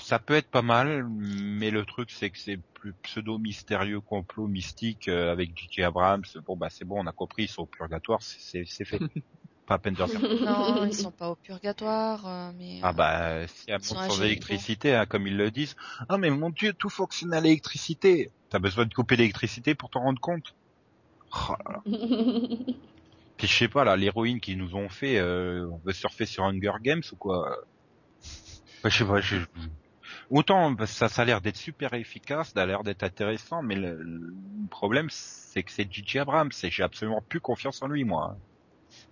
Ça 0.01 0.19
peut 0.19 0.35
être 0.35 0.49
pas 0.49 0.61
mal, 0.61 1.07
mais 1.09 1.71
le 1.71 1.85
truc 1.85 2.11
c'est 2.11 2.29
que 2.29 2.37
c'est 2.37 2.59
plus 2.73 2.93
pseudo-mystérieux, 3.01 3.99
complot 4.01 4.47
mystique 4.47 5.07
euh, 5.07 5.31
avec 5.31 5.57
J.J. 5.57 5.83
Abrams. 5.83 6.23
Bon 6.45 6.55
bah 6.55 6.69
c'est 6.69 6.85
bon, 6.85 7.01
on 7.03 7.07
a 7.07 7.11
compris, 7.11 7.43
ils 7.43 7.47
sont 7.49 7.63
au 7.63 7.67
purgatoire, 7.67 8.21
c'est- 8.21 8.39
c'est 8.39 8.63
c'est 8.65 8.85
fait. 8.85 8.99
pas 9.65 9.75
à 9.75 9.79
peine 9.79 9.93
de 9.93 10.01
refaire. 10.01 10.21
Non, 10.21 10.85
ils 10.85 10.93
sont 10.95 11.11
pas 11.11 11.29
au 11.29 11.35
purgatoire, 11.35 12.27
euh, 12.27 12.51
mais. 12.57 12.79
Ah 12.83 12.89
euh, 12.89 12.93
bah 12.93 13.47
si 13.47 13.65
Ils 13.67 13.83
sont 13.83 13.95
monde 13.95 14.03
à 14.03 14.09
sans 14.09 14.23
électricité, 14.23 14.95
hein, 14.95 15.05
comme 15.05 15.27
ils 15.27 15.37
le 15.37 15.51
disent. 15.51 15.75
Ah 16.09 16.17
mais 16.17 16.29
mon 16.29 16.49
dieu, 16.49 16.73
tout 16.73 16.89
fonctionne 16.89 17.33
à 17.33 17.41
l'électricité. 17.41 18.31
T'as 18.49 18.59
besoin 18.59 18.85
de 18.85 18.93
couper 18.93 19.15
l'électricité 19.15 19.75
pour 19.75 19.89
t'en 19.89 20.01
rendre 20.01 20.19
compte? 20.21 20.55
Oh 21.31 21.55
là 21.65 21.73
là. 21.75 21.81
Puis 23.37 23.47
je 23.47 23.53
sais 23.53 23.67
pas 23.69 23.83
là, 23.83 23.95
l'héroïne 23.95 24.39
qu'ils 24.41 24.57
nous 24.57 24.75
ont 24.75 24.89
fait, 24.89 25.17
euh, 25.17 25.67
on 25.71 25.77
veut 25.85 25.93
surfer 25.93 26.25
sur 26.25 26.43
Hunger 26.43 26.73
Games 26.81 27.03
ou 27.11 27.15
quoi? 27.15 27.57
Bah, 28.83 28.89
Je 28.89 28.97
sais 28.97 29.05
pas. 29.05 29.21
Je... 29.21 29.37
Autant 30.29 30.71
bah, 30.71 30.85
ça, 30.87 31.07
ça 31.09 31.21
a 31.21 31.25
l'air 31.25 31.41
d'être 31.41 31.55
super 31.57 31.93
efficace, 31.93 32.51
ça 32.53 32.61
a 32.61 32.65
l'air 32.65 32.83
d'être 32.83 33.03
intéressant, 33.03 33.61
mais 33.61 33.75
le, 33.75 34.01
le 34.01 34.33
problème 34.69 35.07
c'est 35.09 35.63
que 35.63 35.71
c'est 35.71 35.91
J.J. 35.91 36.19
Abrams, 36.19 36.51
et 36.63 36.69
j'ai 36.69 36.83
absolument 36.83 37.21
plus 37.27 37.39
confiance 37.39 37.81
en 37.81 37.87
lui 37.87 38.03
moi. 38.03 38.35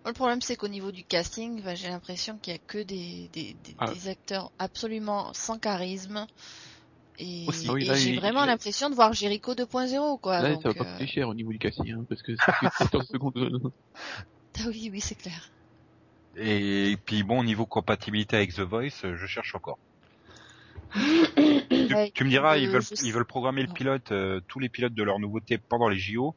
Le 0.05 0.13
problème, 0.13 0.41
c'est 0.41 0.55
qu'au 0.55 0.69
niveau 0.69 0.91
du 0.91 1.03
casting, 1.03 1.61
bah, 1.63 1.75
j'ai 1.75 1.89
l'impression 1.89 2.37
qu'il 2.37 2.53
y 2.53 2.55
a 2.55 2.59
que 2.59 2.77
des, 2.77 3.29
des, 3.33 3.55
des, 3.63 3.75
Ah. 3.77 3.91
des 3.91 4.07
acteurs 4.07 4.51
absolument 4.57 5.33
sans 5.33 5.59
charisme. 5.59 6.25
Et, 7.19 7.45
Aussi. 7.47 7.67
Ah 7.69 7.73
oui, 7.73 7.83
et 7.83 7.87
là, 7.87 7.95
j'ai 7.95 8.09
il- 8.11 8.19
vraiment 8.19 8.43
il- 8.43 8.47
l'impression 8.47 8.89
de 8.89 8.95
voir 8.95 9.13
Jericho 9.13 9.53
2.0, 9.55 10.19
quoi. 10.19 10.41
Là, 10.41 10.53
donc, 10.53 10.61
ça 10.61 10.69
va 10.69 10.75
pas 10.75 10.83
euh, 10.83 10.91
coûter 10.93 11.07
cher 11.07 11.27
au 11.29 11.33
niveau 11.33 11.51
du 11.51 11.57
casting, 11.59 11.91
hein, 11.93 12.05
parce 12.07 12.21
que 12.21 12.35
c'est 12.35 12.51
plus 12.59 12.67
de 12.67 12.73
14 12.77 13.07
secondes. 13.07 13.71
Ah 14.59 14.63
oui, 14.67 14.89
oui, 14.91 15.01
c'est 15.01 15.15
clair. 15.15 15.49
Et 16.35 16.97
puis 17.05 17.23
bon, 17.23 17.43
niveau 17.43 17.65
compatibilité 17.65 18.35
avec 18.35 18.53
The 18.53 18.59
Voice, 18.59 19.03
euh, 19.05 19.17
je 19.17 19.25
cherche 19.25 19.55
encore. 19.55 19.79
Tu, 20.93 21.93
Ouais, 21.93 22.11
tu 22.13 22.23
me 22.23 22.29
diras, 22.29 22.53
euh, 22.55 22.57
ils 22.59 22.69
veulent, 22.69 22.81
je- 22.81 23.05
ils 23.05 23.13
veulent 23.13 23.25
programmer 23.25 23.61
le 23.63 23.73
pilote, 23.73 24.11
euh, 24.11 24.39
tous 24.47 24.59
les 24.59 24.69
pilotes 24.69 24.93
de 24.93 25.03
leur 25.03 25.19
nouveauté 25.19 25.57
pendant 25.57 25.89
les 25.89 25.97
JO. 25.97 26.35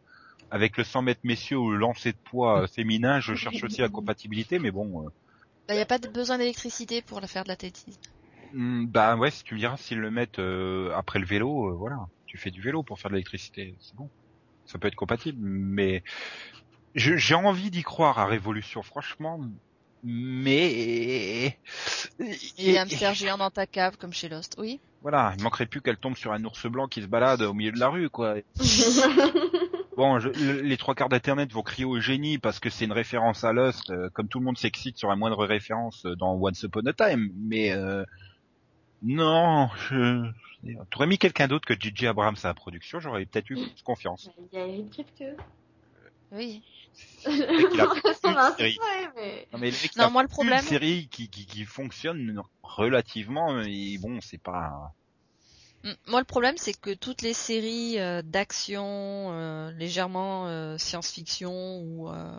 Avec 0.51 0.77
le 0.77 0.85
100 0.85 1.03
mètres 1.03 1.21
messieurs 1.23 1.59
ou 1.59 1.71
le 1.71 1.77
lancer 1.77 2.13
de 2.13 2.19
poids 2.25 2.67
féminin, 2.69 3.21
je 3.21 3.35
cherche 3.35 3.63
aussi 3.63 3.81
la 3.81 3.89
compatibilité, 3.93 4.59
mais 4.59 4.71
bon, 4.71 5.05
euh, 5.07 5.11
Il 5.69 5.75
n'y 5.75 5.81
a 5.81 5.87
pas 5.87 5.99
de 5.99 6.09
besoin 6.09 6.39
d'électricité 6.39 7.03
pour 7.03 7.21
la 7.21 7.27
faire 7.29 7.45
de 7.45 7.49
l'athlétisme. 7.49 7.93
Hmm, 8.53 8.87
bah 8.87 9.17
ouais, 9.17 9.31
si 9.31 9.45
tu 9.45 9.55
me 9.55 9.59
diras, 9.59 9.77
s'ils 9.77 9.99
le 9.99 10.11
mettent 10.11 10.39
euh, 10.39 10.93
après 10.97 11.19
le 11.19 11.27
vélo, 11.27 11.71
euh, 11.71 11.75
voilà, 11.75 11.97
tu 12.27 12.39
fais 12.39 12.51
du 12.51 12.61
vélo 12.61 12.83
pour 12.83 12.99
faire 12.99 13.11
de 13.11 13.15
l'électricité, 13.17 13.75
c'est 13.81 13.95
bon. 13.97 14.09
Ça 14.67 14.79
peut 14.79 14.89
être 14.89 14.95
compatible, 14.95 15.39
mais 15.43 16.03
j'ai 16.95 17.35
envie 17.35 17.71
d'y 17.71 17.83
croire 17.83 18.19
à 18.19 18.27
Révolution, 18.27 18.83
franchement, 18.83 19.41
mais... 20.03 21.59
Et 22.59 22.79
hamster 22.79 23.15
géant 23.15 23.39
dans 23.39 23.51
ta 23.51 23.67
cave, 23.67 23.97
comme 23.97 24.13
chez 24.13 24.29
Lost. 24.29 24.57
Oui. 24.59 24.81
Voilà, 25.03 25.35
il 25.39 25.43
manquerait 25.43 25.67
plus 25.67 25.81
qu'elle 25.81 25.97
tombe 25.97 26.17
sur 26.17 26.33
un 26.33 26.45
ours 26.45 26.67
blanc 26.67 26.87
qui 26.87 27.03
se 27.03 27.07
balade 27.07 27.43
au 27.43 27.55
milieu 27.55 27.73
de 27.73 27.79
la 27.79 27.89
rue, 27.89 28.11
quoi. 28.11 28.37
Bon, 29.97 30.19
je- 30.19 30.29
le- 30.29 30.63
les 30.63 30.77
trois 30.79 30.95
quarts 30.95 31.11
d'internet 31.11 31.53
vont 31.53 31.63
crier 31.63 31.85
au 31.85 32.01
génie 32.01 32.39
parce 32.39 32.59
que 32.59 32.71
c'est 32.71 32.87
une 32.87 32.93
référence 32.93 33.45
à 33.45 33.53
Lost, 33.53 33.91
euh, 33.91 34.09
comme 34.15 34.29
tout 34.29 34.39
le 34.39 34.47
monde 34.47 34.57
s'excite 34.57 34.97
sur 34.97 35.09
la 35.11 35.17
moindre 35.17 35.45
référence 35.45 36.07
dans 36.19 36.37
Once 36.41 36.63
Upon 36.63 36.87
a 36.87 36.93
Time, 36.95 37.31
mais 37.37 37.73
euh, 37.73 38.03
non, 39.03 39.69
je... 39.89 40.31
t'aurais 40.91 41.07
mis 41.07 41.19
quelqu'un 41.19 41.49
d'autre 41.49 41.67
que 41.67 41.75
J.J. 41.79 42.09
Abrams 42.09 42.37
à 42.43 42.49
la 42.49 42.55
production, 42.55 43.01
j'aurais 43.01 43.25
peut-être 43.27 43.51
eu 43.51 43.55
plus 43.55 43.83
confiance. 43.83 44.31
Il 44.53 44.59
y 44.59 44.61
a 44.61 44.67
Eric 44.67 44.91
Kripke. 44.91 45.25
Oui. 46.33 46.63
a 47.27 47.31
une 47.31 48.15
série. 48.15 48.37
inspiré, 48.37 48.79
mais... 49.17 49.49
Non, 49.53 49.59
mais 49.59 49.71
Non, 49.97 50.05
a 50.05 50.11
moi, 50.11 50.23
le 50.23 50.29
problème- 50.29 50.59
Une 50.61 50.65
série 50.65 51.09
qui, 51.11 51.29
qui, 51.29 51.47
qui 51.47 51.65
fonctionne 51.65 52.43
relativement, 52.63 53.53
mais 53.53 53.99
bon, 53.99 54.21
c'est 54.21 54.41
pas... 54.41 54.95
Mm. 55.85 55.93
Moi, 56.09 56.21
le 56.21 56.27
problème, 56.27 56.57
c'est 56.57 56.79
que 56.79 56.93
toutes 56.95 57.23
les 57.23 57.33
séries 57.33 57.99
euh, 57.99 58.23
d'action 58.23 59.33
euh, 59.33 59.71
légèrement 59.73 60.47
euh, 60.47 60.77
science-fiction 60.79 61.79
ou 61.81 62.09
euh, 62.11 62.39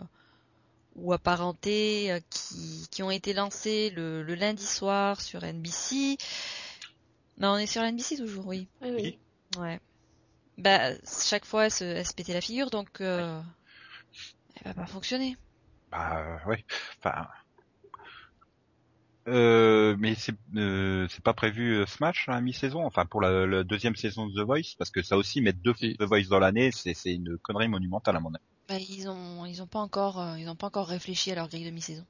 ou 0.96 1.12
apparentées 1.12 2.12
euh, 2.12 2.20
qui, 2.30 2.86
qui 2.90 3.02
ont 3.02 3.10
été 3.10 3.32
lancées 3.32 3.90
le, 3.90 4.22
le 4.22 4.34
lundi 4.34 4.66
soir 4.66 5.20
sur 5.20 5.44
NBC. 5.44 6.16
Non, 7.38 7.52
on 7.52 7.56
est 7.56 7.66
sur 7.66 7.82
NBC 7.82 8.16
toujours, 8.16 8.46
oui. 8.46 8.68
Oui, 8.82 8.90
oui. 8.94 9.18
Ouais. 9.58 9.80
Bah, 10.58 10.92
chaque 11.04 11.44
fois, 11.44 11.66
elle 11.66 11.70
se, 11.70 11.84
elle 11.84 12.06
se 12.06 12.14
pétait 12.14 12.34
la 12.34 12.40
figure, 12.40 12.70
donc 12.70 13.00
euh, 13.00 13.40
elle 14.56 14.72
va 14.72 14.82
pas 14.82 14.86
fonctionner. 14.86 15.36
Bah 15.90 16.40
ouais. 16.46 16.64
Enfin. 16.98 17.26
Euh, 19.28 19.94
mais 20.00 20.16
c'est 20.16 20.34
euh, 20.56 21.06
c'est 21.08 21.22
pas 21.22 21.32
prévu 21.32 21.76
euh, 21.76 21.86
ce 21.86 21.98
match 22.00 22.28
à 22.28 22.40
mi-saison, 22.40 22.84
enfin 22.84 23.06
pour 23.06 23.20
la, 23.20 23.46
la 23.46 23.62
deuxième 23.62 23.94
saison 23.94 24.26
de 24.26 24.34
The 24.34 24.44
Voice, 24.44 24.74
parce 24.76 24.90
que 24.90 25.00
ça 25.02 25.16
aussi 25.16 25.40
mettre 25.40 25.60
deux. 25.62 25.74
The 25.74 26.02
Voice 26.02 26.28
dans 26.28 26.40
l'année, 26.40 26.72
c'est 26.72 26.94
c'est 26.94 27.14
une 27.14 27.38
connerie 27.38 27.68
monumentale 27.68 28.16
à 28.16 28.20
mon 28.20 28.34
avis. 28.34 28.44
Bah, 28.68 28.76
ils 28.78 29.08
ont 29.08 29.44
ils 29.46 29.60
ont 29.62 29.66
pas 29.66 29.80
encore 29.80 30.20
euh, 30.20 30.38
ils 30.38 30.48
ont 30.48 30.54
pas 30.56 30.68
encore 30.68 30.86
réfléchi 30.88 31.30
à 31.32 31.34
leur 31.34 31.48
grille 31.48 31.64
de 31.64 31.70
mi-saison. 31.70 32.04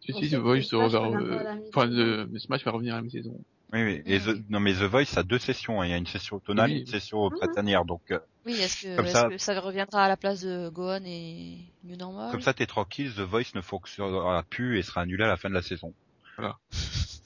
Si, 0.00 0.12
si, 0.14 0.30
The 0.30 0.34
Voice 0.36 0.62
va, 0.72 0.78
euh, 1.04 1.56
enfin, 1.68 1.86
le, 1.86 2.30
Smash 2.38 2.64
va 2.64 2.70
revenir 2.70 2.94
à 2.94 2.98
la 2.98 3.02
mi-saison. 3.02 3.38
Oui, 3.72 3.82
oui. 3.82 4.02
Et 4.06 4.18
The- 4.20 4.48
non 4.48 4.60
mais 4.60 4.72
The 4.72 4.84
Voice, 4.84 5.16
a 5.18 5.22
deux 5.22 5.38
sessions. 5.38 5.82
hein. 5.82 5.86
Il 5.86 5.90
y 5.90 5.92
a 5.92 5.96
une 5.98 6.06
session 6.06 6.36
automnale, 6.36 6.70
Oui. 6.70 6.76
et 6.76 6.80
une 6.80 6.86
session 6.86 7.28
printanière. 7.30 7.84
Donc 7.84 8.00
euh, 8.10 8.18
Oui, 8.46 8.52
est-ce 8.54 8.82
que, 8.84 9.02
est-ce 9.02 9.12
ça- 9.12 9.28
que 9.28 9.36
ça 9.38 9.60
reviendra 9.60 10.04
à 10.04 10.08
la 10.08 10.16
place 10.16 10.40
de 10.40 10.70
Gohan 10.70 11.02
et 11.04 11.58
New 11.84 11.96
Normal? 11.96 12.30
Comme 12.30 12.40
ça, 12.40 12.54
t'es 12.54 12.66
tranquille. 12.66 13.12
The 13.14 13.20
Voice 13.20 13.52
ne 13.54 13.60
fonctionnera 13.60 14.42
plus 14.44 14.78
et 14.78 14.82
sera 14.82 15.02
annulé 15.02 15.24
à 15.24 15.28
la 15.28 15.36
fin 15.36 15.50
de 15.50 15.54
la 15.54 15.62
saison. 15.62 15.92
Voilà. 16.38 16.56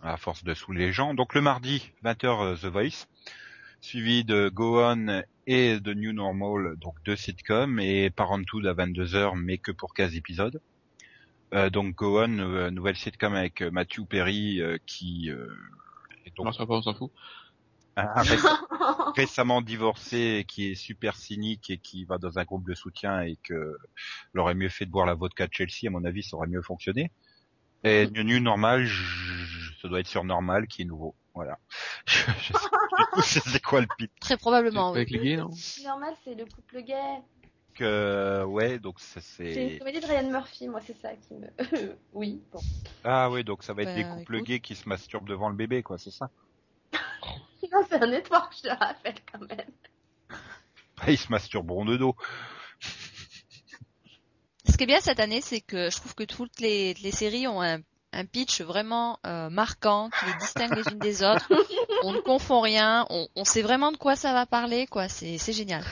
À 0.00 0.16
force 0.16 0.44
de 0.44 0.54
saouler 0.54 0.86
les 0.86 0.92
gens. 0.92 1.12
Donc 1.12 1.34
le 1.34 1.40
mardi, 1.40 1.90
20h, 2.04 2.60
The 2.60 2.66
Voice, 2.66 3.06
suivi 3.80 4.24
de 4.24 4.48
Go 4.48 4.80
On 4.82 5.22
et 5.46 5.80
de 5.80 5.94
New 5.94 6.12
Normal, 6.12 6.76
donc 6.76 6.94
deux 7.04 7.16
sitcoms, 7.16 7.78
et 7.80 8.10
Parenthood 8.10 8.66
à 8.66 8.74
22h, 8.74 9.34
mais 9.36 9.58
que 9.58 9.72
pour 9.72 9.94
15 9.94 10.14
épisodes. 10.16 10.60
Euh, 11.54 11.70
donc 11.70 11.94
Go 11.94 12.20
On, 12.22 12.38
euh, 12.38 12.70
nouvelle 12.70 12.96
sitcom 12.96 13.34
avec 13.34 13.62
euh, 13.62 13.70
Matthew 13.70 14.04
Perry, 14.06 14.60
euh, 14.60 14.76
qui 14.86 15.30
euh, 15.30 15.46
est 16.26 16.36
donc 16.36 16.46
Non, 16.46 16.52
ça 16.52 16.58
va 16.64 16.66
pas, 16.66 16.74
on 16.74 16.82
s'en 16.82 16.94
fout. 16.94 17.10
un- 17.96 18.20
ré- 18.22 18.36
récemment 19.16 19.62
divorcé, 19.62 20.38
et 20.40 20.44
qui 20.44 20.66
est 20.70 20.74
super 20.74 21.16
cynique 21.16 21.70
et 21.70 21.78
qui 21.78 22.04
va 22.04 22.18
dans 22.18 22.38
un 22.38 22.44
groupe 22.44 22.68
de 22.68 22.74
soutien 22.74 23.22
et 23.22 23.38
que 23.42 23.76
l'aurait 24.34 24.54
mieux 24.54 24.68
fait 24.68 24.84
de 24.84 24.90
boire 24.90 25.06
la 25.06 25.14
vodka 25.14 25.46
de 25.46 25.52
Chelsea, 25.54 25.86
à 25.86 25.90
mon 25.90 26.04
avis, 26.04 26.22
ça 26.22 26.36
aurait 26.36 26.48
mieux 26.48 26.62
fonctionné. 26.62 27.10
Et 27.84 28.06
New 28.10 28.24
New 28.24 28.40
Normal, 28.40 28.84
je- 28.84 29.72
ça 29.80 29.88
doit 29.88 30.00
être 30.00 30.08
sur 30.08 30.24
Normal 30.24 30.66
qui 30.66 30.82
est 30.82 30.84
nouveau. 30.84 31.14
Voilà. 31.38 31.58
Je, 32.06 32.18
je 33.16 33.22
sais, 33.22 33.38
sais 33.40 33.60
quoi 33.60 33.80
le 33.80 33.86
pitch. 33.96 34.10
Très 34.20 34.36
probablement, 34.36 34.90
oui. 34.90 34.96
Avec 34.98 35.10
les 35.10 35.18
gays, 35.20 35.36
non 35.36 35.50
Normal, 35.84 36.14
c'est 36.24 36.34
le 36.34 36.44
couple 36.46 36.82
gay. 36.82 36.94
Euh, 37.80 38.42
ouais, 38.44 38.80
donc 38.80 38.98
ça 38.98 39.20
C'est 39.20 39.44
une 39.54 39.70
c'est. 39.70 39.78
comédie 39.78 40.00
de 40.00 40.06
Ryan 40.06 40.28
Murphy, 40.30 40.66
moi, 40.66 40.80
c'est 40.84 40.96
ça 41.00 41.10
qui 41.14 41.34
me... 41.34 41.46
oui, 42.12 42.42
bon. 42.50 42.58
Ah 43.04 43.30
ouais, 43.30 43.44
donc 43.44 43.62
ça 43.62 43.72
va 43.72 43.82
être 43.82 43.90
Bah, 43.90 43.94
des 43.94 44.02
couples 44.04 44.34
écoute. 44.34 44.48
gays 44.48 44.58
qui 44.60 44.74
se 44.74 44.88
masturbent 44.88 45.28
devant 45.28 45.48
le 45.48 45.54
bébé, 45.54 45.84
quoi, 45.84 45.96
c'est 45.96 46.10
ça. 46.10 46.28
Non, 47.70 47.84
c'est 47.88 48.02
un 48.02 48.06
network, 48.08 48.52
je 48.56 48.62
te 48.62 48.68
rappelle 48.68 49.14
quand 49.30 49.40
même. 49.46 50.38
Ils 51.06 51.18
se 51.18 51.30
masturberont 51.30 51.84
de 51.84 51.96
dos. 51.98 52.16
Ce 54.64 54.76
qui 54.76 54.82
est 54.84 54.86
bien 54.86 55.00
cette 55.00 55.20
année, 55.20 55.40
c'est 55.40 55.60
que 55.60 55.90
je 55.90 55.96
trouve 55.96 56.14
que 56.14 56.24
toutes 56.24 56.58
les, 56.60 56.94
les 56.94 57.10
séries 57.12 57.46
ont 57.46 57.62
un, 57.62 57.78
un 58.12 58.24
pitch 58.24 58.60
vraiment 58.62 59.18
euh, 59.26 59.50
marquant, 59.50 60.10
qui 60.10 60.26
les 60.26 60.34
distingue 60.38 60.74
les 60.74 60.92
unes 60.92 60.98
des 60.98 61.22
autres. 61.22 61.48
On 62.04 62.12
ne 62.12 62.20
confond 62.20 62.60
rien, 62.60 63.06
on, 63.10 63.26
on 63.34 63.44
sait 63.44 63.62
vraiment 63.62 63.90
de 63.92 63.96
quoi 63.96 64.14
ça 64.16 64.32
va 64.32 64.46
parler, 64.46 64.86
quoi. 64.86 65.08
C'est, 65.08 65.36
c'est 65.38 65.52
génial. 65.52 65.84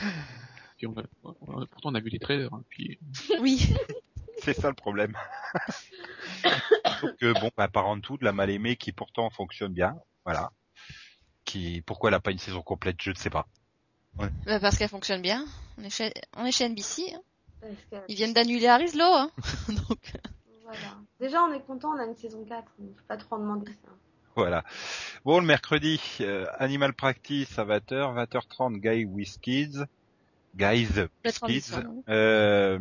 Puis 0.78 0.86
on 0.86 0.92
a, 0.98 1.02
on 1.24 1.62
a- 1.62 1.66
pourtant 1.66 1.88
on 1.90 1.94
a 1.94 2.00
vu 2.00 2.10
les 2.10 2.18
trailers, 2.20 2.52
hein, 2.54 2.62
puis 2.68 2.98
Oui. 3.40 3.74
C'est 4.42 4.52
ça 4.54 4.68
le 4.68 4.74
problème. 4.74 5.16
Donc 7.02 7.14
euh, 7.22 7.32
bon, 7.40 7.50
bah, 7.56 7.68
Parenthood, 7.68 8.22
la 8.22 8.32
mal 8.32 8.50
aimée 8.50 8.76
qui 8.76 8.92
pourtant 8.92 9.30
fonctionne 9.30 9.72
bien, 9.72 9.96
voilà. 10.24 10.52
Qui, 11.44 11.82
pourquoi 11.82 12.10
elle 12.10 12.14
a 12.14 12.20
pas 12.20 12.30
une 12.32 12.38
saison 12.38 12.62
complète, 12.62 12.96
je 13.00 13.10
ne 13.10 13.14
sais 13.16 13.30
pas. 13.30 13.46
Bah, 14.46 14.60
parce 14.60 14.76
qu'elle 14.78 14.88
fonctionne 14.88 15.22
bien. 15.22 15.44
On 15.78 15.84
est 15.84 15.90
chez, 15.90 16.12
on 16.36 16.44
est 16.44 16.52
chez 16.52 16.68
NBC. 16.68 17.14
hein. 17.14 17.68
Ils 18.08 18.14
viennent 18.16 18.32
d'annuler 18.34 18.68
Arislo, 18.68 19.04
hein. 19.04 19.30
Donc, 19.68 20.12
Voilà. 20.66 20.96
Déjà, 21.20 21.42
on 21.44 21.52
est 21.52 21.64
content, 21.64 21.90
on 21.94 21.98
a 21.98 22.04
une 22.04 22.16
saison 22.16 22.44
4, 22.44 22.64
donc 22.78 22.90
faut 22.96 23.04
pas 23.08 23.16
trop 23.16 23.36
en 23.36 23.38
demander 23.38 23.70
ça. 23.72 23.88
Voilà. 24.34 24.64
Bon, 25.24 25.40
le 25.40 25.46
mercredi, 25.46 26.00
euh, 26.20 26.44
Animal 26.58 26.92
Practice 26.92 27.58
à 27.58 27.64
20h, 27.64 28.14
20h30, 28.14 28.78
Guy 28.80 29.04
with 29.06 29.38
Kids. 29.40 29.84
Guys 30.56 30.88
Kids. 31.46 31.72
Euh, 32.08 32.78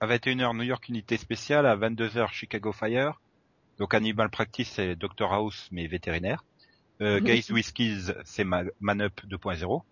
à 0.00 0.06
21h, 0.06 0.54
New 0.56 0.62
York 0.64 0.88
Unité 0.88 1.16
Spéciale. 1.16 1.66
À 1.66 1.76
22h, 1.76 2.32
Chicago 2.32 2.72
Fire. 2.72 3.20
Donc 3.78 3.94
Animal 3.94 4.28
Practice, 4.28 4.70
c'est 4.72 4.96
Dr 4.96 5.32
House, 5.32 5.68
mais 5.70 5.86
vétérinaire. 5.86 6.44
Euh, 7.00 7.20
Mhm. 7.20 7.24
Guys 7.26 7.46
with 7.52 7.72
Kids, 7.72 8.12
c'est 8.24 8.44
Ma- 8.44 8.64
Man 8.80 9.00
Up 9.00 9.20
2.0. 9.26 9.82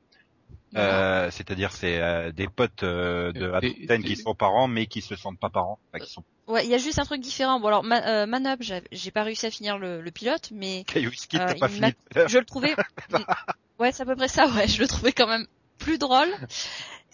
Euh, 0.75 1.31
c'est-à-dire 1.31 1.73
c'est 1.73 2.01
euh, 2.01 2.33
des 2.33 2.49
potes 2.49 2.83
euh, 2.83 3.33
de 3.33 3.51
Athènes 3.51 4.03
qui 4.03 4.17
sont 4.17 4.35
parents 4.35 4.69
mais 4.69 4.87
qui 4.87 5.01
se 5.01 5.17
sentent 5.17 5.39
pas 5.39 5.49
parents. 5.49 5.79
Enfin, 5.93 6.05
qui 6.05 6.11
sont 6.11 6.25
Ouais, 6.49 6.65
il 6.65 6.71
y 6.71 6.75
a 6.75 6.79
juste 6.79 6.99
un 6.99 7.05
truc 7.05 7.21
différent. 7.21 7.59
Bon 7.61 7.69
alors, 7.69 7.83
Ma- 7.83 8.07
euh, 8.07 8.27
Man 8.27 8.47
Up, 8.47 8.61
j'ai 8.93 9.11
pas 9.11 9.23
réussi 9.23 9.47
à 9.47 9.51
finir 9.51 9.79
le, 9.79 10.01
le 10.01 10.11
pilote, 10.11 10.51
mais 10.53 10.85
with 10.95 11.27
Kids, 11.29 11.39
Euh, 11.41 11.55
pas 11.55 11.69
il 11.69 11.73
fini 11.73 11.93
je 12.29 12.39
le 12.39 12.45
trouvais. 12.45 12.77
ouais, 13.79 13.91
c'est 13.93 14.03
à 14.03 14.07
peu 14.07 14.17
près 14.17 14.29
ça. 14.29 14.49
Ouais, 14.49 14.69
je 14.69 14.81
le 14.81 14.87
trouvais 14.87 15.13
quand 15.13 15.27
même 15.27 15.47
plus 15.79 15.99
drôle. 15.99 16.29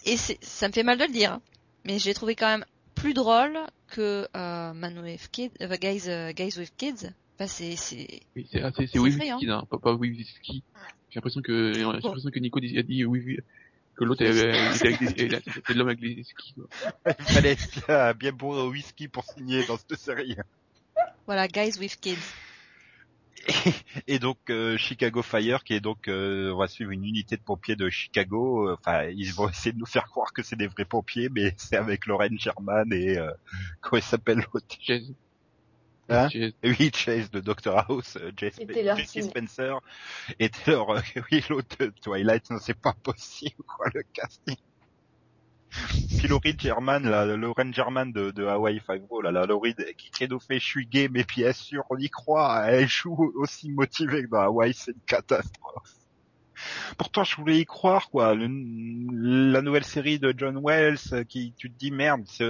Et 0.05 0.17
c'est, 0.17 0.37
ça 0.43 0.67
me 0.67 0.73
fait 0.73 0.83
mal 0.83 0.97
de 0.97 1.05
le 1.05 1.11
dire, 1.11 1.33
hein. 1.33 1.41
mais 1.85 1.99
j'ai 1.99 2.13
trouvé 2.13 2.35
quand 2.35 2.47
même 2.47 2.65
plus 2.95 3.13
drôle 3.13 3.57
que 3.87 4.27
euh, 4.35 4.73
Man 4.73 4.99
with 4.99 5.29
Kids, 5.31 5.51
euh, 5.61 5.77
Guys, 5.77 6.33
Guys 6.33 6.59
with 6.59 6.75
Kids. 6.75 7.11
Enfin, 7.35 7.47
c'est, 7.47 7.75
c'est. 7.75 8.21
Oui, 8.35 8.47
c'est, 8.51 8.61
ah, 8.61 8.67
hein, 8.67 9.63
pas, 9.69 9.79
pas 9.79 9.93
oui, 9.93 10.09
whisky. 10.11 10.63
J'ai 11.13 11.19
l'impression 11.19 11.41
que, 11.43 11.73
j'ai 11.73 11.83
l'impression 11.83 12.31
que 12.31 12.39
Nico 12.39 12.57
a 12.57 12.81
dit 12.81 13.05
oui, 13.05 13.21
oui, 13.23 13.37
que 13.95 14.03
l'autre 14.03 14.23
était 14.23 14.49
avec 14.87 14.99
des, 14.99 15.29
c'était 15.53 15.73
l'homme 15.75 15.89
avec 15.89 16.01
les 16.01 16.23
skis, 16.23 16.55
quoi. 16.55 16.67
Il 17.19 17.25
fallait 17.25 17.55
bien, 17.87 18.13
bien 18.13 18.31
bourré 18.31 18.61
au 18.61 18.71
whisky 18.71 19.07
pour 19.07 19.23
signer 19.23 19.63
dans 19.67 19.77
cette 19.77 19.95
série. 19.99 20.35
Voilà, 21.27 21.47
Guys 21.47 21.77
with 21.79 21.99
Kids. 21.99 22.17
Et 24.07 24.17
donc 24.17 24.37
euh, 24.49 24.75
Chicago 24.77 25.21
Fire, 25.21 25.63
qui 25.63 25.73
est 25.73 25.81
donc, 25.81 26.07
euh, 26.07 26.51
on 26.51 26.57
va 26.57 26.67
suivre 26.67 26.89
une 26.89 27.05
unité 27.05 27.37
de 27.37 27.43
pompiers 27.43 27.75
de 27.75 27.91
Chicago. 27.91 28.69
euh, 28.69 28.77
Enfin, 28.79 29.03
ils 29.09 29.33
vont 29.33 29.49
essayer 29.49 29.71
de 29.71 29.77
nous 29.77 29.85
faire 29.85 30.05
croire 30.07 30.33
que 30.33 30.41
c'est 30.41 30.55
des 30.55 30.67
vrais 30.67 30.85
pompiers, 30.85 31.29
mais 31.29 31.53
c'est 31.57 31.75
avec 31.75 32.07
Lorraine 32.07 32.39
German 32.39 32.91
et 32.91 33.19
euh, 33.19 33.29
comment 33.81 33.99
il 33.99 34.03
s'appelle 34.03 34.43
l'autre? 34.51 34.75
Hein. 36.09 36.27
Oui, 36.63 36.91
Chase 36.93 37.31
de 37.31 37.39
Doctor 37.39 37.77
House, 37.89 38.17
euh, 38.17 38.31
Jesse. 38.37 38.59
Spencer 39.29 39.79
et 40.39 40.49
Taylor. 40.49 40.91
euh, 40.91 41.01
oui, 41.31 41.43
l'autre 41.49 41.75
de 41.79 41.93
Twilight. 42.01 42.49
Non, 42.49 42.57
c'est 42.59 42.79
pas 42.79 42.93
possible 43.03 43.63
quoi 43.67 43.87
le 43.93 44.03
casting. 44.13 44.55
Puis 46.17 46.27
Laurie 46.27 46.55
German, 46.57 47.03
là, 47.09 47.25
Lorraine 47.25 47.73
German 47.73 48.11
de, 48.11 48.29
de 48.31 48.45
Hawaii 48.45 48.79
Five-O, 48.79 49.21
là, 49.21 49.31
la 49.31 49.45
Laurie 49.47 49.75
qui, 49.97 50.27
nous 50.27 50.39
fait 50.39 50.59
je 50.59 50.65
suis 50.65 50.85
gay, 50.85 51.09
mais 51.09 51.23
bien 51.23 51.51
sûr, 51.51 51.83
on 51.89 51.97
y 51.97 52.09
croit, 52.09 52.65
elle 52.67 52.87
joue 52.87 53.31
aussi 53.35 53.71
motivée 53.71 54.21
que 54.23 54.27
dans 54.27 54.41
Hawaii, 54.41 54.73
c'est 54.75 54.91
une 54.91 55.01
catastrophe. 55.07 55.95
Pourtant, 56.97 57.23
je 57.23 57.35
voulais 57.37 57.59
y 57.59 57.65
croire, 57.65 58.09
quoi. 58.11 58.35
Le- 58.35 58.47
la 59.51 59.61
nouvelle 59.63 59.83
série 59.83 60.19
de 60.19 60.33
John 60.37 60.59
Wells, 60.63 60.97
euh, 61.13 61.23
qui, 61.23 61.53
tu 61.57 61.71
te 61.71 61.77
dis, 61.77 61.89
merde, 61.91 62.21
c'est- 62.27 62.49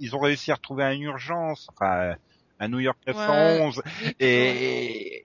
ils 0.00 0.16
ont 0.16 0.20
réussi 0.20 0.50
à 0.50 0.56
retrouver 0.56 0.82
un 0.84 0.98
urgence, 0.98 1.68
enfin, 1.72 2.16
un 2.60 2.68
New 2.68 2.78
York 2.78 2.98
911, 3.06 3.82
et, 4.20 5.22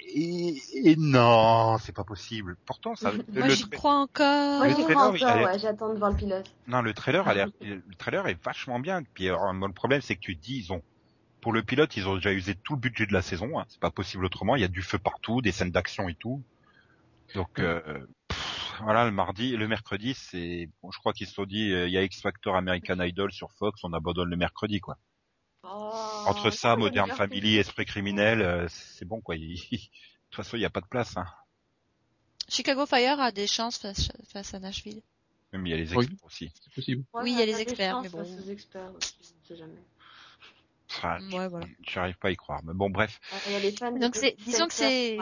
et, 0.54 0.62
et 0.92 0.96
non, 0.98 1.78
c'est 1.80 1.92
pas 1.96 2.04
possible. 2.04 2.58
Pourtant, 2.66 2.96
ça, 2.96 3.12
Moi, 3.12 3.48
le, 3.48 3.50
j'y 3.54 3.64
tra- 3.66 3.70
crois 3.70 3.96
encore. 4.02 4.58
Moi, 4.60 4.70
j'y 4.70 4.74
trailer, 4.76 4.90
crois 4.96 5.08
encore, 5.08 5.42
ouais, 5.44 5.60
j'attends 5.60 5.94
de 5.94 6.00
voir 6.00 6.12
le 6.12 6.18
pilote. 6.18 6.52
non, 6.68 6.82
le 6.82 6.94
trailer, 6.94 7.28
a 7.28 7.34
l'air- 7.34 7.50
le 7.62 7.82
trailer 7.98 8.28
est 8.28 8.44
vachement 8.44 8.80
bien. 8.80 9.04
Puis 9.14 9.28
alors, 9.30 9.54
moi, 9.54 9.68
le 9.68 9.74
problème, 9.74 10.02
c'est 10.02 10.16
que 10.16 10.22
tu 10.22 10.38
te 10.38 10.42
dis, 10.44 10.58
ils 10.58 10.74
ont, 10.74 10.82
pour 11.42 11.54
le 11.54 11.62
pilote, 11.64 11.96
ils 11.98 12.08
ont 12.08 12.16
déjà 12.16 12.34
usé 12.34 12.56
tout 12.56 12.74
le 12.74 12.80
budget 12.80 13.06
de 13.06 13.14
la 13.14 13.22
saison. 13.22 13.60
Hein. 13.60 13.66
C'est 13.70 13.80
pas 13.80 13.92
possible 13.92 14.26
autrement. 14.26 14.56
Il 14.56 14.62
y 14.62 14.66
a 14.66 14.70
du 14.70 14.82
feu 14.82 14.98
partout, 14.98 15.42
des 15.42 15.52
scènes 15.52 15.72
d'action 15.72 16.10
et 16.10 16.16
tout. 16.16 16.42
Donc, 17.36 17.60
euh, 17.60 17.80
pff, 18.28 18.74
voilà, 18.82 19.06
le 19.06 19.12
mardi, 19.12 19.56
le 19.56 19.68
mercredi, 19.68 20.16
c'est, 20.16 20.68
bon, 20.82 20.90
je 20.92 20.98
crois 20.98 21.14
qu'ils 21.14 21.28
se 21.28 21.34
sont 21.36 21.46
dit, 21.46 21.72
euh, 21.72 21.88
il 21.88 21.94
y 21.94 21.98
a 21.98 22.02
X 22.02 22.22
Factor 22.22 22.56
American 22.56 23.00
Idol 23.02 23.32
sur 23.32 23.52
Fox, 23.60 23.84
on 23.84 23.94
abandonne 23.94 24.30
le 24.30 24.36
mercredi, 24.36 24.80
quoi. 24.80 24.98
Oh, 25.64 26.24
Entre 26.28 26.52
ça, 26.52 26.76
Modern 26.76 27.12
Family, 27.12 27.58
Esprit 27.58 27.86
criminel, 27.86 28.42
euh, 28.42 28.68
c'est 28.70 29.06
bon, 29.06 29.20
quoi. 29.22 29.36
Il- 29.38 29.56
De 29.56 29.78
toute 30.32 30.36
façon, 30.36 30.58
il 30.58 30.60
n'y 30.62 30.66
a 30.66 30.70
pas 30.70 30.82
de 30.82 30.86
place. 30.88 31.18
Hein. 31.18 31.26
Chicago 32.48 32.86
Fire 32.86 33.20
a 33.20 33.32
des 33.32 33.48
chances 33.48 33.78
face, 33.78 34.10
face 34.32 34.54
à 34.54 34.60
Nashville. 34.60 35.02
Même 35.52 35.66
il 35.66 35.72
y 35.72 35.74
a 35.74 35.78
les 35.78 35.94
Oui. 35.96 36.06
experts 36.06 36.26
aussi. 36.26 36.52
C'est 36.64 36.74
possible. 36.74 37.04
Ouais, 37.14 37.24
Oui, 37.24 37.32
il 37.34 37.40
y 37.40 37.42
a 37.42 37.46
les 37.46 37.60
experts, 37.60 38.02
mais 38.02 38.10
bon. 38.10 38.22
aux 38.22 38.50
experts 38.50 38.92
aussi, 38.96 39.16
on 39.22 39.48
sait 39.48 39.56
jamais. 39.58 39.74
Enfin, 40.92 41.20
Ouais, 41.32 41.48
voilà. 41.48 41.66
J'arrive 41.88 42.18
pas 42.18 42.28
à 42.30 42.32
y 42.32 42.36
croire. 42.36 42.62
Mais 42.64 42.74
bon, 42.74 42.90
bref. 42.90 43.20
Ouais, 43.32 43.40
Il 43.48 43.54
y 43.54 43.56
a 43.56 43.60
les 43.60 43.72
fans 43.72 43.92
de 43.92 44.00
Donc 44.00 44.16
c'est- 44.16 44.36
disons 44.46 44.68
que 44.68 44.74
c'est-. 44.74 45.18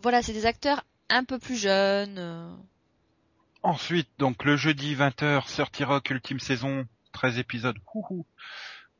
Voilà, 0.00 0.22
c'est 0.22 0.32
des 0.32 0.46
acteurs 0.46 0.84
un 1.08 1.24
peu 1.24 1.38
plus 1.38 1.56
jeunes. 1.56 2.18
euh, 2.18 2.54
Ensuite, 3.62 4.08
donc 4.18 4.44
le 4.44 4.56
jeudi 4.56 4.94
20h, 4.94 5.44
30 5.46 5.82
Rock 5.88 6.10
Ultime 6.10 6.38
Saison, 6.40 6.86
13 7.12 7.38
épisodes. 7.38 7.78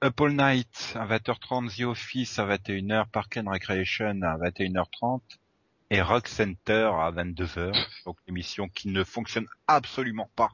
Up 0.00 0.20
All 0.20 0.32
Night 0.32 0.94
à 0.94 1.06
20h30, 1.06 1.76
The 1.76 1.82
Office 1.82 2.38
à 2.38 2.46
21h, 2.46 3.06
Park 3.10 3.36
and 3.36 3.50
Recreation 3.50 4.20
à 4.22 4.36
21h30 4.36 5.20
et 5.90 6.00
Rock 6.02 6.28
Center 6.28 6.90
à 7.00 7.10
22h. 7.10 7.72
Donc 8.06 8.16
émission 8.28 8.68
qui 8.68 8.90
ne 8.90 9.02
fonctionne 9.02 9.46
absolument 9.66 10.30
pas. 10.36 10.50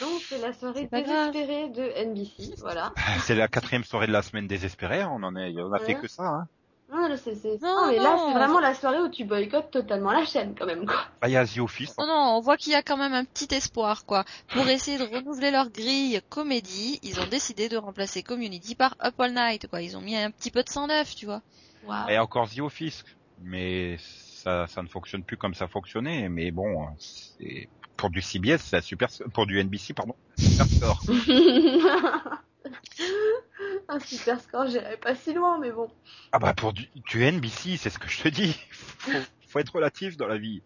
Donc 0.00 0.20
c'est 0.28 0.38
la 0.38 0.52
soirée 0.52 0.88
grave. 0.90 1.32
désespérée 1.32 1.68
de 1.68 2.10
NBC, 2.10 2.54
voilà. 2.58 2.92
C'est 3.20 3.36
la 3.36 3.46
quatrième 3.46 3.84
soirée 3.84 4.08
de 4.08 4.12
la 4.12 4.22
semaine 4.22 4.48
désespérée. 4.48 5.04
On 5.04 5.22
en 5.22 5.36
est, 5.36 5.54
on 5.60 5.72
a 5.72 5.78
fait 5.78 5.94
que 5.94 6.08
ça. 6.08 6.24
Hein. 6.24 6.48
Non, 6.92 7.08
là, 7.08 7.16
c'est, 7.16 7.34
c'est... 7.34 7.60
Non, 7.62 7.74
non, 7.74 7.86
mais 7.88 7.96
là, 7.96 8.16
c'est 8.18 8.34
vraiment 8.34 8.60
la 8.60 8.74
soirée 8.74 9.00
où 9.00 9.08
tu 9.08 9.24
boycottes 9.24 9.70
totalement 9.70 10.12
la 10.12 10.26
chaîne, 10.26 10.54
quand 10.56 10.66
même, 10.66 10.84
quoi. 10.84 11.06
Bah, 11.22 11.28
il 11.28 11.32
y 11.32 11.36
a 11.36 11.46
The 11.46 11.58
Office. 11.58 11.96
Non, 11.96 12.06
non, 12.06 12.36
on 12.36 12.40
voit 12.40 12.58
qu'il 12.58 12.72
y 12.72 12.74
a 12.74 12.82
quand 12.82 12.98
même 12.98 13.14
un 13.14 13.24
petit 13.24 13.48
espoir, 13.54 14.04
quoi. 14.04 14.24
Pour 14.52 14.68
essayer 14.68 14.98
de 14.98 15.04
renouveler 15.04 15.50
leur 15.50 15.70
grille 15.70 16.20
comédie, 16.28 17.00
ils 17.02 17.18
ont 17.18 17.26
décidé 17.26 17.70
de 17.70 17.78
remplacer 17.78 18.22
Community 18.22 18.74
par 18.74 18.94
Up 19.02 19.18
All 19.18 19.32
Night, 19.32 19.68
quoi. 19.68 19.80
Ils 19.80 19.96
ont 19.96 20.02
mis 20.02 20.16
un 20.16 20.30
petit 20.30 20.50
peu 20.50 20.62
de 20.62 20.68
sang 20.68 20.86
neuf, 20.86 21.14
tu 21.14 21.24
vois. 21.24 21.40
Waouh. 21.86 22.10
Et 22.10 22.18
encore 22.18 22.50
The 22.50 22.60
Office. 22.60 23.04
Mais 23.40 23.96
ça, 23.98 24.66
ça 24.66 24.82
ne 24.82 24.88
fonctionne 24.88 25.24
plus 25.24 25.38
comme 25.38 25.54
ça 25.54 25.68
fonctionnait. 25.68 26.28
Mais 26.28 26.50
bon, 26.50 26.88
c'est 26.98 27.68
pour 27.96 28.10
du 28.10 28.20
CBS, 28.20 28.58
c'est 28.58 28.82
super, 28.82 29.08
pour 29.32 29.46
du 29.46 29.62
NBC, 29.62 29.94
pardon, 29.94 30.14
super 30.36 30.66
score. 30.66 31.02
Un 33.88 34.00
super 34.00 34.40
score, 34.40 34.66
j'irai 34.66 34.96
pas 34.96 35.14
si 35.14 35.32
loin, 35.32 35.58
mais 35.58 35.70
bon. 35.70 35.88
Ah 36.32 36.38
bah 36.38 36.54
pour 36.54 36.72
du, 36.72 36.88
du 36.94 37.24
NBC, 37.24 37.76
c'est 37.76 37.90
ce 37.90 37.98
que 37.98 38.08
je 38.08 38.22
te 38.22 38.28
dis. 38.28 38.56
Faut, 38.98 39.10
faut 39.48 39.58
être 39.58 39.74
relatif 39.74 40.16
dans 40.16 40.26
la 40.28 40.38
vie. 40.38 40.62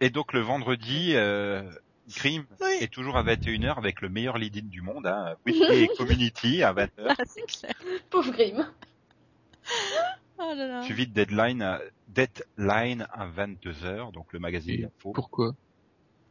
Et 0.00 0.10
donc 0.10 0.32
le 0.32 0.40
vendredi, 0.40 1.12
euh, 1.14 1.62
Grimm 2.08 2.44
est 2.80 2.92
toujours 2.92 3.16
à 3.16 3.24
21h 3.24 3.76
avec 3.78 4.00
le 4.00 4.08
meilleur 4.08 4.38
lead-in 4.38 4.66
du 4.66 4.82
monde, 4.82 5.06
hein, 5.06 5.36
et 5.46 5.88
Community 5.96 6.62
à 6.62 6.72
20h, 6.74 6.88
Ah, 7.08 7.14
c'est 7.24 7.46
clair. 7.46 7.74
Pauvre 8.10 8.30
Grimm. 8.32 8.66
Oh 10.38 10.52
là 10.54 10.66
là. 10.68 10.82
suivi 10.82 11.06
de 11.06 11.12
Deadline 11.12 11.62
à, 11.62 11.80
Deadline 12.08 13.06
à 13.10 13.26
22h, 13.26 14.12
donc 14.12 14.32
le 14.32 14.38
magazine 14.38 14.84
info. 14.84 15.12
Pourquoi? 15.12 15.54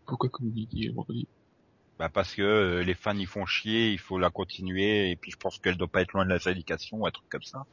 Pourquoi 0.05 0.29
Community 0.29 0.87
le 0.87 0.93
vendredi? 0.93 1.27
Bah 1.97 2.09
parce 2.09 2.33
que 2.33 2.41
euh, 2.41 2.83
les 2.83 2.93
fans 2.93 3.15
y 3.15 3.25
font 3.25 3.45
chier, 3.45 3.91
il 3.91 3.99
faut 3.99 4.19
la 4.19 4.29
continuer, 4.29 5.11
et 5.11 5.15
puis 5.15 5.31
je 5.31 5.37
pense 5.37 5.57
qu'elle 5.59 5.77
doit 5.77 5.87
pas 5.87 6.01
être 6.01 6.11
loin 6.13 6.25
de 6.25 6.29
la 6.29 6.39
syndication 6.39 6.97
ou 6.97 7.07
un 7.07 7.11
truc 7.11 7.25
comme 7.29 7.43
ça. 7.43 7.63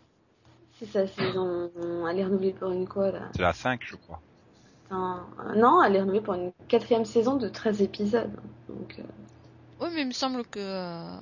C'est 0.78 0.86
sa 0.86 1.06
saison. 1.06 1.70
Elle 2.08 2.18
est 2.18 2.24
renouvelée 2.24 2.52
pour 2.52 2.70
une 2.70 2.86
quoi, 2.86 3.10
là? 3.10 3.28
C'est 3.34 3.42
la 3.42 3.52
5, 3.52 3.80
je 3.84 3.96
crois. 3.96 4.20
Euh, 4.92 5.54
Non, 5.56 5.82
elle 5.82 5.96
est 5.96 6.00
renouvelée 6.00 6.20
pour 6.20 6.34
une 6.34 6.52
quatrième 6.68 7.04
saison 7.04 7.36
de 7.36 7.48
13 7.48 7.82
épisodes. 7.82 8.32
Donc, 8.68 8.96
euh, 8.98 9.02
Oui, 9.80 9.88
mais 9.94 10.02
il 10.02 10.08
me 10.08 10.12
semble 10.12 10.44
que 10.44 10.58
euh, 10.58 11.16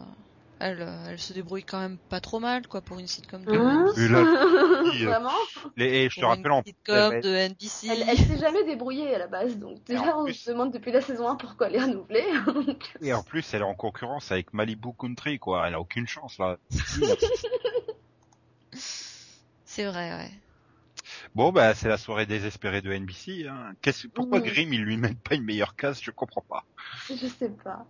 elle, 0.61 0.83
euh, 0.83 1.05
elle 1.09 1.19
se 1.19 1.33
débrouille 1.33 1.65
quand 1.65 1.81
même 1.81 1.99
pas 2.09 2.21
trop 2.21 2.39
mal, 2.39 2.67
quoi, 2.69 2.81
pour 2.83 2.99
une 2.99 3.07
sitcom 3.07 3.45
de 3.45 3.53
NBC. 3.53 4.05
Et 4.05 4.09
là, 4.09 4.83
oui, 4.85 5.05
euh, 5.05 5.09
Vraiment 5.09 5.33
les- 5.77 5.87
et 6.05 6.11
je 6.11 6.21
te 6.21 6.25
rappelle 6.25 6.53
en 6.53 6.59
une 6.59 6.65
sitcom 6.67 7.21
de 7.21 7.29
NBC. 7.35 7.89
Elle, 7.89 8.05
elle 8.09 8.19
s'est 8.19 8.39
jamais 8.39 8.65
débrouillée 8.65 9.15
à 9.15 9.19
la 9.19 9.27
base, 9.27 9.59
donc 9.59 9.83
déjà 9.85 10.17
on 10.17 10.25
plus- 10.25 10.35
se 10.35 10.51
demande 10.51 10.73
depuis 10.73 10.93
la 10.93 11.01
saison 11.01 11.29
1 11.29 11.37
pourquoi 11.37 11.69
elle 11.69 11.77
est 11.77 11.83
renouvelée. 11.83 12.25
Et 13.03 13.13
en 13.13 13.23
plus, 13.23 13.53
elle 13.55 13.63
est 13.63 13.65
en 13.65 13.75
concurrence 13.75 14.31
avec 14.31 14.53
Malibu 14.53 14.91
Country, 14.99 15.39
quoi. 15.39 15.67
Elle 15.67 15.75
a 15.75 15.81
aucune 15.81 16.07
chance, 16.07 16.39
là. 16.39 16.59
C'est 19.65 19.85
vrai, 19.87 20.13
ouais. 20.13 20.31
bon, 21.35 21.53
bah, 21.53 21.75
c'est 21.75 21.89
la 21.89 21.97
soirée 21.97 22.27
désespérée 22.27 22.83
de 22.83 22.93
NBC, 22.93 23.47
hein. 23.49 23.73
Pourquoi 24.15 24.41
Mm. 24.41 24.45
Grimm, 24.45 24.73
ils 24.73 24.83
lui 24.83 24.97
mettent 24.97 25.21
pas 25.21 25.35
une 25.37 25.45
meilleure 25.45 25.77
case, 25.77 26.01
je 26.03 26.11
comprends 26.11 26.45
pas. 26.49 26.65
Je 27.09 27.27
sais 27.27 27.49
pas. 27.51 27.87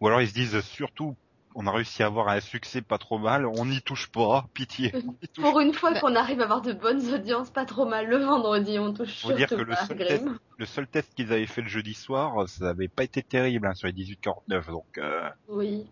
Ou 0.00 0.06
alors 0.06 0.22
ils 0.22 0.28
se 0.28 0.34
disent, 0.34 0.60
surtout, 0.60 1.16
on 1.54 1.66
a 1.66 1.72
réussi 1.72 2.02
à 2.02 2.06
avoir 2.06 2.28
un 2.28 2.40
succès 2.40 2.82
pas 2.82 2.98
trop 2.98 3.18
mal, 3.18 3.46
on 3.46 3.66
n'y 3.66 3.80
touche 3.82 4.08
pas, 4.08 4.46
pitié. 4.54 4.92
touche 5.34 5.44
Pour 5.44 5.60
une 5.60 5.72
fois 5.74 5.94
qu'on 5.98 6.14
arrive 6.14 6.40
à 6.40 6.44
avoir 6.44 6.62
de 6.62 6.72
bonnes 6.72 7.12
audiences, 7.12 7.50
pas 7.50 7.64
trop 7.64 7.86
mal 7.86 8.06
le 8.06 8.18
vendredi, 8.18 8.78
on 8.78 8.92
touche 8.92 9.20
Faut 9.22 9.32
dire 9.32 9.48
que 9.48 9.54
le 9.56 9.74
seul 9.74 9.96
Grimm. 9.96 10.38
Le 10.58 10.66
seul 10.66 10.86
test 10.88 11.12
qu'ils 11.14 11.32
avaient 11.32 11.46
fait 11.46 11.62
le 11.62 11.68
jeudi 11.68 11.94
soir, 11.94 12.48
ça 12.48 12.70
avait 12.70 12.88
pas 12.88 13.04
été 13.04 13.22
terrible, 13.22 13.66
hein, 13.66 13.74
sur 13.74 13.86
les 13.86 13.92
18-49, 13.92 14.66
donc, 14.70 14.84
euh, 14.98 15.28
Oui. 15.48 15.86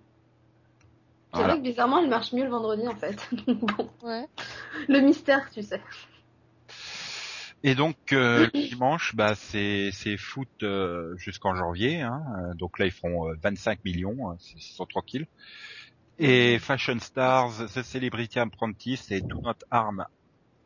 C'est 1.32 1.38
Voilà. 1.42 1.54
vrai 1.54 1.62
que 1.62 1.68
bizarrement 1.68 1.98
elle 1.98 2.08
marche 2.08 2.32
mieux 2.32 2.44
le 2.44 2.50
vendredi 2.50 2.86
en 2.88 2.94
fait. 2.96 3.28
Donc 3.46 3.58
bon, 3.76 3.90
Ouais. 4.02 4.26
le 4.88 5.00
mystère, 5.00 5.50
tu 5.50 5.62
sais. 5.62 5.82
Et 7.66 7.74
donc 7.74 7.96
euh, 8.12 8.46
le 8.54 8.60
dimanche, 8.68 9.16
bah 9.16 9.34
c'est 9.34 9.90
c'est 9.92 10.16
foot 10.16 10.48
euh, 10.62 11.14
jusqu'en 11.16 11.54
janvier. 11.56 12.00
Hein. 12.00 12.22
Euh, 12.38 12.54
Donc 12.54 12.78
là 12.78 12.86
ils 12.86 12.92
feront 12.92 13.28
euh, 13.28 13.34
25 13.42 13.84
millions, 13.84 14.30
hein, 14.30 14.36
ils 14.54 14.62
sont 14.62 14.86
tranquilles. 14.86 15.26
Et 16.18 16.58
Fashion 16.60 16.98
Stars, 17.00 17.66
The 17.74 17.82
Celebrity 17.82 18.38
Apprentice 18.38 19.10
et 19.10 19.20
Do 19.20 19.40
Not 19.42 19.58
Harm 19.70 20.04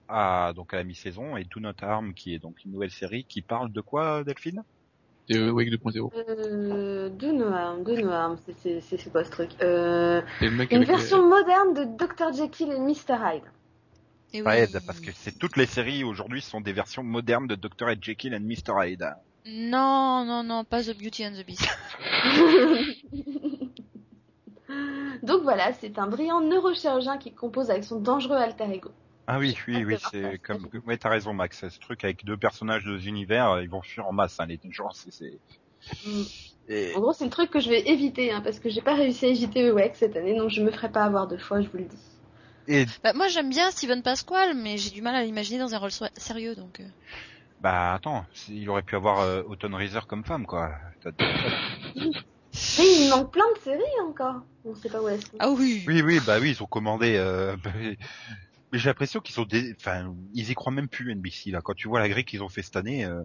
à 0.08 0.52
donc 0.54 0.74
à 0.74 0.76
la 0.76 0.84
mi-saison 0.84 1.36
et 1.38 1.44
Do 1.44 1.60
Not 1.60 1.72
Harm 1.80 2.12
qui 2.12 2.34
est 2.34 2.38
donc 2.38 2.56
une 2.64 2.72
nouvelle 2.72 2.90
série 2.90 3.24
qui 3.24 3.40
parle 3.40 3.72
de 3.72 3.80
quoi 3.80 4.22
Delphine? 4.22 4.62
Euh, 5.30 5.50
Wake 5.50 5.68
2.0. 5.70 6.12
Euh, 6.28 7.08
de 7.08 7.26
Noam, 7.28 7.82
de 7.82 7.94
Noam, 7.96 8.36
c'est- 8.44 8.58
c'est 8.58 8.80
c'est- 8.80 8.98
c'est 8.98 9.10
quoi 9.10 9.24
ce 9.24 9.30
truc 9.30 9.50
euh, 9.62 10.20
Une 10.70 10.84
version 10.84 11.26
moderne 11.26 11.72
de 11.74 11.84
Dr 11.96 12.32
Jekyll 12.36 12.72
et 12.72 12.78
Mr 12.78 13.16
Hyde. 13.24 13.44
Et 14.32 14.42
Ça 14.42 14.50
oui. 14.50 14.56
aide 14.56 14.80
parce 14.86 15.00
que 15.00 15.10
c'est 15.12 15.38
toutes 15.38 15.56
les 15.56 15.66
séries 15.66 16.04
aujourd'hui 16.04 16.40
sont 16.40 16.60
des 16.60 16.72
versions 16.72 17.02
modernes 17.02 17.46
de 17.48 17.56
Dr. 17.56 17.94
Jekyll 18.00 18.34
and 18.34 18.40
Mr. 18.40 18.74
Hyde. 18.84 19.08
Non, 19.46 20.24
non, 20.24 20.42
non, 20.44 20.64
pas 20.64 20.82
The 20.82 20.96
Beauty 20.96 21.26
and 21.26 21.32
the 21.32 21.44
Beast. 21.46 21.68
Donc 25.22 25.42
voilà, 25.42 25.72
c'est 25.74 25.98
un 25.98 26.06
brillant 26.06 26.40
neurochirurgien 26.40 27.18
qui 27.18 27.32
compose 27.32 27.70
avec 27.70 27.84
son 27.84 28.00
dangereux 28.00 28.36
alter 28.36 28.72
ego. 28.72 28.90
Ah 29.26 29.38
oui, 29.38 29.56
oui, 29.68 29.84
oui, 29.84 29.96
c'est 30.10 30.22
c'est 30.32 30.38
comme, 30.38 30.66
c'est 30.72 30.78
ouais, 30.86 30.96
t'as 30.96 31.08
raison, 31.08 31.32
Max. 31.32 31.68
Ce 31.68 31.78
truc 31.78 32.04
avec 32.04 32.24
deux 32.24 32.36
personnages 32.36 32.84
de 32.84 32.90
deux 32.96 33.06
univers, 33.06 33.60
ils 33.60 33.68
vont 33.68 33.82
fuir 33.82 34.06
en 34.06 34.12
masse, 34.12 34.38
hein, 34.40 34.46
les 34.46 34.58
gens, 34.70 34.90
c'est, 34.90 35.12
c'est... 35.12 35.38
Mm. 36.06 36.22
Et- 36.68 36.94
En 36.96 37.00
gros, 37.00 37.12
c'est 37.12 37.24
le 37.24 37.30
truc 37.30 37.50
que 37.50 37.60
je 37.60 37.68
vais 37.68 37.88
éviter, 37.88 38.32
hein, 38.32 38.40
parce 38.42 38.58
que 38.60 38.68
j'ai 38.70 38.80
pas 38.80 38.94
réussi 38.94 39.26
à 39.26 39.28
éviter 39.28 39.62
EWEX 39.62 39.98
cette 39.98 40.16
année, 40.16 40.36
donc 40.36 40.50
je 40.50 40.62
me 40.62 40.70
ferai 40.70 40.90
pas 40.90 41.04
avoir 41.04 41.26
deux 41.28 41.38
fois, 41.38 41.60
je 41.60 41.68
vous 41.68 41.78
le 41.78 41.84
dis. 41.84 41.98
Et, 42.66 42.86
Bah, 43.02 43.12
moi 43.14 43.28
j'aime 43.28 43.50
bien 43.50 43.70
Steven 43.70 44.02
Pasquale, 44.02 44.54
mais 44.54 44.78
j'ai 44.78 44.90
du 44.90 45.02
mal 45.02 45.14
à 45.14 45.22
l'imaginer 45.22 45.58
dans 45.58 45.74
un 45.74 45.78
rôle 45.78 45.90
so- 45.90 46.06
sérieux, 46.16 46.54
donc. 46.54 46.80
euh. 46.80 46.88
bah, 47.60 47.94
attends, 47.94 48.24
il 48.48 48.68
aurait 48.70 48.82
pu 48.82 48.96
avoir 48.96 49.20
euh, 49.20 49.42
Autumn 49.42 49.74
Reeser 49.74 50.00
comme 50.08 50.24
femme, 50.24 50.46
quoi. 50.46 50.72
Mais 51.04 51.10
il 52.78 53.08
manque 53.10 53.32
plein 53.32 53.44
de 53.54 53.58
séries 53.62 54.00
encore. 54.06 54.42
On 54.64 54.74
sait 54.74 54.88
pas 54.88 55.00
où 55.02 55.08
elles 55.08 55.20
sont. 55.20 55.36
Ah 55.38 55.50
oui. 55.50 55.84
Oui, 55.86 56.02
oui, 56.02 56.20
bah 56.26 56.38
oui, 56.40 56.50
ils 56.50 56.62
ont 56.62 56.66
commandé, 56.66 57.16
euh, 57.16 57.56
mais 58.72 58.78
j'ai 58.78 58.88
l'impression 58.88 59.20
qu'ils 59.20 59.34
sont 59.34 59.44
des, 59.44 59.74
enfin, 59.80 60.14
ils 60.34 60.50
y 60.50 60.54
croient 60.54 60.72
même 60.72 60.88
plus, 60.88 61.12
NBC, 61.14 61.50
là. 61.50 61.60
Quand 61.62 61.74
tu 61.74 61.88
vois 61.88 62.00
la 62.00 62.08
grille 62.08 62.24
qu'ils 62.24 62.42
ont 62.42 62.48
fait 62.48 62.62
cette 62.62 62.76
année, 62.76 63.04
euh, 63.04 63.22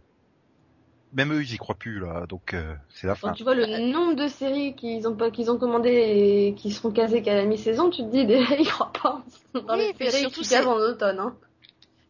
même 1.16 1.34
eux, 1.34 1.42
ils 1.42 1.54
y 1.54 1.58
croient 1.58 1.76
plus, 1.76 2.00
là. 2.00 2.26
Donc, 2.28 2.54
euh, 2.54 2.76
c'est 2.94 3.08
la 3.08 3.16
Quand 3.16 3.30
fin. 3.30 3.34
tu 3.34 3.44
vois 3.44 3.56
le 3.56 3.66
nombre 3.92 4.14
de 4.16 4.28
séries 4.28 4.76
qu'ils 4.76 5.08
ont 5.08 5.16
pas, 5.16 5.32
qu'ils 5.32 5.50
ont 5.50 5.58
commandées 5.58 5.90
et 5.90 6.56
qui 6.56 6.72
seront 6.72 6.92
casées 6.92 7.22
qu'à 7.24 7.34
la 7.36 7.46
mi-saison, 7.46 7.90
tu 7.90 8.04
te 8.04 8.12
dis 8.12 8.26
déjà 8.28 8.56
ils 8.58 8.68
croient 8.68 8.92
pas 9.02 9.24
dans 9.54 9.74
Oui, 9.76 9.80
les 9.88 9.96
mais 10.00 10.10
séries 10.12 10.22
surtout, 10.24 10.42
qui 10.42 10.46
c'est- 10.46 10.56
casent 10.56 10.68
en 10.68 10.76
automne. 10.78 11.20
Hein. 11.20 11.36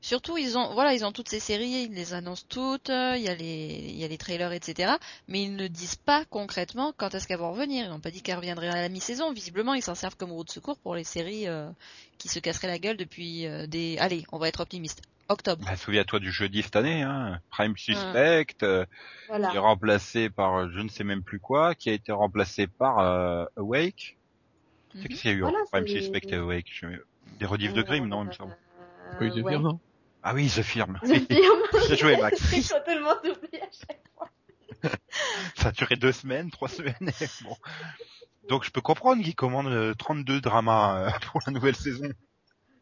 Surtout, 0.01 0.37
ils 0.37 0.55
ont, 0.55 0.71
voilà, 0.75 0.93
ils 0.93 1.03
ont 1.03 1.11
toutes 1.11 1.29
ces 1.29 1.39
séries, 1.39 1.87
ils 1.89 1.93
les 1.95 2.13
annoncent 2.13 2.45
toutes, 2.47 2.89
il 2.89 3.21
y 3.23 3.27
a 3.27 3.33
les, 3.33 3.87
il 3.89 3.95
y 3.97 4.03
a 4.03 4.07
les 4.07 4.19
trailers, 4.19 4.51
etc. 4.51 4.93
Mais 5.27 5.41
ils 5.41 5.55
ne 5.55 5.67
disent 5.67 5.95
pas 5.95 6.25
concrètement 6.29 6.93
quand 6.95 7.15
est-ce 7.15 7.27
qu'elles 7.27 7.39
vont 7.39 7.51
revenir. 7.51 7.85
Ils 7.85 7.89
n'ont 7.89 7.99
pas 7.99 8.11
dit 8.11 8.21
qu'elles 8.21 8.35
reviendraient 8.35 8.67
à 8.69 8.81
la 8.81 8.89
mi-saison. 8.89 9.33
Visiblement, 9.33 9.73
ils 9.73 9.81
s'en 9.81 9.95
servent 9.95 10.15
comme 10.15 10.31
roue 10.31 10.43
de 10.43 10.51
secours 10.51 10.77
pour 10.77 10.93
les 10.93 11.03
séries 11.03 11.47
euh, 11.47 11.67
qui 12.19 12.27
se 12.27 12.37
casseraient 12.37 12.67
la 12.67 12.77
gueule 12.77 12.97
depuis 12.97 13.47
euh, 13.47 13.65
des, 13.65 13.97
allez, 13.97 14.25
on 14.31 14.37
va 14.37 14.47
être 14.47 14.59
optimiste, 14.59 15.01
octobre. 15.29 15.63
Bah, 15.65 15.75
souviens-toi 15.75 16.19
du 16.19 16.31
jeudi 16.31 16.61
cette 16.63 16.75
année, 16.75 17.01
hein. 17.01 17.39
Prime 17.49 17.75
Suspect, 17.77 18.47
euh, 18.63 18.85
Voilà. 19.27 19.49
qui 19.49 19.55
est 19.55 19.59
remplacé 19.59 20.29
par 20.29 20.55
euh, 20.55 20.67
je 20.73 20.79
ne 20.79 20.89
sais 20.89 21.03
même 21.03 21.23
plus 21.23 21.39
quoi, 21.39 21.75
qui 21.75 21.89
a 21.89 21.93
été 21.93 22.11
remplacé 22.11 22.67
par 22.67 22.99
euh, 22.99 23.45
Awake. 23.57 24.17
C'est 24.93 24.99
Mhm. 24.99 25.07
qu'est-ce 25.07 25.21
qu'il 25.21 25.31
y 25.31 25.33
a 25.33 25.37
eu 25.37 25.41
Voilà, 25.41 25.59
en 25.59 25.65
Prime 25.65 25.87
c'est- 25.87 26.01
Suspect 26.01 26.21
et 26.29 26.35
Awake 26.35 26.67
je... 26.71 26.87
Des 27.39 27.45
rediffs 27.45 27.73
de 27.73 27.81
Grimm, 27.81 28.07
non, 28.07 28.23
il 28.23 28.27
me 28.27 28.31
semble. 28.33 28.55
Euh, 29.11 29.17
Pas 29.19 29.25
eu 29.25 29.29
de 29.31 29.41
ouais. 29.41 29.51
dire, 29.51 29.59
non? 29.61 29.79
Ah 30.23 30.33
oui, 30.33 30.47
The 30.47 30.61
Firm. 30.61 30.99
The 31.03 31.07
Firm. 31.31 31.59
J'ai 31.89 31.97
joué, 31.97 32.17
Max. 32.17 32.39
J'ai 32.53 32.61
totalement 32.63 33.13
oublié 33.19 33.61
à 33.61 33.67
chaque 33.71 34.01
fois. 34.15 34.29
Ça 35.55 35.69
a 35.69 35.71
duré 35.71 35.95
deux 35.97 36.11
semaines, 36.11 36.49
trois 36.51 36.69
semaines. 36.69 36.95
et 37.01 37.27
bon. 37.43 37.55
Donc 38.47 38.63
je 38.63 38.69
peux 38.71 38.81
comprendre 38.81 39.23
qu'ils 39.23 39.35
commandent 39.35 39.67
euh, 39.67 39.93
32 39.95 40.39
dramas 40.39 40.99
euh, 41.07 41.09
pour 41.31 41.41
la 41.45 41.51
nouvelle 41.51 41.75
saison. 41.75 42.07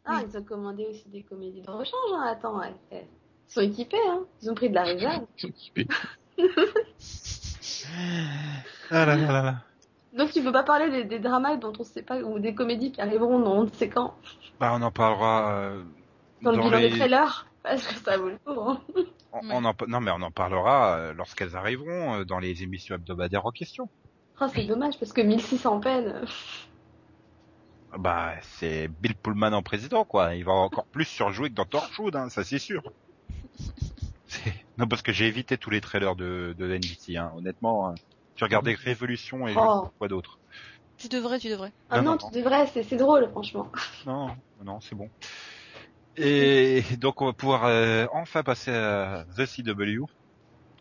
Ah, 0.05 0.21
ils 0.27 0.37
ont 0.37 0.43
commandé 0.43 0.85
aussi 0.89 1.07
des 1.09 1.23
comédies 1.23 1.61
de 1.61 1.69
rechange, 1.69 2.11
hein. 2.13 2.25
Attends, 2.27 2.59
ouais. 2.59 2.73
Ils 2.91 3.53
sont 3.53 3.61
équipés, 3.61 3.97
hein. 4.09 4.21
Ils 4.41 4.51
ont 4.51 4.55
pris 4.55 4.69
de 4.69 4.75
la 4.75 4.83
réserve. 4.83 5.25
Ils 5.37 5.41
sont 5.41 5.47
équipés. 5.47 5.87
Ah 8.91 9.05
là 9.05 9.15
là 9.15 9.31
là 9.31 9.41
là. 9.43 9.55
Donc 10.13 10.31
tu 10.31 10.43
peux 10.43 10.51
pas 10.51 10.63
parler 10.63 10.89
des, 10.91 11.03
des 11.05 11.19
dramas 11.19 11.57
dont 11.57 11.73
on 11.79 11.83
sait 11.83 12.03
pas, 12.03 12.19
ou 12.21 12.37
des 12.39 12.53
comédies 12.53 12.91
qui 12.91 13.01
arriveront 13.01 13.39
dans 13.39 13.53
on 13.53 13.63
ne 13.63 13.69
sait 13.69 13.89
quand, 13.89 14.13
Bah 14.59 14.71
on 14.75 14.81
en 14.81 14.91
parlera 14.91 15.51
euh, 15.53 15.83
dans 16.41 16.51
le 16.51 16.57
bilan 16.57 16.77
les... 16.77 16.89
des 16.89 16.97
trailers. 16.97 17.47
Parce 17.63 17.87
que 17.87 17.95
ça 17.95 18.17
vaut 18.17 18.29
le 18.29 18.37
coup, 18.37 18.59
hein. 18.59 18.81
on, 19.31 19.39
on 19.49 19.65
en... 19.65 19.73
Non 19.87 20.01
mais 20.01 20.11
on 20.11 20.21
en 20.21 20.31
parlera 20.31 20.97
euh, 20.97 21.13
lorsqu'elles 21.13 21.55
arriveront 21.55 22.19
euh, 22.19 22.25
dans 22.25 22.39
les 22.39 22.61
émissions 22.61 22.95
hebdomadaires 22.95 23.45
en 23.45 23.51
question. 23.51 23.89
Oh, 24.41 24.45
c'est 24.53 24.65
dommage 24.65 24.99
parce 24.99 25.13
que 25.13 25.21
1600 25.21 25.79
peines. 25.79 26.25
Bah 27.97 28.33
c'est 28.41 28.87
Bill 28.87 29.15
Pullman 29.15 29.53
en 29.53 29.61
président 29.63 30.03
quoi. 30.05 30.35
Il 30.35 30.43
va 30.45 30.53
encore 30.53 30.85
plus 30.85 31.05
surjouer 31.05 31.49
que 31.49 31.55
dans 31.55 31.65
Torchwood, 31.65 32.15
hein, 32.15 32.29
ça 32.29 32.43
c'est 32.43 32.59
sûr. 32.59 32.83
Non 34.77 34.87
parce 34.87 35.03
que 35.03 35.11
j'ai 35.11 35.27
évité 35.27 35.57
tous 35.59 35.69
les 35.69 35.81
trailers 35.81 36.15
de, 36.15 36.55
de 36.57 36.65
NBC, 36.77 37.15
hein. 37.17 37.31
honnêtement. 37.37 37.89
hein. 37.89 37.95
Tu 38.35 38.43
regardais 38.43 38.73
Révolution 38.73 39.47
et 39.47 39.53
Oh. 39.55 39.89
quoi 39.99 40.07
d'autre? 40.07 40.39
Tu 40.97 41.07
devrais, 41.07 41.37
tu 41.37 41.49
devrais. 41.49 41.71
Ah 41.91 41.97
Non, 42.01 42.03
non, 42.03 42.17
non, 42.19 42.29
tu 42.31 42.39
devrais, 42.39 42.65
c'est 42.67 42.95
drôle, 42.97 43.29
franchement. 43.29 43.71
Non, 44.07 44.29
non, 44.65 44.79
c'est 44.81 44.95
bon. 44.95 45.09
Et 46.17 46.81
donc 46.99 47.21
on 47.21 47.25
va 47.25 47.33
pouvoir 47.33 47.65
euh, 47.65 48.05
enfin 48.13 48.43
passer 48.43 48.71
à 48.71 49.25
The 49.37 49.45
CW, 49.45 50.05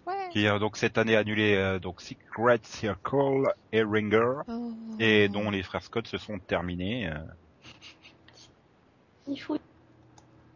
Ouais. 0.06 0.28
qui 0.32 0.46
a 0.46 0.58
donc 0.58 0.76
cette 0.76 0.98
année 0.98 1.14
annulé 1.16 1.54
euh, 1.54 1.78
donc 1.78 2.00
Secret 2.00 2.60
Circle 2.62 3.52
et 3.72 3.82
Ringer, 3.82 4.40
Oh. 4.48 4.61
Et 4.98 5.28
dont 5.28 5.50
les 5.50 5.62
frères 5.62 5.82
Scott 5.82 6.06
se 6.06 6.18
sont 6.18 6.38
terminés. 6.38 7.08
euh. 7.08 7.18
Il 9.28 9.36
faut. 9.38 9.58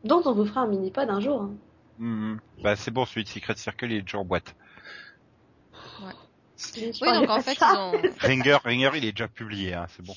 Dont 0.04 0.22
on 0.24 0.32
vous 0.34 0.44
fera 0.46 0.62
un 0.62 0.66
mini-pod 0.66 1.08
un 1.10 1.20
jour. 1.20 1.42
hein. 1.42 1.54
Mhm. 1.98 2.40
Bah 2.62 2.76
c'est 2.76 2.90
bon, 2.90 3.06
celui 3.06 3.24
de 3.24 3.28
Secret 3.28 3.56
Circle 3.56 3.86
il 3.86 3.96
est 3.98 4.02
déjà 4.02 4.18
en 4.18 4.24
boîte. 4.24 4.54
Je 6.58 6.86
Oui, 6.86 7.12
donc 7.20 7.28
en 7.30 7.40
fait, 7.40 7.54
ça. 7.54 7.70
ils 7.72 7.78
ont, 8.08 8.12
Ringer, 8.18 8.58
Ringer 8.64 8.90
il 8.96 9.04
est 9.04 9.12
déjà 9.12 9.28
publié, 9.28 9.74
hein, 9.74 9.86
c'est 9.90 10.04
bon. 10.04 10.14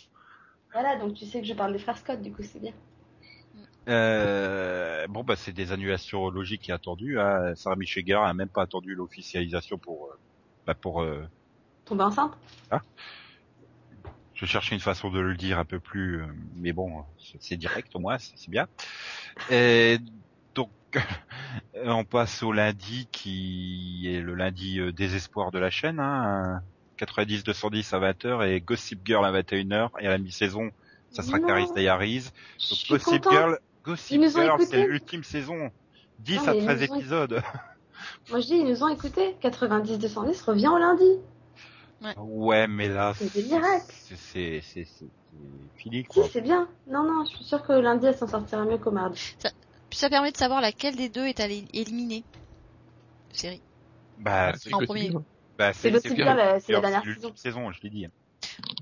Voilà, 0.71 0.97
donc 0.97 1.13
tu 1.15 1.25
sais 1.25 1.41
que 1.41 1.47
je 1.47 1.53
parle 1.53 1.73
des 1.73 1.79
frères 1.79 1.97
Scott, 1.97 2.21
du 2.21 2.31
coup, 2.31 2.43
c'est 2.43 2.59
bien. 2.59 2.73
Euh, 3.87 5.07
bon 5.07 5.23
bah 5.23 5.35
c'est 5.35 5.51
des 5.53 5.71
annulations 5.71 6.29
logiques 6.29 6.69
et 6.69 6.71
attendues. 6.71 7.19
Hein. 7.19 7.55
Sarah 7.55 7.75
Micheger 7.75 8.13
a 8.13 8.33
même 8.33 8.49
pas 8.49 8.61
attendu 8.61 8.93
l'officialisation 8.93 9.77
pour 9.79 10.05
euh, 10.07 10.19
bah, 10.67 10.75
pour 10.75 11.01
euh, 11.01 11.23
Tomber 11.85 12.03
enceinte 12.03 12.37
Je 14.39 14.45
cherchais 14.45 14.73
une 14.73 14.79
façon 14.79 15.09
de 15.09 15.19
le 15.19 15.35
dire 15.35 15.59
un 15.59 15.65
peu 15.65 15.81
plus, 15.81 16.21
euh, 16.21 16.25
mais 16.55 16.71
bon, 16.71 17.03
c'est- 17.41 17.57
direct 17.57 17.93
au 17.93 17.99
moins, 17.99 18.17
c'est 18.19 18.49
bien. 18.49 18.67
Et 19.51 19.97
donc, 20.55 20.69
on 21.83 22.05
passe 22.05 22.41
au 22.41 22.53
lundi 22.53 23.09
qui 23.11 24.07
est 24.09 24.21
le 24.21 24.35
lundi 24.35 24.79
euh, 24.79 24.93
désespoir 24.93 25.51
de 25.51 25.59
la 25.59 25.69
chaîne, 25.69 25.99
hein, 25.99 26.61
90-210 26.97 27.93
à 27.93 27.99
20h 27.99 28.47
et 28.47 28.61
Gossip 28.61 29.01
Girl 29.03 29.25
à 29.25 29.31
21h 29.41 29.89
et 29.99 30.07
à 30.07 30.11
la 30.11 30.17
mi-saison, 30.17 30.71
ça 31.11 31.21
sera. 31.21 31.41
Caris 31.41 31.65
Diaries. 31.75 32.29
Donc 32.69 32.79
Gossip 32.89 33.03
content. 33.23 33.31
Girl, 33.31 33.59
Gossip 33.83 34.21
Girl, 34.23 34.61
c'est 34.61 34.87
l'ultime 34.87 35.23
saison. 35.25 35.69
10 36.19 36.37
Non, 36.37 36.47
à 36.47 36.51
mais 36.53 36.59
ils 36.59 36.63
13 36.63 36.81
nous 36.81 36.91
ont 36.93 36.97
épisodes. 36.97 37.43
Moi, 38.29 38.39
je 38.39 38.45
dis, 38.45 38.55
ils 38.55 38.65
nous 38.65 38.83
ont 38.83 38.87
écoutés. 38.87 39.35
90-210 39.41 40.41
revient 40.43 40.69
au 40.69 40.77
lundi. 40.77 41.03
Ouais, 42.17 42.67
mais 42.67 42.87
là, 42.87 43.13
C'est 43.15 43.33
des 43.33 43.43
miracles. 43.43 43.85
c'est 43.89 44.15
c'est 44.15 44.61
c'est 44.61 44.85
c'est 44.85 45.07
fini 45.75 46.03
Si, 46.03 46.07
quoi. 46.07 46.29
c'est 46.31 46.41
bien. 46.41 46.67
Non, 46.87 47.03
non, 47.03 47.25
je 47.25 47.35
suis 47.35 47.45
sûre 47.45 47.61
que 47.63 47.73
lundi, 47.73 48.05
elle 48.05 48.15
s'en 48.15 48.27
sortira 48.27 48.63
mieux 48.65 48.77
qu'au 48.77 48.91
mardi. 48.91 49.35
Puis 49.89 49.97
ça 49.97 50.09
permet 50.09 50.31
de 50.31 50.37
savoir 50.37 50.61
laquelle 50.61 50.95
des 50.95 51.09
deux 51.09 51.25
est 51.25 51.39
allée 51.39 51.65
éliminer. 51.73 52.23
Série. 53.31 53.61
Bah, 54.19 54.51
Ah, 54.53 54.57
c'est 54.57 54.73
en 54.73 54.79
premier. 54.79 55.11
Bah, 55.57 55.73
C'est 55.73 55.91
Gossip 55.91 56.13
bien. 56.15 56.37
Euh, 56.37 56.59
c'est 56.61 56.73
la 56.73 56.81
dernière 56.81 57.03
saison. 57.35 57.71
je 57.71 57.81
l'ai 57.81 57.89
dit. 57.89 58.07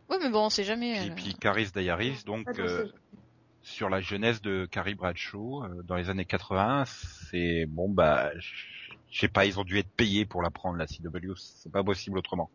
Ouais, 0.10 0.18
mais 0.22 0.30
bon, 0.30 0.46
on 0.46 0.50
sait 0.50 0.64
jamais. 0.64 0.94
Puis, 0.94 1.08
elle. 1.08 1.16
puis 1.16 1.34
Caris 1.34 1.72
Diaries, 1.74 2.24
donc 2.26 2.46
Pas 2.46 2.54
de 2.54 2.62
euh, 2.62 2.86
sur 3.62 3.90
la 3.90 4.00
jeunesse 4.00 4.42
de 4.42 4.66
Carrie 4.70 4.96
Bradshaw 4.96 5.64
euh, 5.64 5.82
dans 5.84 5.96
les 5.96 6.10
années 6.10 6.26
80, 6.26 6.86
c'est 6.86 7.66
bon 7.68 7.90
bah 7.90 8.32
je 8.38 8.50
je 9.10 9.20
sais 9.22 9.28
pas, 9.28 9.46
ils 9.46 9.60
ont 9.60 9.64
dû 9.64 9.78
être 9.78 9.90
payés 9.90 10.26
pour 10.26 10.42
la 10.42 10.50
prendre 10.50 10.78
la 10.78 10.86
CW, 10.86 11.34
c'est 11.36 11.72
pas 11.72 11.84
possible 11.84 12.18
autrement. 12.18 12.50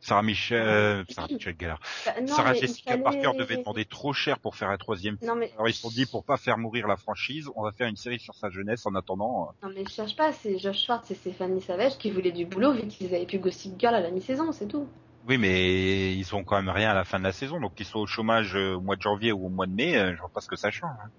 Sarah 0.00 0.22
Michel, 0.22 0.62
euh, 0.62 1.04
Sarah 1.08 1.26
Michel 1.30 1.56
Gellar. 1.58 1.80
Bah, 2.06 2.12
non, 2.20 2.26
Sarah 2.28 2.54
Jessica 2.54 2.90
fallait- 2.92 3.02
Parker 3.02 3.32
devait 3.36 3.56
demander 3.56 3.84
trop 3.84 4.12
cher 4.12 4.38
pour 4.38 4.54
faire 4.56 4.70
un 4.70 4.76
troisième 4.76 5.18
film. 5.18 5.30
Non, 5.30 5.36
mais, 5.36 5.50
Alors 5.54 5.68
ils 5.68 5.74
se 5.74 5.80
sont 5.80 5.90
dit 5.90 6.06
pour 6.06 6.24
pas 6.24 6.36
faire 6.36 6.56
mourir 6.56 6.86
la 6.86 6.96
franchise, 6.96 7.48
on 7.56 7.62
va 7.64 7.72
faire 7.72 7.88
une 7.88 7.96
série 7.96 8.20
sur 8.20 8.34
sa 8.34 8.48
jeunesse 8.50 8.86
en 8.86 8.94
attendant. 8.94 9.48
euh, 9.62 9.66
non, 9.68 9.72
mais 9.74 9.84
je 9.84 9.90
cherche 9.92 10.14
pas, 10.16 10.32
c'est 10.32 10.56
Josh 10.58 10.84
Schwartz 10.84 11.10
et 11.10 11.14
Stéphanie 11.14 11.60
Savage 11.60 11.98
qui 11.98 12.10
voulaient 12.10 12.30
du 12.32 12.46
boulot 12.46 12.72
vu 12.72 12.86
qu'ils 12.86 13.12
avaient 13.14 13.26
pu 13.26 13.38
Gossip 13.38 13.78
Girl 13.78 13.94
à 13.94 14.00
la 14.00 14.10
mi-saison, 14.10 14.52
c'est 14.52 14.68
tout. 14.68 14.86
Oui, 15.26 15.36
mais 15.36 16.14
ils 16.14 16.34
ont 16.34 16.44
quand 16.44 16.56
même 16.56 16.70
rien 16.70 16.90
à 16.90 16.94
la 16.94 17.04
fin 17.04 17.18
de 17.18 17.24
la 17.24 17.32
saison, 17.32 17.60
donc 17.60 17.74
qu'ils 17.74 17.84
soient 17.84 18.00
au 18.00 18.06
chômage 18.06 18.54
euh, 18.54 18.76
au 18.76 18.80
mois 18.80 18.94
de 18.96 19.02
janvier 19.02 19.32
ou 19.32 19.46
au 19.46 19.48
mois 19.50 19.66
de 19.66 19.72
mai, 19.72 19.96
euh, 19.96 20.14
je 20.14 20.20
vois 20.20 20.30
pas 20.30 20.40
ce 20.40 20.46
que 20.48 20.56
ça 20.56 20.70
change. 20.70 20.92
hein. 21.04 21.10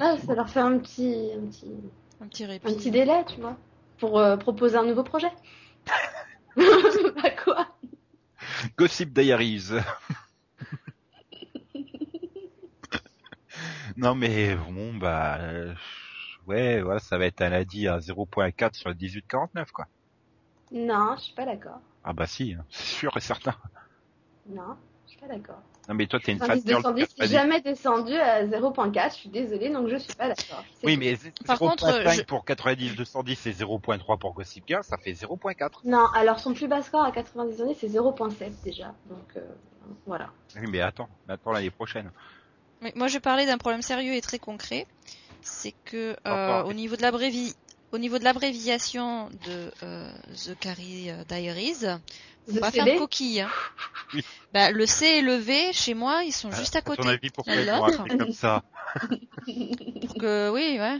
Ah, 0.00 0.16
ça 0.18 0.34
leur 0.34 0.48
fait 0.50 0.60
un 0.60 0.78
petit, 0.78 1.30
un 1.34 1.46
petit, 1.46 1.74
Un 2.20 2.28
petit 2.28 2.44
répit. 2.44 2.68
Un 2.70 2.74
petit 2.74 2.90
délai, 2.90 3.24
tu 3.26 3.40
vois, 3.40 3.56
pour 3.98 4.18
euh, 4.18 4.36
proposer 4.36 4.76
un 4.76 4.84
nouveau 4.84 5.02
projet. 5.02 5.30
Gossip 8.76 9.12
Diaries. 9.12 9.70
non 13.96 14.14
mais 14.14 14.54
bon 14.54 14.94
bah 14.94 15.38
euh, 15.40 15.74
ouais 16.46 16.80
voilà 16.80 17.00
ça 17.00 17.18
va 17.18 17.26
être 17.26 17.42
un 17.42 17.48
lundi 17.50 17.88
à 17.88 17.98
0.4 17.98 18.74
sur 18.74 18.88
le 18.90 18.94
1849 18.94 19.72
quoi. 19.72 19.86
Non, 20.70 21.16
je 21.16 21.22
suis 21.24 21.34
pas 21.34 21.46
d'accord. 21.46 21.80
Ah 22.04 22.12
bah 22.12 22.26
si, 22.26 22.54
hein, 22.54 22.64
c'est 22.70 22.84
sûr 22.84 23.16
et 23.16 23.20
certain. 23.20 23.54
Non, 24.46 24.76
je 25.06 25.10
suis 25.10 25.20
pas 25.20 25.28
d'accord. 25.28 25.62
Non 25.88 25.94
mais 25.94 26.06
toi 26.06 26.20
t'es 26.22 26.32
une 26.32 26.38
fan 26.38 26.60
girl 26.64 26.82
210 26.82 26.94
de 26.94 27.00
n'est 27.00 27.06
90. 27.06 27.32
jamais 27.32 27.60
descendu 27.62 28.14
à 28.14 28.44
0.4, 28.44 29.10
je 29.10 29.14
suis 29.14 29.28
désolée, 29.30 29.70
donc 29.70 29.88
je 29.88 29.96
suis 29.96 30.12
pas 30.14 30.28
d'accord. 30.28 30.62
Oui 30.84 30.96
mais 30.98 31.16
Par 31.46 31.58
contre, 31.58 31.86
0.5 31.86 32.12
je- 32.12 32.22
pour 32.22 32.44
90 32.44 32.94
210 32.94 33.46
et 33.46 33.52
0.3 33.52 34.18
pour 34.18 34.34
Gossip 34.34 34.64
Girl, 34.68 34.84
ça 34.84 34.98
fait 34.98 35.12
0.4. 35.12 35.80
Non, 35.84 36.06
alors 36.14 36.38
son 36.38 36.52
plus 36.52 36.68
bas 36.68 36.82
score 36.82 37.04
à 37.04 37.10
90 37.10 37.62
années, 37.62 37.76
c'est 37.80 37.88
0.7 37.88 38.52
déjà. 38.62 38.94
Donc 39.06 39.36
euh, 39.36 39.40
voilà. 40.06 40.30
Oui 40.56 40.66
mais 40.68 40.80
attends, 40.82 41.08
attends 41.28 41.52
l'année 41.52 41.70
prochaine. 41.70 42.12
Mais 42.80 42.92
moi, 42.94 43.08
je 43.08 43.18
parlais 43.18 43.46
d'un 43.46 43.58
problème 43.58 43.82
sérieux 43.82 44.14
et 44.14 44.20
très 44.20 44.38
concret. 44.38 44.86
C'est 45.40 45.74
que 45.84 46.16
euh, 46.26 46.62
au 46.64 46.72
niveau 46.72 46.96
de 46.96 47.54
au 47.90 47.98
niveau 47.98 48.18
de 48.18 48.24
l'abréviation 48.24 49.30
de 49.46 49.72
euh, 49.82 50.12
The 50.44 50.58
Carrie 50.58 51.10
euh, 51.10 51.24
Diaries, 51.24 51.86
The 52.54 52.60
pas 52.60 52.70
CD? 52.70 52.84
faire 52.84 52.94
de 52.94 52.98
coquille. 53.00 53.40
Hein. 53.42 53.50
Oui. 54.14 54.24
Bah, 54.54 54.70
le 54.70 54.86
C 54.86 55.04
et 55.04 55.20
le 55.20 55.34
V, 55.34 55.70
chez 55.74 55.92
moi, 55.92 56.24
ils 56.24 56.32
sont 56.32 56.50
juste 56.50 56.74
à 56.76 56.78
À 56.78 56.82
côté. 56.82 57.02
ton 57.02 57.08
avis 57.08 57.28
pourquoi 57.28 57.54
ils 57.56 57.68
appelé 57.68 58.16
comme 58.16 58.32
ça 58.32 58.62
Donc, 59.46 60.22
euh, 60.22 60.50
oui, 60.50 60.78
ouais. 60.78 60.98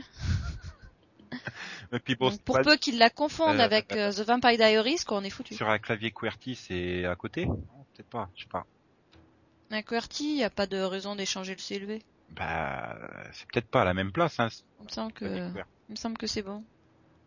Et 1.91 1.99
puis 1.99 2.15
bon, 2.15 2.29
Donc, 2.29 2.41
pour 2.43 2.55
pas- 2.57 2.63
peu 2.63 2.75
qu'ils 2.77 2.99
la 2.99 3.09
confondent 3.09 3.59
Euh, 3.59 3.63
avec 3.63 3.91
euh, 3.93 4.11
The 4.11 4.19
Vampire 4.19 4.57
Diaries, 4.57 4.99
qu'on 5.07 5.23
est 5.23 5.29
foutu. 5.31 5.55
sur 5.55 5.67
un 5.69 5.79
clavier 5.79 6.11
QWERTY 6.11 6.55
c'est 6.55 7.05
à 7.05 7.15
côté? 7.15 7.47
Non, 7.47 7.57
Peut-être 7.95 8.09
pas, 8.09 8.29
je 8.35 8.43
sais 8.43 8.49
pas. 8.49 8.65
Un 9.71 9.81
QWERTY, 9.81 10.35
y 10.35 10.43
a 10.43 10.49
pas 10.51 10.67
de 10.67 10.77
raison 10.77 11.15
d'échanger 11.15 11.53
le 11.53 11.59
C 11.59 11.75
et 11.75 11.79
le 11.79 11.87
V. 11.87 12.01
Bah 12.29 12.95
c'est 13.33 13.47
peut-être 13.51 13.69
pas 13.69 13.81
à 13.81 13.85
la 13.85 13.95
même 13.95 14.11
place 14.11 14.39
hein. 14.39 14.49
Il 14.79 14.85
me 14.85 14.89
semble 14.91 15.13
que, 15.13 15.25
il 15.25 15.91
me 15.91 15.95
semble 15.95 16.17
que 16.17 16.27
c'est 16.27 16.43
bon. 16.43 16.63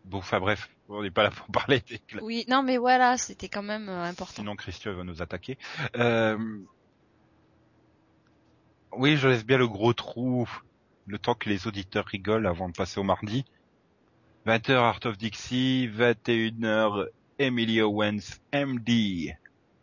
Bon 0.05 0.17
enfin 0.17 0.39
bref, 0.39 0.69
on 0.89 1.01
n'est 1.01 1.11
pas 1.11 1.23
là 1.23 1.31
pour 1.31 1.47
parler 1.51 1.81
des 1.87 1.99
claviers. 1.99 2.25
Oui, 2.25 2.45
non, 2.47 2.63
mais 2.63 2.77
voilà, 2.77 3.17
c'était 3.17 3.49
quand 3.49 3.63
même 3.63 3.89
euh, 3.89 4.03
important. 4.03 4.35
Sinon 4.35 4.55
Christian 4.55 4.93
va 4.93 5.03
nous 5.03 5.21
attaquer. 5.21 5.57
Euh... 5.95 6.37
Oui, 8.95 9.17
je 9.17 9.27
laisse 9.27 9.45
bien 9.45 9.57
le 9.57 9.67
gros 9.67 9.93
trou, 9.93 10.47
le 11.07 11.17
temps 11.17 11.33
que 11.33 11.49
les 11.49 11.67
auditeurs 11.67 12.05
rigolent 12.05 12.45
avant 12.45 12.69
de 12.69 12.73
passer 12.73 12.99
au 12.99 13.03
mardi. 13.03 13.43
20h 14.45 14.73
Art 14.73 14.99
of 15.05 15.17
Dixie, 15.17 15.89
21h 15.89 17.07
Emily 17.39 17.81
Owens 17.81 18.39
MD. 18.53 19.35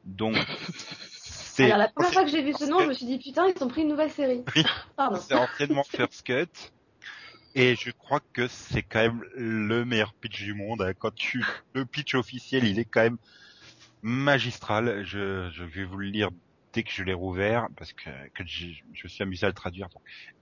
Donc, 0.04 0.36
c'est 1.22 1.64
Alors 1.64 1.78
la 1.78 1.88
première 1.88 2.12
fois 2.12 2.24
que 2.24 2.30
j'ai 2.30 2.42
vu 2.42 2.52
ce 2.52 2.64
nom, 2.66 2.80
je 2.80 2.86
me 2.86 2.92
suis 2.92 3.06
dit 3.06 3.18
putain, 3.18 3.46
ils 3.48 3.64
ont 3.64 3.68
pris 3.68 3.82
une 3.82 3.88
nouvelle 3.88 4.10
série. 4.10 4.44
Oui. 4.54 4.64
Pardon. 4.96 5.18
c'est 5.20 5.34
anciennement 5.34 5.82
First 5.84 6.24
Cut. 6.24 6.70
Et 7.54 7.74
je 7.74 7.90
crois 7.90 8.20
que 8.32 8.46
c'est 8.48 8.82
quand 8.82 9.00
même 9.00 9.24
le 9.34 9.84
meilleur 9.84 10.14
pitch 10.14 10.42
du 10.42 10.54
monde. 10.54 10.82
hein. 10.82 10.92
Quand 10.98 11.14
tu, 11.14 11.44
le 11.74 11.84
pitch 11.84 12.14
officiel, 12.14 12.64
il 12.64 12.78
est 12.78 12.84
quand 12.84 13.02
même 13.02 13.18
magistral. 14.02 15.04
Je, 15.04 15.50
je 15.52 15.64
vais 15.64 15.84
vous 15.84 15.96
le 15.96 16.06
lire 16.06 16.30
dès 16.72 16.84
que 16.84 16.90
je 16.92 17.02
l'ai 17.02 17.14
rouvert 17.14 17.66
parce 17.76 17.92
que, 17.92 18.08
que 18.34 18.44
je 18.46 18.66
me 19.04 19.08
suis 19.08 19.22
amusé 19.22 19.44
à 19.44 19.48
le 19.48 19.54
traduire. 19.54 19.88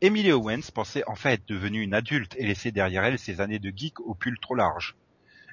Emily 0.02 0.32
Owens 0.32 0.70
pensait 0.74 1.02
enfin 1.06 1.30
être 1.30 1.48
devenue 1.48 1.80
une 1.80 1.94
adulte 1.94 2.34
et 2.36 2.46
laisser 2.46 2.72
derrière 2.72 3.04
elle 3.04 3.18
ses 3.18 3.40
années 3.40 3.58
de 3.58 3.72
geek 3.74 4.00
au 4.00 4.14
pull 4.14 4.38
trop 4.38 4.54
large. 4.54 4.94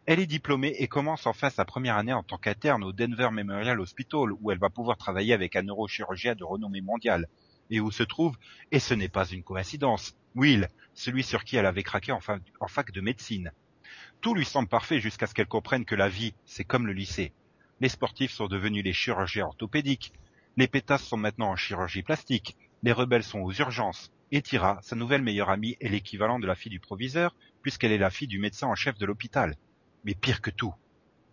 Elle 0.06 0.20
est 0.20 0.28
diplômée 0.28 0.76
et 0.78 0.88
commence 0.88 1.26
enfin 1.26 1.50
sa 1.50 1.66
première 1.66 1.96
année 1.98 2.14
en 2.14 2.22
tant 2.22 2.38
qu'interne 2.38 2.84
au 2.84 2.92
Denver 2.92 3.30
Memorial 3.32 3.80
Hospital 3.80 4.34
où 4.40 4.52
elle 4.52 4.60
va 4.60 4.70
pouvoir 4.70 4.98
travailler 4.98 5.34
avec 5.34 5.56
un 5.56 5.64
neurochirurgien 5.64 6.36
de 6.36 6.44
renommée 6.44 6.82
mondiale 6.82 7.28
et 7.72 7.80
où 7.80 7.90
se 7.90 8.04
trouve, 8.04 8.38
et 8.72 8.80
ce 8.80 8.94
n'est 8.94 9.10
pas 9.10 9.26
une 9.26 9.42
coïncidence, 9.42 10.16
Will, 10.36 10.70
celui 10.96 11.24
sur 11.24 11.44
qui 11.44 11.58
elle 11.58 11.66
avait 11.68 11.84
craqué 11.84 12.12
en, 12.12 12.20
fa- 12.20 12.40
en 12.60 12.68
fac 12.68 12.92
de 12.92 13.02
médecine. 13.02 13.52
Tout 14.22 14.34
lui 14.34 14.46
semble 14.46 14.68
parfait 14.68 15.00
jusqu'à 15.00 15.28
ce 15.28 15.34
qu'elle 15.36 15.46
comprenne 15.46 15.86
que 15.86 15.96
la 15.96 16.10
vie, 16.10 16.34
c'est 16.46 16.64
comme 16.64 16.88
le 16.88 16.94
lycée. 16.94 17.34
Les 17.82 17.90
sportifs 17.90 18.32
sont 18.32 18.48
devenus 18.48 18.84
les 18.84 18.94
chirurgiens 18.94 19.46
orthopédiques, 19.46 20.14
les 20.58 20.68
pétasses 20.68 21.04
sont 21.04 21.18
maintenant 21.18 21.52
en 21.52 21.56
chirurgie 21.56 22.02
plastique, 22.02 22.58
les 22.82 22.94
rebelles 22.94 23.24
sont 23.24 23.42
aux 23.42 23.52
urgences, 23.52 24.12
et 24.32 24.42
Tira, 24.42 24.80
sa 24.82 24.96
nouvelle 24.96 25.22
meilleure 25.22 25.50
amie, 25.50 25.78
est 25.82 25.90
l'équivalent 25.90 26.40
de 26.40 26.48
la 26.48 26.56
fille 26.56 26.72
du 26.72 26.80
proviseur, 26.80 27.36
puisqu'elle 27.62 27.92
est 27.92 27.98
la 27.98 28.10
fille 28.10 28.28
du 28.28 28.40
médecin 28.40 28.68
en 28.68 28.76
chef 28.76 28.98
de 28.98 29.06
l'hôpital. 29.06 29.56
Mais 30.04 30.16
pire 30.16 30.42
que 30.42 30.50
tout, 30.50 30.74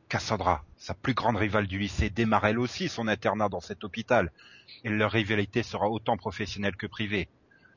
Cassandra, 0.09 0.65
sa 0.77 0.95
plus 0.95 1.15
grande 1.15 1.37
rivale 1.37 1.67
du 1.67 1.79
lycée, 1.79 2.11
démarre 2.11 2.47
elle 2.47 2.59
aussi 2.59 2.89
son 2.89 3.09
internat 3.09 3.49
dans 3.49 3.61
cet 3.61 3.85
hôpital, 3.85 4.33
et 4.85 4.91
leur 4.91 5.13
rivalité 5.13 5.63
sera 5.63 5.89
autant 5.89 6.17
professionnelle 6.17 6.77
que 6.77 6.87
privée. 6.87 7.29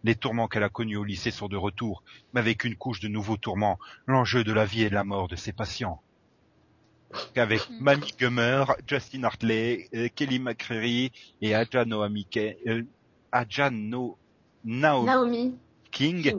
Les 0.05 0.15
tourments 0.15 0.47
qu'elle 0.47 0.63
a 0.63 0.69
connus 0.69 0.97
au 0.97 1.03
lycée 1.03 1.31
sont 1.31 1.47
de 1.47 1.57
retour, 1.57 2.03
mais 2.33 2.39
avec 2.39 2.63
une 2.63 2.75
couche 2.75 2.99
de 2.99 3.07
nouveaux 3.07 3.37
tourments, 3.37 3.79
l'enjeu 4.05 4.43
de 4.43 4.53
la 4.53 4.63
vie 4.63 4.83
et 4.83 4.89
de 4.89 4.93
la 4.93 5.03
mort 5.03 5.27
de 5.27 5.35
ses 5.35 5.51
patients. 5.51 5.99
Qu'avec 7.33 7.67
Mm. 7.69 7.77
Mamie 7.79 8.13
Gummer, 8.19 8.75
Justin 8.87 9.23
Hartley, 9.23 9.89
euh, 9.95 10.07
Kelly 10.13 10.37
McCreary 10.39 11.11
et 11.41 11.55
Aja 11.55 11.85
Noami 11.85 12.27
euh, 12.67 12.83
Aja 13.31 13.69
No 13.71 14.17
Naomi 14.63 15.05
Naomi. 15.07 15.55
King. 15.91 16.35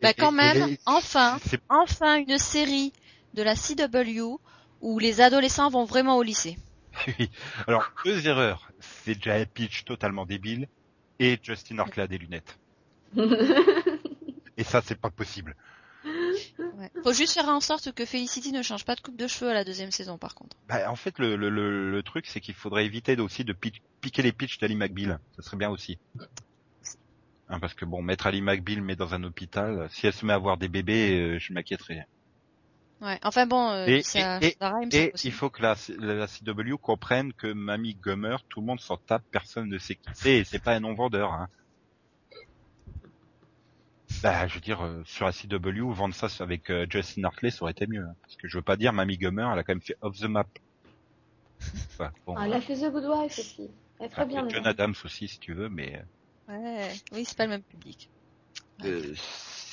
Bah 0.00 0.10
Et- 0.10 0.14
quand 0.14 0.32
et- 0.32 0.36
même, 0.36 0.68
et- 0.70 0.78
enfin, 0.86 1.38
enfin 1.68 2.16
une 2.16 2.38
série 2.38 2.92
de 3.34 3.42
la 3.42 3.56
CW 3.56 4.38
où 4.80 4.98
les 5.00 5.20
adolescents 5.20 5.68
vont 5.70 5.84
vraiment 5.84 6.16
au 6.16 6.22
lycée. 6.22 6.56
Oui. 7.18 7.30
Alors, 7.66 7.90
deux 8.04 8.26
erreurs. 8.28 8.70
C'est 8.78 9.14
déjà 9.16 9.34
un 9.34 9.46
pitch 9.46 9.84
totalement 9.84 10.26
débile 10.26 10.68
et 11.18 11.38
Justin 11.42 11.78
Hartley 11.78 12.02
a 12.02 12.06
des 12.06 12.18
lunettes. 12.18 12.58
Et 14.56 14.64
ça, 14.64 14.82
c'est 14.82 15.00
pas 15.00 15.10
possible. 15.10 15.56
Ouais. 16.04 16.90
Faut 17.04 17.12
juste 17.12 17.34
faire 17.34 17.48
en 17.48 17.60
sorte 17.60 17.92
que 17.92 18.04
Felicity 18.04 18.52
ne 18.52 18.62
change 18.62 18.84
pas 18.84 18.94
de 18.94 19.00
coupe 19.00 19.16
de 19.16 19.26
cheveux 19.26 19.50
à 19.50 19.54
la 19.54 19.64
deuxième 19.64 19.90
saison 19.90 20.18
par 20.18 20.34
contre. 20.34 20.56
Bah, 20.68 20.90
en 20.90 20.96
fait, 20.96 21.18
le, 21.18 21.36
le, 21.36 21.48
le, 21.48 21.90
le 21.90 22.02
truc, 22.02 22.26
c'est 22.26 22.40
qu'il 22.40 22.54
faudrait 22.54 22.84
éviter 22.84 23.18
aussi 23.20 23.44
de 23.44 23.52
pi- 23.52 23.80
piquer 24.00 24.22
les 24.22 24.32
pitchs 24.32 24.58
d'Ali 24.58 24.74
McBeal. 24.76 25.18
Ça 25.36 25.42
serait 25.42 25.56
bien 25.56 25.70
aussi. 25.70 25.98
Hein, 27.48 27.60
parce 27.60 27.74
que 27.74 27.84
bon, 27.84 28.02
mettre 28.02 28.26
Ali 28.26 28.40
McBeal 28.42 28.82
mais 28.82 28.96
dans 28.96 29.14
un 29.14 29.22
hôpital, 29.24 29.88
si 29.90 30.06
elle 30.06 30.12
se 30.12 30.24
met 30.26 30.32
à 30.32 30.36
avoir 30.36 30.56
des 30.58 30.68
bébés, 30.68 31.18
euh, 31.18 31.38
je 31.38 31.52
m'inquiéterais. 31.52 32.06
Ouais. 33.02 33.18
Enfin 33.24 33.46
bon, 33.46 33.68
euh, 33.70 33.86
Et- 33.86 34.02
ça, 34.02 34.38
et- 34.40 34.56
ça 34.60 34.78
il 35.24 35.32
faut 35.32 35.50
que 35.50 35.60
la, 35.60 35.74
CW 35.74 36.76
comprenne 36.80 37.32
que 37.32 37.52
Mamie 37.52 37.96
Gummer, 37.96 38.42
tout 38.48 38.60
le 38.60 38.66
monde 38.66 38.80
s'en 38.80 38.96
tape, 38.96 39.24
personne 39.32 39.68
ne 39.68 39.76
sait 39.78 39.96
qui 39.96 40.08
c'est, 40.14 40.38
et 40.38 40.44
c'est 40.44 40.60
pas 40.62 40.74
un 40.74 40.80
non-vendeur. 40.80 41.32
Hein. 41.32 41.48
Bah, 44.22 44.46
je 44.46 44.54
veux 44.54 44.60
dire, 44.60 44.82
euh, 44.82 45.02
sur 45.04 45.26
la 45.26 45.32
CW, 45.32 45.90
vendre 45.92 46.14
ça 46.14 46.28
avec 46.44 46.70
euh, 46.70 46.86
Justin 46.88 47.24
Hartley, 47.24 47.50
ça 47.50 47.62
aurait 47.62 47.72
été 47.72 47.88
mieux. 47.88 48.04
hein. 48.04 48.14
Parce 48.22 48.36
que 48.36 48.46
je 48.46 48.56
veux 48.56 48.62
pas 48.62 48.76
dire, 48.76 48.92
Mamie 48.92 49.18
Gummer, 49.18 49.50
elle 49.52 49.58
a 49.58 49.64
quand 49.64 49.72
même 49.74 49.82
fait 49.82 49.96
Off 50.00 50.16
the 50.18 50.24
Map. 50.24 50.46
Enfin, 51.92 52.12
bon, 52.26 52.34
Ah, 52.36 52.46
elle 52.46 52.52
a 52.54 52.60
fait 52.60 52.76
The 52.76 52.92
Good 52.92 53.04
Wife 53.04 53.38
aussi. 53.38 53.68
Elle 53.98 54.06
est 54.06 54.08
très 54.10 54.26
bien. 54.26 54.48
John. 54.48 54.66
Adams 54.66 54.94
aussi, 55.04 55.26
si 55.28 55.38
tu 55.40 55.54
veux, 55.54 55.68
mais 55.68 56.02
Ouais. 56.48 56.92
Oui, 57.12 57.24
c'est 57.24 57.36
pas 57.36 57.44
le 57.44 57.50
même 57.50 57.62
public. 57.62 58.10
euh, 58.84 59.14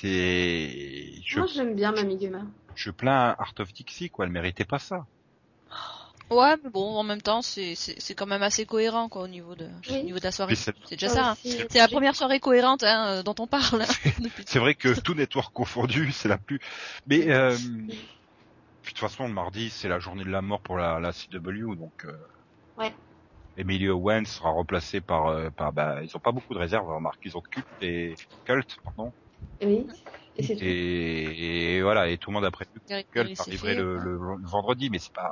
c'est... 0.02 1.22
Je, 1.26 1.40
Moi 1.40 1.48
j'aime 1.54 1.76
bien 1.76 1.92
Mamie 1.92 2.18
Gummer. 2.18 2.44
je 2.76 2.92
plains 2.92 3.36
Art 3.38 3.54
of 3.60 3.74
Dixie, 3.74 4.10
quoi, 4.10 4.26
elle 4.26 4.32
méritait 4.32 4.66
pas 4.66 4.80
ça. 4.80 5.06
Ouais, 6.32 6.56
mais 6.64 6.70
bon, 6.70 6.96
en 6.96 7.02
même 7.04 7.22
temps, 7.24 7.42
c'est 7.42 7.74
c'est 7.74 8.00
c'est 8.00 8.14
quand 8.14 8.28
même 8.28 8.44
assez 8.44 8.66
cohérent 8.68 9.10
quoi 9.10 9.24
au 9.24 9.28
niveau 9.28 9.56
de 9.56 9.68
au 9.90 10.04
niveau 10.04 10.20
de 10.20 10.24
la 10.24 10.32
soirée. 10.32 10.54
C'est- 10.56 10.76
déjà 10.92 11.10
ça. 11.10 11.32
hein. 11.32 11.36
C'est 11.44 11.74
la 11.80 11.88
première 11.88 12.16
soirée 12.16 12.40
cohérente 12.40 12.84
hein, 12.84 13.18
euh, 13.18 13.24
dont 13.24 13.34
on 13.40 13.48
parle. 13.48 13.82
depuis- 14.20 14.44
C'est 14.46 14.60
vrai 14.60 14.76
que 14.76 15.00
tout 15.00 15.16
network 15.16 15.52
confondu, 15.54 16.12
c'est 16.12 16.28
la 16.30 16.38
plus. 16.38 16.60
Mais 17.08 17.32
euh, 17.32 17.58
puis, 17.58 17.88
de 17.88 18.90
toute 18.90 19.00
façon, 19.00 19.28
le 19.28 19.34
mardi, 19.34 19.72
c'est 19.72 19.90
la 19.90 19.98
journée 19.98 20.24
de 20.24 20.30
la 20.30 20.44
mort 20.44 20.62
pour 20.62 20.78
la, 20.78 21.00
la 21.00 21.12
CW, 21.12 21.76
donc. 21.76 22.06
Euh, 22.06 22.14
Ouais. 22.78 22.94
Emily 23.58 23.90
Owens 23.90 24.24
sera 24.26 24.52
remplacée 24.52 25.02
par, 25.02 25.28
euh, 25.28 25.50
par 25.50 25.74
bah, 25.74 26.02
ils 26.02 26.16
ont 26.16 26.20
pas 26.22 26.32
beaucoup 26.32 26.54
de 26.54 26.60
réserves, 26.60 26.88
remarque, 26.88 27.20
ils 27.26 27.36
ont 27.36 27.42
Cult 27.52 27.68
et 27.82 28.16
Cult, 28.46 28.78
pardon. 28.86 29.12
Oui. 29.62 29.86
Et 30.36 30.44
c'est 30.44 30.56
tout. 30.56 30.64
Et, 30.64 31.76
et 31.78 31.82
voilà, 31.82 32.10
et 32.10 32.18
tout 32.18 32.30
le 32.30 32.36
monde 32.36 32.46
a 32.46 32.52
prévu 32.52 32.70
que 33.12 33.20
Henry 33.20 33.36
s'est 33.36 33.42
arriverait 33.42 33.74
fait, 33.76 33.80
le, 33.80 33.98
le- 33.98 34.12
le 34.38 34.48
vendredi, 34.50 34.90
mais 34.90 35.00
c'est 35.00 35.14
pas. 35.14 35.30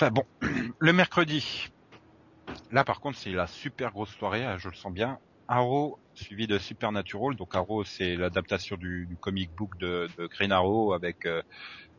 Enfin 0.00 0.10
bon, 0.10 0.24
le 0.78 0.92
mercredi. 0.92 1.66
Là, 2.70 2.84
par 2.84 3.00
contre, 3.00 3.18
c'est 3.18 3.30
la 3.30 3.46
super 3.46 3.92
grosse 3.92 4.10
soirée, 4.14 4.44
hein, 4.44 4.58
je 4.58 4.68
le 4.68 4.74
sens 4.74 4.92
bien. 4.92 5.18
Arrow 5.46 5.98
suivi 6.12 6.46
de 6.46 6.58
Supernatural. 6.58 7.34
Donc 7.36 7.54
Arrow, 7.54 7.82
c'est 7.84 8.14
l'adaptation 8.16 8.76
du, 8.76 9.06
du 9.06 9.16
comic 9.16 9.50
book 9.54 9.70
de, 9.78 10.08
de 10.18 10.26
Green 10.26 10.52
Arrow 10.52 10.92
avec 10.92 11.24
euh, 11.24 11.40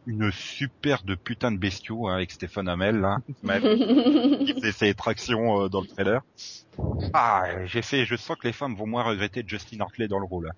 une 0.06 0.32
super 0.32 1.04
de 1.04 1.16
putain 1.16 1.52
de 1.52 1.58
bestiaux 1.58 2.08
hein, 2.08 2.14
avec 2.16 2.32
Stephen 2.32 2.68
Amell 2.68 3.00
là, 3.00 3.18
Même 3.44 3.64
qui 4.46 4.60
fait 4.62 4.72
ses 4.72 4.94
tractions 4.94 5.64
euh, 5.64 5.70
dans 5.70 5.82
le 5.82 5.88
trailer. 5.88 6.22
Ah, 7.14 7.66
j'ai 7.66 7.82
fait, 7.82 8.06
je 8.06 8.16
sens 8.16 8.38
que 8.38 8.46
les 8.48 8.54
femmes 8.54 8.76
vont 8.76 8.86
moins 8.88 9.04
regretter 9.04 9.44
Justin 9.46 9.80
Hartley 9.80 10.08
dans 10.08 10.20
le 10.20 10.26
rôle. 10.26 10.50
hein. 10.50 10.54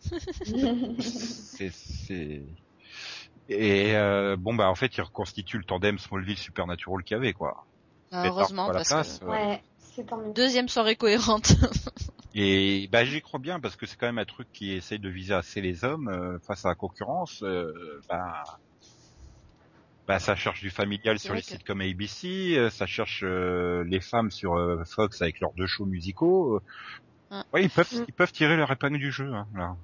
C'est 0.00 1.70
c'est 1.72 2.42
et 3.48 3.96
euh, 3.96 4.36
bon 4.36 4.54
bah 4.54 4.68
en 4.70 4.74
fait 4.74 4.96
il 4.96 5.00
reconstitue 5.02 5.58
le 5.58 5.64
tandem 5.64 5.98
Smallville 5.98 6.36
Supernatural 6.38 7.02
qu'il 7.04 7.16
y 7.16 7.18
avait 7.18 7.32
quoi. 7.32 7.66
Ah, 8.10 8.26
heureusement, 8.26 8.70
parce 8.72 8.88
place, 8.88 9.18
que 9.18 9.24
ouais. 9.26 9.30
ouais, 9.46 9.62
c'est 9.78 10.06
tant 10.06 10.16
mieux. 10.18 10.32
deuxième 10.32 10.68
soirée 10.68 10.96
cohérente. 10.96 11.52
Et 12.34 12.88
bah 12.92 13.04
j'y 13.04 13.20
crois 13.20 13.40
bien 13.40 13.58
parce 13.60 13.76
que 13.76 13.86
c'est 13.86 13.96
quand 13.96 14.06
même 14.06 14.18
un 14.18 14.24
truc 14.24 14.48
qui 14.52 14.72
essaye 14.72 14.98
de 14.98 15.08
viser 15.08 15.34
assez 15.34 15.60
les 15.60 15.84
hommes 15.84 16.08
euh, 16.08 16.38
face 16.46 16.64
à 16.64 16.68
la 16.68 16.74
concurrence. 16.74 17.42
euh, 17.42 18.00
bah, 18.08 18.44
bah 20.06 20.18
ça 20.18 20.36
cherche 20.36 20.60
du 20.60 20.70
familial 20.70 21.18
sur 21.18 21.34
les 21.34 21.40
que- 21.42 21.48
sites 21.48 21.64
comme 21.64 21.80
ABC, 21.80 22.56
euh, 22.56 22.70
ça 22.70 22.86
cherche 22.86 23.22
euh, 23.24 23.82
les 23.84 24.00
femmes 24.00 24.30
sur 24.30 24.54
euh, 24.56 24.82
Fox 24.84 25.20
avec 25.22 25.40
leurs 25.40 25.52
deux 25.54 25.66
shows 25.66 25.86
musicaux. 25.86 26.56
euh. 26.56 26.60
Ah. 27.30 27.44
Ouais, 27.52 27.62
ils 27.64 27.70
peuvent 27.70 27.92
Mm. 27.92 28.04
ils 28.08 28.14
peuvent 28.14 28.32
tirer 28.32 28.56
leur 28.56 28.70
épingle 28.70 28.98
du 28.98 29.10
jeu. 29.12 29.32
Hein, 29.34 29.46
là. 29.54 29.76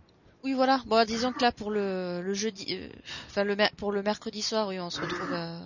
Oui, 0.45 0.53
voilà. 0.53 0.83
Bon, 0.87 1.05
disons 1.07 1.33
que 1.33 1.41
là, 1.41 1.53
pour 1.53 1.71
le, 1.71 2.21
le 2.23 2.35
jeudi, 2.35 2.67
euh, 2.71 2.89
enfin 3.29 3.45
le 3.45 3.57
mer- 3.57 3.73
pour 3.79 3.93
le 3.93 4.03
mercredi 4.03 4.43
soir, 4.43 4.69
oui, 4.69 4.79
on 4.79 4.91
se 4.91 5.01
retrouve 5.01 5.33
euh, 5.33 5.59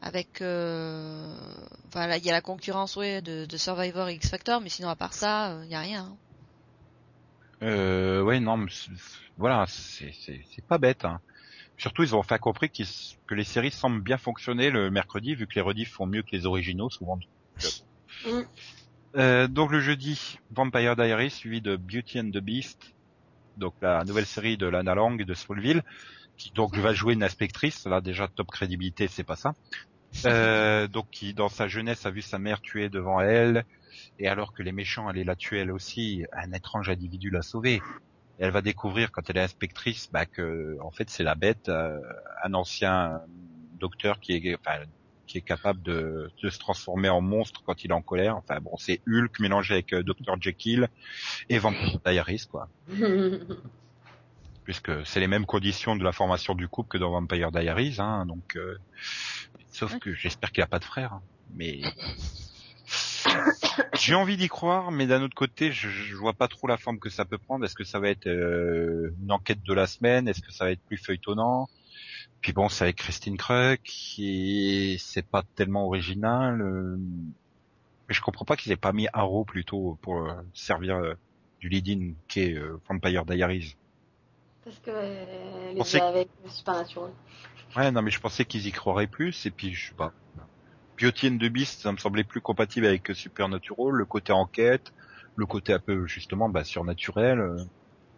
avec, 0.00 0.40
euh, 0.40 1.36
enfin 1.86 2.06
là, 2.06 2.16
il 2.16 2.24
y 2.24 2.30
a 2.30 2.32
la 2.32 2.40
concurrence, 2.40 2.96
ouais, 2.96 3.20
de, 3.20 3.44
de 3.44 3.56
Survivor 3.58 4.08
et 4.08 4.14
X 4.14 4.30
Factor, 4.30 4.62
mais 4.62 4.70
sinon 4.70 4.88
à 4.88 4.96
part 4.96 5.12
ça, 5.12 5.58
il 5.64 5.70
y 5.70 5.74
a 5.74 5.80
rien. 5.80 6.04
hein. 6.04 6.16
Euh, 7.62 8.22
ouais, 8.22 8.40
non, 8.40 8.56
mais 8.56 8.70
voilà, 9.36 9.66
c'est 9.68 10.14
c'est 10.18 10.40
c'est 10.54 10.64
pas 10.64 10.78
bête. 10.78 11.04
Hein. 11.04 11.20
Surtout, 11.76 12.04
ils 12.04 12.14
ont 12.14 12.20
enfin 12.20 12.38
compris 12.38 12.70
que 12.70 13.34
les 13.34 13.44
séries 13.44 13.70
semblent 13.70 14.00
bien 14.00 14.16
fonctionner 14.16 14.70
le 14.70 14.90
mercredi, 14.90 15.34
vu 15.34 15.46
que 15.46 15.56
les 15.56 15.60
rediffs 15.60 15.92
font 15.92 16.06
mieux 16.06 16.22
que 16.22 16.30
les 16.32 16.46
originaux 16.46 16.88
souvent. 16.88 17.18
Mm. 18.24 18.40
Euh, 19.16 19.48
donc 19.48 19.72
le 19.72 19.80
jeudi, 19.80 20.38
Vampire 20.52 20.96
Diaries 20.96 21.30
suivi 21.30 21.60
de 21.60 21.76
Beauty 21.76 22.20
and 22.20 22.30
the 22.30 22.38
Beast, 22.38 22.94
donc 23.58 23.74
la 23.80 24.04
nouvelle 24.04 24.26
série 24.26 24.56
de 24.56 24.66
Lana 24.66 24.94
Lang 24.94 25.22
de 25.22 25.34
Smallville, 25.34 25.82
qui 26.36 26.50
donc 26.52 26.76
va 26.76 26.92
jouer 26.92 27.14
une 27.14 27.22
inspectrice. 27.22 27.84
Là 27.86 28.00
déjà 28.00 28.28
top 28.28 28.48
crédibilité, 28.50 29.08
c'est 29.08 29.24
pas 29.24 29.36
ça. 29.36 29.54
Euh, 30.24 30.88
donc 30.88 31.10
qui 31.10 31.34
dans 31.34 31.50
sa 31.50 31.68
jeunesse 31.68 32.06
a 32.06 32.10
vu 32.10 32.22
sa 32.22 32.38
mère 32.38 32.60
tuée 32.60 32.88
devant 32.88 33.20
elle, 33.20 33.64
et 34.18 34.28
alors 34.28 34.52
que 34.54 34.62
les 34.62 34.72
méchants 34.72 35.08
allaient 35.08 35.24
la 35.24 35.36
tuer 35.36 35.58
elle 35.58 35.72
aussi, 35.72 36.24
un 36.32 36.52
étrange 36.52 36.88
individu 36.88 37.30
l'a 37.30 37.42
sauvée. 37.42 37.82
Et 38.40 38.44
elle 38.44 38.52
va 38.52 38.62
découvrir 38.62 39.10
quand 39.10 39.28
elle 39.28 39.36
est 39.36 39.42
inspectrice, 39.42 40.08
bah 40.12 40.24
que 40.24 40.78
en 40.80 40.90
fait 40.90 41.10
c'est 41.10 41.24
la 41.24 41.34
bête, 41.34 41.68
euh, 41.68 41.98
un 42.44 42.54
ancien 42.54 43.20
docteur 43.78 44.20
qui 44.20 44.32
est, 44.32 44.56
enfin, 44.56 44.84
qui 45.28 45.38
est 45.38 45.42
capable 45.42 45.80
de, 45.82 46.32
de 46.42 46.50
se 46.50 46.58
transformer 46.58 47.08
en 47.08 47.20
monstre 47.20 47.62
quand 47.64 47.84
il 47.84 47.90
est 47.92 47.94
en 47.94 48.02
colère. 48.02 48.36
Enfin 48.36 48.58
bon, 48.60 48.76
c'est 48.78 49.00
Hulk 49.06 49.38
mélangé 49.38 49.74
avec 49.74 49.92
euh, 49.92 50.02
Dr 50.02 50.40
Jekyll 50.40 50.88
et 51.48 51.58
Vampire 51.58 52.00
Diaries 52.04 52.46
quoi, 52.50 52.68
puisque 54.64 55.06
c'est 55.06 55.20
les 55.20 55.28
mêmes 55.28 55.46
conditions 55.46 55.94
de 55.94 56.02
la 56.02 56.12
formation 56.12 56.54
du 56.56 56.66
couple 56.68 56.88
que 56.90 56.98
dans 56.98 57.10
Vampire 57.12 57.52
Diaries, 57.52 57.96
hein, 58.00 58.26
donc. 58.26 58.56
euh, 58.56 58.76
sauf 59.70 59.98
que 59.98 60.12
j'espère 60.14 60.50
qu'il 60.52 60.62
a 60.62 60.66
pas 60.66 60.78
de 60.80 60.84
frère, 60.84 61.12
hein. 61.14 61.22
mais 61.54 61.80
j'ai 63.94 64.14
envie 64.14 64.36
d'y 64.36 64.48
croire, 64.48 64.90
mais 64.90 65.06
d'un 65.06 65.22
autre 65.22 65.34
côté, 65.36 65.72
je, 65.72 65.88
je 65.88 66.16
vois 66.16 66.32
pas 66.32 66.48
trop 66.48 66.66
la 66.66 66.76
forme 66.76 66.98
que 66.98 67.10
ça 67.10 67.24
peut 67.24 67.38
prendre. 67.38 67.64
Est-ce 67.64 67.74
que 67.74 67.84
ça 67.84 68.00
va 68.00 68.08
être 68.08 68.26
euh, 68.26 69.14
une 69.22 69.30
enquête 69.30 69.62
de 69.62 69.72
la 69.72 69.86
semaine? 69.86 70.26
Est-ce 70.28 70.42
que 70.42 70.52
ça 70.52 70.64
va 70.64 70.72
être 70.72 70.82
plus 70.86 70.96
feuilletonnant? 70.98 71.68
Puis 72.40 72.52
bon, 72.52 72.68
c'est 72.68 72.84
avec 72.84 72.96
Christine 72.96 73.36
Krug, 73.36 73.80
et 74.18 74.96
c'est 75.00 75.26
pas 75.26 75.42
tellement 75.56 75.86
original. 75.86 76.60
euh, 76.60 76.96
mais 78.08 78.14
je 78.14 78.20
comprends 78.22 78.44
pas 78.44 78.56
qu'ils 78.56 78.72
aient 78.72 78.76
pas 78.76 78.92
mis 78.92 79.08
Arrow 79.12 79.44
plutôt 79.44 79.98
pour 80.02 80.16
euh, 80.28 80.34
servir 80.54 80.96
euh, 80.96 81.14
du 81.60 81.68
lead-in 81.68 82.12
qui 82.28 82.40
est 82.40 82.54
euh, 82.54 82.80
Vampire 82.88 83.24
Diaries. 83.26 83.76
Parce 84.64 84.78
que 84.78 84.90
euh, 84.90 85.72
les 85.72 85.84
sait- 85.84 86.00
avec 86.00 86.28
Supernatural. 86.46 87.10
Ouais, 87.76 87.90
non, 87.90 88.02
mais 88.02 88.10
je 88.10 88.20
pensais 88.20 88.44
qu'ils 88.44 88.66
y 88.66 88.72
croiraient 88.72 89.06
plus, 89.06 89.44
et 89.46 89.50
puis 89.50 89.74
je 89.74 89.88
sais 89.88 89.94
pas. 89.94 90.12
Beauty 91.00 91.28
and 91.28 91.36
the 91.36 91.48
Beast, 91.50 91.82
ça 91.82 91.92
me 91.92 91.96
semblait 91.96 92.24
plus 92.24 92.40
compatible 92.40 92.86
avec 92.86 93.08
Supernatural, 93.14 93.92
le 93.92 94.04
côté 94.04 94.32
enquête, 94.32 94.92
le 95.36 95.46
côté 95.46 95.72
un 95.72 95.78
peu 95.78 96.06
justement 96.06 96.48
bah, 96.48 96.64
surnaturel. 96.64 97.38
euh. 97.40 97.64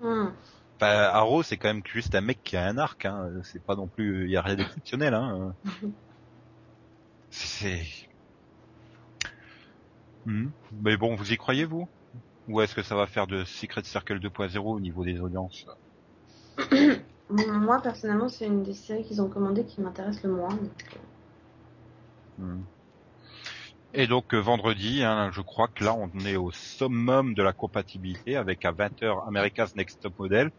Mm. 0.01 0.33
Enfin, 0.81 1.11
Arrow, 1.13 1.43
c'est 1.43 1.59
quand 1.59 1.69
même 1.69 1.83
juste 1.85 2.15
un 2.15 2.23
mec 2.23 2.43
qui 2.43 2.57
a 2.57 2.65
un 2.67 2.79
arc, 2.79 3.05
hein. 3.05 3.31
C'est 3.45 3.63
pas 3.63 3.77
non 3.77 3.87
plus, 3.87 4.25
il 4.25 4.31
y 4.31 4.37
a 4.39 4.43
rien 4.43 4.57
d'exceptionnel, 4.57 5.13
hein. 5.13 5.55
C'est. 7.31 7.83
Hmm. 10.25 10.49
Mais 10.83 10.97
bon, 10.97 11.15
vous 11.17 11.33
y 11.33 11.37
croyez 11.37 11.67
vous? 11.67 11.87
Ou 12.49 12.63
est-ce 12.63 12.75
que 12.75 12.83
ça 12.83 12.97
va 12.97 13.07
faire 13.07 13.27
de 13.27 13.45
Secret 13.45 13.85
Circle 13.85 14.21
2.0 14.21 14.59
au 14.59 14.81
niveau 14.81 15.05
des 15.05 15.21
audiences? 15.21 15.67
Moi, 17.29 17.81
personnellement, 17.83 18.29
c'est 18.29 18.47
une 18.47 18.63
des 18.63 18.73
séries 18.73 19.05
qu'ils 19.05 19.21
ont 19.21 19.29
commandées 19.29 19.67
qui 19.67 19.83
m'intéresse 19.83 20.23
le 20.23 20.31
moins. 20.33 20.49
donc, 20.49 20.97
euh, 20.97 20.99
Hmm. 22.41 22.63
Et 23.93 24.07
donc 24.07 24.33
euh, 24.33 24.39
vendredi, 24.39 25.03
hein, 25.03 25.31
je 25.33 25.43
crois 25.43 25.69
que 25.69 25.85
là 25.85 25.95
on 25.95 26.09
est 26.21 26.37
au 26.37 26.51
summum 26.53 27.35
de 27.35 27.43
la 27.43 27.53
compatibilité 27.53 28.37
avec 28.37 28.65
à 28.65 28.73
20h 28.73 29.27
America's 29.27 29.75
Next 29.75 30.01
Top 30.01 30.19
Model 30.19 30.51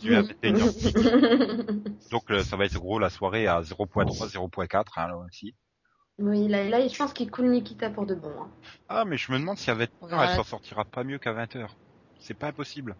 du 0.00 0.14
à 0.14 0.22
21h. 0.22 2.10
Donc 2.10 2.30
euh, 2.30 2.42
ça 2.42 2.56
va 2.56 2.64
être 2.64 2.74
gros 2.78 2.98
la 2.98 3.10
soirée 3.10 3.46
à 3.46 3.60
0.3, 3.62 4.28
0.4 4.28 4.84
hein, 4.96 5.08
là 5.08 5.16
aussi. 5.16 5.54
oui, 6.18 6.48
là, 6.48 6.68
là, 6.68 6.86
je 6.86 6.96
pense 6.96 7.12
qu'il 7.12 7.30
coule 7.30 7.50
Nikita 7.50 7.90
pour 7.90 8.06
de 8.06 8.14
bon. 8.14 8.32
hein. 8.40 8.50
Ah 8.88 9.04
mais 9.04 9.16
je 9.16 9.32
me 9.32 9.38
demande 9.38 9.58
si 9.58 9.70
à 9.70 9.74
20h 9.74 9.88
On 10.00 10.06
verra 10.06 10.24
elle 10.24 10.30
la- 10.30 10.36
s'en 10.36 10.44
sortira 10.44 10.84
pas 10.84 11.04
mieux 11.04 11.18
qu'à 11.18 11.32
20h. 11.32 11.66
C'est 12.20 12.34
pas 12.34 12.48
impossible. 12.48 12.94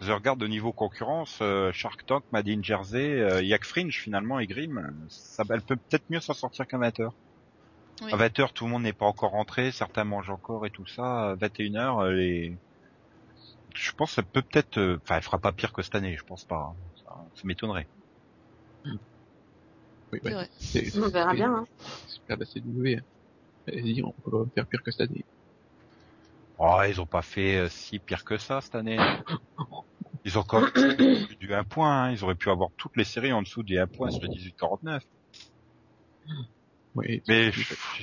Je 0.00 0.12
regarde 0.12 0.42
au 0.42 0.48
niveau 0.48 0.72
concurrence, 0.72 1.38
euh, 1.42 1.72
Shark 1.72 2.06
Tank, 2.06 2.24
Made 2.32 2.48
in 2.48 2.62
Jersey, 2.62 3.20
euh, 3.20 3.42
Yak 3.42 3.64
Fringe 3.64 3.98
finalement 4.00 4.38
et 4.40 4.46
Grimm, 4.46 5.06
ça, 5.10 5.44
elle 5.50 5.60
peut 5.60 5.76
peut-être 5.76 6.08
mieux 6.08 6.20
s'en 6.20 6.32
sortir 6.32 6.66
qu'à 6.66 6.78
20h. 6.78 7.10
Oui. 8.02 8.12
À 8.12 8.16
20h, 8.16 8.52
tout 8.54 8.64
le 8.64 8.70
monde 8.70 8.82
n'est 8.82 8.94
pas 8.94 9.04
encore 9.04 9.32
rentré, 9.32 9.72
certains 9.72 10.04
mangent 10.04 10.30
encore 10.30 10.64
et 10.64 10.70
tout 10.70 10.86
ça. 10.86 11.32
À 11.32 11.34
21h, 11.36 11.98
euh, 12.02 12.12
les... 12.12 12.56
je 13.74 13.92
pense 13.92 14.10
que 14.10 14.14
ça 14.16 14.22
peut 14.22 14.42
peut-être... 14.42 14.78
euh, 14.78 14.98
Enfin, 15.02 15.16
elle 15.16 15.22
fera 15.22 15.38
pas 15.38 15.52
pire 15.52 15.72
que 15.72 15.82
cette 15.82 15.94
année, 15.94 16.16
je 16.16 16.24
pense 16.24 16.44
pas. 16.44 16.56
hein. 16.56 16.76
Ça, 17.04 17.14
ça 17.34 17.42
m'étonnerait. 17.44 17.86
Oui, 18.84 20.18
C'est 20.22 20.24
ouais. 20.24 20.32
vrai. 20.34 20.48
C'est- 20.58 20.98
On 20.98 21.08
verra 21.08 21.34
bien. 21.34 21.54
Hein. 21.54 21.66
C'est 22.06 22.14
super 22.14 22.36
la 22.36 22.46
CW. 22.46 22.96
hein. 22.98 23.02
Allez-y, 23.68 24.02
on 24.02 24.12
peut 24.12 24.30
pas 24.30 24.50
faire 24.54 24.66
pire 24.66 24.82
que 24.82 24.90
cette 24.90 25.08
année. 25.10 25.24
Oh, 26.58 26.80
ils 26.88 27.00
ont 27.00 27.06
pas 27.06 27.22
fait 27.22 27.56
euh, 27.56 27.68
si 27.68 27.98
pire 27.98 28.24
que 28.24 28.36
ça 28.36 28.60
cette 28.60 28.74
année. 28.74 28.98
Ils 30.24 30.36
ont 30.38 30.42
quand 30.42 30.60
même 30.76 31.26
du 31.40 31.54
1 31.54 31.64
point, 31.64 32.02
hein. 32.04 32.10
ils 32.12 32.22
auraient 32.24 32.34
pu 32.34 32.50
avoir 32.50 32.68
toutes 32.76 32.94
les 32.96 33.04
séries 33.04 33.32
en 33.32 33.40
dessous 33.40 33.62
des 33.62 33.78
1 33.78 33.86
point 33.86 34.10
sur 34.10 34.22
le 34.24 34.28
18-49. 34.28 35.00
Ouais, 36.94 37.22
Mais 37.26 37.50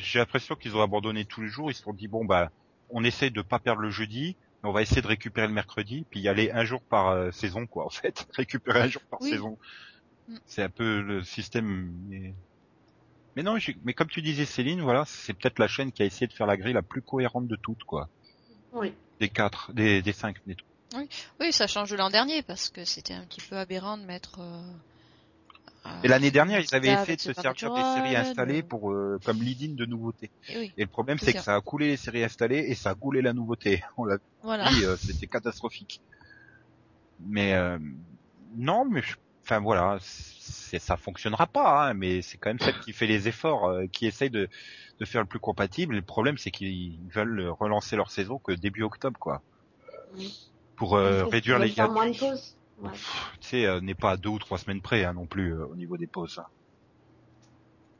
j'ai 0.01 0.17
l'impression 0.17 0.55
qu'ils 0.55 0.75
ont 0.75 0.81
abandonné 0.81 1.25
tous 1.25 1.41
les 1.41 1.47
jours, 1.47 1.69
ils 1.69 1.75
se 1.75 1.83
sont 1.83 1.93
dit 1.93 2.07
bon 2.07 2.25
bah 2.25 2.49
on 2.89 3.03
essaye 3.03 3.29
de 3.29 3.43
pas 3.43 3.59
perdre 3.59 3.81
le 3.81 3.91
jeudi, 3.91 4.35
on 4.63 4.71
va 4.71 4.81
essayer 4.81 5.01
de 5.01 5.07
récupérer 5.07 5.47
le 5.47 5.53
mercredi, 5.53 6.05
puis 6.09 6.19
y 6.19 6.27
aller 6.27 6.51
un 6.51 6.65
jour 6.65 6.81
par 6.81 7.09
euh, 7.09 7.31
saison 7.31 7.67
quoi 7.67 7.85
en 7.85 7.89
fait, 7.89 8.27
récupérer 8.33 8.81
un 8.81 8.87
jour 8.87 9.01
par 9.09 9.21
Oui. 9.21 9.29
saison. 9.31 9.57
Mm. 10.27 10.35
C'est 10.45 10.63
un 10.63 10.69
peu 10.69 11.01
le 11.01 11.23
système. 11.23 11.93
Mais, 12.07 12.33
mais 13.35 13.43
non, 13.43 13.57
mais 13.83 13.93
comme 13.93 14.09
tu 14.09 14.21
disais 14.21 14.45
Céline, 14.45 14.81
voilà, 14.81 15.05
c'est 15.05 15.33
peut-être 15.33 15.59
la 15.59 15.67
chaîne 15.67 15.91
qui 15.91 16.01
a 16.01 16.05
essayé 16.05 16.27
de 16.27 16.33
faire 16.33 16.47
la 16.47 16.57
grille 16.57 16.73
la 16.73 16.81
plus 16.81 17.01
cohérente 17.01 17.47
de 17.47 17.55
toutes 17.55 17.83
quoi, 17.83 18.09
Oui. 18.73 18.93
des 19.19 19.29
quatre, 19.29 19.71
des, 19.73 20.01
des 20.01 20.13
cinq. 20.13 20.37
Des... 20.47 20.57
Oui, 21.39 21.51
ça 21.51 21.67
change 21.67 21.91
de 21.91 21.95
l'an 21.95 22.09
dernier 22.09 22.41
parce 22.43 22.69
que 22.69 22.83
c'était 22.85 23.13
un 23.13 23.25
petit 23.25 23.41
peu 23.41 23.57
aberrant 23.57 23.97
de 23.97 24.03
mettre. 24.05 24.39
euh, 24.39 24.61
Et 26.03 26.07
l'année 26.07 26.29
dernière, 26.31 26.59
ils 26.59 26.75
avaient 26.75 26.89
essayé 26.93 27.15
de 27.15 27.21
se 27.21 27.33
servir 27.33 27.73
des 27.73 27.81
séries 27.81 28.15
installées 28.15 28.61
pour 28.63 28.91
euh, 28.91 29.19
comme 29.25 29.41
lead-in 29.41 29.73
de 29.73 29.85
nouveautés. 29.85 30.29
et 30.49 30.57
oui, 30.59 30.73
Et 30.77 30.81
le 30.81 30.87
problème, 30.87 31.17
C'est 31.19 31.33
que 31.33 31.39
ça. 31.39 31.55
a 31.55 31.61
coulé 31.61 31.87
les 31.87 31.97
séries 31.97 32.23
installées 32.23 32.65
et 32.67 32.75
ça 32.75 32.91
a 32.91 32.95
coulé 32.95 33.21
la 33.21 33.33
nouveauté. 33.33 33.83
On 33.97 34.05
l'a 34.05 34.17
voilà. 34.43 34.69
Oui, 34.69 34.85
euh, 34.85 34.95
c'était 34.95 35.25
catastrophique. 35.27 36.01
Mais 37.19 37.53
euh, 37.53 37.79
non, 38.55 38.85
mais 38.85 39.01
enfin 39.43 39.59
voilà, 39.59 39.97
ça 40.01 40.97
fonctionnera 40.97 41.47
pas, 41.47 41.89
hein, 41.89 41.93
mais 41.95 42.21
c'est 42.21 42.37
quand 42.37 42.49
même 42.51 42.59
celle 42.59 42.77
qui 42.79 42.93
fait 42.93 43.07
les 43.07 43.27
efforts, 43.27 43.71
qui 43.91 44.05
essaye 44.05 44.29
de 44.29 44.47
de 44.99 45.05
faire 45.05 45.21
le 45.21 45.27
plus 45.27 45.39
compatible. 45.39 45.95
Le 45.95 46.01
problème, 46.01 46.37
c'est 46.37 46.51
qu'ils 46.51 46.99
veulent 47.13 47.49
relancer 47.59 47.95
leur 47.95 48.09
saison 48.11 48.39
que 48.39 48.51
début 48.51 48.83
octobre, 48.83 49.17
quoi, 49.19 49.41
Oui. 50.15 50.51
pour 50.75 50.97
réduire 50.97 51.59
les 51.59 51.69
faire 51.69 51.87
gars. 51.87 51.93
moins 51.93 52.09
de 52.09 52.17
pauses. 52.17 52.56
Ouais. 52.81 52.91
Tu 53.41 53.47
sais, 53.49 53.65
euh, 53.65 53.81
n'est 53.81 53.95
pas 53.95 54.11
à 54.11 54.17
deux 54.17 54.29
ou 54.29 54.39
trois 54.39 54.57
semaines 54.57 54.81
près 54.81 55.03
hein, 55.03 55.13
non 55.13 55.25
plus 55.25 55.53
euh, 55.53 55.65
au 55.65 55.75
niveau 55.75 55.97
des 55.97 56.07
pauses. 56.07 56.37
hein. 56.39 56.45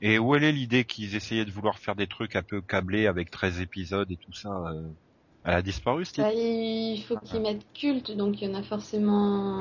Et 0.02 0.20
où 0.20 0.36
elle 0.36 0.44
est 0.44 0.52
l'idée 0.52 0.86
qu'ils 0.86 1.16
essayaient 1.16 1.46
de 1.46 1.52
vouloir 1.52 1.80
faire 1.80 1.96
des 1.96 2.06
trucs 2.08 2.36
un 2.36 2.44
peu 2.44 2.62
câblés 2.62 3.08
avec 3.08 3.32
13 3.32 3.62
épisodes 3.62 4.10
et 4.12 4.18
tout 4.18 4.34
ça 4.34 4.50
euh, 4.50 4.88
Elle 5.44 5.56
a 5.56 5.62
disparu, 5.64 6.06
cette 6.06 6.18
Bah, 6.20 6.32
il 6.34 7.04
faut 7.08 7.18
qu'ils 7.18 7.42
mettent 7.42 7.66
culte, 7.74 8.12
donc 8.12 8.40
il 8.42 8.48
y 8.50 8.52
en 8.52 8.60
a 8.60 8.64
forcément 8.64 9.60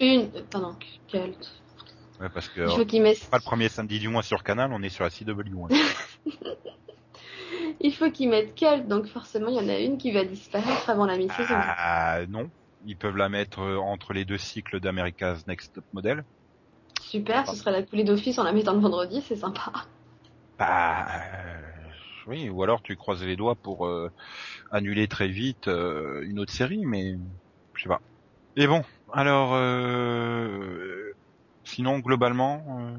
une. 0.00 0.30
euh, 0.34 0.42
Pardon, 0.50 0.74
culte. 1.06 1.62
Ouais, 2.18 2.28
parce 2.34 2.48
que 2.48 2.62
Il 2.62 2.70
faut 2.70 2.84
qu'ils 2.84 3.02
mettent. 3.02 3.30
pas 3.30 3.38
le 3.38 3.44
premier 3.44 3.68
samedi 3.68 4.00
du 4.00 4.08
mois 4.08 4.22
sur 4.24 4.42
Canal, 4.42 4.72
on 4.72 4.82
est 4.82 4.88
sur 4.88 5.04
la 5.04 5.10
CW. 5.10 5.40
hein. 5.70 5.76
Il 7.80 7.92
faut 7.94 8.10
qu'ils 8.10 8.28
mettent 8.28 8.54
culte, 8.54 8.86
donc 8.88 9.06
forcément 9.06 9.48
il 9.48 9.56
y 9.56 9.58
en 9.60 9.68
a 9.68 9.78
une 9.78 9.98
qui 9.98 10.12
va 10.12 10.24
disparaître 10.24 10.88
avant 10.88 11.06
la 11.06 11.16
mi-saison. 11.16 11.54
Ah 11.54 12.20
non, 12.28 12.48
Ils 12.84 12.96
peuvent 12.96 13.16
la 13.16 13.28
mettre 13.28 13.60
euh, 13.60 13.78
entre 13.78 14.12
les 14.12 14.24
deux 14.24 14.38
cycles 14.38 14.80
d'America's 14.80 15.46
Next 15.46 15.74
Top 15.74 15.84
Model. 15.92 16.24
Super, 17.00 17.46
ce 17.46 17.56
serait 17.56 17.72
la 17.72 17.82
coulée 17.82 18.04
d'office 18.04 18.38
en 18.38 18.44
la 18.44 18.52
mettant 18.52 18.72
le 18.72 18.80
vendredi, 18.80 19.22
c'est 19.22 19.36
sympa. 19.36 19.72
Bah, 20.58 21.06
euh, 21.10 21.60
oui, 22.26 22.48
ou 22.48 22.62
alors 22.62 22.82
tu 22.82 22.96
croises 22.96 23.22
les 23.24 23.36
doigts 23.36 23.56
pour 23.56 23.86
euh, 23.86 24.10
annuler 24.70 25.08
très 25.08 25.28
vite 25.28 25.68
euh, 25.68 26.22
une 26.24 26.38
autre 26.38 26.52
série, 26.52 26.84
mais 26.86 27.14
je 27.74 27.82
sais 27.82 27.88
pas. 27.88 28.00
Et 28.56 28.66
bon, 28.66 28.82
alors, 29.12 29.54
euh, 29.54 31.12
sinon 31.64 31.98
globalement, 31.98 32.64
euh, 32.80 32.96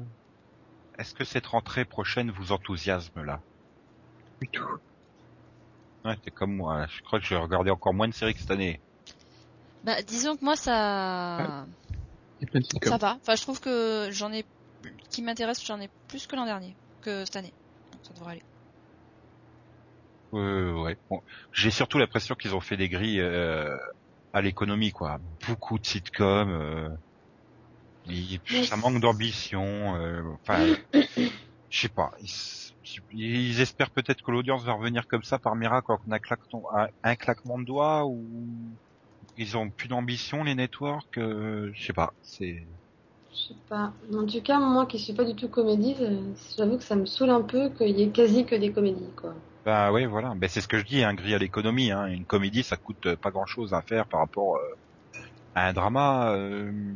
est-ce 0.98 1.14
que 1.14 1.24
cette 1.24 1.46
rentrée 1.46 1.84
prochaine 1.84 2.30
vous 2.30 2.52
enthousiasme 2.52 3.22
là? 3.22 3.40
Du 4.40 4.48
tout. 4.48 4.78
Ouais, 6.04 6.16
t'es 6.18 6.30
comme 6.30 6.56
moi. 6.56 6.86
Je 6.86 7.02
crois 7.02 7.18
que 7.18 7.26
j'ai 7.26 7.36
regardé 7.36 7.70
encore 7.70 7.94
moins 7.94 8.08
de 8.08 8.14
séries 8.14 8.34
que 8.34 8.40
cette 8.40 8.50
année. 8.50 8.80
Bah, 9.84 10.00
disons 10.02 10.36
que 10.36 10.44
moi, 10.44 10.56
ça, 10.56 11.38
a 11.38 11.66
ça 12.82 12.96
va. 12.96 13.18
Enfin, 13.20 13.36
je 13.36 13.42
trouve 13.42 13.60
que 13.60 14.08
j'en 14.10 14.32
ai, 14.32 14.44
qui 15.10 15.22
m'intéresse, 15.22 15.64
j'en 15.64 15.80
ai 15.80 15.88
plus 16.08 16.26
que 16.26 16.36
l'an 16.36 16.46
dernier, 16.46 16.74
que 17.02 17.24
cette 17.24 17.36
année. 17.36 17.52
Donc, 17.92 18.00
ça 18.06 18.14
devrait 18.14 18.32
aller. 18.32 18.42
Euh, 20.32 20.72
ouais. 20.82 20.96
Bon. 21.10 21.20
J'ai 21.52 21.70
surtout 21.70 21.98
l'impression 21.98 22.34
qu'ils 22.34 22.54
ont 22.54 22.60
fait 22.60 22.76
des 22.76 22.88
grilles 22.88 23.20
euh, 23.20 23.76
à 24.32 24.40
l'économie, 24.40 24.90
quoi. 24.90 25.18
Beaucoup 25.46 25.78
de 25.78 25.86
sitcoms. 25.86 26.50
Euh, 26.50 26.88
Mais 28.06 28.64
ça 28.64 28.76
manque 28.76 29.00
d'ambition. 29.00 29.96
euh, 29.96 30.22
Enfin, 30.42 30.74
je 31.68 31.80
sais 31.80 31.88
pas. 31.88 32.10
Ils, 32.20 32.30
ils 33.12 33.60
espèrent 33.60 33.90
peut-être 33.90 34.22
que 34.22 34.30
l'audience 34.30 34.62
va 34.64 34.72
revenir 34.72 35.06
comme 35.06 35.22
ça 35.22 35.38
par 35.38 35.54
miracle 35.56 35.92
claquement, 36.22 36.64
un- 36.76 36.88
un 37.02 37.16
claquement 37.16 37.58
de 37.58 37.64
doigts 37.64 38.04
ou 38.06 38.76
ils 39.36 39.56
ont 39.56 39.70
plus 39.70 39.88
d'ambition 39.88 40.44
les 40.44 40.54
networks. 40.54 41.18
euh, 41.18 41.70
je 41.74 41.84
sais 41.86 41.92
pas. 41.92 42.14
C'est 42.22 42.66
Je 43.30 43.36
sais 43.48 43.54
pas. 43.68 43.92
En 44.14 44.24
tout 44.26 44.40
cas, 44.40 44.58
moi 44.58 44.86
qui 44.86 44.98
suis 44.98 45.12
pas 45.12 45.24
du 45.26 45.34
tout 45.34 45.48
comédie, 45.50 45.94
euh, 46.00 46.32
j'avoue 46.56 46.78
que 46.78 46.84
ça 46.84 46.96
me 46.96 47.04
saoule 47.04 47.28
un 47.30 47.42
peu 47.42 47.68
qu'il 47.68 47.90
y 47.98 48.02
ait 48.02 48.10
quasi 48.10 48.46
que 48.46 48.54
des 48.54 48.72
comédies, 48.72 49.12
quoi. 49.14 49.34
Bah 49.64 49.92
ouais, 49.92 50.06
voilà. 50.06 50.34
Ben 50.36 50.48
c'est 50.48 50.60
ce 50.60 50.68
que 50.68 50.78
je 50.78 50.84
dis, 50.84 51.02
un 51.02 51.14
grille 51.14 51.34
à 51.34 51.38
l'économie. 51.38 51.90
Hein. 51.90 52.06
Une 52.06 52.26
comédie, 52.26 52.62
ça 52.62 52.76
coûte 52.76 53.14
pas 53.16 53.30
grand-chose 53.30 53.72
à 53.72 53.82
faire 53.82 54.06
par 54.08 54.20
rapport 54.20 54.56
euh, 54.56 54.60
à 55.54 55.68
un 55.68 55.72
drama. 55.72 56.32
euh, 56.34 56.94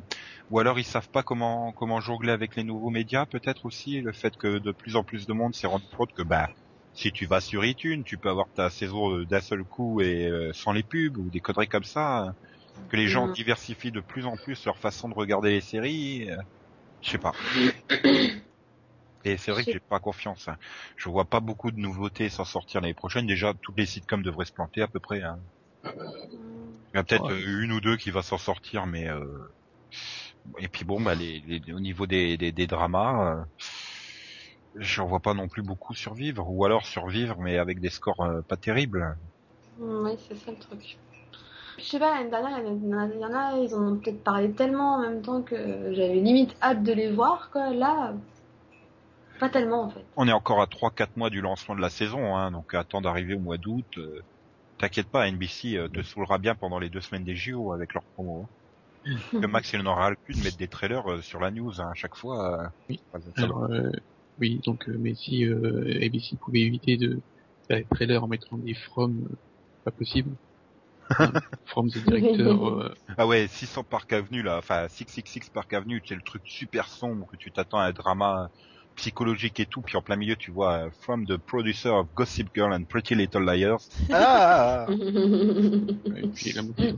Ou 0.50 0.58
alors 0.60 0.78
ils 0.78 0.84
savent 0.84 1.10
pas 1.10 1.22
comment 1.24 1.72
comment 1.72 2.00
jongler 2.00 2.32
avec 2.32 2.56
les 2.56 2.64
nouveaux 2.64 2.90
médias, 2.90 3.26
peut-être 3.26 3.66
aussi 3.66 4.00
le 4.02 4.12
fait 4.12 4.36
que 4.36 4.58
de 4.58 4.72
plus 4.72 4.96
en 4.96 5.04
plus 5.04 5.26
de 5.26 5.32
monde 5.34 5.54
s'est 5.54 5.66
rendu 5.68 5.86
compte 5.96 6.12
que 6.14 6.22
bah 6.22 6.50
si 6.98 7.12
tu 7.12 7.26
vas 7.26 7.40
sur 7.40 7.64
iTunes, 7.64 8.04
tu 8.04 8.18
peux 8.18 8.28
avoir 8.30 8.46
ta 8.54 8.70
saison 8.70 9.12
euh, 9.16 9.26
d'un 9.26 9.40
seul 9.40 9.64
coup 9.64 10.00
et 10.00 10.26
euh, 10.26 10.50
sans 10.54 10.72
les 10.72 10.82
pubs 10.84 11.16
ou 11.18 11.30
des 11.30 11.40
conneries 11.40 11.68
comme 11.68 11.84
ça. 11.84 12.34
Que 12.88 12.96
les 12.96 13.08
gens 13.08 13.28
Mhm. 13.28 13.34
diversifient 13.34 13.92
de 13.92 14.00
plus 14.02 14.26
en 14.26 14.38
plus 14.38 14.64
leur 14.66 14.78
façon 14.78 15.08
de 15.10 15.14
regarder 15.14 15.50
les 15.52 15.60
séries. 15.62 16.30
euh, 16.30 16.36
Je 17.02 17.10
sais 17.10 17.18
pas. 17.18 17.36
Et 19.22 19.36
c'est 19.36 19.52
vrai 19.52 19.64
que 19.64 19.70
j'ai 19.70 19.78
pas 19.78 20.00
confiance. 20.00 20.48
hein. 20.48 20.58
Je 20.96 21.08
vois 21.08 21.24
pas 21.30 21.38
beaucoup 21.38 21.70
de 21.70 21.78
nouveautés 21.78 22.28
s'en 22.28 22.44
sortir 22.44 22.80
l'année 22.80 22.94
prochaine. 22.94 23.28
Déjà, 23.28 23.54
tous 23.62 23.72
les 23.76 23.86
sitcoms 23.86 24.24
devraient 24.24 24.44
se 24.44 24.52
planter 24.52 24.82
à 24.82 24.88
peu 24.88 24.98
près. 24.98 25.22
hein. 25.22 25.38
Il 26.92 26.98
y 26.98 26.98
en 26.98 27.00
a 27.00 27.04
peut-être 27.04 27.30
Ouais. 27.30 27.34
une 27.34 27.72
ou 27.72 27.80
deux 27.80 27.96
qui 27.96 28.10
va 28.10 28.20
s'en 28.22 28.36
sortir, 28.36 28.84
mais 28.84 29.08
euh... 29.08 29.24
et 30.58 30.68
puis 30.68 30.84
bon, 30.84 31.00
bah 31.00 31.14
les, 31.14 31.40
les- 31.40 31.72
au 31.72 31.80
niveau 31.80 32.06
des, 32.06 32.36
des, 32.36 32.52
des 32.52 32.66
dramas, 32.66 33.36
euh... 33.40 33.44
j'en 34.80 35.06
vois 35.06 35.20
pas 35.20 35.34
non 35.34 35.48
plus 35.48 35.62
beaucoup 35.62 35.94
survivre, 35.94 36.48
ou 36.50 36.64
alors 36.64 36.86
survivre 36.86 37.38
mais 37.40 37.58
avec 37.58 37.80
des 37.80 37.90
scores 37.90 38.20
euh, 38.22 38.42
pas 38.42 38.56
terribles. 38.56 39.16
Oui, 39.78 40.12
c'est 40.28 40.36
ça 40.36 40.50
le 40.50 40.58
truc. 40.58 40.98
Je 41.78 41.84
sais 41.84 41.98
pas, 41.98 42.14
l'année 42.14 42.30
dernière, 42.30 42.58
il 42.60 43.20
y 43.20 43.24
en 43.24 43.34
a- 43.34 43.58
ils 43.58 43.74
en 43.74 43.92
ont 43.92 43.96
peut-être 43.98 44.24
parlé 44.24 44.52
tellement 44.52 44.96
en 44.96 45.00
même 45.00 45.22
temps 45.22 45.42
que 45.42 45.56
j'avais 45.94 46.16
limite 46.16 46.56
hâte 46.62 46.82
de 46.82 46.92
les 46.92 47.10
voir, 47.12 47.50
quoi. 47.50 47.72
Là, 47.72 48.14
pas 49.38 49.48
tellement, 49.48 49.82
en 49.84 49.90
fait. 49.90 50.04
On 50.16 50.26
est 50.28 50.32
encore 50.32 50.60
à 50.60 50.66
3-4 50.66 51.16
mois 51.16 51.30
du 51.30 51.40
lancement 51.40 51.74
de 51.76 51.80
la 51.80 51.90
saison, 51.90 52.36
hein, 52.36 52.50
donc 52.50 52.74
attends 52.74 53.00
d'arriver 53.00 53.34
au 53.34 53.40
mois 53.40 53.58
d'août. 53.58 53.86
euh, 53.98 54.22
T'inquiète 54.78 55.10
pas, 55.10 55.28
NBC 55.28 55.76
euh, 55.76 55.88
te 55.88 56.02
saoulera 56.02 56.38
bien 56.38 56.54
pendant 56.56 56.78
les 56.78 56.90
deux 56.90 57.00
semaines 57.00 57.24
des 57.24 57.36
JO 57.36 57.72
avec 57.72 57.94
leur 57.94 58.04
promo. 58.14 58.44
hein. 59.06 59.16
Le 59.40 59.48
Max, 59.48 59.72
il 59.72 59.80
en 59.80 59.86
aura 59.86 60.10
le 60.10 60.16
cul 60.24 60.34
de 60.34 60.40
mettre 60.42 60.58
des 60.58 60.68
trailers 60.68 61.10
euh, 61.10 61.22
sur 61.22 61.40
la 61.40 61.50
news 61.50 61.80
hein, 61.80 61.88
à 61.90 61.94
chaque 61.94 62.16
fois. 62.16 62.62
euh. 62.64 62.68
Oui. 62.88 63.02
Alors, 63.36 63.64
euh, 63.64 63.90
oui, 64.40 64.60
donc, 64.64 64.88
euh, 64.88 64.96
mais 64.98 65.14
si 65.14 65.44
euh, 65.44 65.98
ABC 66.02 66.36
pouvait 66.36 66.60
éviter 66.60 66.96
de 66.96 67.18
faire 67.66 67.78
des 67.78 67.86
trailers 67.86 68.22
en 68.22 68.28
mettant 68.28 68.56
des 68.58 68.74
from, 68.74 69.26
euh, 69.30 69.36
pas 69.84 69.90
possible. 69.90 70.30
From 71.66 71.88
the 71.90 72.04
director, 72.04 72.80
euh, 72.82 72.94
Ah 73.16 73.26
ouais, 73.26 73.46
600 73.48 73.84
Park 73.84 74.12
Avenue 74.12 74.42
là, 74.42 74.58
enfin 74.58 74.88
666 74.88 75.48
Park 75.50 75.72
Avenue, 75.72 76.02
c'est 76.06 76.14
le 76.14 76.20
truc 76.20 76.42
super 76.44 76.88
sombre 76.88 77.26
que 77.26 77.36
tu 77.36 77.50
t'attends 77.50 77.78
à 77.78 77.84
un 77.84 77.92
drama 77.92 78.50
psychologique 78.94 79.58
et 79.60 79.64
tout, 79.66 79.80
puis 79.80 79.96
en 79.96 80.02
plein 80.02 80.16
milieu 80.16 80.36
tu 80.36 80.50
vois 80.50 80.90
From 81.00 81.24
the 81.26 81.38
producer 81.38 81.88
of 81.88 82.08
Gossip 82.14 82.48
Girl 82.54 82.74
and 82.74 82.84
Pretty 82.84 83.14
Little 83.14 83.44
Liars. 83.44 83.88
Ah 84.12 84.86
et 84.90 86.28
puis 86.28 86.52
la 86.52 86.62
moitié. 86.62 86.94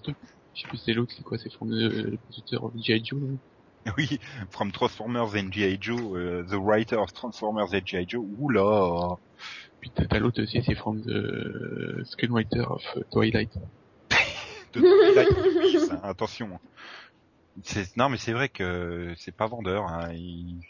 Je 0.54 0.62
sais 0.62 0.68
plus 0.68 0.78
c'est 0.78 0.92
l'autre, 0.92 1.12
c'est 1.16 1.22
quoi, 1.22 1.38
c'est 1.38 1.52
from 1.52 1.70
the, 1.70 1.74
le 1.74 2.16
producteur 2.16 2.64
of 2.64 2.72
G.I. 2.76 3.04
Joe. 3.04 3.20
oui, 3.96 4.20
From 4.50 4.72
Transformers 4.72 5.34
and 5.34 5.50
G.I. 5.50 5.78
Joe, 5.80 6.16
euh, 6.16 6.44
the 6.44 6.58
writer 6.58 6.98
of 6.98 7.12
Transformers 7.12 7.72
and 7.72 7.86
G.I. 7.86 8.06
Joe. 8.06 8.24
Oula 8.38 9.16
Puis 9.80 9.90
t'as 9.90 10.18
l'autre 10.18 10.42
aussi, 10.42 10.62
c'est 10.62 10.74
from 10.74 11.00
the 11.02 12.04
screenwriter 12.04 12.70
of 12.70 12.82
Twilight. 13.10 13.50
de 14.74 14.80
Twilight 14.80 15.90
hein, 15.92 16.00
attention. 16.02 16.60
Non 17.96 18.08
mais 18.08 18.18
c'est 18.18 18.32
vrai 18.32 18.48
que 18.48 19.14
c'est 19.16 19.34
pas 19.34 19.46
vendeur, 19.46 19.84
hein. 19.86 20.12
ils... 20.12 20.60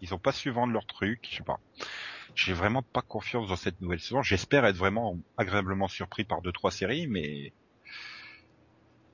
ils 0.00 0.14
ont 0.14 0.18
pas 0.18 0.32
su 0.32 0.50
vendre 0.50 0.72
leur 0.72 0.86
truc, 0.86 1.26
je 1.30 1.36
sais 1.36 1.44
pas. 1.44 1.60
J'ai 2.34 2.54
vraiment 2.54 2.82
pas 2.82 3.02
confiance 3.02 3.48
dans 3.48 3.56
cette 3.56 3.80
nouvelle 3.82 4.00
saison. 4.00 4.22
J'espère 4.22 4.64
être 4.64 4.76
vraiment 4.76 5.18
agréablement 5.36 5.88
surpris 5.88 6.24
par 6.24 6.40
deux 6.40 6.52
trois 6.52 6.70
séries, 6.70 7.06
mais 7.06 7.52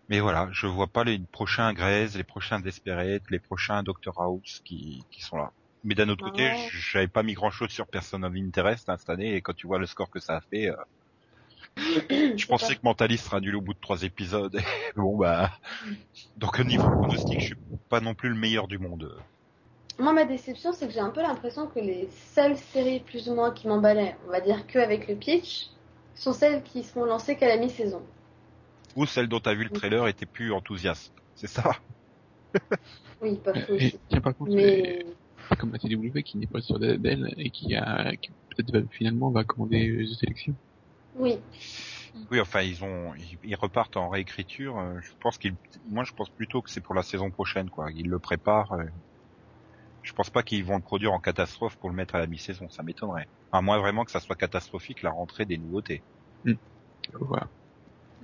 mais 0.08 0.20
voilà, 0.20 0.48
je 0.52 0.66
vois 0.66 0.86
pas 0.86 1.04
les 1.04 1.18
prochains 1.18 1.72
Grey's, 1.72 2.16
les 2.16 2.24
prochains 2.24 2.60
Desperate, 2.60 3.22
les 3.30 3.38
prochains 3.38 3.82
Doctor 3.82 4.20
House 4.20 4.62
qui, 4.64 5.04
qui 5.10 5.22
sont 5.22 5.36
là. 5.36 5.52
Mais 5.84 5.94
d'un 5.94 6.08
autre 6.08 6.24
côté, 6.24 6.44
ouais. 6.44 6.68
j'avais 6.72 7.08
pas 7.08 7.22
mis 7.22 7.34
grand 7.34 7.50
chose 7.50 7.70
sur 7.70 7.86
Person 7.86 8.22
of 8.22 8.32
Interest 8.34 8.88
hein, 8.88 8.96
cette 8.98 9.10
année, 9.10 9.34
et 9.34 9.40
quand 9.40 9.54
tu 9.54 9.66
vois 9.66 9.78
le 9.78 9.86
score 9.86 10.10
que 10.10 10.20
ça 10.20 10.36
a 10.36 10.40
fait, 10.40 10.70
euh, 10.70 10.76
je 12.36 12.46
pensais 12.46 12.74
que 12.74 12.80
Mentalist 12.82 13.26
sera 13.26 13.40
nul 13.40 13.56
au 13.56 13.60
bout 13.60 13.74
de 13.74 13.78
trois 13.80 14.02
épisodes. 14.02 14.58
bon 14.96 15.16
bah, 15.16 15.50
donc 16.36 16.58
au 16.58 16.64
niveau 16.64 16.90
pronostic, 16.90 17.40
je 17.40 17.46
suis 17.46 17.56
pas 17.88 18.00
non 18.00 18.14
plus 18.14 18.30
le 18.30 18.34
meilleur 18.34 18.66
du 18.66 18.78
monde. 18.78 19.16
Moi, 20.00 20.12
ma 20.12 20.24
déception, 20.24 20.72
c'est 20.72 20.86
que 20.86 20.92
j'ai 20.92 21.00
un 21.00 21.10
peu 21.10 21.22
l'impression 21.22 21.66
que 21.66 21.80
les 21.80 22.08
seules 22.32 22.56
séries 22.56 23.00
plus 23.00 23.28
ou 23.28 23.34
moins 23.34 23.50
qui 23.50 23.66
m'emballaient, 23.66 24.16
on 24.28 24.30
va 24.30 24.40
dire 24.40 24.66
que 24.68 24.78
avec 24.78 25.08
le 25.08 25.16
pitch, 25.16 25.70
sont 26.14 26.32
celles 26.32 26.62
qui 26.62 26.84
seront 26.84 27.04
lancées 27.04 27.36
qu'à 27.36 27.48
la 27.48 27.56
mi-saison. 27.56 28.02
Ou 28.98 29.06
celle 29.06 29.28
dont 29.28 29.38
t'as 29.38 29.54
vu 29.54 29.62
le 29.62 29.70
trailer 29.70 30.08
était 30.08 30.26
plus 30.26 30.52
enthousiaste. 30.52 31.14
C'est 31.36 31.46
ça. 31.46 31.70
Oui, 33.20 33.36
pas 33.36 33.54
faux 33.54 33.76
tiens, 34.08 34.20
par 34.20 34.34
contre, 34.36 34.52
Mais 34.52 35.04
comme 35.58 35.72
la 35.72 35.78
TW 35.78 36.22
qui 36.24 36.36
n'est 36.38 36.46
pas 36.48 36.60
sur 36.60 36.80
d'elle 36.80 37.32
et 37.36 37.50
qui 37.50 37.74
a, 37.76 38.16
qui 38.16 38.32
peut-être 38.50 38.72
va- 38.72 38.88
finalement 38.90 39.30
va 39.30 39.44
commander 39.44 39.88
euh, 39.88 40.04
The 40.04 40.14
Selection. 40.18 40.56
oui, 41.14 41.38
Oui, 42.30 42.40
enfin 42.40 42.62
ils 42.62 42.82
ont, 42.82 43.14
ils, 43.42 43.54
repartent 43.56 43.96
en 43.96 44.08
réécriture. 44.08 44.78
euh, 44.78 44.98
Je 45.00 45.10
pense 45.20 45.38
qu'ils, 45.38 45.54
moi 45.88 46.02
je 46.04 46.12
pense 46.12 46.30
plutôt 46.30 46.60
que 46.60 46.70
c'est 46.70 46.80
pour 46.80 46.94
la 46.94 47.02
saison 47.04 47.30
prochaine 47.30 47.70
quoi. 47.70 47.90
Ils 47.92 48.08
le 48.08 48.18
préparent. 48.18 48.72
euh. 48.72 48.84
Je 50.02 50.12
pense 50.12 50.30
pas 50.30 50.42
qu'ils 50.42 50.64
vont 50.64 50.76
le 50.76 50.82
produire 50.82 51.12
en 51.12 51.20
catastrophe 51.20 51.76
pour 51.76 51.90
le 51.90 51.94
mettre 51.96 52.14
à 52.16 52.18
la 52.18 52.26
mi-saison. 52.26 52.68
Ça 52.68 52.82
m'étonnerait. 52.82 53.28
À 53.52 53.62
moins 53.62 53.78
vraiment 53.78 54.04
que 54.04 54.10
ça 54.10 54.20
soit 54.20 54.36
catastrophique 54.36 55.02
la 55.02 55.10
rentrée 55.10 55.44
des 55.46 55.58
nouveautés. 55.58 56.02
Voilà. 57.14 57.48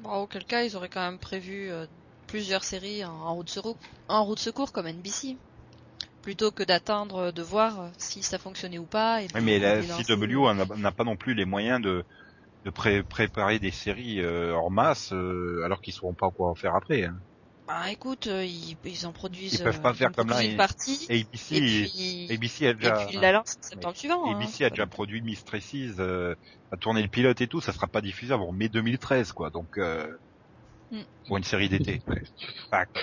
Bon, 0.05 0.13
auquel 0.23 0.45
cas, 0.45 0.63
ils 0.65 0.77
auraient 0.77 0.91
quand 0.91 1.01
même 1.01 1.19
prévu 1.19 1.71
euh, 1.71 1.87
plusieurs 2.27 2.63
séries 2.63 3.05
en, 3.05 3.35
route 3.35 3.49
secours, 3.49 3.79
en 4.09 4.23
route 4.25 4.39
secours 4.39 4.71
comme 4.71 4.87
NBC. 4.87 5.39
Plutôt 6.23 6.51
que 6.51 6.63
d'attendre 6.63 7.33
de 7.33 7.43
voir 7.43 7.81
euh, 7.81 7.89
si 7.97 8.23
ça 8.23 8.39
fonctionnait 8.39 8.79
ou 8.79 8.85
pas. 8.85 9.23
Et 9.23 9.29
de- 9.29 9.35
Oui, 9.35 9.41
mais 9.43 9.59
la 9.59 9.83
CW 9.83 10.77
n'a 10.77 10.93
pas 10.93 11.05
non 11.05 11.17
plus 11.17 11.33
les 11.35 11.47
moyens 11.47 11.81
de, 11.81 12.05
de 12.67 12.71
pré- 12.71 13.03
préparer 13.03 13.59
des 13.59 13.71
séries 13.71 14.21
euh, 14.21 14.55
en 14.55 14.69
masse 14.69 15.13
euh, 15.15 15.63
alors 15.65 15.81
qu'ils 15.81 15.95
sauront 15.95 16.15
pas 16.15 16.31
quoi 16.31 16.51
en 16.51 16.55
faire 16.55 16.75
après. 16.75 17.05
hein. 17.05 17.17
Bah 17.67 17.91
écoute, 17.91 18.27
euh, 18.27 18.45
ils, 18.45 18.77
ils 18.85 19.07
en 19.07 19.13
produisent. 19.13 19.55
Ils 19.55 19.61
peuvent 19.63 19.81
pas 19.81 19.91
euh, 19.91 19.95
faire 19.95 20.13
comme 20.13 20.29
là, 20.29 20.45
une 20.45 20.57
partie. 20.57 21.07
Et 21.11 21.21
Et 21.21 21.21
ABC, 21.23 21.61
puis, 21.61 22.35
ABC 22.35 22.67
a 22.67 22.71
et 22.71 22.75
déjà, 22.75 22.93
puis 23.07 23.15
ils 23.15 23.21
la 23.21 23.33
lancent 23.33 23.57
en 23.63 23.69
septembre 23.69 23.97
suivant. 23.97 24.27
hein. 24.31 24.39
ABC 24.39 24.65
a 24.65 24.71
déjà 24.71 24.87
produit 24.87 25.23
Mistresses, 25.23 25.99
euh, 25.99 26.35
a 26.71 26.77
tourné 26.77 27.03
le 27.03 27.09
pilote 27.09 27.41
et 27.41 27.49
tout, 27.49 27.61
ça 27.61 27.73
sera 27.73 27.87
pas 27.89 28.01
diffusé 28.03 28.33
avant 28.35 28.53
mai 28.53 28.69
2013 28.69 29.33
quoi. 29.33 29.51
Donc 29.51 29.79
euh, 29.79 30.07
Mm. 30.91 31.05
pour 31.27 31.37
une 31.37 31.45
série 31.45 31.69
d'été. 31.69 32.01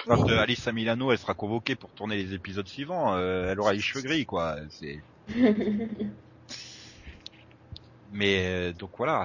Quand 0.06 0.30
euh, 0.30 0.40
Alice 0.42 0.68
à 0.68 0.72
Milano, 0.72 1.12
elle 1.12 1.18
sera 1.18 1.34
convoquée 1.34 1.76
pour 1.76 1.94
tourner 1.94 2.18
les 2.18 2.34
épisodes 2.34 2.68
suivants, 2.68 3.16
euh, 3.16 3.52
elle 3.52 3.60
aura 3.60 3.74
les 3.74 3.82
cheveux 3.82 4.04
gris 4.04 4.26
quoi. 4.26 4.58
C'est 4.70 5.00
mais 8.10 8.46
euh, 8.48 8.74
donc 8.74 8.92
voilà, 8.98 9.24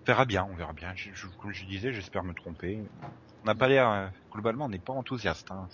on 0.00 0.04
verra 0.06 0.24
bien, 0.24 0.44
on 0.50 0.56
verra 0.56 0.72
bien. 0.72 0.92
Je, 0.96 1.10
je- 1.12 1.28
comme 1.38 1.52
je 1.52 1.64
disais, 1.66 1.92
j'espère 1.92 2.24
me 2.24 2.34
tromper. 2.34 2.78
On 3.44 3.48
n'a 3.48 3.54
pas 3.54 3.68
l'air, 3.68 4.10
globalement, 4.32 4.64
on 4.64 4.68
n'est 4.70 4.78
pas 4.78 4.92
enthousiaste. 4.94 5.50
Hein. 5.50 5.68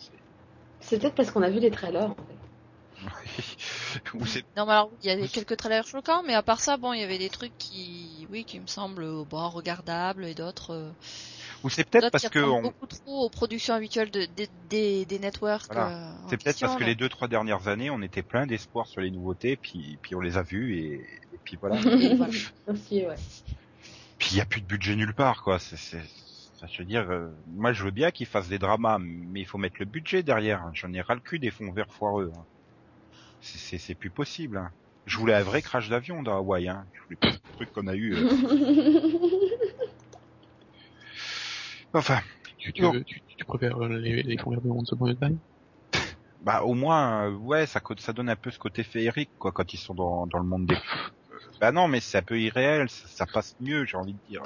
c'est- 0.81 0.99
peut-être 0.99 1.15
parce 1.15 1.31
qu'on 1.31 1.43
a 1.43 1.51
vu 1.51 1.61
les 1.61 1.71
trailers. 1.71 2.11
en 2.11 2.15
fait. 2.15 2.37
Ou 4.15 4.27
c'est 4.27 4.45
Non, 4.57 4.67
mais 4.67 4.73
alors, 4.73 4.91
il 5.03 5.07
y 5.07 5.11
a 5.11 5.17
des- 5.17 5.29
quelques 5.29 5.57
trailers 5.57 5.87
choquants, 5.87 6.23
mais 6.27 6.35
à 6.35 6.43
part 6.43 6.61
ça, 6.61 6.77
bon, 6.77 6.93
il 6.93 7.01
y 7.01 7.05
avait 7.05 7.17
des 7.19 7.31
trucs 7.31 7.57
qui, 7.59 8.27
oui, 8.31 8.45
qui 8.45 8.61
me 8.61 8.67
semblent 8.67 9.05
euh, 9.05 9.25
bon, 9.25 9.49
regardables 9.49 10.25
et 10.27 10.35
d'autres. 10.35 10.73
euh, 10.75 10.91
ou 11.63 11.71
c'est 11.71 11.85
peut-être 11.89 12.11
parce 12.11 12.29
que 12.29 12.39
on- 12.41 12.61
beaucoup 12.63 12.87
trop 12.87 13.25
aux 13.25 13.31
productions 13.31 13.75
habituelles 13.75 14.11
de, 14.11 14.25
des- 14.27 14.49
des, 14.69 15.05
des 15.07 15.19
networks. 15.19 15.67
Voilà. 15.73 16.11
euh, 16.11 16.15
c'est 16.29 16.43
peut-être 16.43 16.61
parce 16.61 16.77
que 16.77 16.85
les 16.85 16.95
deux 16.95 17.09
trois 17.09 17.29
dernières 17.29 17.69
années, 17.69 17.89
on 17.91 18.03
était 18.03 18.23
plein 18.23 18.47
d'espoir 18.47 18.87
sur 18.87 19.01
les 19.01 19.11
nouveautés, 19.11 19.57
puis 19.57 19.99
puis 20.03 20.15
on 20.15 20.21
les 20.21 20.37
a 20.37 20.43
vus 20.43 20.77
et, 20.77 20.95
et 21.33 21.39
puis 21.45 21.57
voilà. 21.61 21.77
Aussi, 22.67 23.07
ouais. 23.07 23.17
puis 24.19 24.31
il 24.33 24.37
y 24.37 24.41
a 24.41 24.47
plus 24.47 24.61
de 24.61 24.67
budget 24.67 24.97
nulle 24.97 25.15
part, 25.15 25.43
quoi. 25.43 25.59
C'est 25.59 25.77
je 26.67 26.83
veux 26.83 26.87
dire, 26.87 27.11
euh, 27.11 27.31
moi 27.47 27.73
je 27.73 27.85
veux 27.85 27.91
bien 27.91 28.11
qu'ils 28.11 28.27
fassent 28.27 28.49
des 28.49 28.59
dramas, 28.59 28.99
mais 29.01 29.41
il 29.41 29.47
faut 29.47 29.59
mettre 29.59 29.77
le 29.79 29.87
budget 29.87 30.23
derrière. 30.23 30.63
hein. 30.63 30.71
J'en 30.75 30.93
ai 30.93 31.01
ras 31.01 31.15
le 31.15 31.21
cul 31.21 31.39
des 31.39 31.51
fonds 31.51 31.73
verts 31.73 31.93
foireux. 31.93 32.31
hein. 32.37 32.47
C'est- 33.41 33.95
plus 33.95 34.11
possible. 34.11 34.59
hein. 34.59 34.71
Je 35.07 35.17
voulais 35.19 35.35
un 35.35 35.43
vrai 35.43 35.63
crash 35.63 35.89
d'avion 35.89 36.23
dans 36.23 36.37
Hawaï. 36.37 36.69
Hein. 36.69 36.87
Je 36.93 37.01
voulais 37.05 37.17
pas 37.17 37.33
ce 37.33 37.39
truc 37.57 37.73
qu'on 37.73 37.87
a 37.87 37.95
eu. 37.95 38.15
euh. 38.15 38.29
Enfin, 41.93 42.21
Tu, 42.59 42.73
tu, 42.73 42.83
Non. 42.83 42.93
veux- 42.93 43.05
tu, 43.05 43.21
tu 43.37 43.45
préfères 43.45 43.83
euh, 43.83 43.99
les, 43.99 44.23
les 44.23 44.39
fonds 44.39 44.51
verts 44.51 44.61
de 44.61 45.13
Time 45.15 45.39
bah 46.41 46.63
au 46.63 46.75
moins, 46.75 47.27
euh, 47.29 47.35
ouais, 47.37 47.67
ça, 47.67 47.81
ça 47.99 48.13
donne 48.13 48.29
un 48.29 48.37
peu 48.37 48.51
ce 48.51 48.59
côté 48.59 48.85
féerique, 48.85 49.33
quoi, 49.39 49.53
quand 49.53 49.73
ils 49.73 49.79
sont 49.79 49.95
dans, 49.95 50.27
dans 50.27 50.39
le 50.39 50.45
monde 50.45 50.67
des. 50.67 50.77
Bah 51.61 51.73
non, 51.73 51.89
mais 51.89 52.01
c'est 52.01 52.19
un 52.19 52.23
peu 52.23 52.41
irréel, 52.41 52.89
ça, 52.89 53.09
ça 53.09 53.27
passe 53.27 53.55
mieux, 53.61 53.85
j'ai 53.85 53.97
envie 53.97 54.15
de 54.15 54.21
dire. 54.27 54.43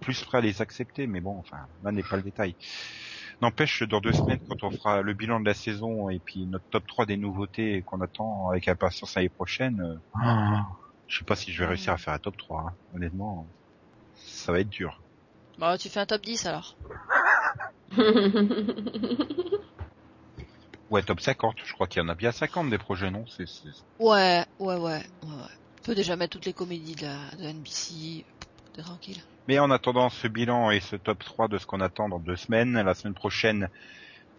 Plus 0.00 0.22
prêt 0.24 0.38
à 0.38 0.40
les 0.40 0.62
accepter, 0.62 1.06
mais 1.06 1.20
bon, 1.20 1.36
enfin, 1.38 1.58
là 1.84 1.92
n'est 1.92 2.02
pas 2.02 2.16
le 2.16 2.22
détail. 2.22 2.54
N'empêche, 3.40 3.82
dans 3.84 4.00
deux 4.00 4.12
semaines, 4.12 4.40
quand 4.48 4.64
on 4.64 4.70
fera 4.70 5.02
le 5.02 5.14
bilan 5.14 5.38
de 5.40 5.46
la 5.46 5.54
saison 5.54 6.10
et 6.10 6.18
puis 6.18 6.44
notre 6.46 6.64
top 6.70 6.86
3 6.86 7.06
des 7.06 7.16
nouveautés 7.16 7.82
qu'on 7.82 8.00
attend 8.00 8.50
avec 8.50 8.66
impatience 8.66 9.14
l'année 9.14 9.28
prochaine, 9.28 9.80
euh, 9.80 10.18
ah, 10.20 10.66
je 11.06 11.18
sais 11.18 11.24
pas 11.24 11.36
si 11.36 11.52
je 11.52 11.60
vais 11.60 11.66
réussir 11.66 11.92
à 11.92 11.98
faire 11.98 12.14
un 12.14 12.18
top 12.18 12.36
3, 12.36 12.60
hein. 12.60 12.72
honnêtement. 12.94 13.46
Ça 14.16 14.50
va 14.50 14.60
être 14.60 14.68
dur. 14.68 15.00
Bah, 15.58 15.78
tu 15.78 15.88
fais 15.88 16.00
un 16.00 16.06
top 16.06 16.22
10 16.22 16.46
alors. 16.46 16.76
Ouais, 20.90 21.02
top 21.02 21.20
50, 21.20 21.56
je 21.64 21.72
crois 21.74 21.86
qu'il 21.86 22.00
y 22.02 22.04
en 22.04 22.08
a 22.08 22.14
bien 22.14 22.32
50 22.32 22.70
des 22.70 22.78
projets, 22.78 23.10
non? 23.10 23.24
C'est 23.26 23.44
ouais, 23.98 24.44
ouais, 24.58 24.76
ouais, 24.76 24.76
ouais. 24.76 25.02
On 25.22 25.84
peut 25.84 25.94
déjà 25.94 26.16
mettre 26.16 26.32
toutes 26.32 26.46
les 26.46 26.54
comédies 26.54 26.94
de, 26.94 27.02
la, 27.02 27.30
de 27.36 27.52
NBC. 27.52 28.24
Mais 29.46 29.58
en 29.58 29.70
attendant 29.70 30.10
ce 30.10 30.28
bilan 30.28 30.70
et 30.70 30.80
ce 30.80 30.96
top 30.96 31.24
3 31.24 31.48
de 31.48 31.58
ce 31.58 31.66
qu'on 31.66 31.80
attend 31.80 32.08
dans 32.08 32.18
deux 32.20 32.36
semaines, 32.36 32.80
la 32.80 32.94
semaine 32.94 33.14
prochaine, 33.14 33.68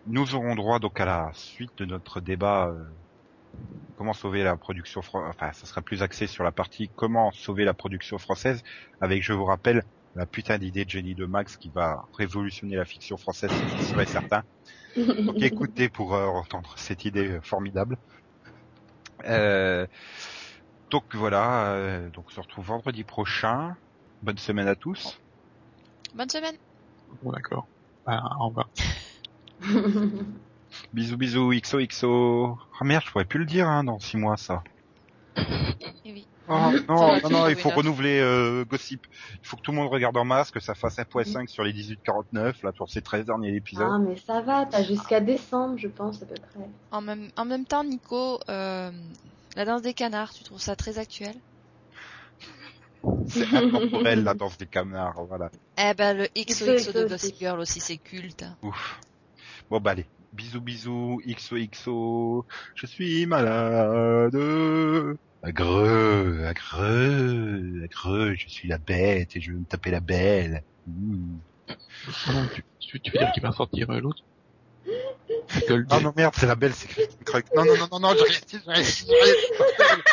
nous 0.06 0.36
aurons 0.36 0.56
droit 0.56 0.80
donc 0.80 1.00
à 1.00 1.06
la 1.06 1.32
suite 1.34 1.72
de 1.78 1.86
notre 1.86 2.22
débat 2.22 2.68
euh, 2.68 2.84
comment 3.96 4.14
sauver 4.14 4.44
la 4.44 4.56
production 4.58 5.02
fran- 5.02 5.28
enfin 5.28 5.52
ça 5.54 5.66
sera 5.68 5.82
plus 5.82 6.02
axé 6.02 6.28
sur 6.28 6.44
la 6.44 6.52
partie 6.52 6.90
comment 6.96 7.32
sauver 7.32 7.66
la 7.66 7.74
production 7.74 8.18
française 8.18 8.62
avec 9.02 9.24
je 9.24 9.34
vous 9.34 9.46
rappelle 9.46 9.84
la 10.16 10.26
putain 10.26 10.58
d'idée 10.58 10.86
de 10.86 10.90
Jenny 10.90 11.16
de 11.16 11.26
Max 11.26 11.58
qui 11.58 11.70
va 11.70 12.02
révolutionner 12.18 12.76
la 12.76 12.86
fiction 12.86 13.18
française, 13.18 13.52
c'est 13.78 13.84
sûr 13.86 14.08
certain. 14.08 14.44
Donc 14.96 15.42
écoutez 15.42 15.90
pour 15.90 16.16
euh, 16.16 16.26
entendre 16.28 16.74
cette 16.78 17.06
idée 17.06 17.40
formidable. 17.44 17.98
Euh, 19.26 19.86
donc 20.92 21.04
voilà, 21.16 22.10
donc 22.14 22.26
on 22.28 22.32
se 22.32 22.40
retrouve 22.40 22.66
vendredi 22.66 23.04
prochain. 23.04 23.76
Bonne 24.22 24.38
semaine 24.38 24.68
à 24.68 24.76
tous. 24.76 25.18
Bonne 26.14 26.30
semaine. 26.30 26.56
Bon, 27.22 27.32
d'accord. 27.32 27.68
Bah, 28.06 28.22
au 28.40 28.48
revoir. 28.48 28.70
Bisous 30.94 31.18
bisous 31.18 31.52
XOXO. 31.52 32.58
Ah 32.80 32.84
merde, 32.84 33.04
je 33.06 33.12
pourrais 33.12 33.26
plus 33.26 33.40
le 33.40 33.46
dire 33.46 33.68
hein, 33.68 33.84
dans 33.84 34.00
six 34.00 34.18
mois 34.18 34.38
ça. 34.38 34.64
Et 36.06 36.12
oui. 36.12 36.28
Oh, 36.48 36.72
non, 36.88 37.20
non, 37.22 37.30
non, 37.30 37.48
il 37.48 37.56
faut 37.56 37.70
renouveler 37.70 38.20
euh, 38.20 38.66
Gossip. 38.66 39.06
Il 39.44 39.48
faut 39.48 39.56
que 39.56 39.62
tout 39.62 39.72
le 39.72 39.78
monde 39.78 39.92
regarde 39.92 40.18
en 40.18 40.26
masse, 40.26 40.50
que 40.50 40.60
ça 40.60 40.74
fasse 40.74 40.98
1.5 40.98 41.48
sur 41.48 41.64
les 41.64 41.74
18-49, 41.74 42.64
là, 42.64 42.72
pour 42.76 42.90
ces 42.90 43.02
13 43.02 43.26
derniers 43.26 43.56
épisodes. 43.56 43.88
ah, 43.92 44.00
mais 44.00 44.16
ça 44.18 44.42
va, 44.42 44.66
t'as 44.66 44.84
jusqu'à 44.84 45.20
décembre, 45.20 45.78
je 45.78 45.88
pense, 45.88 46.24
à 46.24 46.26
peu 46.26 46.34
près. 46.34 46.68
En 46.92 47.02
même, 47.02 47.30
en 47.38 47.46
même 47.46 47.66
temps, 47.66 47.84
Nico, 47.84 48.40
euh, 48.50 48.92
la 49.56 49.66
danse 49.66 49.84
des 49.84 49.94
canards, 49.94 50.34
tu 50.34 50.44
trouves 50.44 50.62
ça 50.62 50.76
très 50.76 50.98
actuel? 50.98 51.36
C'est 53.28 53.54
intemporel, 53.54 54.24
la 54.24 54.34
danse 54.34 54.58
des 54.58 54.66
canards, 54.66 55.26
voilà. 55.26 55.50
Eh 55.78 55.94
ben, 55.94 56.18
le 56.18 56.28
XOXO 56.36 56.92
de 56.92 57.08
Gossip 57.08 57.14
aussi. 57.14 57.36
Girl 57.40 57.60
aussi, 57.60 57.80
c'est 57.80 57.98
culte. 57.98 58.46
Ouf. 58.64 59.00
Bon, 59.70 59.80
bah 59.80 59.92
allez. 59.92 60.06
Bisous 60.34 60.62
bisous, 60.62 61.22
XOXO. 61.26 62.46
Je 62.76 62.86
suis 62.86 63.26
malade. 63.26 64.36
Agreux, 65.42 66.46
agreux, 66.46 67.84
agreux, 67.86 68.36
je 68.36 68.50
suis 68.50 68.68
la 68.68 68.78
bête 68.78 69.36
et 69.36 69.42
je 69.42 69.54
veux 69.54 69.60
me 69.60 69.66
taper 69.66 69.90
la 69.90 70.02
belle. 70.02 70.64
Mmh. 70.86 71.38
Oh 71.70 72.32
non, 72.34 72.48
tu, 72.54 72.64
tu, 72.80 73.00
tu 73.00 73.12
veux 73.12 73.20
dire 73.20 73.32
qu'il 73.32 73.44
va 73.44 73.52
sortir 73.54 73.90
euh, 73.90 74.02
l'autre? 74.02 74.24
Gold. 75.68 75.88
Ah 75.90 76.00
non 76.00 76.14
merde, 76.16 76.34
c'est 76.36 76.46
la 76.46 76.56
belle, 76.56 76.74
c'est. 76.74 76.90
Non, 77.56 77.64
non, 77.64 77.78
non, 77.78 77.88
non, 77.92 78.00
non, 78.00 78.16
j'ai 78.18 78.26
rien 78.26 78.40
dit, 78.48 78.60
j'ai 78.66 78.72
rien 78.72 78.84
dit. 78.84 80.04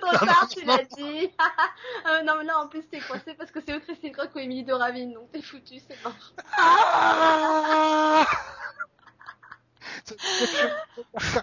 trop 0.00 0.12
Non, 0.12 0.18
tard, 0.32 0.42
non, 0.42 0.48
tu 0.48 0.64
l'as 0.64 0.84
dit. 0.84 1.30
Euh, 2.06 2.22
non, 2.22 2.34
mais 2.38 2.44
là, 2.44 2.58
en 2.60 2.68
plus, 2.68 2.82
t'es 2.88 3.00
coincé 3.00 3.34
parce 3.34 3.50
que 3.50 3.60
c'est 3.60 3.74
ou 3.74 3.80
Christine 3.80 4.12
Croc 4.12 4.30
ou 4.34 4.38
Émilie 4.38 4.64
de 4.64 4.72
Ravine, 4.72 5.12
donc 5.12 5.30
t'es 5.32 5.42
foutu, 5.42 5.78
c'est 5.86 6.02
mort. 6.02 6.14
Ah 6.56 8.24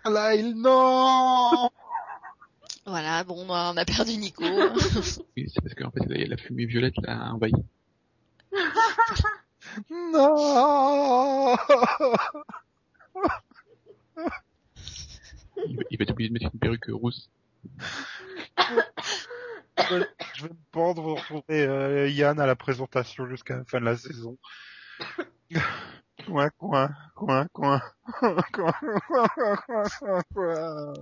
Carlyle, 0.03 0.55
non 0.55 1.69
Voilà, 2.85 3.23
bon, 3.23 3.45
on 3.47 3.77
a 3.77 3.85
perdu 3.85 4.17
Nico. 4.17 4.43
Oui, 5.37 5.49
c'est 5.53 5.61
parce 5.61 5.73
qu'en 5.75 5.91
fait, 5.91 6.05
la, 6.07 6.37
fumée 6.37 6.65
violette 6.65 6.95
l'a 7.03 7.33
envahi. 7.33 7.53
Non 9.91 11.57
Il, 15.67 15.75
va- 15.75 15.83
il 15.89 15.97
va 15.97 16.03
être 16.03 16.11
obligé 16.11 16.29
de 16.29 16.33
mettre 16.33 16.49
une 16.53 16.59
perruque 16.59 16.85
rousse 16.89 17.29
je 19.77 20.43
vais 20.43 20.49
me 20.49 20.71
pendre, 20.71 21.01
vous 21.01 21.15
retrouverez 21.15 21.65
euh, 21.65 22.09
Yann 22.09 22.39
à 22.39 22.45
la 22.45 22.55
présentation 22.55 23.27
jusqu'à 23.27 23.57
la 23.57 23.65
fin 23.65 23.79
de 23.79 23.85
la 23.85 23.97
saison. 23.97 24.37
coin, 26.25 26.49
coin, 26.57 26.89
coin, 27.15 27.47
coin, 27.53 27.81
coin, 28.53 28.73
coin, 29.07 29.27
coin, 29.99 30.21
coin. 30.33 30.93